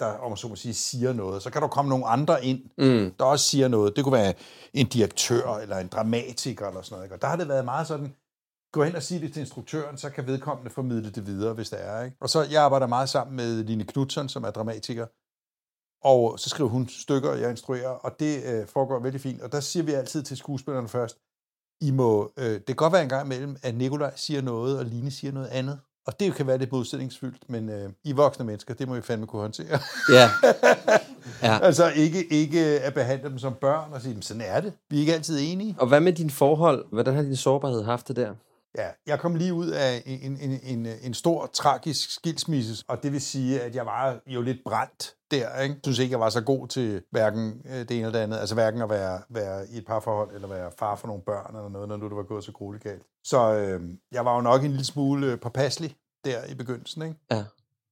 der 0.00 0.06
om 0.06 0.30
man 0.30 0.36
så 0.36 0.48
må 0.48 0.56
sige, 0.56 0.74
siger 0.74 1.12
noget. 1.12 1.42
Så 1.42 1.50
kan 1.50 1.62
der 1.62 1.68
komme 1.68 1.88
nogle 1.88 2.06
andre 2.06 2.44
ind, 2.44 2.60
mm. 2.78 3.14
der 3.18 3.24
også 3.24 3.44
siger 3.44 3.68
noget. 3.68 3.96
Det 3.96 4.04
kunne 4.04 4.12
være 4.12 4.34
en 4.74 4.86
direktør, 4.86 5.56
eller 5.56 5.78
en 5.78 5.88
dramatiker, 5.88 6.68
eller 6.68 6.82
sådan 6.82 6.98
noget. 6.98 7.12
Og 7.12 7.22
der 7.22 7.28
har 7.28 7.36
det 7.36 7.48
været 7.48 7.64
meget 7.64 7.86
sådan, 7.86 8.14
gå 8.72 8.84
hen 8.84 8.96
og 8.96 9.02
sige 9.02 9.20
det 9.20 9.32
til 9.32 9.40
instruktøren, 9.40 9.98
så 9.98 10.10
kan 10.10 10.26
vedkommende 10.26 10.70
formidle 10.70 11.10
det 11.10 11.26
videre, 11.26 11.54
hvis 11.54 11.70
det 11.70 11.86
er. 11.86 12.02
Ikke? 12.02 12.16
Og 12.20 12.28
så, 12.28 12.46
jeg 12.50 12.62
arbejder 12.62 12.86
meget 12.86 13.08
sammen 13.08 13.36
med 13.36 13.64
Line 13.64 13.84
Knudsen, 13.84 14.28
som 14.28 14.44
er 14.44 14.50
dramatiker, 14.50 15.06
og 16.04 16.38
så 16.38 16.48
skriver 16.48 16.70
hun 16.70 16.88
stykker, 16.88 17.34
jeg 17.34 17.50
instruerer, 17.50 17.88
og 17.88 18.20
det 18.20 18.44
øh, 18.44 18.66
foregår 18.66 18.98
veldig 18.98 19.20
fint. 19.20 19.42
Og 19.42 19.52
der 19.52 19.60
siger 19.60 19.84
vi 19.84 19.92
altid 19.92 20.22
til 20.22 20.36
skuespillerne 20.36 20.88
først, 20.88 21.18
i 21.84 21.90
må, 21.90 22.32
øh, 22.36 22.44
det 22.52 22.66
kan 22.66 22.76
godt 22.76 22.92
være 22.92 23.02
en 23.02 23.08
gang 23.08 23.26
imellem, 23.26 23.56
at 23.62 23.74
Nikolaj 23.74 24.12
siger 24.16 24.42
noget, 24.42 24.78
og 24.78 24.84
Line 24.84 25.10
siger 25.10 25.32
noget 25.32 25.48
andet. 25.48 25.78
Og 26.06 26.20
det 26.20 26.34
kan 26.34 26.46
være 26.46 26.58
lidt 26.58 26.72
modsætningsfyldt, 26.72 27.50
men 27.50 27.68
øh, 27.68 27.90
I 28.04 28.12
voksne 28.12 28.44
mennesker, 28.44 28.74
det 28.74 28.88
må 28.88 28.94
vi 28.94 29.02
fandme 29.02 29.26
kunne 29.26 29.42
håndtere. 29.42 29.78
Ja. 30.12 30.30
ja. 31.48 31.58
altså 31.62 31.92
ikke, 31.96 32.32
ikke 32.32 32.60
at 32.60 32.94
behandle 32.94 33.28
dem 33.28 33.38
som 33.38 33.54
børn 33.60 33.92
og 33.92 34.02
sige, 34.02 34.22
sådan 34.22 34.42
er 34.46 34.60
det. 34.60 34.72
Vi 34.90 34.96
er 34.96 35.00
ikke 35.00 35.14
altid 35.14 35.38
enige. 35.40 35.76
Og 35.78 35.86
hvad 35.86 36.00
med 36.00 36.12
din 36.12 36.30
forhold? 36.30 36.84
Hvordan 36.92 37.14
har 37.14 37.22
din 37.22 37.36
sårbarhed 37.36 37.82
haft 37.82 38.08
det 38.08 38.16
der? 38.16 38.34
Ja, 38.78 38.88
jeg 39.06 39.20
kom 39.20 39.34
lige 39.34 39.54
ud 39.54 39.68
af 39.68 40.02
en, 40.06 40.38
en, 40.40 40.60
en, 40.62 40.86
en 41.02 41.14
stor, 41.14 41.46
tragisk 41.46 42.10
skilsmisse, 42.10 42.84
og 42.88 43.02
det 43.02 43.12
vil 43.12 43.20
sige, 43.20 43.60
at 43.60 43.74
jeg 43.74 43.86
var 43.86 44.20
jo 44.26 44.42
lidt 44.42 44.58
brændt 44.64 45.14
der. 45.30 45.60
Ikke? 45.60 45.74
Jeg 45.74 45.80
synes 45.84 45.98
ikke, 45.98 46.12
jeg 46.12 46.20
var 46.20 46.30
så 46.30 46.40
god 46.40 46.68
til 46.68 47.02
hverken 47.10 47.62
øh, 47.64 47.72
det 47.72 47.90
ene 47.90 48.00
eller 48.00 48.12
det 48.12 48.18
andet. 48.18 48.38
Altså 48.38 48.54
hverken 48.54 48.82
at 48.82 48.90
være, 48.90 49.22
være 49.28 49.68
i 49.68 49.78
et 49.78 49.86
parforhold, 49.86 50.34
eller 50.34 50.48
være 50.48 50.70
far 50.78 50.96
for 50.96 51.06
nogle 51.06 51.22
børn, 51.22 51.56
eller 51.56 51.68
noget, 51.68 51.88
når 51.88 51.96
nu 51.96 52.08
det 52.08 52.16
var 52.16 52.22
gået 52.22 52.44
så 52.44 52.52
grueligt 52.52 52.84
galt. 52.84 53.02
Så 53.24 53.54
øh, 53.54 53.80
jeg 54.12 54.24
var 54.24 54.34
jo 54.34 54.40
nok 54.40 54.64
en 54.64 54.70
lille 54.70 54.84
smule 54.84 55.26
øh, 55.26 55.40
påpasselig 55.40 55.96
der 56.24 56.44
i 56.44 56.54
begyndelsen. 56.54 57.02
Ikke? 57.02 57.14
Ja, 57.30 57.44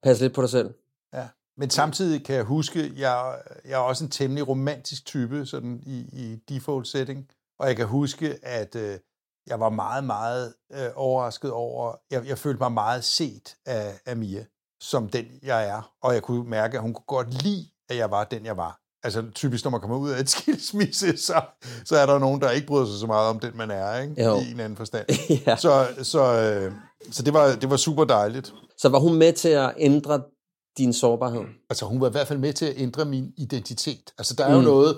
pas 0.03 0.21
lidt 0.21 0.35
på 0.35 0.43
dig 0.43 0.51
selv. 0.51 0.75
Ja, 1.15 1.29
men 1.57 1.71
samtidig 1.71 2.25
kan 2.25 2.35
jeg 2.35 2.45
huske, 2.45 2.93
jeg, 2.97 3.39
jeg 3.65 3.73
er 3.73 3.77
også 3.77 4.05
en 4.05 4.11
temmelig 4.11 4.49
romantisk 4.49 5.05
type, 5.05 5.47
sådan 5.47 5.83
i, 5.87 5.99
i 6.13 6.37
default 6.49 6.89
setting. 6.89 7.29
Og 7.59 7.69
jeg 7.69 7.77
kan 7.77 7.87
huske, 7.87 8.39
at 8.43 8.77
øh, 8.77 8.99
jeg 9.47 9.61
var 9.61 9.71
meget, 9.71 10.05
meget 10.05 10.55
øh, 10.73 10.89
overrasket 10.95 11.51
over, 11.51 11.95
jeg, 12.11 12.27
jeg 12.27 12.39
følte 12.39 12.59
mig 12.61 12.73
meget 12.73 13.05
set 13.05 13.57
af, 13.67 14.01
af 14.07 14.17
Mia, 14.17 14.45
som 14.81 15.09
den 15.09 15.25
jeg 15.43 15.69
er. 15.69 15.93
Og 16.03 16.15
jeg 16.15 16.23
kunne 16.23 16.51
mærke, 16.51 16.77
at 16.77 16.83
hun 16.83 16.95
kunne 16.95 17.05
godt 17.07 17.43
lide, 17.43 17.67
at 17.89 17.97
jeg 17.97 18.11
var 18.11 18.25
den, 18.25 18.47
jeg 18.47 18.57
var. 18.57 18.79
Altså 19.05 19.25
typisk, 19.35 19.65
når 19.65 19.71
man 19.71 19.81
kommer 19.81 19.97
ud 19.97 20.11
af 20.11 20.21
et 20.21 20.31
skilsmisse, 20.37 21.17
så, 21.17 21.43
så 21.85 21.97
er 21.97 22.07
der 22.07 22.19
nogen, 22.19 22.41
der 22.41 22.51
ikke 22.51 22.67
bryder 22.67 22.87
sig 22.87 22.99
så 22.99 23.07
meget 23.07 23.29
om 23.29 23.41
den, 23.41 23.57
man 23.57 23.71
er, 23.71 24.01
ikke? 24.01 24.25
Jo. 24.25 24.37
i 24.37 24.51
en 24.51 24.61
anden 24.61 24.77
forstand. 24.77 25.07
ja. 25.47 25.57
Så, 25.57 25.87
så, 26.03 26.23
øh, 26.41 26.73
så 27.11 27.23
det, 27.23 27.35
var, 27.35 27.55
det 27.55 27.71
var 27.71 27.77
super 27.77 28.05
dejligt. 28.05 28.55
Så 28.79 28.89
var 28.89 28.99
hun 28.99 29.15
med 29.15 29.33
til 29.33 29.49
at 29.49 29.75
ændre 29.77 30.23
din 30.79 30.93
sårbarhed? 30.93 31.45
Altså 31.71 31.87
hun 31.87 32.01
var 32.01 32.09
i 32.09 32.11
hvert 32.11 32.27
fald 32.27 32.39
med 32.39 32.53
til 32.53 32.67
at 32.67 32.75
ændre 32.77 33.05
min 33.05 33.33
identitet. 33.37 34.13
Altså 34.19 34.35
der 34.35 34.45
er 34.45 34.53
jo 34.53 34.59
mm. 34.59 34.65
noget, 34.65 34.97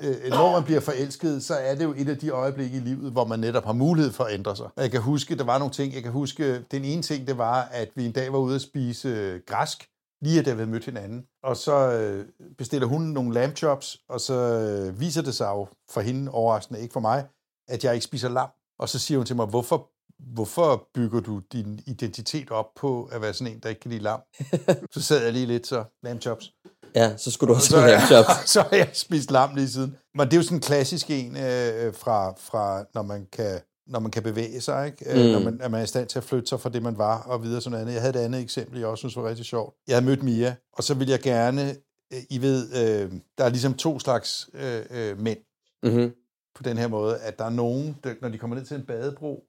øh, 0.00 0.30
når 0.30 0.52
man 0.52 0.64
bliver 0.64 0.80
forelsket, 0.80 1.44
så 1.44 1.54
er 1.54 1.74
det 1.74 1.84
jo 1.84 1.94
et 1.96 2.08
af 2.08 2.18
de 2.18 2.30
øjeblikke 2.30 2.76
i 2.76 2.80
livet, 2.80 3.12
hvor 3.12 3.24
man 3.24 3.38
netop 3.38 3.64
har 3.64 3.72
mulighed 3.72 4.12
for 4.12 4.24
at 4.24 4.34
ændre 4.34 4.56
sig. 4.56 4.68
Jeg 4.76 4.90
kan 4.90 5.00
huske, 5.00 5.36
der 5.36 5.44
var 5.44 5.58
nogle 5.58 5.72
ting, 5.72 5.94
jeg 5.94 6.02
kan 6.02 6.12
huske, 6.12 6.62
den 6.70 6.84
ene 6.84 7.02
ting, 7.02 7.26
det 7.26 7.38
var, 7.38 7.62
at 7.62 7.88
vi 7.94 8.06
en 8.06 8.12
dag 8.12 8.32
var 8.32 8.38
ude 8.38 8.54
at 8.54 8.60
spise 8.60 9.08
øh, 9.08 9.40
græsk, 9.46 9.88
lige 10.22 10.42
da 10.42 10.50
vi 10.50 10.56
havde 10.56 10.70
mødt 10.70 10.84
hinanden. 10.84 11.24
Og 11.42 11.56
så 11.56 11.92
øh, 11.92 12.26
bestiller 12.58 12.86
hun 12.86 13.02
nogle 13.02 13.34
lamb 13.34 13.56
chops, 13.56 13.98
og 14.08 14.20
så 14.20 14.34
øh, 14.34 15.00
viser 15.00 15.22
det 15.22 15.34
sig 15.34 15.46
jo 15.46 15.68
for 15.90 16.00
hende, 16.00 16.30
overraskende 16.30 16.80
ikke 16.80 16.92
for 16.92 17.00
mig, 17.00 17.26
at 17.68 17.84
jeg 17.84 17.94
ikke 17.94 18.04
spiser 18.04 18.28
lam. 18.28 18.48
Og 18.78 18.88
så 18.88 18.98
siger 18.98 19.18
hun 19.18 19.26
til 19.26 19.36
mig, 19.36 19.46
hvorfor, 19.46 19.90
hvorfor 20.32 20.88
bygger 20.94 21.20
du 21.20 21.40
din 21.52 21.80
identitet 21.86 22.50
op 22.50 22.66
på 22.76 23.04
at 23.12 23.22
være 23.22 23.34
sådan 23.34 23.52
en, 23.52 23.60
der 23.60 23.68
ikke 23.68 23.80
kan 23.80 23.90
lide 23.90 24.02
lam? 24.02 24.20
så 24.94 25.02
sad 25.02 25.24
jeg 25.24 25.32
lige 25.32 25.46
lidt 25.46 25.66
så, 25.66 25.84
lamb 26.02 26.20
chops. 26.20 26.52
Ja, 26.94 27.16
så 27.16 27.30
skulle 27.30 27.48
du 27.48 27.54
også 27.54 27.78
have 27.78 27.90
lamb 27.90 28.06
chops. 28.06 28.50
så 28.50 28.60
har 28.60 28.76
jeg 28.76 28.90
spist 28.92 29.30
lam 29.30 29.54
lige 29.54 29.68
siden. 29.68 29.96
Men 30.14 30.26
det 30.26 30.32
er 30.32 30.36
jo 30.36 30.42
sådan 30.42 30.56
en 30.56 30.62
klassisk 30.62 31.10
en 31.10 31.36
øh, 31.36 31.94
fra, 31.94 32.34
fra, 32.38 32.84
når 32.94 33.02
man 33.02 33.26
kan 33.32 33.60
når 33.90 34.00
man 34.00 34.10
kan 34.10 34.22
bevæge 34.22 34.60
sig, 34.60 34.86
ikke? 34.86 35.10
Øh, 35.10 35.26
mm. 35.26 35.32
når 35.32 35.40
man, 35.40 35.60
er 35.60 35.68
man 35.68 35.80
er 35.80 35.84
i 35.84 35.86
stand 35.86 36.08
til 36.08 36.18
at 36.18 36.24
flytte 36.24 36.46
sig 36.46 36.60
fra 36.60 36.68
det, 36.68 36.82
man 36.82 36.98
var, 36.98 37.22
og 37.22 37.42
videre 37.42 37.60
sådan 37.60 37.70
noget 37.70 37.82
andet. 37.82 37.94
Jeg 37.94 38.02
havde 38.02 38.18
et 38.18 38.24
andet 38.24 38.40
eksempel, 38.40 38.78
jeg 38.78 38.88
også 38.88 39.00
synes 39.00 39.16
var 39.16 39.28
rigtig 39.28 39.44
sjovt. 39.44 39.74
Jeg 39.88 39.96
havde 39.96 40.06
mødt 40.06 40.22
Mia, 40.22 40.54
og 40.72 40.84
så 40.84 40.94
ville 40.94 41.10
jeg 41.10 41.20
gerne, 41.20 41.76
øh, 42.12 42.18
I 42.30 42.42
ved, 42.42 42.68
øh, 42.72 43.12
der 43.38 43.44
er 43.44 43.48
ligesom 43.48 43.74
to 43.74 43.98
slags 43.98 44.50
øh, 44.54 44.82
øh, 44.90 45.18
mænd 45.18 45.38
mm-hmm. 45.82 46.12
på 46.54 46.62
den 46.62 46.78
her 46.78 46.88
måde, 46.88 47.18
at 47.18 47.38
der 47.38 47.44
er 47.44 47.50
nogen, 47.50 47.96
der, 48.04 48.14
når 48.22 48.28
de 48.28 48.38
kommer 48.38 48.56
ned 48.56 48.64
til 48.64 48.76
en 48.76 48.86
badebro, 48.86 49.44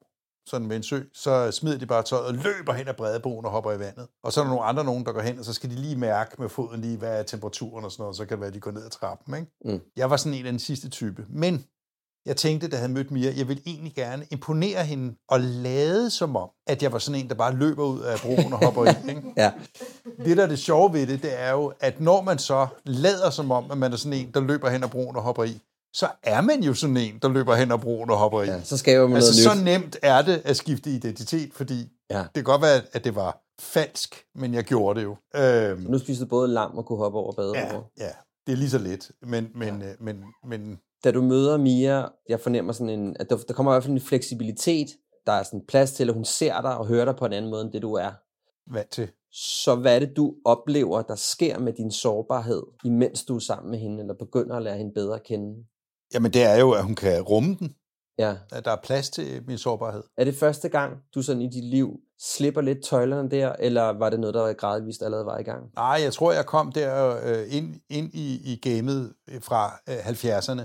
sådan 0.46 0.68
med 0.68 0.76
en 0.76 0.82
sø, 0.82 1.00
så 1.12 1.50
smider 1.50 1.78
de 1.78 1.86
bare 1.86 2.02
tøjet 2.02 2.26
og 2.26 2.34
løber 2.34 2.72
hen 2.72 2.88
ad 2.88 2.94
bredebroen 2.94 3.44
og 3.44 3.50
hopper 3.50 3.72
i 3.72 3.78
vandet. 3.78 4.06
Og 4.22 4.32
så 4.32 4.40
er 4.40 4.44
der 4.44 4.50
nogle 4.50 4.64
andre 4.64 4.84
nogen, 4.84 5.06
der 5.06 5.12
går 5.12 5.20
hen, 5.20 5.38
og 5.38 5.44
så 5.44 5.52
skal 5.52 5.70
de 5.70 5.74
lige 5.74 5.96
mærke 5.96 6.30
med 6.38 6.48
foden 6.48 6.80
lige, 6.80 6.96
hvad 6.96 7.18
er 7.18 7.22
temperaturen 7.22 7.84
og 7.84 7.92
sådan 7.92 8.02
noget, 8.02 8.08
og 8.08 8.16
så 8.16 8.24
kan 8.24 8.36
det 8.36 8.40
være, 8.40 8.48
at 8.48 8.54
de 8.54 8.60
går 8.60 8.70
ned 8.70 8.84
ad 8.84 8.90
trappen. 8.90 9.34
Ikke? 9.34 9.50
Mm. 9.64 9.80
Jeg 9.96 10.10
var 10.10 10.16
sådan 10.16 10.38
en 10.38 10.46
af 10.46 10.52
den 10.52 10.58
sidste 10.58 10.88
type. 10.88 11.26
Men 11.28 11.64
jeg 12.26 12.36
tænkte, 12.36 12.68
da 12.68 12.72
jeg 12.72 12.80
havde 12.80 12.92
mødt 12.92 13.10
Mia, 13.10 13.32
jeg 13.36 13.48
ville 13.48 13.62
egentlig 13.66 13.94
gerne 13.94 14.26
imponere 14.30 14.84
hende 14.84 15.14
og 15.28 15.40
lade 15.40 16.10
som 16.10 16.36
om, 16.36 16.48
at 16.66 16.82
jeg 16.82 16.92
var 16.92 16.98
sådan 16.98 17.20
en, 17.20 17.28
der 17.28 17.34
bare 17.34 17.54
løber 17.54 17.84
ud 17.84 18.00
af 18.00 18.18
broen 18.18 18.52
og 18.52 18.64
hopper 18.64 18.84
i. 18.84 19.08
Ikke? 19.08 19.22
ja. 19.42 19.52
Det, 20.24 20.36
der 20.36 20.42
er 20.42 20.46
det 20.46 20.58
sjove 20.58 20.92
ved 20.92 21.06
det, 21.06 21.22
det 21.22 21.40
er 21.40 21.50
jo, 21.50 21.72
at 21.80 22.00
når 22.00 22.22
man 22.22 22.38
så 22.38 22.66
lader 22.84 23.30
som 23.30 23.50
om, 23.50 23.70
at 23.70 23.78
man 23.78 23.92
er 23.92 23.96
sådan 23.96 24.18
en, 24.18 24.30
der 24.34 24.40
løber 24.40 24.70
hen 24.70 24.84
ad 24.84 24.88
broen 24.88 25.16
og 25.16 25.22
hopper 25.22 25.44
i, 25.44 25.60
så 25.92 26.08
er 26.22 26.40
man 26.40 26.62
jo 26.62 26.74
sådan 26.74 26.96
en, 26.96 27.18
der 27.22 27.28
løber 27.28 27.54
hen 27.54 27.72
og 27.72 27.80
broen 27.80 28.10
og 28.10 28.18
hopper 28.18 28.42
i. 28.42 28.46
Ja, 28.46 28.62
så 28.62 28.76
skaber 28.76 29.06
man 29.06 29.16
altså, 29.16 29.44
noget 29.44 29.58
så 29.58 29.64
nyt. 29.64 29.70
nemt 29.80 29.96
er 30.02 30.22
det 30.22 30.42
at 30.44 30.56
skifte 30.56 30.90
identitet, 30.90 31.54
fordi 31.54 31.88
Ja. 32.10 32.18
det 32.18 32.30
kan 32.34 32.44
godt 32.44 32.62
være, 32.62 32.80
at 32.92 33.04
det 33.04 33.14
var 33.14 33.42
falsk, 33.60 34.24
men 34.34 34.54
jeg 34.54 34.64
gjorde 34.64 35.00
det 35.00 35.06
jo. 35.06 35.16
Øhm, 35.36 35.80
Nu 35.80 35.98
spiser 35.98 36.24
du 36.24 36.28
både 36.28 36.48
lam 36.48 36.78
og 36.78 36.86
kunne 36.86 36.98
hoppe 36.98 37.18
over 37.18 37.32
ja, 37.38 37.42
badebord. 37.42 37.90
ja, 37.98 38.08
det 38.46 38.52
er 38.52 38.56
lige 38.56 38.70
så 38.70 38.78
let, 38.78 39.10
men, 39.22 39.48
men, 39.54 39.82
ja. 39.82 39.92
men, 40.00 40.24
men 40.46 40.78
Da 41.04 41.10
du 41.10 41.22
møder 41.22 41.56
Mia, 41.56 42.04
jeg 42.28 42.40
fornemmer 42.40 42.72
sådan 42.72 42.88
en, 43.00 43.16
at 43.20 43.30
der, 43.30 43.36
der 43.36 43.54
kommer 43.54 43.72
i 43.72 43.74
hvert 43.74 43.82
fald 43.84 43.92
en 43.94 44.00
fleksibilitet. 44.00 44.88
Der 45.26 45.32
er 45.32 45.42
sådan 45.42 45.62
plads 45.68 45.92
til, 45.92 46.08
at 46.08 46.14
hun 46.14 46.24
ser 46.24 46.60
dig 46.60 46.76
og 46.78 46.86
hører 46.86 47.04
dig 47.04 47.16
på 47.16 47.26
en 47.26 47.32
anden 47.32 47.50
måde, 47.50 47.62
end 47.62 47.72
det 47.72 47.82
du 47.82 47.94
er. 47.94 48.10
vant 48.72 48.90
til. 48.90 49.08
Så 49.32 49.74
hvad 49.74 49.94
er 49.94 49.98
det, 49.98 50.16
du 50.16 50.34
oplever, 50.44 51.02
der 51.02 51.14
sker 51.14 51.58
med 51.58 51.72
din 51.72 51.90
sårbarhed, 51.90 52.62
imens 52.84 53.24
du 53.24 53.34
er 53.34 53.38
sammen 53.38 53.70
med 53.70 53.78
hende, 53.78 54.00
eller 54.00 54.14
begynder 54.14 54.56
at 54.56 54.62
lære 54.62 54.76
hende 54.78 54.92
bedre 54.94 55.14
at 55.14 55.22
kende? 55.22 55.64
Jamen, 56.14 56.32
det 56.32 56.42
er 56.42 56.58
jo, 56.60 56.70
at 56.70 56.84
hun 56.84 56.94
kan 56.94 57.22
rumme 57.22 57.56
den. 57.60 57.74
Ja. 58.18 58.36
At 58.52 58.64
der 58.64 58.70
er 58.70 58.80
plads 58.84 59.10
til 59.10 59.42
min 59.46 59.58
sårbarhed. 59.58 60.02
Er 60.18 60.24
det 60.24 60.34
første 60.34 60.68
gang, 60.68 60.96
du 61.14 61.22
sådan 61.22 61.42
i 61.42 61.48
dit 61.48 61.64
liv 61.64 62.00
slipper 62.20 62.60
lidt 62.60 62.84
tøjlerne 62.84 63.30
der, 63.30 63.52
eller 63.58 63.82
var 63.82 64.10
det 64.10 64.20
noget, 64.20 64.34
der 64.34 64.52
gradvist 64.52 65.02
allerede 65.02 65.26
var 65.26 65.38
i 65.38 65.42
gang? 65.42 65.62
Nej, 65.76 66.00
jeg 66.02 66.12
tror, 66.12 66.32
jeg 66.32 66.46
kom 66.46 66.72
der 66.72 67.20
øh, 67.24 67.56
ind, 67.56 67.74
ind 67.90 68.10
i, 68.14 68.52
i 68.52 68.56
gamet 68.56 69.12
fra 69.40 69.80
øh, 69.88 69.96
70'erne 69.96 70.62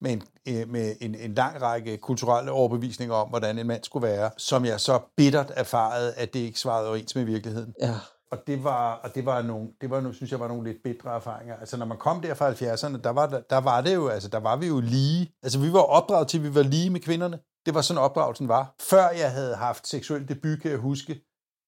med, 0.00 0.12
en, 0.12 0.22
øh, 0.48 0.68
med 0.68 0.94
en, 1.00 1.14
en 1.14 1.34
lang 1.34 1.62
række 1.62 1.96
kulturelle 1.96 2.50
overbevisninger 2.50 3.14
om, 3.14 3.28
hvordan 3.28 3.58
en 3.58 3.66
mand 3.66 3.84
skulle 3.84 4.06
være, 4.06 4.30
som 4.36 4.64
jeg 4.64 4.80
så 4.80 5.00
bittert 5.16 5.52
erfarede, 5.56 6.14
at 6.14 6.34
det 6.34 6.40
ikke 6.40 6.60
svarede 6.60 6.88
overens 6.88 7.14
med 7.14 7.24
virkeligheden. 7.24 7.74
Ja. 7.82 7.94
Og 8.30 8.38
det 8.46 8.64
var, 8.64 8.94
og 8.94 9.14
det 9.14 9.26
var 9.26 9.42
nogle, 9.42 9.68
det 9.80 9.90
var, 9.90 10.12
synes 10.12 10.30
jeg, 10.30 10.40
var 10.40 10.48
nogle 10.48 10.72
lidt 10.72 10.82
bedre 10.84 11.16
erfaringer. 11.16 11.56
Altså, 11.56 11.76
når 11.76 11.86
man 11.86 11.98
kom 11.98 12.20
der 12.20 12.34
fra 12.34 12.50
70'erne, 12.50 13.00
der 13.02 13.10
var, 13.10 13.42
der, 13.50 13.58
var 13.58 13.80
det 13.80 13.94
jo, 13.94 14.08
altså, 14.08 14.28
der 14.28 14.40
var 14.40 14.56
vi 14.56 14.66
jo 14.66 14.80
lige. 14.80 15.32
Altså, 15.42 15.58
vi 15.58 15.72
var 15.72 15.80
opdraget 15.80 16.28
til, 16.28 16.38
at 16.38 16.44
vi 16.44 16.54
var 16.54 16.62
lige 16.62 16.90
med 16.90 17.00
kvinderne. 17.00 17.38
Det 17.66 17.74
var 17.74 17.80
sådan, 17.80 18.02
opdragelsen 18.02 18.48
var. 18.48 18.74
Før 18.80 19.10
jeg 19.10 19.32
havde 19.32 19.54
haft 19.56 19.88
seksuel 19.88 20.28
debut, 20.28 20.60
kan 20.60 20.70
jeg 20.70 20.78
huske, 20.78 21.20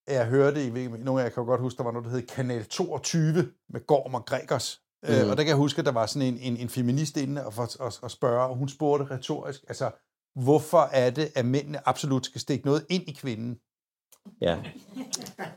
at 0.07 0.15
jeg 0.15 0.27
hørte, 0.27 0.67
i 0.67 0.89
nogle 0.89 1.23
af 1.23 1.25
jer 1.25 1.31
kan 1.31 1.47
godt 1.47 1.61
huske, 1.61 1.79
der 1.79 1.85
var 1.85 1.93
noget, 1.93 2.05
der 2.05 2.11
hed 2.11 2.27
Kanal 2.27 2.65
22 2.65 3.53
med 3.69 3.87
Gorm 3.87 4.15
og 4.15 4.27
Gregers. 4.27 4.81
Mm. 5.03 5.15
Øh, 5.15 5.31
og 5.31 5.37
der 5.37 5.43
kan 5.43 5.49
jeg 5.49 5.57
huske, 5.57 5.79
at 5.79 5.85
der 5.85 5.93
var 5.93 6.07
sådan 6.07 6.29
en, 6.29 6.39
en, 6.39 6.57
en 6.57 6.69
feminist 6.69 7.17
inde 7.17 7.47
og, 7.47 7.53
og, 7.57 7.69
og, 7.81 7.93
og 8.03 8.11
spørge, 8.11 8.49
og 8.49 8.57
hun 8.57 8.69
spurgte 8.69 9.15
retorisk, 9.15 9.65
altså, 9.69 9.91
hvorfor 10.35 10.89
er 10.93 11.11
det, 11.11 11.33
at 11.37 11.47
mændene 11.47 11.89
absolut 11.89 12.27
skal 12.27 12.41
stikke 12.41 12.67
noget 12.67 12.87
ind 12.89 13.03
i 13.09 13.13
kvinden? 13.13 13.59
Ja. 14.41 14.57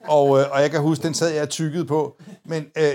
Og, 0.07 0.39
øh, 0.39 0.45
og 0.51 0.61
jeg 0.61 0.71
kan 0.71 0.81
huske, 0.81 1.03
den 1.03 1.13
sad 1.13 1.33
jeg 1.33 1.41
og 1.41 1.49
tykkede 1.49 1.85
på. 1.85 2.21
Men 2.45 2.65
øh, 2.77 2.93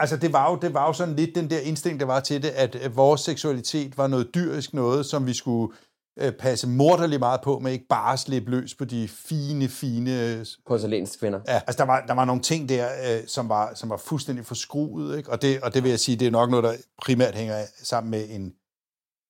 altså, 0.00 0.16
det 0.16 0.32
var, 0.32 0.50
jo, 0.50 0.58
det 0.62 0.74
var 0.74 0.86
jo 0.86 0.92
sådan 0.92 1.16
lidt 1.16 1.34
den 1.34 1.50
der 1.50 1.60
instinkt, 1.60 2.00
der 2.00 2.06
var 2.06 2.20
til 2.20 2.42
det, 2.42 2.48
at 2.48 2.76
øh, 2.84 2.96
vores 2.96 3.20
seksualitet 3.20 3.98
var 3.98 4.06
noget 4.06 4.34
dyrisk 4.34 4.74
noget, 4.74 5.06
som 5.06 5.26
vi 5.26 5.34
skulle 5.34 5.74
øh, 6.18 6.32
passe 6.32 6.68
morderligt 6.68 7.20
meget 7.20 7.40
på, 7.44 7.58
men 7.58 7.72
ikke 7.72 7.86
bare 7.88 8.16
slippe 8.16 8.50
løs 8.50 8.74
på 8.74 8.84
de 8.84 9.08
fine, 9.08 9.68
fine... 9.68 10.44
Porcelænske 10.66 11.20
kvinder. 11.20 11.40
Ja, 11.48 11.60
altså 11.66 11.78
der 11.78 11.84
var, 11.84 12.04
der 12.06 12.14
var 12.14 12.24
nogle 12.24 12.42
ting 12.42 12.68
der, 12.68 12.88
øh, 12.88 13.26
som, 13.26 13.48
var, 13.48 13.74
som 13.74 13.90
var 13.90 13.96
fuldstændig 13.96 14.46
forskruet, 14.46 15.16
ikke? 15.16 15.30
Og, 15.30 15.42
det, 15.42 15.60
og 15.60 15.74
det 15.74 15.82
vil 15.82 15.90
jeg 15.90 16.00
sige, 16.00 16.16
det 16.16 16.26
er 16.26 16.30
nok 16.30 16.50
noget, 16.50 16.64
der 16.64 16.74
primært 17.02 17.34
hænger 17.34 17.64
sammen 17.82 18.10
med 18.10 18.26
en, 18.30 18.52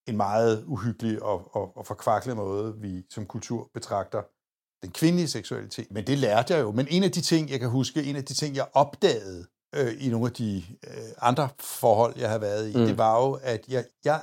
en 0.09 0.17
meget 0.17 0.65
uhyggelig 0.67 1.23
og, 1.23 1.57
og, 1.57 1.77
og 1.77 1.87
forkvaklet 1.87 2.37
måde, 2.37 2.75
vi 2.81 3.03
som 3.11 3.27
kultur 3.27 3.71
betragter 3.75 4.23
den 4.85 4.93
kvindelige 4.93 5.29
seksualitet. 5.29 5.87
Men 5.91 6.07
det 6.07 6.19
lærte 6.19 6.55
jeg 6.55 6.63
jo. 6.63 6.73
Men 6.73 6.87
en 6.91 7.05
af 7.05 7.13
de 7.13 7.21
ting, 7.21 7.51
jeg 7.51 7.61
kan 7.61 7.69
huske, 7.69 8.05
en 8.05 8.17
af 8.17 8.25
de 8.25 8.35
ting, 8.35 8.57
jeg 8.57 8.67
opdagede 8.73 9.47
øh, 9.75 10.07
i 10.07 10.09
nogle 10.09 10.27
af 10.27 10.33
de 10.33 10.65
øh, 10.87 10.91
andre 11.19 11.49
forhold, 11.61 12.15
jeg 12.17 12.31
har 12.31 12.39
været 12.39 12.71
i, 12.71 12.77
mm. 12.77 12.87
det 12.87 12.99
var 12.99 13.23
jo, 13.23 13.39
at 13.43 13.69
jeg, 13.69 13.85
jeg, 14.05 14.21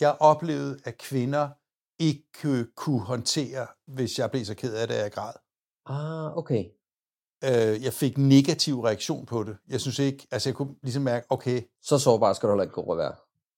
jeg 0.00 0.16
oplevede, 0.20 0.78
at 0.84 0.98
kvinder 0.98 1.48
ikke 1.98 2.74
kunne 2.76 3.00
håndtere, 3.00 3.66
hvis 3.86 4.18
jeg 4.18 4.30
blev 4.30 4.44
så 4.44 4.54
ked 4.54 4.74
af 4.74 4.88
det, 4.88 4.94
at 4.94 5.02
jeg 5.02 5.12
græd. 5.12 5.32
Ah, 5.86 6.36
okay. 6.36 6.64
Øh, 7.44 7.84
jeg 7.84 7.92
fik 7.92 8.18
negativ 8.18 8.80
reaktion 8.80 9.26
på 9.26 9.42
det. 9.42 9.56
Jeg 9.68 9.80
synes 9.80 9.98
ikke, 9.98 10.26
altså 10.30 10.48
jeg 10.48 10.56
kunne 10.56 10.74
ligesom 10.82 11.02
mærke, 11.02 11.26
okay. 11.30 11.62
Så 11.82 11.98
sårbar 11.98 12.32
skal 12.32 12.46
du 12.48 12.52
heller 12.52 12.62
ikke 12.62 12.74
gå 12.74 12.80
og 12.80 12.98
være. 12.98 13.14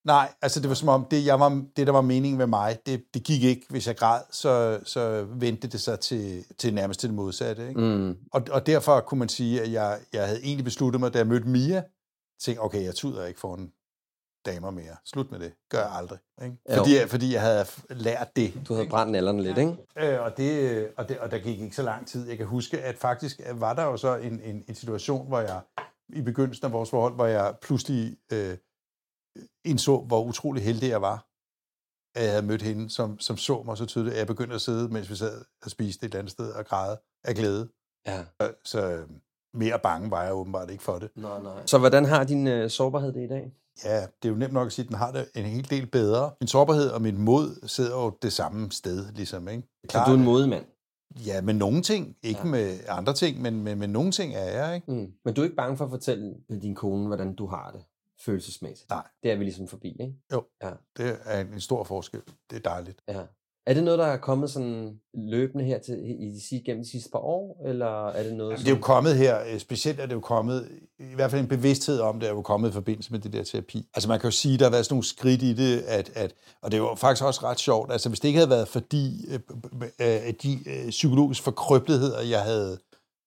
Nej, 0.06 0.32
altså 0.42 0.60
det 0.60 0.68
var 0.68 0.74
som 0.74 0.88
om, 0.88 1.06
det, 1.10 1.26
jeg 1.26 1.40
var, 1.40 1.64
det 1.76 1.86
der 1.86 1.92
var 1.92 2.00
meningen 2.00 2.38
med 2.38 2.46
mig, 2.46 2.78
det, 2.86 3.04
det 3.14 3.22
gik 3.22 3.42
ikke. 3.42 3.66
Hvis 3.70 3.86
jeg 3.86 3.96
græd, 3.96 4.20
så, 4.30 4.80
så 4.84 5.26
vendte 5.30 5.68
det 5.68 5.80
sig 5.80 6.00
til, 6.00 6.44
til 6.58 6.74
nærmest 6.74 7.00
til 7.00 7.08
det 7.08 7.16
modsatte. 7.16 7.68
Ikke? 7.68 7.80
Mm. 7.80 8.16
Og, 8.32 8.42
og 8.50 8.66
derfor 8.66 9.00
kunne 9.00 9.18
man 9.18 9.28
sige, 9.28 9.62
at 9.62 9.72
jeg, 9.72 9.98
jeg 10.12 10.26
havde 10.26 10.42
egentlig 10.42 10.64
besluttet 10.64 11.00
mig, 11.00 11.12
da 11.12 11.18
jeg 11.18 11.26
mødte 11.26 11.48
Mia, 11.48 11.82
tænkte, 12.40 12.60
okay, 12.60 12.84
jeg 12.84 12.94
tuder 12.94 13.26
ikke 13.26 13.40
foran 13.40 13.72
damer 14.46 14.70
mere. 14.70 14.96
Slut 15.04 15.30
med 15.30 15.38
det. 15.38 15.52
Gør 15.70 15.78
jeg 15.78 15.92
aldrig. 15.92 16.18
Ikke? 16.44 16.56
Fordi, 16.76 16.96
jeg, 16.96 17.10
fordi 17.10 17.32
jeg 17.32 17.40
havde 17.40 17.66
lært 17.90 18.36
det. 18.36 18.60
Du 18.68 18.74
havde 18.74 18.88
brændt 18.88 19.12
nallerne 19.12 19.42
lidt, 19.42 19.58
ikke? 19.58 19.76
Øh, 19.98 20.22
og, 20.22 20.36
det, 20.36 20.88
og, 20.96 21.08
det, 21.08 21.18
og 21.18 21.30
der 21.30 21.38
gik 21.38 21.60
ikke 21.60 21.76
så 21.76 21.82
lang 21.82 22.06
tid. 22.06 22.28
Jeg 22.28 22.36
kan 22.36 22.46
huske, 22.46 22.80
at 22.80 22.96
faktisk 22.96 23.40
var 23.54 23.74
der 23.74 23.84
jo 23.84 23.96
så 23.96 24.16
en, 24.16 24.40
en, 24.44 24.64
en 24.68 24.74
situation, 24.74 25.28
hvor 25.28 25.40
jeg 25.40 25.60
i 26.08 26.22
begyndelsen 26.22 26.66
af 26.66 26.72
vores 26.72 26.90
forhold, 26.90 27.14
hvor 27.14 27.26
jeg 27.26 27.54
pludselig 27.62 28.16
øh, 28.32 28.56
indså, 29.64 30.00
hvor 30.00 30.24
utrolig 30.24 30.62
heldig 30.62 30.88
jeg 30.88 31.02
var, 31.02 31.26
at 32.14 32.24
jeg 32.24 32.30
havde 32.30 32.46
mødt 32.46 32.62
hende, 32.62 32.90
som, 32.90 33.18
som 33.18 33.36
så 33.36 33.62
mig 33.62 33.76
så 33.78 33.86
tydeligt, 33.86 34.12
at 34.12 34.18
jeg 34.18 34.26
begyndte 34.26 34.54
at 34.54 34.60
sidde, 34.60 34.88
mens 34.88 35.10
vi 35.10 35.16
sad 35.16 35.44
og 35.64 35.70
spiste 35.70 36.06
et 36.06 36.10
eller 36.10 36.18
andet 36.18 36.32
sted 36.32 36.52
og 36.52 36.66
græde 36.66 36.98
af 37.24 37.34
glæde. 37.34 37.68
Ja. 38.06 38.24
Så, 38.40 38.54
så 38.64 39.02
mere 39.54 39.78
bange 39.78 40.10
var 40.10 40.22
jeg 40.22 40.34
åbenbart 40.34 40.70
ikke 40.70 40.82
for 40.82 40.98
det. 40.98 41.10
Nej, 41.16 41.42
nej. 41.42 41.66
Så 41.66 41.78
hvordan 41.78 42.04
har 42.04 42.24
din 42.24 42.46
øh, 42.46 42.70
sårbarhed 42.70 43.12
det 43.12 43.24
i 43.24 43.28
dag? 43.28 43.52
Ja, 43.84 44.00
det 44.00 44.28
er 44.28 44.28
jo 44.28 44.34
nemt 44.34 44.52
nok 44.52 44.66
at 44.66 44.72
sige, 44.72 44.84
at 44.84 44.88
den 44.88 44.96
har 44.96 45.12
det 45.12 45.28
en 45.34 45.44
hel 45.44 45.70
del 45.70 45.86
bedre. 45.86 46.30
Min 46.40 46.48
sårbarhed 46.48 46.90
og 46.90 47.02
mit 47.02 47.18
mod 47.18 47.68
sidder 47.68 48.04
jo 48.04 48.10
det 48.22 48.32
samme 48.32 48.72
sted, 48.72 49.12
ligesom. 49.12 49.48
Ikke? 49.48 49.62
Så 49.90 50.02
du 50.06 50.10
er 50.10 50.14
en 50.14 50.24
modig 50.24 50.48
mand? 50.48 50.64
Ja, 51.26 51.40
med 51.40 51.54
nogle 51.54 51.82
ting. 51.82 52.16
Ikke 52.22 52.40
ja. 52.44 52.50
med 52.50 52.78
andre 52.88 53.12
ting, 53.12 53.42
men 53.42 53.64
med, 53.64 53.76
med 53.76 53.88
nogle 53.88 54.10
ting 54.10 54.34
er 54.34 54.64
jeg, 54.64 54.74
ikke? 54.74 54.92
Mm. 54.92 55.12
Men 55.24 55.34
du 55.34 55.40
er 55.40 55.44
ikke 55.44 55.56
bange 55.56 55.76
for 55.76 55.84
at 55.84 55.90
fortælle 55.90 56.34
din 56.62 56.74
kone, 56.74 57.06
hvordan 57.06 57.34
du 57.34 57.46
har 57.46 57.70
det 57.70 57.84
følelsesmæssigt? 58.24 58.90
Nej. 58.90 59.06
Det 59.22 59.32
er 59.32 59.36
vi 59.36 59.44
ligesom 59.44 59.68
forbi, 59.68 59.88
ikke? 60.00 60.14
Jo, 60.32 60.44
Ja. 60.62 60.70
det 60.96 61.16
er 61.24 61.40
en 61.40 61.60
stor 61.60 61.84
forskel. 61.84 62.20
Det 62.50 62.56
er 62.56 62.60
dejligt. 62.70 62.98
Ja. 63.08 63.20
Er 63.66 63.74
det 63.74 63.84
noget, 63.84 63.98
der 63.98 64.06
er 64.06 64.16
kommet 64.16 64.50
sådan 64.50 65.00
løbende 65.14 65.64
her 65.64 65.78
til, 65.78 65.98
i 65.98 66.62
gennem 66.66 66.84
de 66.84 66.90
sidste 66.90 67.10
par 67.10 67.18
år, 67.18 67.62
eller 67.68 68.08
er 68.08 68.22
det 68.22 68.34
noget, 68.34 68.50
Jamen, 68.52 68.64
det 68.64 68.72
er 68.72 68.76
jo 68.76 68.82
kommet 68.82 69.16
her, 69.16 69.40
øh, 69.52 69.58
specielt 69.58 70.00
er 70.00 70.06
det 70.06 70.14
jo 70.14 70.20
kommet, 70.20 70.68
i 70.98 71.14
hvert 71.14 71.30
fald 71.30 71.42
en 71.42 71.48
bevidsthed 71.48 72.00
om 72.00 72.20
det 72.20 72.28
er 72.28 72.32
jo 72.32 72.42
kommet 72.42 72.68
i 72.68 72.72
forbindelse 72.72 73.12
med 73.12 73.20
det 73.20 73.32
der 73.32 73.42
terapi. 73.44 73.88
Altså 73.94 74.08
man 74.08 74.20
kan 74.20 74.26
jo 74.26 74.30
sige, 74.30 74.58
der 74.58 74.64
har 74.64 74.70
været 74.70 74.84
sådan 74.84 74.94
nogle 74.94 75.04
skridt 75.04 75.42
i 75.42 75.52
det, 75.54 75.80
at, 75.80 76.10
at, 76.14 76.34
og 76.62 76.70
det 76.70 76.76
er 76.76 76.82
jo 76.82 76.94
faktisk 76.94 77.24
også 77.24 77.40
ret 77.42 77.58
sjovt, 77.60 77.92
altså 77.92 78.08
hvis 78.08 78.20
det 78.20 78.28
ikke 78.28 78.38
havde 78.38 78.50
været 78.50 78.68
fordi 78.68 79.26
øh, 79.28 79.40
øh, 80.00 80.26
øh, 80.26 80.34
de 80.42 80.58
øh, 80.68 80.90
psykologiske 80.90 81.44
forkrøbligheder, 81.44 82.22
jeg 82.22 82.40
havde, 82.42 82.78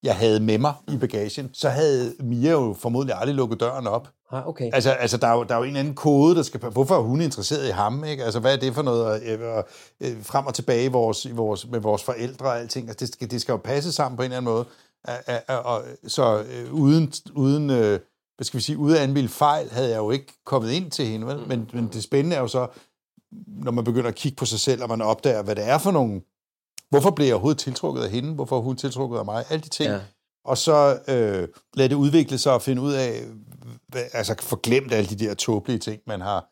jeg 0.04 0.16
havde 0.16 0.40
med 0.40 0.58
mig 0.58 0.74
i 0.88 0.98
bagagen, 0.98 1.50
så 1.54 1.70
havde 1.70 2.16
Mia 2.20 2.52
jo 2.52 2.76
formodentlig 2.80 3.16
aldrig 3.18 3.36
lukket 3.36 3.60
døren 3.60 3.88
op. 3.88 4.10
Ah, 4.32 4.48
okay. 4.48 4.70
Altså, 4.74 4.92
altså 4.92 5.18
der, 5.18 5.28
er 5.28 5.34
jo, 5.34 5.44
der 5.44 5.56
er 5.56 5.60
jo 5.60 5.64
en 5.64 5.76
anden 5.76 5.96
kode, 5.96 6.36
der 6.36 6.44
skal... 6.44 6.60
Hvorfor 6.60 6.96
er 6.96 7.02
hun 7.02 7.22
interesseret 7.22 7.68
i 7.68 7.72
ham? 7.72 8.04
Ikke? 8.04 8.24
Altså, 8.24 8.40
hvad 8.40 8.54
er 8.54 8.60
det 8.60 8.76
for 8.76 8.82
noget? 8.82 9.24
Øh, 9.24 9.40
øh, 10.02 10.24
frem 10.24 10.46
og 10.46 10.54
tilbage 10.54 10.86
i 10.86 10.88
vores, 10.88 11.26
i 11.26 11.32
vores, 11.32 11.68
med 11.68 11.80
vores 11.80 12.04
forældre 12.04 12.46
og 12.46 12.60
alting. 12.60 12.90
Altså, 12.90 13.06
det, 13.06 13.14
skal, 13.14 13.32
det 13.32 13.42
skal 13.42 13.52
jo 13.52 13.58
passe 13.58 13.92
sammen 13.92 14.18
på 14.18 14.24
en 14.24 14.26
eller 14.26 14.38
anden 14.38 14.52
måde. 14.52 14.66
Øh, 15.30 15.66
og, 15.66 15.82
så 16.08 16.44
øh, 16.52 16.74
uden, 16.74 17.14
uden 17.36 17.70
øh, 17.70 18.00
hvad 18.36 18.46
skal 18.46 18.58
vi 18.58 18.64
sige, 18.64 18.78
uden 18.78 18.98
anmelde 18.98 19.30
fejl, 19.30 19.70
havde 19.72 19.90
jeg 19.90 19.98
jo 19.98 20.12
ikke 20.12 20.34
kommet 20.46 20.72
ind 20.72 20.92
til 20.92 21.06
hende. 21.06 21.28
Vel? 21.28 21.48
Men, 21.48 21.70
men 21.74 21.90
det 21.94 22.04
spændende 22.04 22.36
er 22.36 22.40
jo 22.40 22.48
så, 22.48 22.68
når 23.48 23.72
man 23.72 23.84
begynder 23.84 24.08
at 24.08 24.16
kigge 24.16 24.36
på 24.36 24.46
sig 24.46 24.60
selv, 24.60 24.84
og 24.84 24.90
man 24.90 25.02
opdager, 25.02 25.44
hvad 25.44 25.56
det 25.56 25.68
er 25.70 25.78
for 25.78 25.92
nogle... 25.92 26.22
Hvorfor 26.90 27.12
blev 27.12 27.26
jeg 27.26 27.36
overhovedet 27.36 27.60
tiltrukket 27.60 28.02
af 28.02 28.10
hende? 28.10 28.34
Hvorfor 28.34 28.62
hun 28.62 28.76
tiltrukket 28.76 29.18
af 29.18 29.26
mig? 29.26 29.46
Alle 29.50 29.64
de 29.64 29.70
ting. 29.70 29.90
Ja. 29.90 30.00
Og 30.46 30.58
så 30.58 31.00
øh, 31.08 31.48
lade 31.74 31.90
det 31.90 31.96
udvikle 31.96 32.38
sig 32.38 32.54
og 32.54 32.62
finde 32.62 32.82
ud 32.82 32.94
af, 32.94 33.24
hvad, 33.88 34.04
altså 34.14 34.36
forglemt 34.40 34.94
alle 34.94 35.10
de 35.10 35.26
der 35.26 35.34
tåbelige 35.34 35.80
ting, 35.80 36.02
man 36.08 36.22
har 36.22 36.50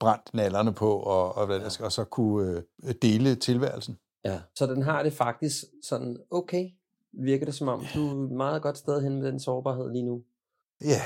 brændt 0.00 0.34
nallerne 0.34 0.72
på, 0.72 0.96
og, 0.96 1.36
og, 1.36 1.46
hvad 1.46 1.70
skal, 1.70 1.84
og 1.84 1.92
så 1.92 2.04
kunne 2.04 2.62
øh, 2.84 2.94
dele 3.02 3.34
tilværelsen. 3.34 3.98
Ja. 4.24 4.40
Så 4.54 4.66
den 4.66 4.82
har 4.82 5.02
det 5.02 5.12
faktisk 5.12 5.64
sådan, 5.82 6.16
okay, 6.30 6.70
virker 7.12 7.44
det 7.44 7.54
som 7.54 7.68
om, 7.68 7.84
du 7.94 8.08
er 8.08 8.24
et 8.24 8.30
meget 8.30 8.62
godt 8.62 8.78
sted 8.78 9.02
hen 9.02 9.18
med 9.18 9.26
den 9.26 9.40
sårbarhed 9.40 9.92
lige 9.92 10.04
nu. 10.04 10.22
Ja, 10.84 11.02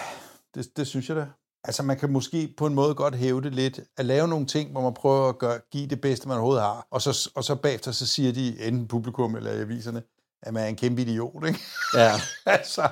det, 0.54 0.76
det 0.76 0.86
synes 0.86 1.08
jeg 1.08 1.16
da. 1.16 1.26
Altså 1.64 1.82
man 1.82 1.98
kan 1.98 2.12
måske 2.12 2.54
på 2.56 2.66
en 2.66 2.74
måde 2.74 2.94
godt 2.94 3.14
hæve 3.14 3.42
det 3.42 3.54
lidt, 3.54 3.80
at 3.96 4.04
lave 4.04 4.28
nogle 4.28 4.46
ting, 4.46 4.72
hvor 4.72 4.80
man 4.80 4.94
prøver 4.94 5.28
at 5.28 5.38
gøre, 5.38 5.58
give 5.72 5.86
det 5.86 6.00
bedste, 6.00 6.28
man 6.28 6.36
overhovedet 6.36 6.62
har, 6.62 6.86
og 6.90 7.02
så, 7.02 7.30
og 7.34 7.44
så 7.44 7.54
bagefter 7.54 7.92
så 7.92 8.06
siger 8.06 8.32
de, 8.32 8.60
enten 8.66 8.88
publikum 8.88 9.36
eller 9.36 9.60
aviserne, 9.60 10.02
at 10.42 10.54
man 10.54 10.62
er 10.62 10.66
en 10.66 10.76
kæmpe 10.76 11.02
idiot, 11.02 11.46
ikke? 11.46 11.60
Ja. 11.94 12.12
altså, 12.46 12.88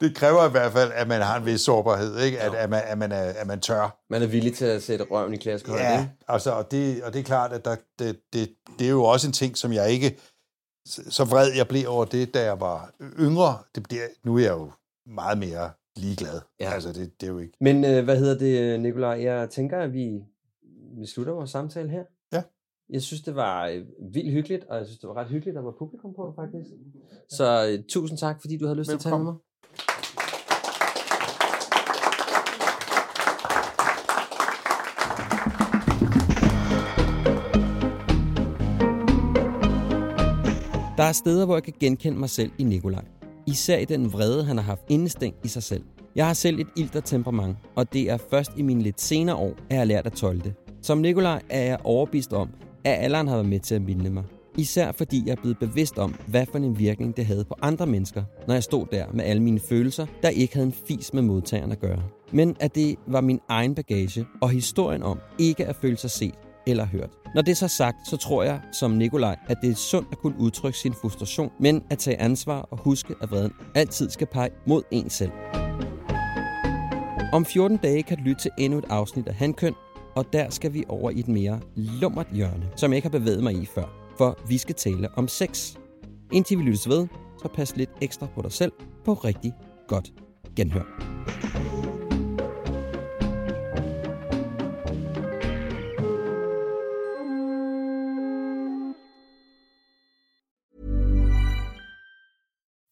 det 0.00 0.16
kræver 0.16 0.46
i 0.46 0.50
hvert 0.50 0.72
fald, 0.72 0.92
at 0.94 1.08
man 1.08 1.22
har 1.22 1.36
en 1.38 1.46
vis 1.46 1.60
sårbarhed, 1.60 2.18
ikke? 2.18 2.40
At, 2.40 2.54
at, 2.54 2.70
man, 2.70 2.82
at, 2.86 2.98
man 2.98 3.12
er, 3.12 3.22
at 3.22 3.46
man 3.46 3.60
tør. 3.60 3.98
Man 4.10 4.22
er 4.22 4.26
villig 4.26 4.54
til 4.56 4.64
at 4.64 4.82
sætte 4.82 5.04
røven 5.10 5.34
i 5.34 5.36
klassekoldt, 5.36 5.80
Ja, 5.80 6.00
ikke? 6.00 6.12
altså, 6.28 6.50
og, 6.50 6.70
det, 6.70 7.02
og 7.02 7.12
det 7.12 7.18
er 7.18 7.24
klart, 7.24 7.52
at 7.52 7.64
der, 7.64 7.76
det, 7.98 8.20
det, 8.32 8.54
det 8.78 8.86
er 8.86 8.90
jo 8.90 9.04
også 9.04 9.26
en 9.26 9.32
ting, 9.32 9.56
som 9.56 9.72
jeg 9.72 9.90
ikke... 9.90 10.18
Så 10.88 11.02
så 11.08 11.24
vred 11.24 11.52
jeg 11.52 11.68
blev 11.68 11.88
over 11.88 12.04
det, 12.04 12.34
da 12.34 12.42
jeg 12.44 12.60
var 12.60 12.90
yngre. 13.18 13.58
Det, 13.74 13.90
det, 13.90 14.00
nu 14.24 14.36
er 14.36 14.40
jeg 14.42 14.50
jo 14.50 14.70
meget 15.06 15.38
mere 15.38 15.70
ligeglad. 15.96 16.40
Ja. 16.60 16.70
Altså, 16.70 16.92
det, 16.92 17.20
det 17.20 17.26
er 17.26 17.32
jo 17.32 17.38
ikke... 17.38 17.56
Men 17.60 17.84
øh, 17.84 18.04
hvad 18.04 18.18
hedder 18.18 18.38
det, 18.38 18.80
Nikolaj? 18.80 19.22
Jeg 19.22 19.50
tænker, 19.50 19.78
at 19.78 19.92
vi, 19.92 20.22
vi 20.98 21.06
slutter 21.06 21.32
vores 21.32 21.50
samtale 21.50 21.90
her. 21.90 22.04
Ja. 22.32 22.42
Jeg 22.90 23.02
synes, 23.02 23.22
det 23.22 23.34
var 23.34 23.66
øh, 23.66 23.84
vildt 24.12 24.32
hyggeligt, 24.32 24.64
og 24.64 24.76
jeg 24.76 24.86
synes, 24.86 24.98
det 24.98 25.08
var 25.08 25.16
ret 25.16 25.28
hyggeligt, 25.28 25.48
at 25.48 25.54
der 25.54 25.62
var 25.62 25.74
publikum 25.78 26.14
på, 26.14 26.32
faktisk. 26.36 26.70
Så 27.28 27.68
øh, 27.70 27.84
tusind 27.88 28.18
tak, 28.18 28.40
fordi 28.40 28.56
du 28.56 28.66
havde 28.66 28.78
lyst 28.78 28.90
til 28.90 28.96
at 28.96 29.00
tale 29.00 29.16
med 29.16 29.24
mig. 29.24 29.34
Der 40.96 41.02
er 41.02 41.12
steder, 41.12 41.44
hvor 41.46 41.56
jeg 41.56 41.62
kan 41.62 41.74
genkende 41.80 42.18
mig 42.18 42.30
selv 42.30 42.50
i 42.58 42.64
Nikolaj. 42.64 43.04
Især 43.46 43.78
i 43.78 43.84
den 43.84 44.12
vrede, 44.12 44.44
han 44.44 44.56
har 44.56 44.64
haft 44.64 44.82
indestængt 44.88 45.44
i 45.44 45.48
sig 45.48 45.62
selv. 45.62 45.84
Jeg 46.16 46.26
har 46.26 46.34
selv 46.34 46.60
et 46.60 46.66
ilter 46.76 47.00
temperament, 47.00 47.56
og 47.74 47.92
det 47.92 48.10
er 48.10 48.16
først 48.30 48.50
i 48.56 48.62
mine 48.62 48.82
lidt 48.82 49.00
senere 49.00 49.36
år, 49.36 49.50
at 49.50 49.70
jeg 49.70 49.78
har 49.78 49.84
lært 49.84 50.06
at 50.06 50.12
tolde 50.12 50.40
det. 50.40 50.54
Som 50.82 50.98
Nikolaj 50.98 51.42
er 51.50 51.62
jeg 51.62 51.78
overbevist 51.84 52.32
om, 52.32 52.48
at 52.84 53.04
alderen 53.04 53.28
har 53.28 53.36
været 53.36 53.48
med 53.48 53.60
til 53.60 53.74
at 53.74 53.82
minde 53.82 54.10
mig. 54.10 54.24
Især 54.58 54.92
fordi 54.92 55.22
jeg 55.26 55.32
er 55.32 55.40
blevet 55.40 55.58
bevidst 55.58 55.98
om, 55.98 56.14
hvad 56.26 56.46
for 56.46 56.58
en 56.58 56.78
virkning 56.78 57.16
det 57.16 57.26
havde 57.26 57.44
på 57.44 57.54
andre 57.62 57.86
mennesker, 57.86 58.22
når 58.46 58.54
jeg 58.54 58.62
stod 58.62 58.86
der 58.92 59.06
med 59.12 59.24
alle 59.24 59.42
mine 59.42 59.60
følelser, 59.60 60.06
der 60.22 60.28
ikke 60.28 60.54
havde 60.54 60.66
en 60.66 60.74
fis 60.88 61.14
med 61.14 61.22
modtageren 61.22 61.72
at 61.72 61.80
gøre. 61.80 62.02
Men 62.32 62.56
at 62.60 62.74
det 62.74 62.96
var 63.06 63.20
min 63.20 63.40
egen 63.48 63.74
bagage 63.74 64.26
og 64.40 64.50
historien 64.50 65.02
om 65.02 65.18
ikke 65.38 65.66
at 65.66 65.76
føle 65.76 65.96
sig 65.96 66.10
set 66.10 66.34
eller 66.66 66.86
hørt. 66.86 67.10
Når 67.36 67.42
det 67.42 67.52
er 67.52 67.56
så 67.56 67.68
sagt, 67.68 68.08
så 68.08 68.16
tror 68.16 68.42
jeg 68.42 68.60
som 68.72 68.90
Nikolaj, 68.90 69.36
at 69.48 69.56
det 69.62 69.70
er 69.70 69.74
sundt 69.74 70.08
at 70.12 70.18
kunne 70.18 70.38
udtrykke 70.38 70.78
sin 70.78 70.94
frustration, 70.94 71.52
men 71.60 71.82
at 71.90 71.98
tage 71.98 72.20
ansvar 72.20 72.60
og 72.60 72.78
huske, 72.78 73.14
at 73.22 73.30
vreden 73.30 73.52
altid 73.74 74.10
skal 74.10 74.26
pege 74.26 74.50
mod 74.66 74.82
en 74.90 75.10
selv. 75.10 75.30
Om 77.32 77.44
14 77.44 77.76
dage 77.76 78.02
kan 78.02 78.16
du 78.16 78.22
lytte 78.22 78.42
til 78.42 78.50
endnu 78.58 78.78
et 78.78 78.84
afsnit 78.88 79.28
af 79.28 79.34
Handkøn, 79.34 79.74
og 80.14 80.32
der 80.32 80.50
skal 80.50 80.74
vi 80.74 80.84
over 80.88 81.10
i 81.10 81.18
et 81.18 81.28
mere 81.28 81.60
lummert 81.74 82.26
hjørne, 82.32 82.68
som 82.76 82.90
jeg 82.90 82.96
ikke 82.96 83.08
har 83.08 83.18
bevæget 83.18 83.42
mig 83.42 83.54
i 83.54 83.66
før, 83.66 84.14
for 84.18 84.38
vi 84.48 84.58
skal 84.58 84.74
tale 84.74 85.08
om 85.16 85.28
sex. 85.28 85.76
Indtil 86.32 86.58
vi 86.58 86.62
lyttes 86.62 86.88
ved, 86.88 87.06
så 87.42 87.48
pas 87.54 87.76
lidt 87.76 87.90
ekstra 88.00 88.26
på 88.34 88.42
dig 88.42 88.52
selv 88.52 88.72
på 89.04 89.14
rigtig 89.14 89.52
godt 89.88 90.12
genhør. 90.56 90.84